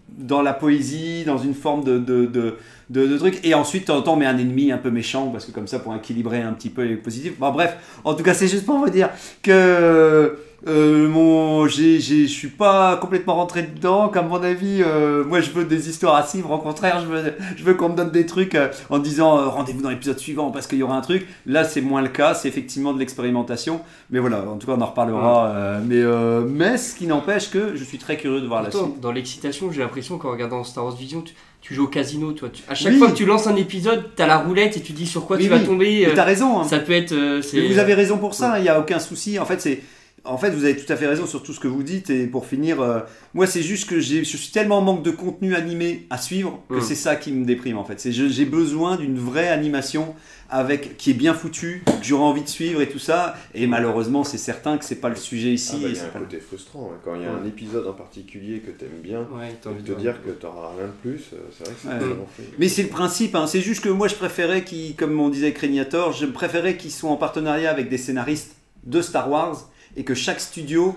dans 0.10 0.42
la 0.42 0.52
poésie, 0.52 1.26
dans 1.26 1.38
une 1.38 1.54
forme 1.54 1.84
de, 1.84 2.58
de, 2.92 3.08
de 3.08 3.18
truc. 3.18 3.40
Et 3.44 3.54
ensuite, 3.54 3.84
de 3.84 3.88
temps 3.88 3.98
en 3.98 4.02
temps, 4.02 4.14
on 4.14 4.18
met 4.18 4.26
un 4.26 4.38
ennemi 4.38 4.72
un 4.72 4.78
peu 4.78 4.92
méchant, 4.92 5.28
parce 5.28 5.46
que 5.46 5.52
comme 5.52 5.68
ça, 5.68 5.80
pour 5.80 5.96
équilibrer 5.96 6.42
un 6.42 6.54
petit 6.54 6.70
peu 6.70 6.84
les 6.84 6.98
positifs. 6.98 7.40
Bon, 7.40 7.52
bref, 7.52 7.78
en 8.04 8.14
tout 8.14 8.24
cas, 8.24 8.34
c'est 8.34 8.48
juste 8.48 8.66
pour 8.66 8.78
vous 8.78 8.90
dire 8.90 9.10
que 9.42 10.38
euh, 10.68 11.08
mon, 11.10 11.68
j'ai, 11.68 12.00
je 12.00 12.26
suis 12.26 12.50
pas 12.50 12.98
complètement 12.98 13.36
rentré 13.36 13.64
dedans. 13.64 14.10
Comme 14.10 14.28
mon 14.28 14.44
avis, 14.44 14.84
euh, 14.84 15.24
moi, 15.24 15.40
je 15.40 15.50
veux 15.52 15.66
des 15.66 15.90
histoires 15.90 16.16
à 16.16 16.24
suivre. 16.24 16.52
Au 16.52 16.58
contraire, 16.60 17.00
je 17.02 17.08
veux, 17.08 17.34
je 17.56 17.64
veux 17.64 17.74
qu'on 17.74 17.90
me 17.90 17.96
donne 17.96 18.12
des 18.12 18.26
trucs 18.26 18.56
euh, 18.56 18.68
en 18.90 19.00
disant 19.00 19.50
rendez-vous 19.50 19.82
dans 19.82 19.90
l'épisode 19.90 20.20
suivant 20.20 20.52
parce 20.52 20.68
qu'il 20.68 20.78
y 20.78 20.84
aura 20.84 20.96
un 20.96 21.02
truc. 21.02 21.26
Là, 21.46 21.64
c'est 21.64 21.82
moins 21.82 22.02
le 22.02 22.10
cas. 22.10 22.34
C'est 22.34 22.48
effectivement 22.48 22.94
de 22.94 23.00
l'expérimentation. 23.00 23.82
Mais 24.12 24.20
voilà, 24.20 24.44
en 24.48 24.58
tout 24.58 24.68
cas, 24.68 24.74
on 24.78 24.82
en 24.82 24.86
reparlera. 24.86 25.80
mais, 25.84 26.04
mais 26.48 26.78
ce 26.78 26.96
qui 26.96 27.08
n'empêche 27.08 27.50
que 27.50 27.76
je 27.76 27.84
suis 27.84 27.98
très 27.98 28.18
curieux 28.18 28.42
de 28.42 28.48
voir 28.48 28.62
la 28.62 28.70
suite. 28.70 29.00
dans 29.00 29.12
l'excitation, 29.12 29.72
j'ai 29.72 29.82
l'impression 29.82 30.18
qu'en 30.18 30.32
regardant 30.32 30.64
Star 30.64 30.86
Wars 30.86 30.96
Vision, 30.96 31.22
tu, 31.22 31.34
tu 31.62 31.76
joues 31.76 31.84
au 31.86 31.88
casino, 31.88 32.32
toi. 32.34 32.50
Tu- 32.52 32.64
à 32.68 32.74
chaque 32.76 32.94
Oui. 32.94 32.98
fois 33.00 33.12
que 33.12 33.16
tu 33.16 33.26
lances 33.26 33.48
un 33.48 33.56
épisode, 33.56 34.04
t'as 34.16 34.28
la 34.28 34.38
roulette 34.40 34.78
et 34.78 34.82
tu 34.82 34.94
dis 34.94 35.06
sur 35.08 35.26
quoi 35.26 35.38
Oui, 35.38 35.44
tu 35.44 35.50
vas 35.50 35.60
tomber. 35.60 36.06
Euh, 36.08 36.12
t'as 36.16 36.24
raison. 36.24 36.60
hein. 36.60 36.64
ça 36.64 36.80
peut 36.80 36.92
être. 36.94 37.12
euh, 37.14 37.42
vous 37.70 37.80
avez 37.80 37.94
raison 37.94 38.18
pour 38.18 38.34
ça, 38.34 38.58
il 38.60 38.64
n'y 38.64 38.70
a 38.70 38.80
aucun 38.80 39.00
souci. 39.00 39.38
En 39.40 39.46
fait, 39.46 39.62
c'est. 39.62 39.82
En 40.24 40.38
fait, 40.38 40.52
vous 40.52 40.66
avez 40.66 40.78
tout 40.78 40.92
à 40.94 40.96
fait 40.96 41.08
raison 41.08 41.26
sur 41.26 41.42
tout 41.42 41.52
ce 41.52 41.60
que 41.60 41.68
vous 41.68 41.82
dites. 41.82 42.12
Et 42.12 42.28
pour 42.28 42.46
finir, 42.46 42.80
euh, 42.80 43.00
moi, 43.34 43.48
c'est 43.48 43.64
juste 43.64 43.90
que 43.90 44.00
j'ai- 44.00 44.24
je 44.24 44.38
suis 44.38 44.52
tellement 44.52 44.78
en 44.78 44.82
manque 44.82 45.04
de 45.04 45.10
contenu 45.10 45.56
animé 45.56 46.06
à 46.12 46.20
suivre 46.20 46.62
que 46.70 46.76
Mm. 46.76 46.82
c'est 46.82 46.96
ça 46.96 47.16
qui 47.16 47.32
me 47.32 47.44
déprime, 47.44 47.78
en 47.80 47.84
fait. 47.84 48.12
J'ai 48.12 48.46
besoin 48.46 48.98
d'une 48.98 49.18
vraie 49.18 49.50
animation 49.50 50.14
avec 50.52 50.98
qui 50.98 51.10
est 51.12 51.14
bien 51.16 51.34
foutue, 51.34 51.82
que 51.88 51.92
j'aurai 52.06 52.24
envie 52.24 52.44
de 52.44 52.50
suivre 52.50 52.82
et 52.82 52.90
tout 52.90 53.00
ça. 53.00 53.36
Et 53.56 53.66
malheureusement, 53.66 54.24
c'est 54.24 54.38
certain 54.38 54.78
que 54.78 54.86
c'est 54.86 54.96
pas 55.02 55.10
le 55.10 55.16
sujet 55.16 55.54
ici. 55.54 55.72
Ah 55.76 55.80
bah, 55.82 55.88
et 55.88 55.92
il 55.92 55.96
y 55.96 55.98
a 55.98 56.02
c'est 56.02 56.08
un 56.08 56.10
pas 56.10 56.20
le- 56.20 56.26
côté 56.26 56.40
frustrant, 56.40 56.92
hein. 56.94 56.98
quand 57.04 57.16
il 57.16 57.22
y 57.24 57.26
a 57.26 57.32
un 57.32 57.46
épisode 57.48 57.88
en 57.88 57.94
particulier 57.94 58.60
que 58.60 58.70
t'aimes 58.72 59.00
bien, 59.02 59.22
Ouais, 59.34 59.56
de 59.66 59.94
te 59.94 60.00
dire 60.00 60.22
que 60.24 60.30
t'auras 60.32 60.72
rien 60.78 60.88
de 60.88 60.92
plus, 61.10 61.22
euh, 61.34 61.38
c'est 61.58 61.64
vrai 61.64 61.74
que 61.74 61.80
c'est 61.82 61.88
Ouais. 61.88 61.98
vraiment 62.00 62.28
fait. 62.38 62.44
Mais 62.60 62.68
c'est 62.68 62.84
le 62.84 62.90
principe, 62.90 63.34
hein. 63.34 63.48
c'est 63.48 63.62
juste 63.62 63.82
que 63.84 63.90
moi 63.90 64.08
je 64.10 64.16
préférais 64.16 64.64
qu'ils, 64.66 64.96
comme 64.96 65.18
on 65.20 65.30
disait 65.30 65.48
avec 65.48 65.58
Régnator, 65.58 66.12
je 66.12 66.26
préférais 66.28 66.76
qu'ils 66.78 66.92
soient 66.92 67.10
en 67.10 67.16
partenariat 67.18 67.72
avec 67.72 67.90
des 67.90 67.98
scénaristes 67.98 68.56
de 68.84 69.02
Star 69.02 69.32
Wars 69.32 69.70
et 69.98 70.04
que 70.04 70.14
chaque 70.14 70.40
studio 70.40 70.96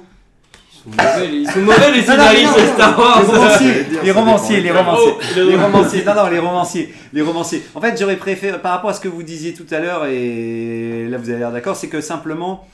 Ils 0.86 0.90
sont 1.50 1.60
mauvais, 1.60 1.90
les- 1.92 2.02
scénaristes 2.06 2.58
Star 2.74 2.98
Wars. 2.98 3.22
les 3.22 3.30
romanciers, 3.30 3.90
les 4.02 4.12
romanciers, 4.12 4.60
les 4.60 4.68
cas. 4.68 5.44
les 5.44 5.56
romanciers, 5.56 6.04
non, 6.04 6.14
non, 6.14 6.26
les 6.28 6.38
romanciers, 6.38 6.94
les 7.12 7.22
romanciers. 7.22 7.62
En 7.74 7.80
fait, 7.80 7.98
j'aurais 7.98 8.16
préféré, 8.16 8.58
par 8.60 8.72
rapport 8.72 8.90
à 8.90 8.94
ce 8.94 9.00
que 9.00 9.08
vous 9.08 9.22
disiez 9.22 9.54
tout 9.54 9.66
à 9.70 9.80
l'heure, 9.80 10.06
et 10.06 11.06
là 11.08 11.16
vous 11.18 11.30
avez 11.30 11.38
l'air 11.38 11.52
d'accord, 11.52 11.76
c'est 11.76 11.88
que 11.88 12.00
simplement, 12.00 12.66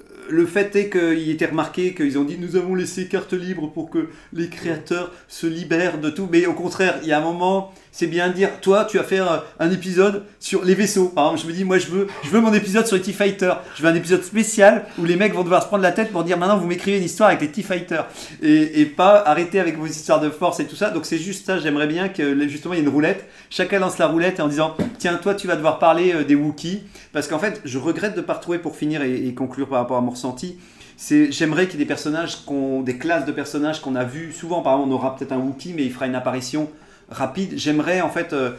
euh, 0.00 0.02
le 0.28 0.46
fait 0.46 0.74
est 0.76 0.88
qu'il 0.90 1.30
était 1.30 1.46
remarqué 1.46 1.94
qu'ils 1.94 2.18
ont 2.18 2.24
dit 2.24 2.36
nous 2.38 2.56
avons 2.56 2.74
laissé 2.74 3.06
carte 3.06 3.32
libre 3.32 3.68
pour 3.72 3.90
que 3.90 4.08
les 4.32 4.48
créateurs 4.48 5.12
se 5.28 5.46
libèrent 5.46 5.98
de 5.98 6.10
tout, 6.10 6.28
mais 6.32 6.46
au 6.46 6.54
contraire, 6.54 6.98
il 7.02 7.08
y 7.08 7.12
a 7.12 7.18
un 7.18 7.22
moment, 7.22 7.72
c'est 7.92 8.06
bien 8.06 8.30
dire, 8.30 8.48
toi, 8.62 8.86
tu 8.86 8.96
vas 8.96 9.04
faire 9.04 9.30
euh, 9.30 9.38
un 9.60 9.70
épisode 9.70 10.24
sur 10.40 10.64
les 10.64 10.74
vaisseaux. 10.74 11.08
Par 11.08 11.26
exemple, 11.26 11.42
je 11.42 11.46
me 11.46 11.52
dis, 11.52 11.64
moi, 11.64 11.76
je 11.76 11.88
veux, 11.88 12.06
je 12.24 12.30
veux 12.30 12.40
mon 12.40 12.54
épisode 12.54 12.86
sur 12.86 12.96
les 12.96 13.02
T-Fighters. 13.02 13.60
Je 13.76 13.82
veux 13.82 13.88
un 13.88 13.94
épisode 13.94 14.24
spécial 14.24 14.86
où 14.98 15.04
les 15.04 15.16
mecs 15.16 15.34
vont 15.34 15.42
devoir 15.42 15.62
se 15.62 15.68
prendre 15.68 15.82
la 15.82 15.92
tête 15.92 16.10
pour 16.10 16.24
dire, 16.24 16.38
maintenant, 16.38 16.56
vous 16.56 16.66
m'écrivez 16.66 16.96
une 16.96 17.04
histoire 17.04 17.28
avec 17.28 17.42
les 17.42 17.50
T-Fighters. 17.50 18.06
Et, 18.40 18.80
et 18.80 18.86
pas 18.86 19.22
arrêter 19.26 19.60
avec 19.60 19.76
vos 19.76 19.84
histoires 19.84 20.20
de 20.20 20.30
force 20.30 20.58
et 20.60 20.64
tout 20.64 20.74
ça. 20.74 20.88
Donc, 20.88 21.04
c'est 21.04 21.18
juste 21.18 21.44
ça, 21.44 21.58
j'aimerais 21.58 21.86
bien 21.86 22.08
que, 22.08 22.48
justement, 22.48 22.72
il 22.72 22.78
y 22.78 22.80
ait 22.80 22.84
une 22.84 22.90
roulette. 22.90 23.26
Chacun 23.50 23.78
lance 23.78 23.98
la 23.98 24.06
roulette 24.06 24.40
en 24.40 24.48
disant, 24.48 24.74
tiens, 24.98 25.16
toi, 25.16 25.34
tu 25.34 25.46
vas 25.46 25.56
devoir 25.56 25.78
parler 25.78 26.14
euh, 26.14 26.24
des 26.24 26.34
Wookiees. 26.34 26.84
Parce 27.12 27.28
qu'en 27.28 27.38
fait, 27.38 27.60
je 27.66 27.76
regrette 27.76 28.14
de 28.14 28.20
ne 28.20 28.24
pas 28.24 28.34
retrouver 28.34 28.58
pour 28.58 28.74
finir 28.74 29.02
et, 29.02 29.34
conclure 29.34 29.68
par 29.68 29.80
rapport 29.80 29.98
à 29.98 30.00
mon 30.00 30.12
ressenti. 30.12 30.56
J'aimerais 30.98 31.66
qu'il 31.66 31.78
y 31.78 31.82
ait 31.82 31.84
des 31.84 31.88
personnages, 31.88 32.44
qu'on, 32.46 32.80
des 32.80 32.96
classes 32.96 33.26
de 33.26 33.32
personnages 33.32 33.82
qu'on 33.82 33.96
a 33.96 34.04
vus 34.04 34.32
souvent. 34.32 34.62
Par 34.62 34.74
exemple, 34.74 34.90
on 34.90 34.94
aura 34.94 35.14
peut-être 35.14 35.32
un 35.32 35.38
Wookiee, 35.38 35.74
mais 35.74 35.84
il 35.84 35.92
fera 35.92 36.06
une 36.06 36.14
apparition 36.14 36.70
rapide. 37.12 37.54
J'aimerais 37.56 38.00
en 38.00 38.10
fait 38.10 38.32
euh, 38.32 38.50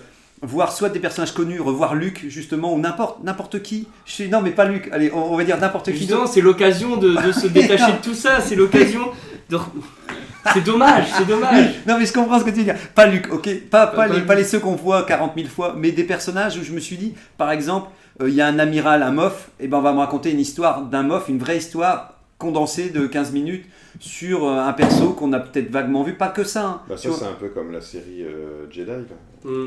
voir 0.42 0.72
soit 0.72 0.90
des 0.90 1.00
personnages 1.00 1.34
connus, 1.34 1.60
revoir 1.60 1.96
Luke 1.96 2.26
justement, 2.28 2.74
ou 2.74 2.80
n'importe 2.80 3.24
n'importe 3.24 3.62
qui. 3.62 3.88
Je 4.06 4.12
suis 4.12 4.30
non, 4.30 4.42
mais 4.42 4.52
pas 4.52 4.66
Luke. 4.66 4.90
Allez, 4.92 5.12
on, 5.14 5.34
on 5.34 5.38
va 5.38 5.44
dire 5.44 5.58
n'importe 5.60 5.92
qui. 5.92 6.00
Justement, 6.00 6.28
c'est 6.28 6.42
l'occasion 6.42 6.98
de, 6.98 7.16
de 7.26 7.32
se 7.32 7.48
détacher 7.60 7.92
de 7.94 8.04
tout 8.04 8.14
ça. 8.14 8.42
C'est 8.42 8.56
l'occasion 8.56 9.02
de. 9.50 9.58
C'est 10.54 10.64
dommage, 10.64 11.06
c'est 11.18 11.28
dommage. 11.28 11.76
Non, 11.88 11.98
mais 11.98 12.06
je 12.06 12.14
comprends 12.14 12.40
ce 12.40 12.44
que 12.44 12.50
tu 12.50 12.58
veux 12.58 12.64
dire. 12.64 12.76
Pas 12.94 13.06
Luke, 13.06 13.32
ok. 13.32 13.50
Pas, 13.70 13.88
pas, 13.88 13.96
Pas 13.96 14.08
les, 14.08 14.22
pas 14.22 14.36
les 14.36 14.44
ceux 14.44 14.60
qu'on 14.60 14.76
voit 14.76 15.04
40 15.04 15.34
000 15.36 15.48
fois, 15.48 15.74
mais 15.78 15.92
des 15.92 16.04
personnages 16.04 16.58
où 16.58 16.64
je 16.64 16.74
me 16.74 16.80
suis 16.80 16.98
dit, 16.98 17.14
par 17.38 17.52
exemple, 17.52 17.90
euh, 18.22 18.30
il 18.30 18.36
y 18.36 18.42
a 18.42 18.48
un 18.48 18.60
amiral, 18.60 19.04
un 19.04 19.12
mof, 19.12 19.50
et 19.60 19.68
ben 19.68 19.78
on 19.78 19.82
va 19.82 19.94
me 19.94 20.00
raconter 20.00 20.32
une 20.32 20.40
histoire 20.40 20.82
d'un 20.82 21.04
mof, 21.04 21.30
une 21.30 21.40
vraie 21.40 21.58
histoire 21.58 22.13
condensée 22.44 22.90
de 22.90 23.08
15 23.08 23.32
minutes 23.32 23.66
sur 24.00 24.48
euh, 24.48 24.60
un 24.60 24.74
perso 24.74 25.14
qu'on 25.14 25.32
a 25.34 25.40
peut-être 25.40 25.72
vaguement 25.72 26.04
vu. 26.04 26.14
Pas 26.16 26.28
que 26.28 26.44
ça. 26.44 26.66
hein. 26.66 26.82
Bah, 26.90 26.98
ça, 26.98 27.10
c'est 27.18 27.26
un 27.26 27.34
peu 27.40 27.48
comme 27.50 27.72
la 27.72 27.82
série 27.82 28.24
euh, 28.24 28.70
Jedi, 28.70 28.90
là, 28.92 28.96
Mm. 29.46 29.66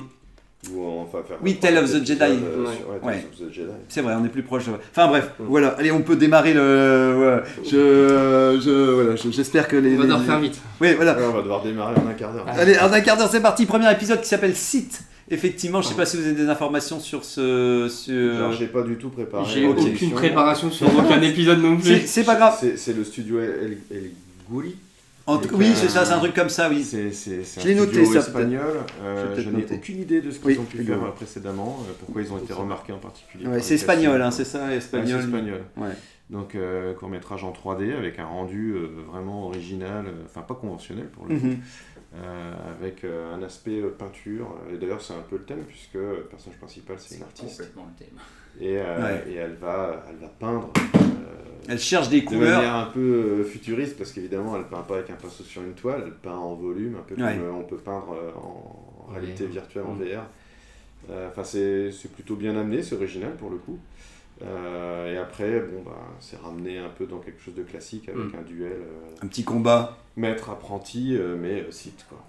où 0.72 0.80
on 0.82 1.04
va 1.04 1.22
faire. 1.22 1.36
Oui, 1.42 1.56
Tale 1.56 1.78
of 1.78 1.90
the 1.90 2.04
Jedi. 2.04 2.22
euh, 2.22 2.64
Ouais. 2.66 2.72
sur- 2.76 2.88
ouais, 2.88 2.98
Ouais. 3.02 3.12
Tales 3.20 3.24
of 3.46 3.48
the 3.50 3.52
Jedi. 3.52 3.70
C'est 3.88 4.00
vrai, 4.00 4.14
on 4.20 4.24
est 4.24 4.28
plus 4.28 4.42
proche. 4.42 4.64
Enfin 4.90 5.06
bref, 5.08 5.30
voilà. 5.38 5.68
Allez, 5.78 5.92
on 5.92 6.02
peut 6.02 6.16
démarrer 6.16 6.54
le. 6.54 7.12
voilà. 7.16 7.42
Je, 7.64 8.58
je, 8.60 8.90
voilà, 8.94 9.16
je- 9.16 9.30
j'espère 9.30 9.68
que 9.68 9.76
les. 9.76 9.94
On 9.94 9.96
va 9.98 10.02
les- 10.02 10.08
devoir 10.08 10.22
faire 10.24 10.40
vite. 10.40 10.60
Oui, 10.80 10.94
voilà. 10.94 11.16
Ouais, 11.16 11.24
on 11.28 11.32
va 11.32 11.42
devoir 11.42 11.62
démarrer 11.62 11.94
en 11.96 12.06
un 12.08 12.14
quart 12.14 12.32
d'heure. 12.32 12.46
Allez, 12.48 12.78
en 12.78 12.92
un 12.92 13.00
quart 13.00 13.16
d'heure, 13.16 13.30
c'est 13.30 13.40
parti. 13.42 13.64
Premier 13.66 13.90
épisode 13.92 14.20
qui 14.20 14.28
s'appelle 14.28 14.54
Site. 14.56 15.02
Effectivement, 15.28 15.82
je 15.82 15.88
sais 15.88 15.94
pas 15.94 16.06
si 16.06 16.16
vous 16.16 16.22
avez 16.24 16.34
des 16.34 16.48
informations 16.48 17.00
sur 17.00 17.24
ce. 17.24 17.88
Sur... 17.90 18.36
Alors, 18.36 18.52
j'ai 18.52 18.68
pas 18.68 18.82
du 18.82 18.94
tout 18.96 19.08
préparé. 19.08 19.44
J'ai 19.52 19.66
aucune 19.66 20.12
préparation 20.12 20.70
sur 20.70 20.86
aucun 20.98 21.20
épisode 21.22 21.60
non 21.60 21.78
C'est 21.82 21.98
plus. 21.98 22.06
c'est 22.06 22.24
pas 22.24 22.36
grave. 22.36 22.64
C'est 22.76 22.96
le 22.96 23.02
studio 23.04 23.40
El, 23.40 23.78
El 23.90 24.10
Gouli. 24.48 24.76
En 25.28 25.38
tout- 25.38 25.48
Donc, 25.48 25.58
oui, 25.58 25.72
c'est 25.74 25.88
ça, 25.88 26.04
c'est 26.04 26.12
un 26.12 26.18
truc 26.20 26.34
comme 26.34 26.48
ça, 26.48 26.68
oui. 26.70 26.84
C'est 26.84 27.10
c'est- 27.10 27.42
c'est 27.42 27.60
Je 27.60 27.66
l'ai 27.66 27.74
noté, 27.74 28.04
studio 28.04 28.12
ça, 28.12 28.18
espagnol. 28.20 28.62
Je 29.02 29.04
Euh, 29.04 29.34
je 29.42 29.50
n'ai 29.50 29.64
aucune 29.72 30.00
idée 30.02 30.20
de 30.20 30.30
ce 30.30 30.38
qu'ils 30.38 30.46
Oui, 30.50 30.58
ont 30.60 30.64
pu 30.64 30.84
faire 30.84 31.12
précédemment, 31.14 31.80
euh, 31.88 31.92
pourquoi 31.98 32.22
ils 32.22 32.32
ont 32.32 32.38
été 32.38 32.52
remarqués 32.52 32.92
en 32.92 32.98
particulier. 32.98 33.48
Ouais, 33.48 33.60
c'est 33.60 33.74
espagnol, 33.74 34.22
hein, 34.22 34.30
c'est 34.30 34.44
ça, 34.44 34.66
Ouais, 34.66 34.76
espagnol. 34.76 35.18
c'est 35.18 35.24
espagnol. 35.24 35.60
Ouais. 35.76 35.88
Donc 36.28 36.54
euh, 36.56 36.92
court 36.94 37.08
métrage 37.08 37.44
en 37.44 37.52
3D 37.52 37.94
avec 37.96 38.18
un 38.18 38.26
rendu 38.26 38.72
euh, 38.72 38.88
vraiment 39.06 39.46
original, 39.46 40.06
euh, 40.08 40.24
enfin 40.24 40.42
pas 40.42 40.54
conventionnel 40.54 41.06
pour 41.08 41.26
le 41.26 41.38
coup, 41.38 41.46
Mhm. 41.46 41.58
euh, 42.16 42.54
avec 42.76 43.04
euh, 43.04 43.32
un 43.34 43.42
aspect 43.44 43.80
euh, 43.80 43.90
peinture. 43.96 44.56
Et 44.72 44.76
d'ailleurs 44.76 45.00
c'est 45.00 45.12
un 45.14 45.22
peu 45.30 45.36
le 45.36 45.44
thème 45.44 45.62
puisque 45.68 45.94
le 45.94 46.26
personnage 46.28 46.58
principal 46.58 46.96
c'est 46.98 47.16
une 47.16 47.22
artiste 47.22 47.58
complètement 47.58 47.86
le 47.96 48.04
thème. 48.04 48.18
et, 48.60 48.78
euh, 48.78 49.02
Ouais. 49.04 49.24
et 49.30 49.34
elle 49.36 49.54
va 49.54 50.04
elle 50.10 50.16
va 50.16 50.26
peindre. 50.26 50.72
euh, 50.96 50.98
Elle 51.68 51.78
cherche 51.78 52.08
des 52.08 52.22
de 52.22 52.26
couleurs. 52.26 52.56
manière 52.58 52.74
un 52.74 52.86
peu 52.86 53.00
euh, 53.00 53.44
futuriste 53.44 53.96
parce 53.96 54.10
qu'évidemment 54.10 54.56
elle 54.56 54.64
peint 54.64 54.82
pas 54.82 54.96
avec 54.96 55.10
un 55.10 55.14
pinceau 55.14 55.44
sur 55.44 55.62
une 55.62 55.74
toile, 55.74 56.02
elle 56.06 56.12
peint 56.14 56.36
en 56.36 56.54
volume, 56.54 56.96
un 56.96 57.02
peu 57.02 57.14
Ouais. 57.14 57.36
comme 57.36 57.44
euh, 57.44 57.52
on 57.52 57.62
peut 57.62 57.76
peindre 57.76 58.14
euh, 58.20 58.32
en 58.36 59.12
Ouais. 59.12 59.20
réalité 59.20 59.46
virtuelle 59.46 59.84
en 59.84 59.94
Mm. 59.94 60.02
VR. 60.02 60.22
Euh, 61.10 61.28
Enfin 61.30 61.44
c'est 61.44 61.92
c'est 61.92 62.10
plutôt 62.10 62.34
bien 62.34 62.56
amené, 62.56 62.82
c'est 62.82 62.96
original 62.96 63.36
pour 63.36 63.50
le 63.50 63.58
coup. 63.58 63.78
Euh, 64.42 65.14
et 65.14 65.16
après 65.16 65.60
bon 65.60 65.82
bah 65.82 65.96
c'est 66.20 66.36
ramené 66.38 66.76
un 66.78 66.90
peu 66.90 67.06
dans 67.06 67.18
quelque 67.20 67.40
chose 67.40 67.54
de 67.54 67.62
classique 67.62 68.08
avec 68.10 68.34
Mm. 68.34 68.38
un 68.38 68.42
duel 68.42 68.72
euh, 68.72 69.08
Un 69.22 69.26
petit 69.28 69.44
combat. 69.44 69.96
maître 70.16 70.50
apprenti 70.50 71.16
euh, 71.16 71.36
mais 71.40 71.62
euh, 71.62 71.70
site 71.70 72.04
quoi. 72.08 72.22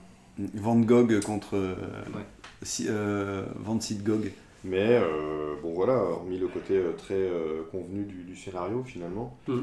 Van 0.53 0.77
Gogh 0.79 1.19
contre 1.21 1.55
euh, 1.57 1.75
Ouais. 2.15 2.21
si, 2.61 2.85
euh, 2.87 3.45
Van 3.57 3.77
Sid 3.79 4.03
Gogh. 4.03 4.31
Mais 4.63 4.99
euh, 5.01 5.55
bon 5.61 5.73
voilà, 5.73 5.95
hormis 5.95 6.37
le 6.39 6.47
côté 6.47 6.75
euh, 6.77 6.93
très 6.97 7.13
euh, 7.15 7.63
convenu 7.71 8.03
du, 8.05 8.23
du 8.23 8.35
scénario 8.37 8.83
finalement, 8.85 9.37
Mm. 9.49 9.59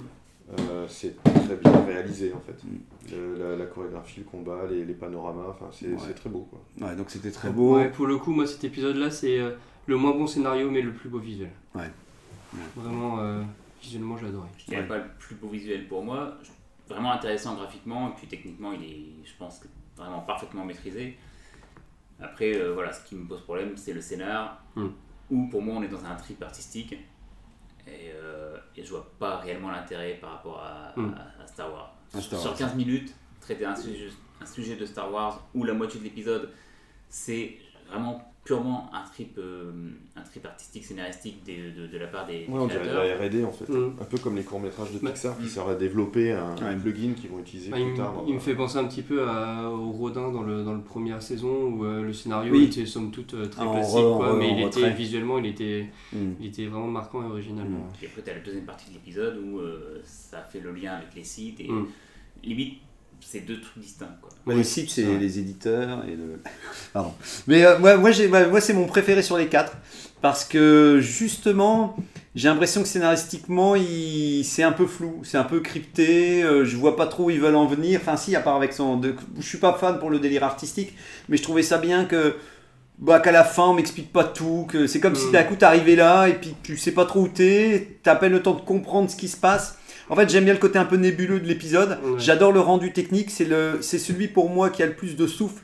euh, 0.59 0.87
c'est 0.89 1.17
très 1.23 1.57
bien 1.57 1.85
réalisé 1.87 2.33
en 2.35 2.41
fait. 2.41 2.63
Mm. 2.63 3.13
Le- 3.13 3.39
la, 3.39 3.57
la 3.57 3.65
chorégraphie, 3.67 4.21
le 4.21 4.27
combat, 4.27 4.67
les, 4.71 4.85
les 4.85 4.95
panoramas, 4.95 5.47
enfin 5.49 5.67
c'est 5.73 5.87
Ouais. 5.89 5.97
c'est 6.07 6.15
très 6.15 6.29
beau 6.29 6.47
quoi. 6.51 6.61
Ouais, 6.89 6.95
donc 6.95 7.09
c'était 7.11 7.31
très 7.31 7.49
beau. 7.51 7.77
Ouais, 7.77 7.89
pour 7.91 8.07
le 8.07 8.19
coup, 8.19 8.33
moi, 8.33 8.47
cet 8.47 8.65
épisode-là, 8.65 9.11
c'est 9.11 9.39
euh, 9.41 9.53
le 9.87 9.97
moins 9.97 10.13
bon 10.13 10.27
scénario, 10.27 10.71
mais 10.71 10.83
le 10.83 10.93
plus 10.93 11.09
beau 11.09 11.19
visuel. 11.19 11.51
Ouais. 11.75 11.91
Vraiment, 12.77 13.21
euh, 13.21 13.43
visuellement, 13.83 14.17
j'ai 14.17 14.27
adoré. 14.29 14.49
Je 14.59 14.65
dirais 14.67 14.81
Ouais. 14.83 14.87
pas 14.89 14.99
le 14.99 15.09
plus 15.19 15.35
beau 15.37 15.49
visuel 15.49 15.87
pour 15.89 16.05
moi. 16.05 16.37
Je- 16.43 16.51
Vraiment 16.87 17.13
intéressant 17.13 17.55
graphiquement, 17.55 18.11
et 18.11 18.15
puis 18.15 18.27
techniquement, 18.27 18.73
il 18.73 18.83
est, 18.85 19.07
je 19.25 19.33
pense, 19.39 19.63
vraiment 19.97 20.21
parfaitement 20.21 20.67
maîtrisé. 20.67 21.17
Après, 22.21 22.55
euh, 22.57 22.75
voilà, 22.75 22.93
ce 22.93 23.07
qui 23.09 23.15
me 23.15 23.27
pose 23.27 23.41
problème, 23.43 23.75
c'est 23.77 23.95
le 23.95 24.03
scénar, 24.03 24.63
Hmm. 24.77 24.89
où 25.31 25.47
pour 25.49 25.63
moi, 25.63 25.77
on 25.77 25.83
est 25.83 25.89
dans 25.89 26.05
un 26.05 26.15
trip 26.15 26.43
artistique, 26.43 26.93
et, 27.87 28.11
euh, 28.15 28.59
et 28.77 28.85
je 28.85 28.91
vois 28.91 29.11
pas 29.19 29.39
réellement 29.39 29.71
l'intérêt 29.71 30.19
par 30.21 30.33
rapport 30.33 30.61
à, 30.61 30.93
Hmm. 30.95 31.15
à- 31.15 31.43
à 31.43 31.47
Star 31.47 31.73
Wars. 31.73 31.95
À 32.13 32.21
Star 32.21 32.39
Sur 32.39 32.51
Wars. 32.51 32.59
15 32.59 32.75
minutes, 32.75 33.15
traiter 33.41 33.65
un 33.65 33.75
sujet, 33.75 34.11
un 34.43 34.47
sujet 34.47 34.77
de 34.77 34.85
Star 34.85 35.11
Wars, 35.11 35.43
où 35.55 35.65
la 35.65 35.73
moitié 35.73 35.99
de 36.01 36.05
l'épisode, 36.05 36.51
c'est 37.09 37.57
vraiment 37.89 38.31
purement 38.45 38.91
un 38.93 39.03
trip, 39.09 39.39
euh, 39.39 39.73
un 40.17 40.21
trip 40.21 40.45
artistique, 40.45 40.85
scénaristique 40.85 41.43
des- 41.45 41.71
de, 41.73 41.87
de 41.87 41.99
la 41.99 42.07
part 42.09 42.27
des 42.27 42.41
Ouais, 42.47 42.59
on 42.61 42.67
dirait 42.67 42.81
de 42.81 42.85
créateurs. 42.91 43.19
la 43.21 43.27
R&D 43.27 43.45
en 43.45 43.51
fait, 43.53 43.69
Mm. 43.71 43.93
un 44.01 44.05
peu 44.05 44.19
comme 44.19 44.37
les 44.37 44.43
courts 44.43 44.61
métrages 44.61 44.93
de 44.93 44.99
Bah, 44.99 45.11
Pixar 45.13 45.37
qui 45.39 45.45
mm. 45.45 45.49
servent 45.49 45.71
à 45.71 45.75
développer 45.77 46.33
un, 46.33 46.55
plugin 46.79 47.15
qu'ils 47.15 47.31
vont 47.31 47.39
utiliser 47.39 47.71
Bah, 47.71 47.77
plus 47.77 47.85
il, 47.87 47.91
me- 47.93 47.97
tard. 47.97 48.15
il 48.29 48.35
me 48.35 48.39
fait 48.39 48.55
penser 48.55 48.77
un 48.77 48.85
petit 48.85 49.01
peu 49.01 49.27
à, 49.27 49.71
au 49.71 49.91
Rodin 49.93 50.31
dans 50.31 50.43
le, 50.43 50.63
dans 50.63 50.75
le 50.75 50.83
première 50.83 51.23
saison 51.23 51.71
où 51.73 51.85
euh, 51.87 52.03
le 52.03 52.13
scénario 52.13 52.53
Oui. 52.53 52.65
était 52.65 52.85
somme 52.85 53.11
toute 53.11 53.33
euh, 53.33 53.47
très 53.47 53.63
En 53.63 53.73
classique, 53.73 53.97
re- 53.97 54.13
en 54.13 54.17
quoi, 54.19 54.35
re- 54.35 54.39
mais 54.39 54.49
il 54.51 54.59
était 54.59 54.65
retrait. 54.81 54.91
visuellement 54.93 55.39
il 55.39 55.47
était, 55.47 55.87
Mm. 56.13 56.33
il 56.41 56.47
était 56.47 56.67
vraiment 56.67 56.89
marquant 56.89 57.23
et 57.23 57.27
original. 57.31 57.67
Mm. 57.67 57.79
Puis 57.97 58.07
après, 58.09 58.23
tu 58.23 58.31
as 58.31 58.35
la 58.35 58.41
deuxième 58.41 58.67
partie 58.67 58.91
de 58.91 58.95
l'épisode 58.95 59.39
où 59.43 59.59
euh, 59.61 60.03
ça 60.05 60.43
fait 60.43 60.61
le 60.61 60.73
lien 60.73 60.93
avec 60.93 61.15
les 61.17 61.25
sites 61.25 61.61
et 61.61 61.71
limite, 62.43 62.75
c'est 63.31 63.41
deux 63.41 63.61
trucs 63.61 63.79
distincts. 63.83 64.17
Quoi. 64.21 64.31
Ouais, 64.47 64.55
les 64.57 64.65
sites, 64.65 64.91
c'est 64.91 65.05
Ouais. 65.05 65.19
les 65.19 65.39
éditeurs 65.39 66.05
et 66.07 66.13
le. 66.17 66.41
Pardon. 66.93 67.13
Mais 67.47 67.65
euh, 67.65 67.79
moi, 67.79 67.97
moi, 67.97 68.11
j'ai- 68.11 68.29
moi, 68.29 68.47
moi, 68.47 68.61
c'est 68.61 68.75
mon 68.75 68.87
préféré 68.87 69.23
sur 69.23 69.37
les 69.37 69.49
quatre. 69.49 69.77
Parce 70.23 70.45
que 70.47 71.01
justement, 71.03 71.97
j'ai 72.35 72.49
l'impression 72.49 72.81
que 72.83 72.89
scénaristiquement, 72.89 73.75
il... 73.77 74.43
c'est 74.45 74.63
un 74.63 74.73
peu 74.73 74.87
flou, 74.87 75.21
c'est 75.23 75.37
un 75.37 75.45
peu 75.45 75.61
crypté. 75.61 76.43
euh, 76.43 76.65
je 76.65 76.77
vois 76.77 76.97
pas 76.97 77.07
trop 77.07 77.25
où 77.25 77.31
ils 77.31 77.41
veulent 77.41 77.57
en 77.57 77.67
venir. 77.67 78.01
Enfin, 78.03 78.17
si, 78.17 78.35
à 78.35 78.41
part 78.41 78.57
avec 78.57 78.73
son. 78.73 78.97
de- 78.97 79.15
Je 79.39 79.47
suis 79.47 79.59
pas 79.59 79.75
fan 79.75 79.99
pour 79.99 80.09
le 80.11 80.19
délire 80.19 80.43
artistique, 80.45 80.95
mais 81.29 81.37
je 81.37 81.43
trouvais 81.43 81.63
ça 81.63 81.79
bien 81.79 82.05
que. 82.07 82.37
Bah, 83.01 83.19
qu'à 83.19 83.33
la 83.33 83.43
fin, 83.45 83.65
on 83.65 83.75
m'explique 83.75 84.13
pas 84.13 84.25
tout. 84.25 84.67
que 84.71 84.87
C'est 84.87 85.01
comme 85.01 85.17
si 85.17 85.27
Mm. 85.27 85.33
d'un 85.33 85.43
coup, 85.43 85.57
t'arrivais 85.57 85.97
là 85.97 86.29
et 86.29 86.35
puis 86.35 86.55
tu 86.63 86.77
sais 86.77 86.93
pas 86.93 87.05
trop 87.05 87.23
où 87.23 87.29
t'es. 87.29 87.99
T'as 88.03 88.13
à 88.13 88.17
peine 88.17 88.33
le 88.33 88.41
temps 88.43 88.55
de 88.55 88.61
comprendre 88.63 89.11
ce 89.11 89.17
qui 89.17 89.29
se 89.29 89.37
passe. 89.37 89.77
En 90.11 90.17
fait, 90.17 90.29
j'aime 90.29 90.45
bien 90.45 90.53
le 90.53 90.59
côté 90.61 90.79
un 90.79 90.85
peu 90.85 90.97
nébuleux 90.97 91.41
de 91.41 91.47
l'épisode. 91.47 91.99
Ouais. 92.05 92.13
J'adore 92.19 92.53
le 92.53 92.61
rendu 92.61 92.93
technique. 92.93 93.31
C'est 93.31 93.45
le, 93.47 93.79
c'est 93.81 93.99
celui 93.99 94.29
pour 94.29 94.51
moi 94.51 94.71
qui 94.71 94.83
a 94.83 94.87
le 94.87 94.93
plus 94.95 95.17
de 95.17 95.27
souffle. 95.27 95.63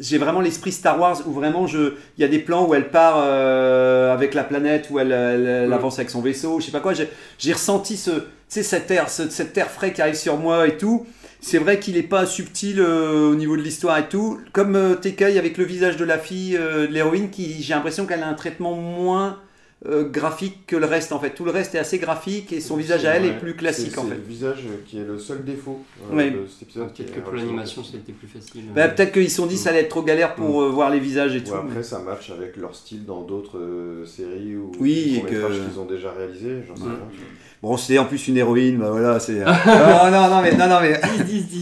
J'ai 0.00 0.18
vraiment 0.18 0.40
l'esprit 0.40 0.70
Star 0.70 1.00
Wars 1.00 1.22
où 1.26 1.32
vraiment 1.32 1.66
je, 1.66 1.94
il 2.16 2.20
y 2.20 2.24
a 2.24 2.28
des 2.28 2.38
plans 2.38 2.66
où 2.68 2.74
elle 2.74 2.88
part 2.90 3.16
euh, 3.18 4.12
avec 4.12 4.32
la 4.34 4.44
planète, 4.44 4.88
où 4.90 4.98
elle, 5.00 5.10
elle- 5.10 5.46
elle 5.64 5.72
avance 5.72 5.98
avec 5.98 6.08
son 6.10 6.20
vaisseau, 6.20 6.60
je 6.60 6.66
sais 6.66 6.70
pas 6.70 6.78
quoi. 6.78 6.94
J'ai, 6.94 7.08
j'ai 7.38 7.52
ressenti 7.52 7.96
ce, 7.96 8.10
tu 8.12 8.16
sais, 8.48 8.62
cet 8.62 8.90
air, 8.92 9.10
ce- 9.10 9.28
cet 9.28 9.58
air 9.58 9.68
frais 9.68 9.92
qui 9.92 10.00
arrive 10.00 10.14
sur 10.14 10.36
moi 10.36 10.68
et 10.68 10.76
tout. 10.76 11.04
C'est 11.40 11.58
vrai 11.58 11.80
qu'il 11.80 11.96
est 11.96 12.02
pas 12.04 12.26
subtil 12.26 12.78
euh, 12.80 13.30
au 13.32 13.34
niveau 13.34 13.56
de 13.56 13.62
l'histoire 13.62 13.98
et 13.98 14.08
tout. 14.08 14.38
Comme 14.52 14.76
euh, 14.76 14.94
Tekai 14.94 15.36
avec 15.36 15.56
le 15.58 15.64
visage 15.64 15.96
de 15.96 16.04
la 16.04 16.18
fille, 16.18 16.56
euh, 16.56 16.86
de 16.86 16.92
l'héroïne, 16.92 17.30
qui 17.30 17.60
j'ai 17.60 17.74
l'impression 17.74 18.06
qu'elle 18.06 18.22
a 18.22 18.28
un 18.28 18.34
traitement 18.34 18.74
moins 18.74 19.38
euh, 19.86 20.02
graphique 20.08 20.66
que 20.66 20.74
le 20.74 20.86
reste 20.86 21.12
en 21.12 21.20
fait. 21.20 21.30
Tout 21.30 21.44
le 21.44 21.52
reste 21.52 21.74
est 21.74 21.78
assez 21.78 21.98
graphique 21.98 22.52
et 22.52 22.60
son 22.60 22.76
visage 22.76 23.04
à 23.04 23.14
elle 23.14 23.22
Ouais. 23.22 23.28
est 23.28 23.38
plus 23.38 23.54
classique 23.54 23.92
C'est- 23.92 23.98
en 23.98 24.02
c'est 24.02 24.08
fait. 24.08 24.14
le 24.16 24.22
visage 24.22 24.58
qui 24.86 24.98
est 24.98 25.04
le 25.04 25.18
seul 25.20 25.44
défaut 25.44 25.84
euh, 26.10 26.16
Ouais. 26.16 26.30
de 26.32 26.46
cet 26.48 26.62
épisode. 26.62 26.92
qui 26.92 27.02
Peut-être 27.02 27.16
est 27.16 27.20
que 27.20 27.24
pour 27.24 27.34
l'animation, 27.34 27.84
c'était 27.84 28.10
plus 28.12 28.26
facile. 28.26 28.62
Bah, 28.74 28.88
peut-être 28.88 29.12
qu'ils 29.12 29.30
se 29.30 29.36
sont 29.36 29.46
dit 29.46 29.56
ça 29.56 29.70
allait 29.70 29.82
être 29.82 29.88
trop 29.88 30.02
galère 30.02 30.34
pour 30.34 30.62
euh, 30.62 30.68
voir 30.70 30.90
les 30.90 30.98
visages 30.98 31.36
et 31.36 31.38
Ou 31.38 31.42
tout. 31.42 31.54
après 31.54 31.82
ça 31.84 32.00
match 32.00 32.30
avec 32.30 32.56
leur 32.56 32.74
style 32.74 33.04
dans 33.04 33.22
d'autres 33.22 33.58
euh, 33.58 34.04
séries 34.04 34.56
ou 34.56 34.72
Oui, 34.80 35.14
et 35.16 35.20
courts-métrages 35.20 35.58
que- 35.58 35.70
qu'ils 35.70 35.78
ont 35.80 35.84
déjà 35.86 36.10
réalisés. 36.12 36.56
J'en 36.66 36.74
sais 36.74 36.82
Ouais. 36.82 36.88
rien. 36.88 37.20
Bon, 37.62 37.76
c'est 37.76 37.98
en 37.98 38.04
plus 38.04 38.28
une 38.28 38.36
héroïne, 38.36 38.78
bah 38.78 38.90
voilà, 38.90 39.18
c'est. 39.20 39.32
non, 39.44 40.10
non, 40.12 40.28
non, 40.30 40.42
mais 40.42 40.52
non, 40.56 40.68
non, 40.68 40.78
mais. 40.80 41.00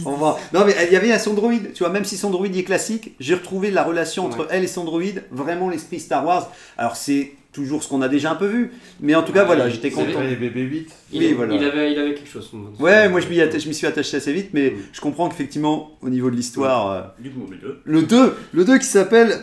On 0.05 0.11
va- 0.13 0.37
Non, 0.53 0.63
mais 0.65 0.75
il 0.87 0.93
y 0.93 0.95
avait 0.95 1.11
un 1.11 1.17
son 1.19 1.33
droïde, 1.33 1.73
tu 1.73 1.83
vois, 1.83 1.91
même 1.91 2.05
si 2.05 2.17
son 2.17 2.29
droïde 2.29 2.55
est 2.55 2.63
classique, 2.63 3.15
j'ai 3.19 3.33
retrouvé 3.35 3.71
la 3.71 3.83
relation 3.83 4.25
entre 4.25 4.41
Ouais. 4.41 4.45
elle 4.51 4.63
et 4.63 4.67
son 4.67 4.83
droïde, 4.83 5.23
vraiment 5.31 5.69
l'esprit 5.69 5.99
Star 5.99 6.23
Wars. 6.25 6.51
Alors, 6.77 6.95
c'est 6.95 7.31
toujours 7.57 7.81
ce 7.83 7.89
qu'on 7.89 8.01
a 8.03 8.07
déjà 8.07 8.31
un 8.31 8.35
peu 8.35 8.45
vu, 8.45 8.71
mais 9.01 9.15
en 9.15 9.23
tout 9.23 9.33
cas, 9.33 9.39
Ouais, 9.41 9.45
voilà, 9.47 9.67
il- 9.67 9.73
j'étais 9.73 9.89
content. 9.89 10.09
Après 10.11 10.29
les 10.29 10.35
bébés 10.35 10.61
8, 10.61 10.93
Il, 11.11 11.19
Oui, 11.19 11.33
voilà. 11.33 11.55
il 11.55 11.63
avait, 11.63 11.91
il 11.91 11.97
avait 11.99 12.13
quelque 12.13 12.29
chose. 12.29 12.51
Ouais, 12.79 13.09
moi 13.09 13.19
je 13.19 13.27
m'y 13.27 13.37
atta- 13.39 13.59
suis 13.59 13.87
attaché 13.87 14.17
assez 14.17 14.31
vite, 14.33 14.49
mais 14.53 14.69
Mm. 14.71 14.75
je 14.93 15.01
comprends 15.01 15.27
qu'effectivement, 15.29 15.91
au 16.01 16.09
niveau 16.09 16.29
de 16.29 16.35
l'histoire. 16.35 16.91
euh, 16.91 17.01
Du 17.19 17.31
coup, 17.31 17.47
le 17.49 17.57
2. 17.57 17.79
Le 17.83 18.01
2, 18.03 18.33
le 18.53 18.65
2 18.65 18.77
qui 18.77 18.85
s'appelle 18.85 19.33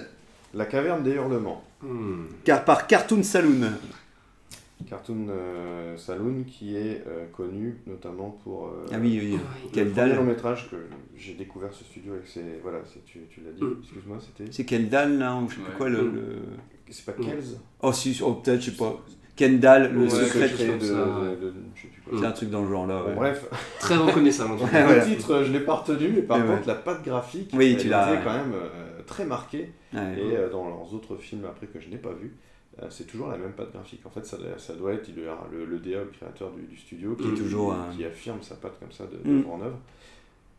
La 0.55 0.65
caverne 0.67 1.03
des 1.03 1.13
hurlements. 1.13 1.65
Hmm. 1.83 2.25
car, 2.45 2.65
par 2.65 2.87
Cartoon 2.87 3.23
Saloon. 3.23 3.61
Cartoon 4.89 5.27
euh, 5.31 5.97
Saloon 5.97 6.45
qui 6.47 6.77
est 6.77 7.03
euh, 7.07 7.25
connu 7.33 7.77
notamment 7.87 8.39
pour 8.45 8.67
euh, 8.67 8.87
Ah 8.93 8.97
oui, 9.01 9.19
oui, 9.23 9.33
Ouais. 9.33 9.39
quelle 9.73 9.87
le 9.89 9.91
premier 9.93 10.09
long 10.11 10.17
dalle. 10.17 10.27
métrage 10.27 10.69
que 10.71 10.77
j'ai 11.17 11.35
découvert 11.35 11.73
ce 11.73 11.85
studio 11.85 12.13
avec 12.15 12.27
ses 12.27 12.43
voilà 12.63 12.79
c'est- 12.85 13.05
tu, 13.07 13.21
tu 13.31 13.41
l'as 13.45 13.53
dit 13.53 13.63
Mm. 13.65 13.77
excuse-moi 13.83 14.19
c'était 14.21 14.51
C'est 14.53 14.65
quelle 14.65 14.89
dalle 14.89 15.19
là, 15.19 15.37
ou 15.37 15.49
je 15.49 15.55
sais 15.55 15.61
plus 15.61 15.71
Ouais. 15.73 15.77
quoi 15.79 15.89
le. 15.89 16.03
Mm. 16.03 16.15
le- 16.15 16.23
c'est 16.91 17.05
pas 17.07 17.13
Mm. 17.21 17.25
Kells 17.27 17.45
Oh, 17.83 17.93
si, 17.93 18.21
oh, 18.25 18.35
peut-être, 18.35 18.61
je 18.61 18.71
sais 18.71 18.77
pas. 18.77 19.01
Kendall, 19.37 19.93
le 19.93 20.03
Ouais, 20.03 20.09
secret. 20.11 20.49
de, 20.49 20.57
ça, 20.57 20.65
de- 20.65 20.69
ouais. 20.71 21.37
de- 21.37 21.53
je 21.75 21.83
sais 21.83 21.89
plus 21.89 22.03
quoi. 22.03 22.19
C'est 22.21 22.27
un 22.27 22.31
truc 22.33 22.51
dans 22.51 22.63
le 22.63 22.69
genre 22.69 22.87
là. 22.87 23.03
Bon, 23.03 23.15
bref 23.17 23.47
Très 23.81 23.97
reconnaissable. 23.97 24.53
en 24.53 24.57
tout 24.59 24.67
cas. 24.71 24.95
Le 24.95 25.05
titre 25.05 25.33
euh, 25.35 25.45
je 25.45 25.51
l'ai 25.53 25.59
pas 25.61 25.75
retenu 25.75 26.09
mais 26.15 26.23
par 26.23 26.39
contre 26.39 26.53
ouais. 26.61 26.67
la 26.69 26.75
patte 26.77 27.05
graphique 27.05 27.51
Oui, 27.53 27.73
elle 27.75 27.83
tu 27.83 27.89
l'as- 27.89 28.21
quand 28.23 28.33
même 28.33 28.53
euh, 28.55 29.03
très 29.07 29.25
marquée 29.25 29.73
Ouais. 29.93 30.19
et 30.21 30.37
euh, 30.37 30.49
dans 30.51 30.69
leurs 30.69 30.95
autres 30.95 31.17
films 31.17 31.45
après 31.47 31.67
que 31.67 31.81
je 31.81 31.89
n'ai 31.89 31.97
pas 31.97 32.13
vu 32.13 32.33
euh, 32.81 32.87
c'est 32.91 33.09
toujours 33.09 33.27
la 33.29 33.37
même 33.39 33.53
patte 33.55 33.73
graphique 33.73 34.03
en 34.07 34.11
fait 34.11 34.25
ça, 34.25 34.37
ça 34.57 34.75
doit 34.75 34.93
être 34.93 35.09
le, 35.53 35.65
le 35.65 35.79
DA 35.81 35.99
le 35.99 36.11
créateur 36.17 36.53
du, 36.53 36.63
du 36.63 36.77
studio 36.77 37.17
qui, 37.17 37.35
toujours 37.35 37.73
un- 37.75 37.91
qui 37.97 38.05
affirme 38.05 38.41
sa 38.41 38.55
patte 38.55 38.79
comme 38.79 38.93
ça 38.93 39.05
de, 39.07 39.29
Mm. 39.29 39.47
en 39.51 39.61
œuvre 39.63 39.79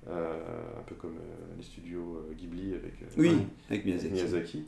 Euh, 0.07 0.33
un 0.79 0.83
peu 0.85 0.93
comme 0.95 1.15
euh, 1.17 1.55
les 1.57 1.63
studios 1.63 2.17
euh, 2.29 2.33
Ghibli 2.35 2.73
avec 2.73 2.93
euh, 3.01 3.05
Oui, 3.17 3.29
ouais, 3.29 3.35
avec 3.71 3.85
Miyazaki. 3.85 4.13
Miyazaki. 4.13 4.63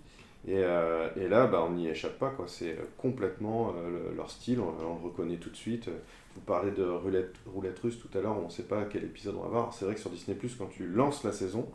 Et, 0.45 0.55
euh, 0.57 1.09
et 1.17 1.27
là, 1.27 1.47
bah, 1.47 1.63
on 1.67 1.71
n'y 1.73 1.87
échappe 1.87 2.17
pas, 2.19 2.29
quoi. 2.29 2.45
c'est 2.47 2.71
euh, 2.71 2.83
complètement 2.97 3.73
euh, 3.77 4.09
le- 4.11 4.15
leur 4.15 4.29
style, 4.29 4.59
on, 4.59 4.69
on 4.85 4.99
le 4.99 5.03
reconnaît 5.05 5.37
tout 5.37 5.49
de 5.49 5.55
suite. 5.55 5.89
Vous 6.35 6.41
parlez 6.41 6.71
de 6.71 6.83
roulette, 6.83 7.35
roulette 7.47 7.79
russe 7.79 7.99
tout 7.99 8.15
à 8.17 8.21
l'heure, 8.21 8.37
on 8.41 8.45
ne 8.45 8.49
sait 8.51 8.63
pas 8.63 8.83
quel 8.85 9.03
épisode 9.03 9.35
on 9.37 9.41
va 9.43 9.49
voir. 9.49 9.73
C'est 9.73 9.85
vrai 9.85 9.95
que 9.95 9.99
sur 9.99 10.09
Disney, 10.09 10.37
quand 10.57 10.67
tu 10.67 10.85
lances 10.87 11.23
la 11.23 11.31
saison, 11.31 11.67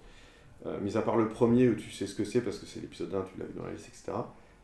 euh, 0.66 0.78
mis 0.80 0.96
à 0.96 1.02
part 1.02 1.16
le 1.16 1.28
premier 1.28 1.68
où 1.68 1.74
tu 1.74 1.90
sais 1.90 2.06
ce 2.06 2.14
que 2.14 2.24
c'est 2.24 2.40
parce 2.40 2.58
que 2.58 2.66
c'est 2.66 2.80
l'épisode 2.80 3.12
1, 3.14 3.22
tu 3.22 3.38
l'as 3.40 3.46
vu 3.46 3.52
dans 3.56 3.64
la 3.66 3.72
liste, 3.72 3.88
etc. 3.88 4.12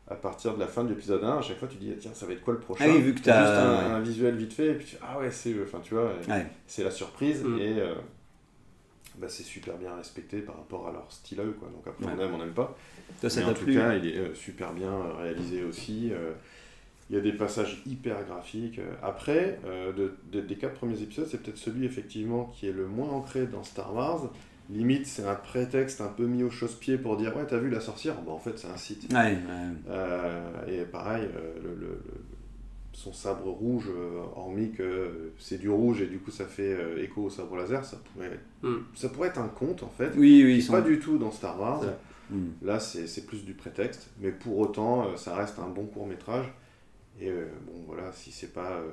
À 0.07 0.15
partir 0.15 0.55
de 0.55 0.59
la 0.59 0.65
fin 0.67 0.83
de 0.85 0.89
l'épisode 0.89 1.23
1, 1.23 1.37
à 1.37 1.41
chaque 1.41 1.57
fois 1.59 1.67
tu 1.67 1.77
dis 1.77 1.93
tiens, 1.99 2.11
ça 2.15 2.25
va 2.25 2.31
être 2.33 2.41
quoi 2.41 2.53
le 2.53 2.59
prochain? 2.61 2.85
Ah 2.87 2.91
oui, 2.91 3.01
vu 3.01 3.13
que 3.13 3.19
t'as- 3.21 3.41
juste 3.41 3.91
un, 3.91 3.99
visuel 3.99 4.35
vite 4.37 4.53
fait, 4.53 4.67
et 4.67 4.73
puis 4.73 4.85
tu 4.85 4.95
fais, 4.95 5.01
ah 5.07 5.19
ouais, 5.19 5.29
c'est 5.29 5.51
eux, 5.51 5.63
enfin 5.67 5.79
tu 5.83 5.93
vois, 5.93 6.13
Ouais. 6.27 6.47
c'est 6.65 6.83
la 6.83 6.89
surprise 6.91 7.43
Mm. 7.43 7.59
et 7.59 7.79
euh, 7.79 7.93
bah, 9.29 9.35
c'est 9.35 9.43
super 9.43 9.77
bien 9.77 9.95
respecté 9.95 10.39
par 10.39 10.57
rapport 10.57 10.87
à 10.87 10.91
leur 10.91 11.11
style 11.11 11.39
à 11.39 11.43
eux, 11.43 11.55
quoi. 11.59 11.69
Donc 11.69 11.85
après, 11.87 12.05
Ouais. 12.05 12.11
on 12.17 12.21
aime, 12.21 12.33
on 12.33 12.37
n'aime 12.39 12.53
pas. 12.53 12.75
Toi, 13.21 13.29
ça 13.29 13.39
Mais 13.39 13.45
t'a 13.45 13.51
en 13.51 13.53
tout 13.53 13.65
plu 13.65 13.75
cas, 13.75 13.93
il 13.95 14.07
est 14.07 14.17
euh, 14.17 14.33
super 14.35 14.73
bien 14.73 14.91
euh, 14.91 15.13
réalisé 15.13 15.63
aussi. 15.63 16.09
euh, 16.11 16.33
il 17.09 17.15
y 17.15 17.19
a 17.19 17.21
des 17.21 17.33
passages 17.33 17.81
hyper 17.87 18.23
graphiques. 18.25 18.79
Après, 19.01 19.59
euh, 19.65 19.91
de- 19.93 20.13
de- 20.31 20.41
des 20.41 20.55
quatre 20.55 20.75
premiers 20.75 21.01
épisodes, 21.01 21.27
c'est 21.29 21.41
peut-être 21.41 21.57
celui 21.57 21.85
effectivement 21.85 22.45
qui 22.55 22.67
est 22.67 22.71
le 22.71 22.85
moins 22.87 23.09
ancré 23.09 23.47
dans 23.47 23.63
Star 23.63 23.93
Wars. 23.95 24.29
Limite, 24.69 25.07
c'est 25.07 25.25
un 25.27 25.33
prétexte 25.33 26.01
un 26.01 26.09
peu 26.09 26.25
mis 26.27 26.43
au 26.43 26.51
chausse-pied 26.51 26.97
pour 26.99 27.17
dire 27.17 27.35
Ouais, 27.35 27.45
t'as 27.47 27.57
vu 27.57 27.71
la 27.71 27.79
sorcière? 27.81 28.21
Bon, 28.21 28.33
en 28.33 28.37
fait, 28.39 28.57
c'est 28.59 28.67
un 28.67 28.77
site. 28.77 29.11
Ouais, 29.11 29.17
ouais. 29.17 29.37
Euh, 29.89 30.51
et 30.67 30.85
pareil, 30.85 31.23
euh, 31.35 31.55
le, 31.63 31.69
le- 31.69 31.87
le- 31.87 32.01
son 32.99 33.13
sabre 33.13 33.47
rouge, 33.49 33.89
euh, 33.89 34.21
hormis 34.35 34.71
que 34.71 35.31
c'est 35.37 35.57
du 35.57 35.69
rouge 35.69 36.01
et 36.01 36.07
du 36.07 36.19
coup 36.19 36.31
ça 36.31 36.45
fait 36.45 36.73
euh, 36.73 37.01
écho 37.01 37.23
au 37.23 37.29
sabre 37.29 37.55
laser, 37.55 37.85
ça 37.85 37.97
pourrait, 38.13 38.37
Mm. 38.61 38.75
ça 38.93 39.07
pourrait 39.07 39.29
être 39.29 39.39
un 39.39 39.47
conte 39.47 39.83
en 39.83 39.89
fait. 39.89 40.11
Oui, 40.17 40.43
oui, 40.43 40.55
ils 40.57 40.61
sont. 40.63 40.73
pas 40.73 40.81
du 40.81 40.99
tout 40.99 41.17
dans 41.17 41.31
Star 41.31 41.57
Wars. 41.59 41.81
Ouais. 41.81 41.95
Mm. 42.31 42.47
Là, 42.61 42.77
c'est 42.79 43.07
c'est 43.07 43.25
plus 43.25 43.45
du 43.45 43.53
prétexte, 43.53 44.09
mais 44.19 44.31
pour 44.31 44.57
autant, 44.59 45.07
euh, 45.07 45.15
ça 45.15 45.33
reste 45.35 45.59
un 45.59 45.69
bon 45.69 45.85
court 45.85 46.07
métrage. 46.07 46.45
Et 47.21 47.29
euh, 47.29 47.47
bon, 47.67 47.83
voilà, 47.87 48.11
si 48.11 48.31
c'est 48.31 48.51
pas. 48.53 48.71
euh, 48.73 48.89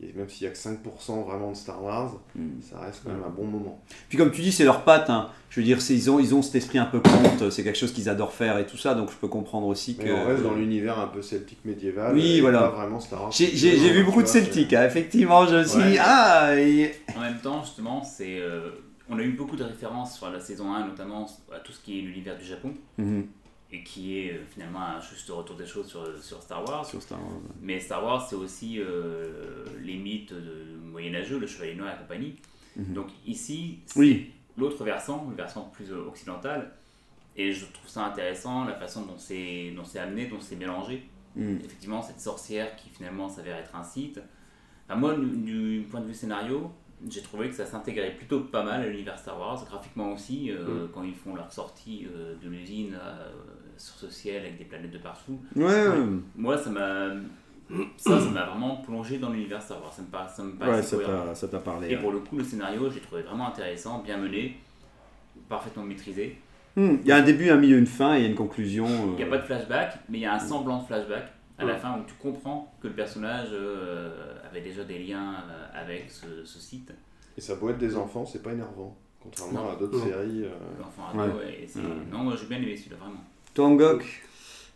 et 0.00 0.12
même 0.14 0.28
s'il 0.28 0.44
y 0.44 0.46
a 0.48 0.52
que 0.52 0.58
5% 0.58 1.24
vraiment 1.24 1.50
de 1.50 1.56
Star 1.56 1.82
Wars, 1.82 2.14
Mm. 2.34 2.60
ça 2.60 2.78
reste 2.80 3.02
quand 3.04 3.10
même 3.10 3.22
un 3.26 3.30
bon 3.30 3.44
moment. 3.44 3.80
Puis 4.08 4.18
comme 4.18 4.30
tu 4.30 4.40
dis, 4.40 4.52
c'est 4.52 4.64
leur 4.64 4.82
patte. 4.84 5.10
hein. 5.10 5.28
Je 5.50 5.60
veux 5.60 5.64
dire, 5.66 5.78
ils 5.90 6.10
ont, 6.10 6.18
ils 6.18 6.34
ont 6.34 6.40
cet 6.42 6.54
esprit 6.54 6.78
un 6.78 6.86
peu 6.86 6.98
conte. 7.00 7.50
C'est 7.50 7.62
quelque 7.62 7.78
chose 7.78 7.92
qu'ils 7.92 8.08
adorent 8.08 8.32
faire 8.32 8.58
et 8.58 8.66
tout 8.66 8.78
ça. 8.78 8.94
Donc 8.94 9.10
je 9.10 9.16
peux 9.16 9.28
comprendre 9.28 9.66
aussi 9.66 9.96
que. 9.96 10.04
Mais 10.04 10.12
on 10.12 10.26
reste 10.26 10.42
dans 10.42 10.54
l'univers 10.54 10.98
un 10.98 11.08
peu 11.08 11.20
celtique 11.22 11.64
médiéval. 11.64 12.14
Oui, 12.14 12.36
et 12.36 12.40
voilà. 12.40 12.60
Pas 12.60 12.70
vraiment 12.70 13.00
Star 13.00 13.22
Wars. 13.22 13.32
J'ai 13.32 13.48
vu 13.92 14.02
beaucoup 14.04 14.22
de 14.22 14.26
vois, 14.28 14.32
celtique. 14.32 14.72
hein. 14.72 14.84
Effectivement, 14.86 15.46
je 15.46 15.56
me 15.56 15.64
suis 15.64 15.78
Ouais. 15.78 15.90
dit, 15.92 15.98
ah. 16.00 16.54
et- 16.58 16.94
En 17.16 17.20
même 17.20 17.38
temps, 17.40 17.62
justement, 17.62 18.02
c'est. 18.02 18.38
euh, 18.40 18.70
on 19.10 19.18
a 19.18 19.22
eu 19.22 19.32
beaucoup 19.32 19.56
de 19.56 19.64
références 19.64 20.16
sur 20.16 20.30
la 20.30 20.40
saison 20.40 20.72
1, 20.72 20.86
notamment 20.86 21.26
à 21.54 21.58
tout 21.58 21.72
ce 21.72 21.80
qui 21.80 21.98
est 21.98 22.02
l'univers 22.02 22.38
du 22.38 22.44
Japon, 22.46 22.72
Mhm. 22.96 23.26
Et 23.72 23.82
qui 23.82 24.18
est 24.18 24.32
euh, 24.34 24.44
finalement 24.50 24.82
un 24.82 25.00
juste 25.00 25.28
retour 25.30 25.56
des 25.56 25.66
choses 25.66 25.86
sur, 25.88 26.06
sur 26.22 26.42
Star 26.42 26.62
Wars. 26.68 26.84
Sur 26.84 27.00
Star 27.00 27.18
Wars. 27.18 27.40
Mais 27.60 27.80
Star 27.80 28.04
Wars, 28.04 28.26
c'est 28.28 28.36
aussi 28.36 28.78
euh, 28.78 29.64
les 29.82 29.96
mythes 29.96 30.34
de 30.34 30.76
Moyenâgeux, 30.84 31.38
le 31.38 31.46
Chevalier 31.46 31.74
Noir 31.74 31.94
et 31.94 31.98
compagnie. 31.98 32.36
Mhm. 32.76 32.92
Donc 32.92 33.08
ici, 33.26 33.78
c'est 33.86 33.98
Oui. 33.98 34.30
l'autre 34.58 34.84
versant, 34.84 35.26
une 35.30 35.36
versant 35.36 35.70
plus 35.72 35.90
euh, 35.90 36.06
occidentale. 36.06 36.70
Et 37.34 37.52
je 37.52 37.64
trouve 37.64 37.88
ça 37.88 38.04
intéressant, 38.04 38.64
la 38.66 38.74
façon 38.74 39.06
dont 39.06 39.16
c'est 39.16 39.72
amené, 39.98 40.26
dont 40.26 40.40
c'est 40.40 40.56
mélangé. 40.56 41.08
Mhm. 41.34 41.60
Effectivement, 41.64 42.02
cette 42.02 42.20
sorcière 42.20 42.76
qui 42.76 42.90
finalement 42.90 43.30
s'avère 43.30 43.56
être 43.56 43.74
un 43.74 43.84
site. 43.84 44.20
Enfin, 44.86 44.98
moi, 45.00 45.14
du, 45.14 45.80
du 45.80 45.86
point 45.90 46.00
de 46.02 46.06
vue 46.06 46.14
scénario, 46.14 46.70
j'ai 47.08 47.22
trouvé 47.22 47.48
que 47.48 47.54
ça 47.54 47.66
s'intégrait 47.66 48.14
plutôt 48.16 48.40
pas 48.40 48.62
mal 48.62 48.82
à 48.82 48.86
l'univers 48.88 49.18
Star 49.18 49.38
Wars, 49.38 49.64
graphiquement 49.64 50.12
aussi, 50.12 50.50
euh, 50.50 50.86
quand 50.92 51.02
ils 51.02 51.14
font 51.14 51.34
leur 51.34 51.50
sortie 51.50 52.06
euh, 52.14 52.34
de 52.42 52.48
l'usine 52.48 52.96
sur 53.82 53.94
ce 53.96 54.08
ciel 54.10 54.42
avec 54.42 54.58
des 54.58 54.64
planètes 54.64 54.90
de 54.92 54.98
partout. 54.98 55.38
Ouais, 55.56 55.64
ouais. 55.64 55.96
Moi, 56.36 56.56
ça 56.58 56.70
m'a 56.70 57.08
ça, 57.96 58.20
ça 58.20 58.30
m'a 58.30 58.44
vraiment 58.44 58.76
plongé 58.76 59.18
dans 59.18 59.30
l'univers 59.30 59.62
Star 59.62 59.80
Wars. 59.82 59.92
Ça 59.92 60.02
me, 60.02 60.08
paraît- 60.08 60.28
ça 60.30 60.42
me 60.44 60.52
paraît 60.52 60.70
Ouais, 60.72 60.76
assez 60.78 60.96
ça 60.96 61.02
t'a- 61.04 61.34
ça 61.34 61.48
t'a 61.48 61.58
parlé. 61.58 61.88
Et 61.90 61.96
ouais. 61.96 62.02
pour 62.02 62.12
le 62.12 62.18
coup, 62.20 62.36
le 62.36 62.44
scénario, 62.44 62.90
j'ai 62.90 63.00
trouvé 63.00 63.22
vraiment 63.22 63.48
intéressant, 63.48 64.00
bien 64.02 64.18
mené, 64.18 64.56
parfaitement 65.48 65.82
maîtrisé. 65.82 66.36
Hmm, 66.76 66.96
Il 67.02 67.06
y 67.06 67.12
a 67.12 67.16
un 67.16 67.22
début, 67.22 67.50
un 67.50 67.56
milieu, 67.56 67.78
une 67.78 67.86
fin 67.86 68.14
et 68.14 68.18
il 68.18 68.22
y 68.22 68.26
a 68.26 68.28
une 68.28 68.34
conclusion. 68.34 68.86
Il 68.86 69.16
n'y 69.16 69.22
a 69.22 69.26
euh, 69.26 69.30
pas 69.30 69.38
de 69.38 69.42
flashback, 69.44 69.98
mais 70.08 70.18
il 70.18 70.20
y 70.22 70.26
a 70.26 70.34
un 70.34 70.38
semblant 70.38 70.80
de 70.82 70.86
flashback 70.86 71.24
à 71.58 71.64
la 71.64 71.76
fin 71.76 71.98
où 71.98 72.02
tu 72.06 72.14
comprends 72.14 72.72
que 72.80 72.88
le 72.88 72.94
personnage 72.94 73.48
euh, 73.52 74.36
avait 74.50 74.60
déjà 74.62 74.84
des 74.84 74.98
liens 74.98 75.34
euh, 75.50 75.66
avec 75.82 76.10
ce, 76.10 76.44
ce 76.44 76.58
site. 76.58 76.92
Et 77.36 77.40
ça 77.40 77.56
peut 77.56 77.70
être 77.70 77.78
des 77.78 77.96
enfants, 77.96 78.24
c'est 78.26 78.42
pas 78.42 78.52
énervant. 78.52 78.96
Contrairement 79.20 79.64
Non. 79.64 79.70
à 79.72 79.76
d'autres 79.76 79.98
Non. 79.98 80.04
séries. 80.04 80.44
euh, 80.44 80.50
L'enfant 80.80 81.08
ado, 81.12 81.32
Ouais. 81.38 81.44
ouais, 81.44 81.60
et 81.62 81.66
c'est- 81.68 81.78
Ouais. 81.78 81.86
Non, 82.10 82.18
moi 82.18 82.34
j'ai 82.38 82.46
bien 82.46 82.58
aimé 82.58 82.76
celui-là, 82.76 82.96
vraiment. 82.96 83.22
Toi, 83.54 83.66
Angok 83.66 84.04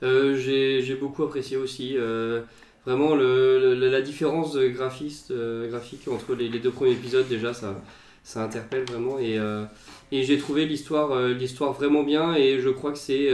Euh, 0.02 0.36
j'ai 0.36 0.82
j'ai 0.82 0.94
beaucoup 0.96 1.22
apprécié 1.24 1.56
aussi. 1.56 1.94
euh, 1.96 2.42
vraiment, 2.84 3.14
le, 3.14 3.74
le- 3.74 3.90
la 3.90 4.02
différence 4.02 4.52
de 4.52 4.68
graphiste, 4.68 5.30
euh, 5.30 5.68
graphique 5.68 6.06
entre 6.08 6.34
les, 6.34 6.48
les 6.48 6.58
deux 6.60 6.70
premiers 6.70 6.92
épisodes, 6.92 7.26
déjà, 7.28 7.54
ça, 7.54 7.82
ça 8.22 8.44
interpelle 8.44 8.84
vraiment. 8.84 9.18
Et, 9.18 9.38
euh, 9.38 9.64
et 10.12 10.22
j'ai 10.22 10.38
trouvé 10.38 10.66
l'histoire 10.66 11.18
l'histoire 11.28 11.72
vraiment 11.72 12.02
bien. 12.04 12.34
Et 12.34 12.60
je 12.60 12.68
crois 12.70 12.92
que 12.92 12.98
c'est 12.98 13.30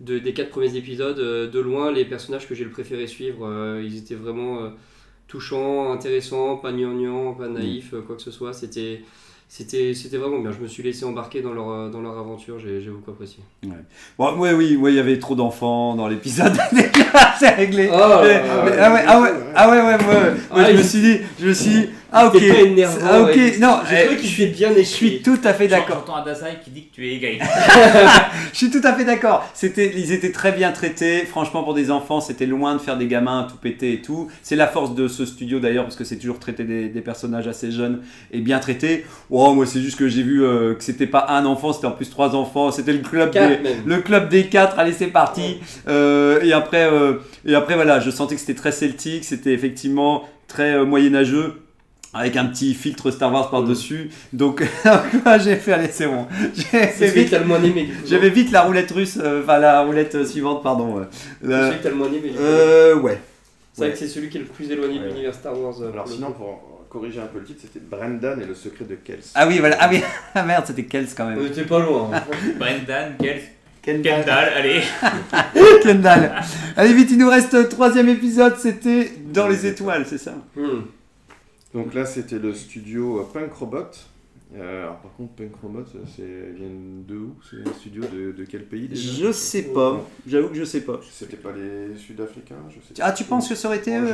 de- 0.00 0.18
des 0.18 0.32
quatre 0.34 0.50
premiers 0.50 0.76
épisodes, 0.76 1.18
de 1.18 1.60
loin, 1.60 1.92
les 1.92 2.04
personnages 2.04 2.48
que 2.48 2.54
j'ai 2.54 2.64
le 2.64 2.70
préféré 2.70 3.06
suivre. 3.06 3.46
Ils 3.82 3.96
étaient 3.98 4.14
vraiment 4.14 4.72
touchants, 5.28 5.92
intéressants, 5.92 6.56
pas 6.58 6.72
gnangnang, 6.72 7.36
pas 7.38 7.48
naïfs, 7.48 7.94
euh, 7.94 8.02
quoi 8.02 8.16
que 8.16 8.22
ce 8.22 8.30
soit. 8.30 8.52
C'était. 8.52 9.02
C'était 9.52 9.94
c'était 9.94 10.16
vraiment 10.16 10.38
bien, 10.38 10.52
je 10.52 10.62
me 10.62 10.68
suis 10.68 10.80
laissé 10.80 11.04
embarquer 11.04 11.42
dans 11.42 11.52
leur, 11.52 11.68
euh, 11.70 11.88
dans 11.90 12.00
leur 12.00 12.16
aventure, 12.16 12.60
j'ai 12.60 12.78
beaucoup 12.88 13.10
apprécié. 13.10 13.42
Bon, 14.16 14.38
ouais, 14.38 14.52
oui, 14.52 14.76
ouais, 14.76 14.92
il 14.92 14.96
y 14.96 15.00
avait 15.00 15.18
trop 15.18 15.34
d'enfants 15.34 15.96
dans 15.96 16.06
l'épisode. 16.06 16.56
C'est 17.40 17.48
réglé. 17.56 17.90
Oh, 17.92 18.20
Mais- 18.22 18.42
ah 18.46 18.64
ouais, 18.64 18.72
ah 18.78 18.90
ouais, 18.92 19.02
ouais, 19.02 19.20
ouais. 19.22 19.32
ah 19.56 19.68
ouais, 19.70 19.76
ouais, 19.78 19.82
ouais, 19.82 19.92
ouais. 19.96 19.96
Moi, 20.52 20.62
Ah, 20.66 20.72
je 20.72 20.76
me 20.78 20.82
suis 20.84 21.00
dit, 21.00 21.16
je 21.40 21.48
me 21.48 21.52
suis 21.52 21.70
dit, 21.70 21.88
ah 22.12 22.26
ok, 22.26 22.34
C'était 22.34 22.52
pas 22.52 22.60
énervant, 22.60 22.98
ah, 23.04 23.20
ok, 23.22 23.36
ouais. 23.36 23.58
non, 23.58 23.78
J'ai 23.88 24.04
trouvé 24.04 24.16
qu'il 24.20 24.30
fait 24.30 24.46
bien 24.46 24.70
je 24.76 24.82
suis 24.82 25.22
tout 25.22 25.38
à 25.44 25.52
fait 25.52 25.68
d'accord. 25.68 26.04
J'entends 26.06 26.20
Adasai 26.20 26.58
qui 26.64 26.70
dit 26.70 26.86
que 26.86 26.94
tu 26.94 27.06
es 27.08 27.14
égaré. 27.14 27.38
Je 28.52 28.56
suis 28.58 28.70
tout 28.70 28.80
à 28.82 28.92
fait 28.94 29.04
d'accord. 29.04 29.48
C'était, 29.54 29.92
ils 29.94 30.12
étaient 30.12 30.32
très 30.32 30.52
bien 30.52 30.72
traités. 30.72 31.24
Franchement, 31.24 31.62
pour 31.62 31.74
des 31.74 31.90
enfants, 31.90 32.20
c'était 32.20 32.46
loin 32.46 32.74
de 32.74 32.80
faire 32.80 32.96
des 32.96 33.06
gamins 33.06 33.46
tout 33.48 33.56
pétés 33.56 33.94
et 33.94 34.02
tout. 34.02 34.28
C'est 34.42 34.56
la 34.56 34.66
force 34.66 34.94
de 34.94 35.08
ce 35.08 35.24
studio 35.24 35.60
d'ailleurs, 35.60 35.84
parce 35.84 35.96
que 35.96 36.04
c'est 36.04 36.16
toujours 36.16 36.38
traité 36.38 36.64
des, 36.64 36.88
des 36.88 37.00
personnages 37.00 37.46
assez 37.46 37.70
jeunes 37.70 38.00
et 38.32 38.40
bien 38.40 38.58
traités. 38.58 39.06
Oh, 39.30 39.54
moi, 39.54 39.66
c'est 39.66 39.80
juste 39.80 39.98
que 39.98 40.08
j'ai 40.08 40.22
vu 40.22 40.44
euh, 40.44 40.74
que 40.74 40.82
c'était 40.82 41.06
pas 41.06 41.26
un 41.28 41.44
enfant, 41.46 41.72
c'était 41.72 41.86
en 41.86 41.92
plus 41.92 42.10
trois 42.10 42.34
enfants. 42.34 42.70
C'était 42.70 42.92
le 42.92 43.00
club 43.00 43.32
des, 43.32 43.58
le 43.86 43.98
club 43.98 44.28
des 44.28 44.46
quatre. 44.46 44.78
Allez, 44.78 44.92
c'est 44.92 45.06
parti. 45.06 45.58
Euh, 45.88 46.40
et 46.42 46.52
après, 46.52 46.90
euh, 46.90 47.14
et 47.46 47.54
après, 47.54 47.74
voilà, 47.74 48.00
je 48.00 48.10
sentais 48.10 48.34
que 48.34 48.40
c'était 48.40 48.54
très 48.54 48.72
celtique. 48.72 49.24
C'était 49.24 49.52
effectivement 49.52 50.24
très 50.48 50.74
euh, 50.74 50.84
moyenâgeux. 50.84 51.62
Avec 52.12 52.36
un 52.36 52.46
petit 52.46 52.74
filtre 52.74 53.10
Star 53.12 53.32
Wars 53.32 53.50
par-dessus. 53.50 54.10
Donc, 54.32 54.62
j'ai 55.44 55.54
fait, 55.56 55.72
allez, 55.74 55.88
c'est 55.92 56.06
bon. 56.08 56.26
J'ai 56.54 56.88
C'est 56.92 57.06
vite 57.14 57.30
le 57.30 57.44
moins 57.44 57.62
aimé 57.62 57.84
coup. 57.86 57.92
j'avais 58.08 58.30
vite 58.30 58.50
la 58.50 58.62
roulette 58.62 58.90
russe, 58.90 59.16
euh, 59.22 59.42
enfin 59.44 59.58
la 59.58 59.82
roulette 59.82 60.16
euh, 60.16 60.24
suivante, 60.26 60.60
pardon. 60.62 60.98
euh. 60.98 61.04
C'est 61.40 61.48
celui 61.48 61.78
que 61.78 61.82
t'as 61.84 61.88
le 61.90 61.94
moins 61.94 62.08
aimé 62.08 62.20
du 62.20 62.30
coup. 62.30 62.40
euh, 62.40 62.96
ouais. 62.96 63.20
C'est 63.72 63.82
vrai 63.82 63.92
que 63.92 63.98
c'est 63.98 64.08
celui 64.08 64.28
qui 64.28 64.38
est 64.38 64.40
le 64.40 64.46
plus 64.46 64.68
éloigné 64.70 64.98
de 64.98 65.04
Ouais. 65.04 65.08
l'univers 65.10 65.34
Star 65.34 65.56
Wars. 65.56 65.74
euh, 65.80 65.92
Alors 65.92 66.08
sinon, 66.08 66.32
coup. 66.32 66.38
pour 66.42 66.86
corriger 66.88 67.20
un 67.20 67.26
peu 67.26 67.38
le 67.38 67.44
titre, 67.44 67.60
c'était 67.62 67.78
Brendan 67.78 68.42
et 68.42 68.44
le 68.44 68.54
secret 68.56 68.84
de 68.86 68.96
Kels. 68.96 69.20
Ah 69.36 69.46
oui, 69.46 69.60
voilà. 69.60 69.76
Ah 69.78 69.88
oui, 69.88 70.00
ah 70.34 70.42
merde, 70.42 70.64
c'était 70.66 70.84
Kels 70.86 71.06
quand 71.16 71.26
même. 71.28 71.46
était 71.46 71.62
pas 71.62 71.78
loin. 71.78 72.10
hein. 72.12 72.22
Brendan, 72.58 73.12
quel 73.20 73.40
Kendall. 73.82 74.24
dalle, 74.26 74.52
allez. 74.56 74.80
Kendall. 75.84 76.32
Allez 76.76 76.92
vite, 76.92 77.08
il 77.12 77.18
nous 77.18 77.30
reste 77.30 77.68
troisième 77.68 78.08
épisode, 78.08 78.56
c'était 78.58 79.12
Dans 79.32 79.46
les 79.48 79.64
étoiles, 79.64 80.04
c'est 80.08 80.18
ça? 80.18 80.34
Hmm. 80.56 80.80
Donc 81.74 81.94
là, 81.94 82.04
c'était 82.04 82.38
le 82.38 82.52
studio 82.54 83.20
euh, 83.20 83.24
Punk 83.32 83.52
Robot. 83.52 83.78
Euh, 84.56 84.82
alors 84.82 84.96
par 84.96 85.12
contre, 85.14 85.34
Punk 85.34 85.52
Robot, 85.62 85.78
euh, 85.94 85.98
c'est 86.16 86.22
ils 86.50 86.56
viennent 86.58 87.04
de 87.06 87.14
où? 87.14 87.34
C'est 87.48 87.58
un 87.58 87.72
studio 87.72 88.02
de, 88.12 88.32
de 88.32 88.44
quel 88.44 88.64
pays 88.64 88.88
déjà? 88.88 89.26
Je 89.28 89.30
sais 89.30 89.62
pas, 89.72 90.04
j'avoue 90.26 90.48
que 90.48 90.56
je 90.56 90.64
sais 90.64 90.80
pas. 90.80 90.98
C'était 91.08 91.36
pas 91.36 91.50
les 91.52 91.96
Sud-Africains 91.96 92.56
Ah, 92.98 93.12
tu 93.12 93.22
penses 93.22 93.48
que 93.48 93.54
ça 93.54 93.68
aurait 93.68 93.76
été 93.76 93.96
eux? 93.96 94.04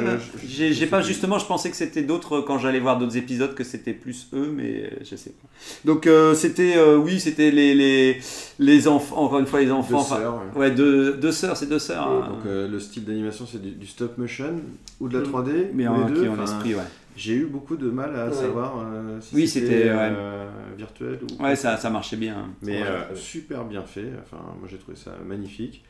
J'ai 0.44 0.86
pas 0.88 1.00
justement, 1.00 1.38
je 1.38 1.46
pensais 1.46 1.70
que 1.70 1.76
c'était 1.76 2.02
d'autres 2.02 2.42
quand 2.42 2.58
j'allais 2.58 2.80
voir 2.80 2.98
d'autres 2.98 3.16
épisodes 3.16 3.54
que 3.54 3.64
c'était 3.64 3.94
plus 3.94 4.28
eux, 4.34 4.52
mais 4.54 4.92
je 5.10 5.16
sais 5.16 5.30
pas. 5.30 5.48
Donc 5.86 6.06
euh, 6.06 6.34
c'était, 6.34 6.76
euh, 6.76 6.98
oui, 6.98 7.18
c'était 7.18 7.50
les, 7.50 7.74
les 7.74 8.18
les 8.58 8.88
enfants, 8.88 9.16
encore 9.16 9.38
une 9.38 9.46
fois 9.46 9.62
les 9.62 9.70
enfants. 9.70 10.02
Deux 10.02 10.16
sœurs, 10.16 10.42
ouais. 10.54 10.60
Ouais, 10.60 10.70
deux, 10.70 11.14
deux 11.14 11.32
sœurs, 11.32 11.56
c'est 11.56 11.64
deux 11.70 11.78
sœurs. 11.78 12.06
hein. 12.06 12.28
Donc 12.28 12.44
le 12.44 12.78
style 12.78 13.06
d'animation, 13.06 13.46
c'est 13.50 13.62
du, 13.62 13.70
du 13.70 13.86
stop 13.86 14.18
motion 14.18 14.56
ou 15.00 15.08
de 15.08 15.18
la 15.18 15.26
Mm. 15.26 15.32
3D 15.32 15.50
mais 15.72 15.88
en, 15.88 16.06
les 16.06 16.12
deux? 16.12 16.22
qui 16.24 16.28
en 16.28 16.34
Enfin, 16.34 16.44
esprit, 16.44 16.74
ouais. 16.74 16.82
J'ai 17.16 17.34
eu 17.34 17.46
beaucoup 17.46 17.76
de 17.76 17.90
mal 17.90 18.14
à 18.14 18.26
Ouais. 18.26 18.32
savoir 18.32 18.78
euh, 18.84 19.20
si 19.20 19.34
Oui, 19.34 19.48
c'était, 19.48 19.84
euh, 19.88 20.48
virtuel 20.76 21.18
ou 21.22 21.42
Ouais, 21.42 21.56
ça, 21.56 21.76
ça 21.78 21.88
marchait 21.90 22.16
bien. 22.16 22.50
Mais 22.62 22.82
Ouais. 22.82 22.86
euh, 22.88 23.14
super 23.14 23.64
bien 23.64 23.82
fait, 23.82 24.10
enfin 24.22 24.38
moi 24.58 24.68
j'ai 24.68 24.76
trouvé 24.78 24.96
ça 24.96 25.12
magnifique. 25.24 25.82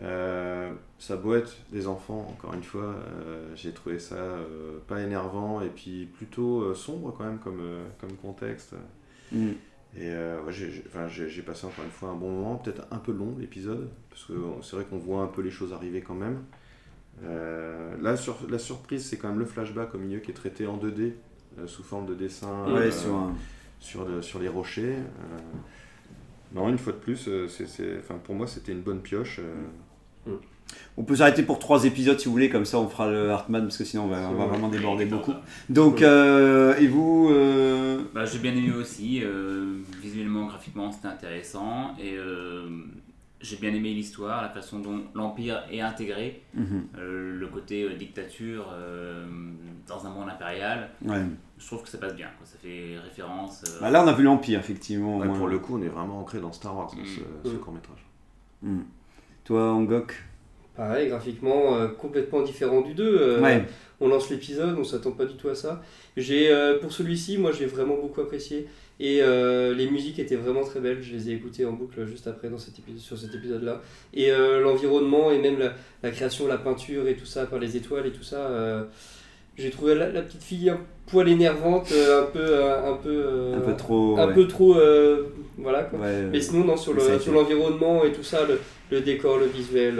Euh, 0.00 0.72
ça 0.98 1.16
beau 1.16 1.34
être 1.34 1.56
des 1.72 1.86
enfants, 1.86 2.26
encore 2.30 2.54
une 2.54 2.62
fois, 2.62 2.94
euh, 3.26 3.48
j'ai 3.54 3.72
trouvé 3.72 3.98
ça 3.98 4.14
euh, 4.14 4.78
pas 4.86 5.02
énervant 5.02 5.60
et 5.60 5.68
puis 5.68 6.06
plutôt 6.06 6.62
euh, 6.62 6.74
sombre 6.74 7.14
quand 7.18 7.24
même 7.24 7.38
comme, 7.38 7.60
euh, 7.60 7.84
comme 8.00 8.12
contexte. 8.16 8.74
Mm. 9.32 9.48
Et 9.96 10.06
euh, 10.06 10.40
ouais, 10.42 10.52
j'ai- 10.52 11.42
passé 11.42 11.66
encore 11.66 11.84
une 11.84 11.90
fois 11.90 12.10
un 12.10 12.14
bon 12.14 12.30
moment, 12.30 12.56
peut-être 12.56 12.86
un 12.92 12.98
peu 12.98 13.12
long 13.12 13.34
l'épisode, 13.38 13.90
parce 14.08 14.24
que 14.24 14.32
c'est 14.62 14.76
vrai 14.76 14.84
qu'on 14.84 14.98
voit 14.98 15.22
un 15.22 15.26
peu 15.26 15.42
les 15.42 15.50
choses 15.50 15.72
arriver 15.72 16.00
quand 16.00 16.14
même. 16.14 16.38
Euh, 17.24 18.16
sur, 18.16 18.38
la 18.48 18.58
surprise, 18.58 19.04
c'est 19.06 19.16
quand 19.18 19.28
même 19.28 19.38
le 19.38 19.44
flashback 19.44 19.94
au 19.94 19.98
milieu 19.98 20.18
qui 20.20 20.30
est 20.30 20.34
traité 20.34 20.66
en 20.66 20.76
2D, 20.76 21.12
euh, 21.58 21.66
sous 21.66 21.82
forme 21.82 22.06
de 22.06 22.14
dessin 22.14 22.64
Ouais, 22.66 22.80
euh, 22.86 22.90
sur 22.90 23.14
un- 23.14 23.34
sur, 23.78 24.04
le- 24.06 24.22
sur 24.22 24.38
les 24.40 24.48
rochers. 24.48 24.96
euh. 24.96 25.38
non, 26.54 26.68
une 26.68 26.78
fois 26.78 26.92
de 26.92 26.98
plus, 26.98 27.28
c'est, 27.48 27.98
enfin, 27.98 28.16
pour 28.22 28.34
moi, 28.34 28.46
c'était 28.46 28.72
une 28.72 28.80
bonne 28.82 29.00
pioche. 29.00 29.40
euh. 29.40 30.32
On 30.96 31.02
peut 31.02 31.16
s'arrêter 31.16 31.42
pour 31.42 31.58
trois 31.58 31.84
épisodes 31.84 32.18
si 32.20 32.26
vous 32.26 32.32
voulez, 32.32 32.48
comme 32.48 32.64
ça 32.64 32.78
on 32.78 32.88
fera 32.88 33.10
le 33.10 33.30
Hartman 33.30 33.62
parce 33.62 33.76
que 33.76 33.82
sinon 33.84 34.04
on 34.04 34.08
va, 34.08 34.28
on 34.30 34.34
va 34.34 34.46
vraiment 34.46 34.68
déborder 34.68 35.04
beaucoup. 35.04 35.32
Donc, 35.68 36.00
euh, 36.00 36.76
et 36.76 36.86
vous 36.86 37.28
euh, 37.32 38.02
Bah, 38.14 38.24
j'ai 38.24 38.38
bien 38.38 38.52
aimé 38.54 38.72
aussi. 38.78 39.20
euh, 39.24 39.78
visuellement, 40.00 40.46
graphiquement, 40.46 40.92
c'était 40.92 41.08
intéressant. 41.08 41.96
Et 42.00 42.14
euh, 42.16 42.68
j'ai 43.40 43.56
bien 43.56 43.72
aimé 43.74 43.92
l'histoire, 43.94 44.42
la 44.42 44.48
façon 44.50 44.80
dont 44.80 45.00
l'Empire 45.14 45.62
est 45.70 45.80
intégré. 45.80 46.42
mhm, 46.54 46.86
euh, 46.98 47.38
le 47.38 47.46
côté 47.48 47.84
euh, 47.84 47.94
dictature 47.94 48.68
euh, 48.72 49.24
dans 49.86 50.06
un 50.06 50.10
monde 50.10 50.28
impérial. 50.28 50.90
ouais. 51.04 51.22
Je 51.58 51.66
trouve 51.66 51.82
que 51.82 51.88
ça 51.90 51.98
passe 51.98 52.14
bien. 52.16 52.28
Quoi. 52.38 52.46
Ça 52.46 52.56
fait 52.62 52.96
référence. 53.04 53.64
euh, 53.68 53.80
Bah 53.82 53.90
là 53.90 54.02
on 54.02 54.08
a 54.08 54.12
vu 54.12 54.22
l'Empire 54.24 54.58
effectivement. 54.60 55.18
Ouais, 55.18 55.28
pour 55.28 55.46
le 55.48 55.58
coup, 55.58 55.76
on 55.78 55.82
est 55.82 55.88
vraiment 55.88 56.18
ancré 56.20 56.40
dans 56.40 56.52
Star 56.52 56.74
Wars, 56.76 56.90
dans 56.96 57.04
ce, 57.04 57.20
Mm. 57.20 57.52
ce 57.52 57.56
court-métrage. 57.58 58.04
Mm. 58.62 58.80
Toi 59.44 59.72
Angok 59.72 60.22
Pareil, 60.76 61.08
graphiquement 61.08 61.74
euh, 61.76 61.88
complètement 61.88 62.40
différent 62.42 62.80
du 62.80 62.94
2. 62.94 63.04
euh, 63.20 63.40
Ouais. 63.42 63.66
On 64.00 64.08
lance 64.08 64.30
l'épisode, 64.30 64.78
on 64.78 64.84
s'attend 64.84 65.12
pas 65.12 65.26
du 65.26 65.34
tout 65.36 65.48
à 65.48 65.54
ça. 65.54 65.82
J'ai 66.16 66.50
euh, 66.50 66.78
pour 66.78 66.90
celui-ci, 66.92 67.36
moi 67.36 67.52
j'ai 67.52 67.66
vraiment 67.66 67.96
beaucoup 67.96 68.20
apprécié 68.22 68.66
et 69.00 69.22
euh, 69.22 69.74
les 69.74 69.90
musiques 69.90 70.18
étaient 70.18 70.36
vraiment 70.36 70.62
très 70.62 70.78
belles. 70.78 71.02
Je 71.02 71.12
les 71.14 71.30
ai 71.30 71.32
écoutées 71.34 71.64
en 71.64 71.72
boucle 71.72 72.04
juste 72.06 72.26
après 72.28 72.48
dans 72.48 72.58
cet 72.58 72.78
épisode, 72.78 73.00
sur 73.00 73.18
cet 73.18 73.34
épisode-là. 73.34 73.80
Et 74.14 74.30
euh, 74.30 74.60
l'environnement 74.60 75.30
et 75.32 75.38
même 75.38 75.58
la, 75.58 75.72
la 76.02 76.10
création, 76.10 76.46
la 76.46 76.58
peinture 76.58 77.08
et 77.08 77.14
tout 77.14 77.26
ça 77.26 77.46
par 77.46 77.58
les 77.58 77.76
étoiles 77.76 78.06
et 78.06 78.12
tout 78.12 78.22
ça. 78.22 78.36
euh, 78.36 78.84
j'ai 79.58 79.70
trouvé 79.70 79.94
la, 79.94 80.08
la 80.10 80.22
petite 80.22 80.42
fille 80.42 80.70
un 80.70 80.78
poil 81.06 81.28
énervante, 81.28 81.92
un 81.92 82.22
peu, 82.32 82.64
un 82.64 82.94
peu, 82.94 83.24
Un 83.56 83.60
peu 83.60 83.76
trop. 83.76 84.16
un 84.16 84.28
ouais. 84.28 84.34
peu 84.34 84.46
trop, 84.46 84.76
voilà 85.58 85.82
quoi. 85.82 85.98
Ouais, 85.98 86.22
Mais 86.32 86.40
sinon, 86.40 86.64
non, 86.64 86.76
sur 86.76 86.92
a 86.92 87.12
le- 87.14 87.18
sur 87.18 87.32
l'environnement 87.32 88.04
et 88.04 88.12
tout 88.12 88.22
ça, 88.22 88.46
le, 88.46 88.58
le 88.90 89.00
décor, 89.02 89.38
le 89.38 89.46
visuel, 89.46 89.96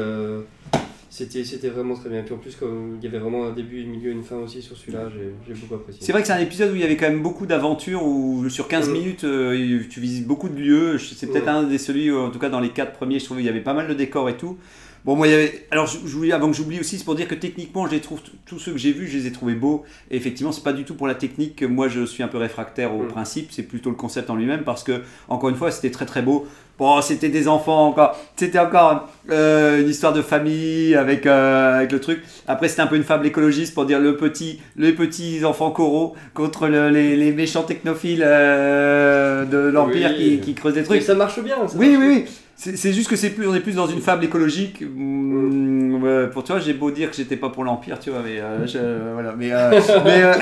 C'était 1.13 1.43
c'était 1.45 1.69
vraiment 1.71 1.95
très 1.95 2.09
bien. 2.09 2.23
Puis 2.23 2.33
en 2.33 2.39
plus, 2.39 2.55
comme 2.55 2.97
il 3.01 3.05
y 3.05 3.09
avait 3.09 3.19
vraiment 3.19 3.47
un 3.47 3.51
début, 3.53 3.83
un 3.83 3.87
milieu, 3.89 4.13
une 4.13 4.23
fin 4.23 4.37
aussi 4.37 4.63
sur 4.63 4.77
celui-là, 4.77 5.09
j'ai 5.13 5.33
j'ai 5.47 5.61
beaucoup 5.61 5.75
apprécié. 5.75 6.01
C'est 6.07 6.13
vrai 6.13 6.21
que 6.23 6.29
c'est 6.29 6.33
un 6.35 6.39
épisode 6.39 6.71
où 6.71 6.77
il 6.77 6.81
y 6.81 6.85
avait 6.85 6.97
quand 6.97 7.09
même 7.11 7.21
beaucoup 7.23 7.47
d'aventures, 7.47 8.05
où 8.07 8.49
sur 8.49 8.69
15 8.69 8.89
Mm. 8.89 8.93
minutes, 8.93 9.25
euh, 9.25 9.81
tu 9.91 9.99
visites 10.01 10.27
beaucoup 10.29 10.49
de 10.49 10.57
lieux. 10.59 10.99
C'est 10.99 11.27
peut-être 11.27 11.45
Ouais. 11.45 11.49
un 11.51 11.63
des 11.65 11.79
celui, 11.79 12.13
en 12.13 12.31
tout 12.31 12.39
cas 12.39 12.49
dans 12.49 12.61
les 12.61 12.71
quatre 12.71 12.93
premiers, 12.93 13.19
je 13.19 13.25
trouvais 13.25 13.41
qu'il 13.41 13.47
y 13.49 13.51
avait 13.51 13.61
pas 13.61 13.75
mal 13.75 13.89
de 13.89 13.95
décors 13.95 14.29
et 14.29 14.37
tout. 14.37 14.57
Bon, 15.05 15.17
moi, 15.17 15.27
il 15.27 15.31
y 15.31 15.35
avait. 15.35 15.67
Alors, 15.71 15.87
je, 15.87 15.97
voulais, 15.99 16.33
avant 16.33 16.51
que 16.51 16.57
j'oublie 16.57 16.79
aussi, 16.79 16.99
c'est 16.99 17.05
pour 17.05 17.15
dire 17.15 17.27
que 17.27 17.35
techniquement, 17.35 17.87
je 17.87 17.93
les 17.93 18.01
trouve, 18.01 18.21
tous 18.47 18.59
ceux 18.59 18.73
que 18.73 18.79
j'ai 18.79 18.93
vus, 18.93 19.09
je 19.09 19.17
les 19.17 19.27
ai 19.27 19.33
trouvés 19.33 19.55
beaux. 19.55 19.85
Et 20.11 20.17
effectivement, 20.17 20.53
c'est 20.53 20.63
pas 20.63 20.75
du 20.75 20.85
tout 20.85 20.95
pour 20.95 21.07
la 21.07 21.15
technique 21.15 21.57
que 21.57 21.65
moi 21.65 21.89
je 21.89 22.05
suis 22.05 22.23
un 22.23 22.29
peu 22.29 22.37
réfractaire 22.39 22.95
au 22.95 23.03
Mm. 23.05 23.09
principe, 23.09 23.49
c'est 23.51 23.63
plutôt 23.63 23.89
le 23.91 23.97
concept 23.97 24.29
en 24.29 24.37
lui-même 24.37 24.63
parce 24.63 24.85
que, 24.85 25.01
encore 25.29 25.49
une 25.49 25.57
fois, 25.57 25.71
c'était 25.71 25.91
très 25.91 26.05
très 26.07 26.21
beau. 26.23 26.47
Bon, 26.79 27.01
c'était 27.03 27.29
des 27.29 27.47
enfants 27.49 27.89
encore. 27.89 28.17
C'était 28.37 28.59
encore 28.59 29.09
euh, 29.31 29.83
une 29.83 29.89
histoire 29.89 30.13
de 30.15 30.23
famille 30.23 30.95
avec, 30.95 31.27
euh, 31.27 31.77
avec 31.77 31.93
le 31.93 32.01
truc. 32.01 32.23
Après, 32.49 32.69
c'était 32.69 32.81
un 32.81 32.87
peu 32.87 32.97
une 32.97 33.05
fable 33.05 33.27
écologiste 33.27 33.75
pour 33.75 33.85
dire 33.85 34.01
le 34.01 34.17
petit, 34.17 34.61
les 34.77 34.93
petits 34.93 35.45
enfants 35.45 35.71
coraux 35.73 36.15
contre 36.35 36.69
le- 36.69 36.89
les, 36.89 37.17
les 37.17 37.33
méchants 37.33 37.65
technophiles 37.65 38.25
euh, 38.25 39.45
de 39.45 39.59
l'Empire 39.59 40.11
Oui. 40.17 40.17
qui, 40.17 40.41
qui 40.41 40.55
creusent 40.55 40.75
des 40.75 40.81
Mais 40.81 40.87
trucs. 40.87 41.03
ça 41.03 41.15
marche 41.15 41.41
bien. 41.43 41.69
ça 41.69 41.77
Oui, 41.77 41.91
marche 41.97 42.03
oui, 42.07 42.15
oui. 42.27 42.31
C'est 42.63 42.93
juste 42.93 43.09
que 43.09 43.17
c'est 43.17 43.31
plus, 43.31 43.49
on 43.49 43.55
est 43.55 43.61
plus 43.61 43.77
dans 43.77 43.87
une 43.87 44.03
fable 44.03 44.23
écologique. 44.23 44.83
Mm, 44.83 46.05
euh, 46.05 46.27
pour 46.27 46.45
toi, 46.45 46.59
j'ai 46.59 46.75
beau 46.75 46.91
dire 46.91 47.11
que 47.11 47.17
j'étais 47.17 47.37
pas 47.37 47.49
pour 47.49 47.65
l'empire, 47.65 47.99
tu 47.99 48.11
vois, 48.11 48.21
mais 48.23 48.39
euh, 48.39 48.67
je- 48.67 48.77
euh, 48.77 49.11
voilà. 49.15 49.33
Mais 49.35 49.51
euh, 49.51 49.71
mais, 50.05 50.23
euh, 50.23 50.35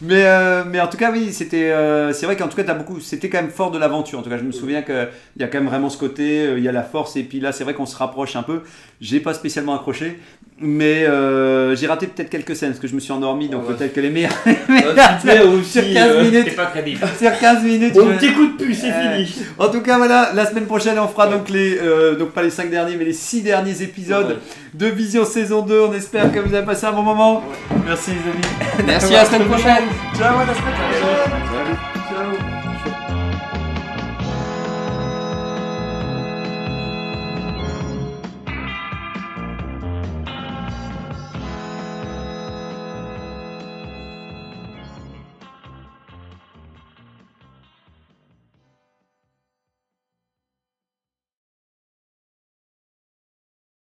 mais, 0.00 0.24
euh, 0.24 0.62
mais 0.70 0.80
en 0.80 0.86
tout 0.86 0.96
cas, 0.96 1.10
oui, 1.10 1.32
c'était. 1.32 1.72
euh, 1.72 2.12
c'est 2.12 2.26
vrai 2.26 2.36
qu'en 2.36 2.46
tout 2.46 2.56
cas, 2.56 2.62
t'as 2.62 2.74
beaucoup. 2.74 3.00
C'était 3.00 3.28
quand 3.28 3.40
même 3.42 3.50
fort 3.50 3.72
de 3.72 3.78
l'aventure. 3.80 4.20
En 4.20 4.22
tout 4.22 4.30
cas, 4.30 4.38
je 4.38 4.44
me 4.44 4.52
souviens 4.52 4.82
que 4.82 5.08
il 5.36 5.42
y 5.42 5.44
a 5.44 5.48
quand 5.48 5.58
même 5.58 5.68
vraiment 5.68 5.90
ce 5.90 5.98
côté. 5.98 6.52
Il 6.56 6.62
y 6.62 6.68
a 6.68 6.72
la 6.72 6.84
force 6.84 7.16
et 7.16 7.24
puis 7.24 7.40
là, 7.40 7.50
c'est 7.50 7.64
vrai 7.64 7.74
qu'on 7.74 7.86
se 7.86 7.96
rapproche 7.96 8.36
un 8.36 8.44
peu. 8.44 8.60
J'ai 9.00 9.18
pas 9.18 9.34
spécialement 9.34 9.74
accroché, 9.74 10.20
mais 10.60 11.04
euh, 11.06 11.74
j'ai 11.74 11.88
raté 11.88 12.06
peut-être 12.06 12.30
quelques 12.30 12.54
scènes 12.54 12.70
parce 12.70 12.80
que 12.80 12.86
je 12.86 12.94
me 12.94 13.00
suis 13.00 13.12
endormi, 13.12 13.48
donc 13.48 13.62
Ah 13.66 13.70
ouais. 13.70 13.76
peut-être 13.76 13.92
que 13.94 14.00
les 14.00 14.10
meilleurs. 14.10 14.30
Ah, 14.96 15.18
sur 15.64 15.82
15 15.82 15.96
euh, 15.96 16.22
minutes. 16.22 16.44
C'est 16.50 16.54
pas 16.56 16.66
crédible. 16.66 17.00
Sur 17.18 17.38
15 17.38 17.64
minutes. 17.64 17.94
On 18.00 18.06
je- 18.06 18.12
ne 18.12 18.18
t'écoute 18.18 18.56
plus, 18.58 18.74
c'est 18.74 18.92
Euh, 18.92 19.16
fini. 19.24 19.44
en 19.58 19.68
tout 19.68 19.80
cas, 19.80 19.96
voilà, 19.98 20.30
la 20.34 20.46
semaine 20.46 20.66
prochaine, 20.66 20.98
on 20.98 21.08
fera 21.08 21.26
donc 21.26 21.48
les, 21.50 21.63
euh, 21.80 22.14
donc 22.16 22.30
pas 22.30 22.42
les 22.42 22.50
5 22.50 22.70
derniers, 22.70 22.96
mais 22.96 23.04
les 23.04 23.12
6 23.12 23.42
derniers 23.42 23.82
épisodes 23.82 24.26
Ouais. 24.28 24.36
de 24.74 24.86
Vision 24.86 25.24
saison 25.24 25.62
2. 25.62 25.80
On 25.80 25.92
espère 25.94 26.30
que 26.32 26.38
vous 26.38 26.54
avez 26.54 26.66
passé 26.66 26.86
un 26.86 26.92
bon 26.92 27.02
moment. 27.02 27.42
Merci 27.86 28.10
les 28.12 28.30
amis. 28.30 28.86
Merci, 28.86 29.14
à 29.14 29.22
la 29.22 29.24
semaine 29.26 29.44
prochaine. 29.48 29.84
Ciao, 30.16 30.38
à 30.38 30.44
la 30.44 30.54
semaine 30.54 30.74
prochaine. 30.74 31.76
Ciao. 32.40 32.53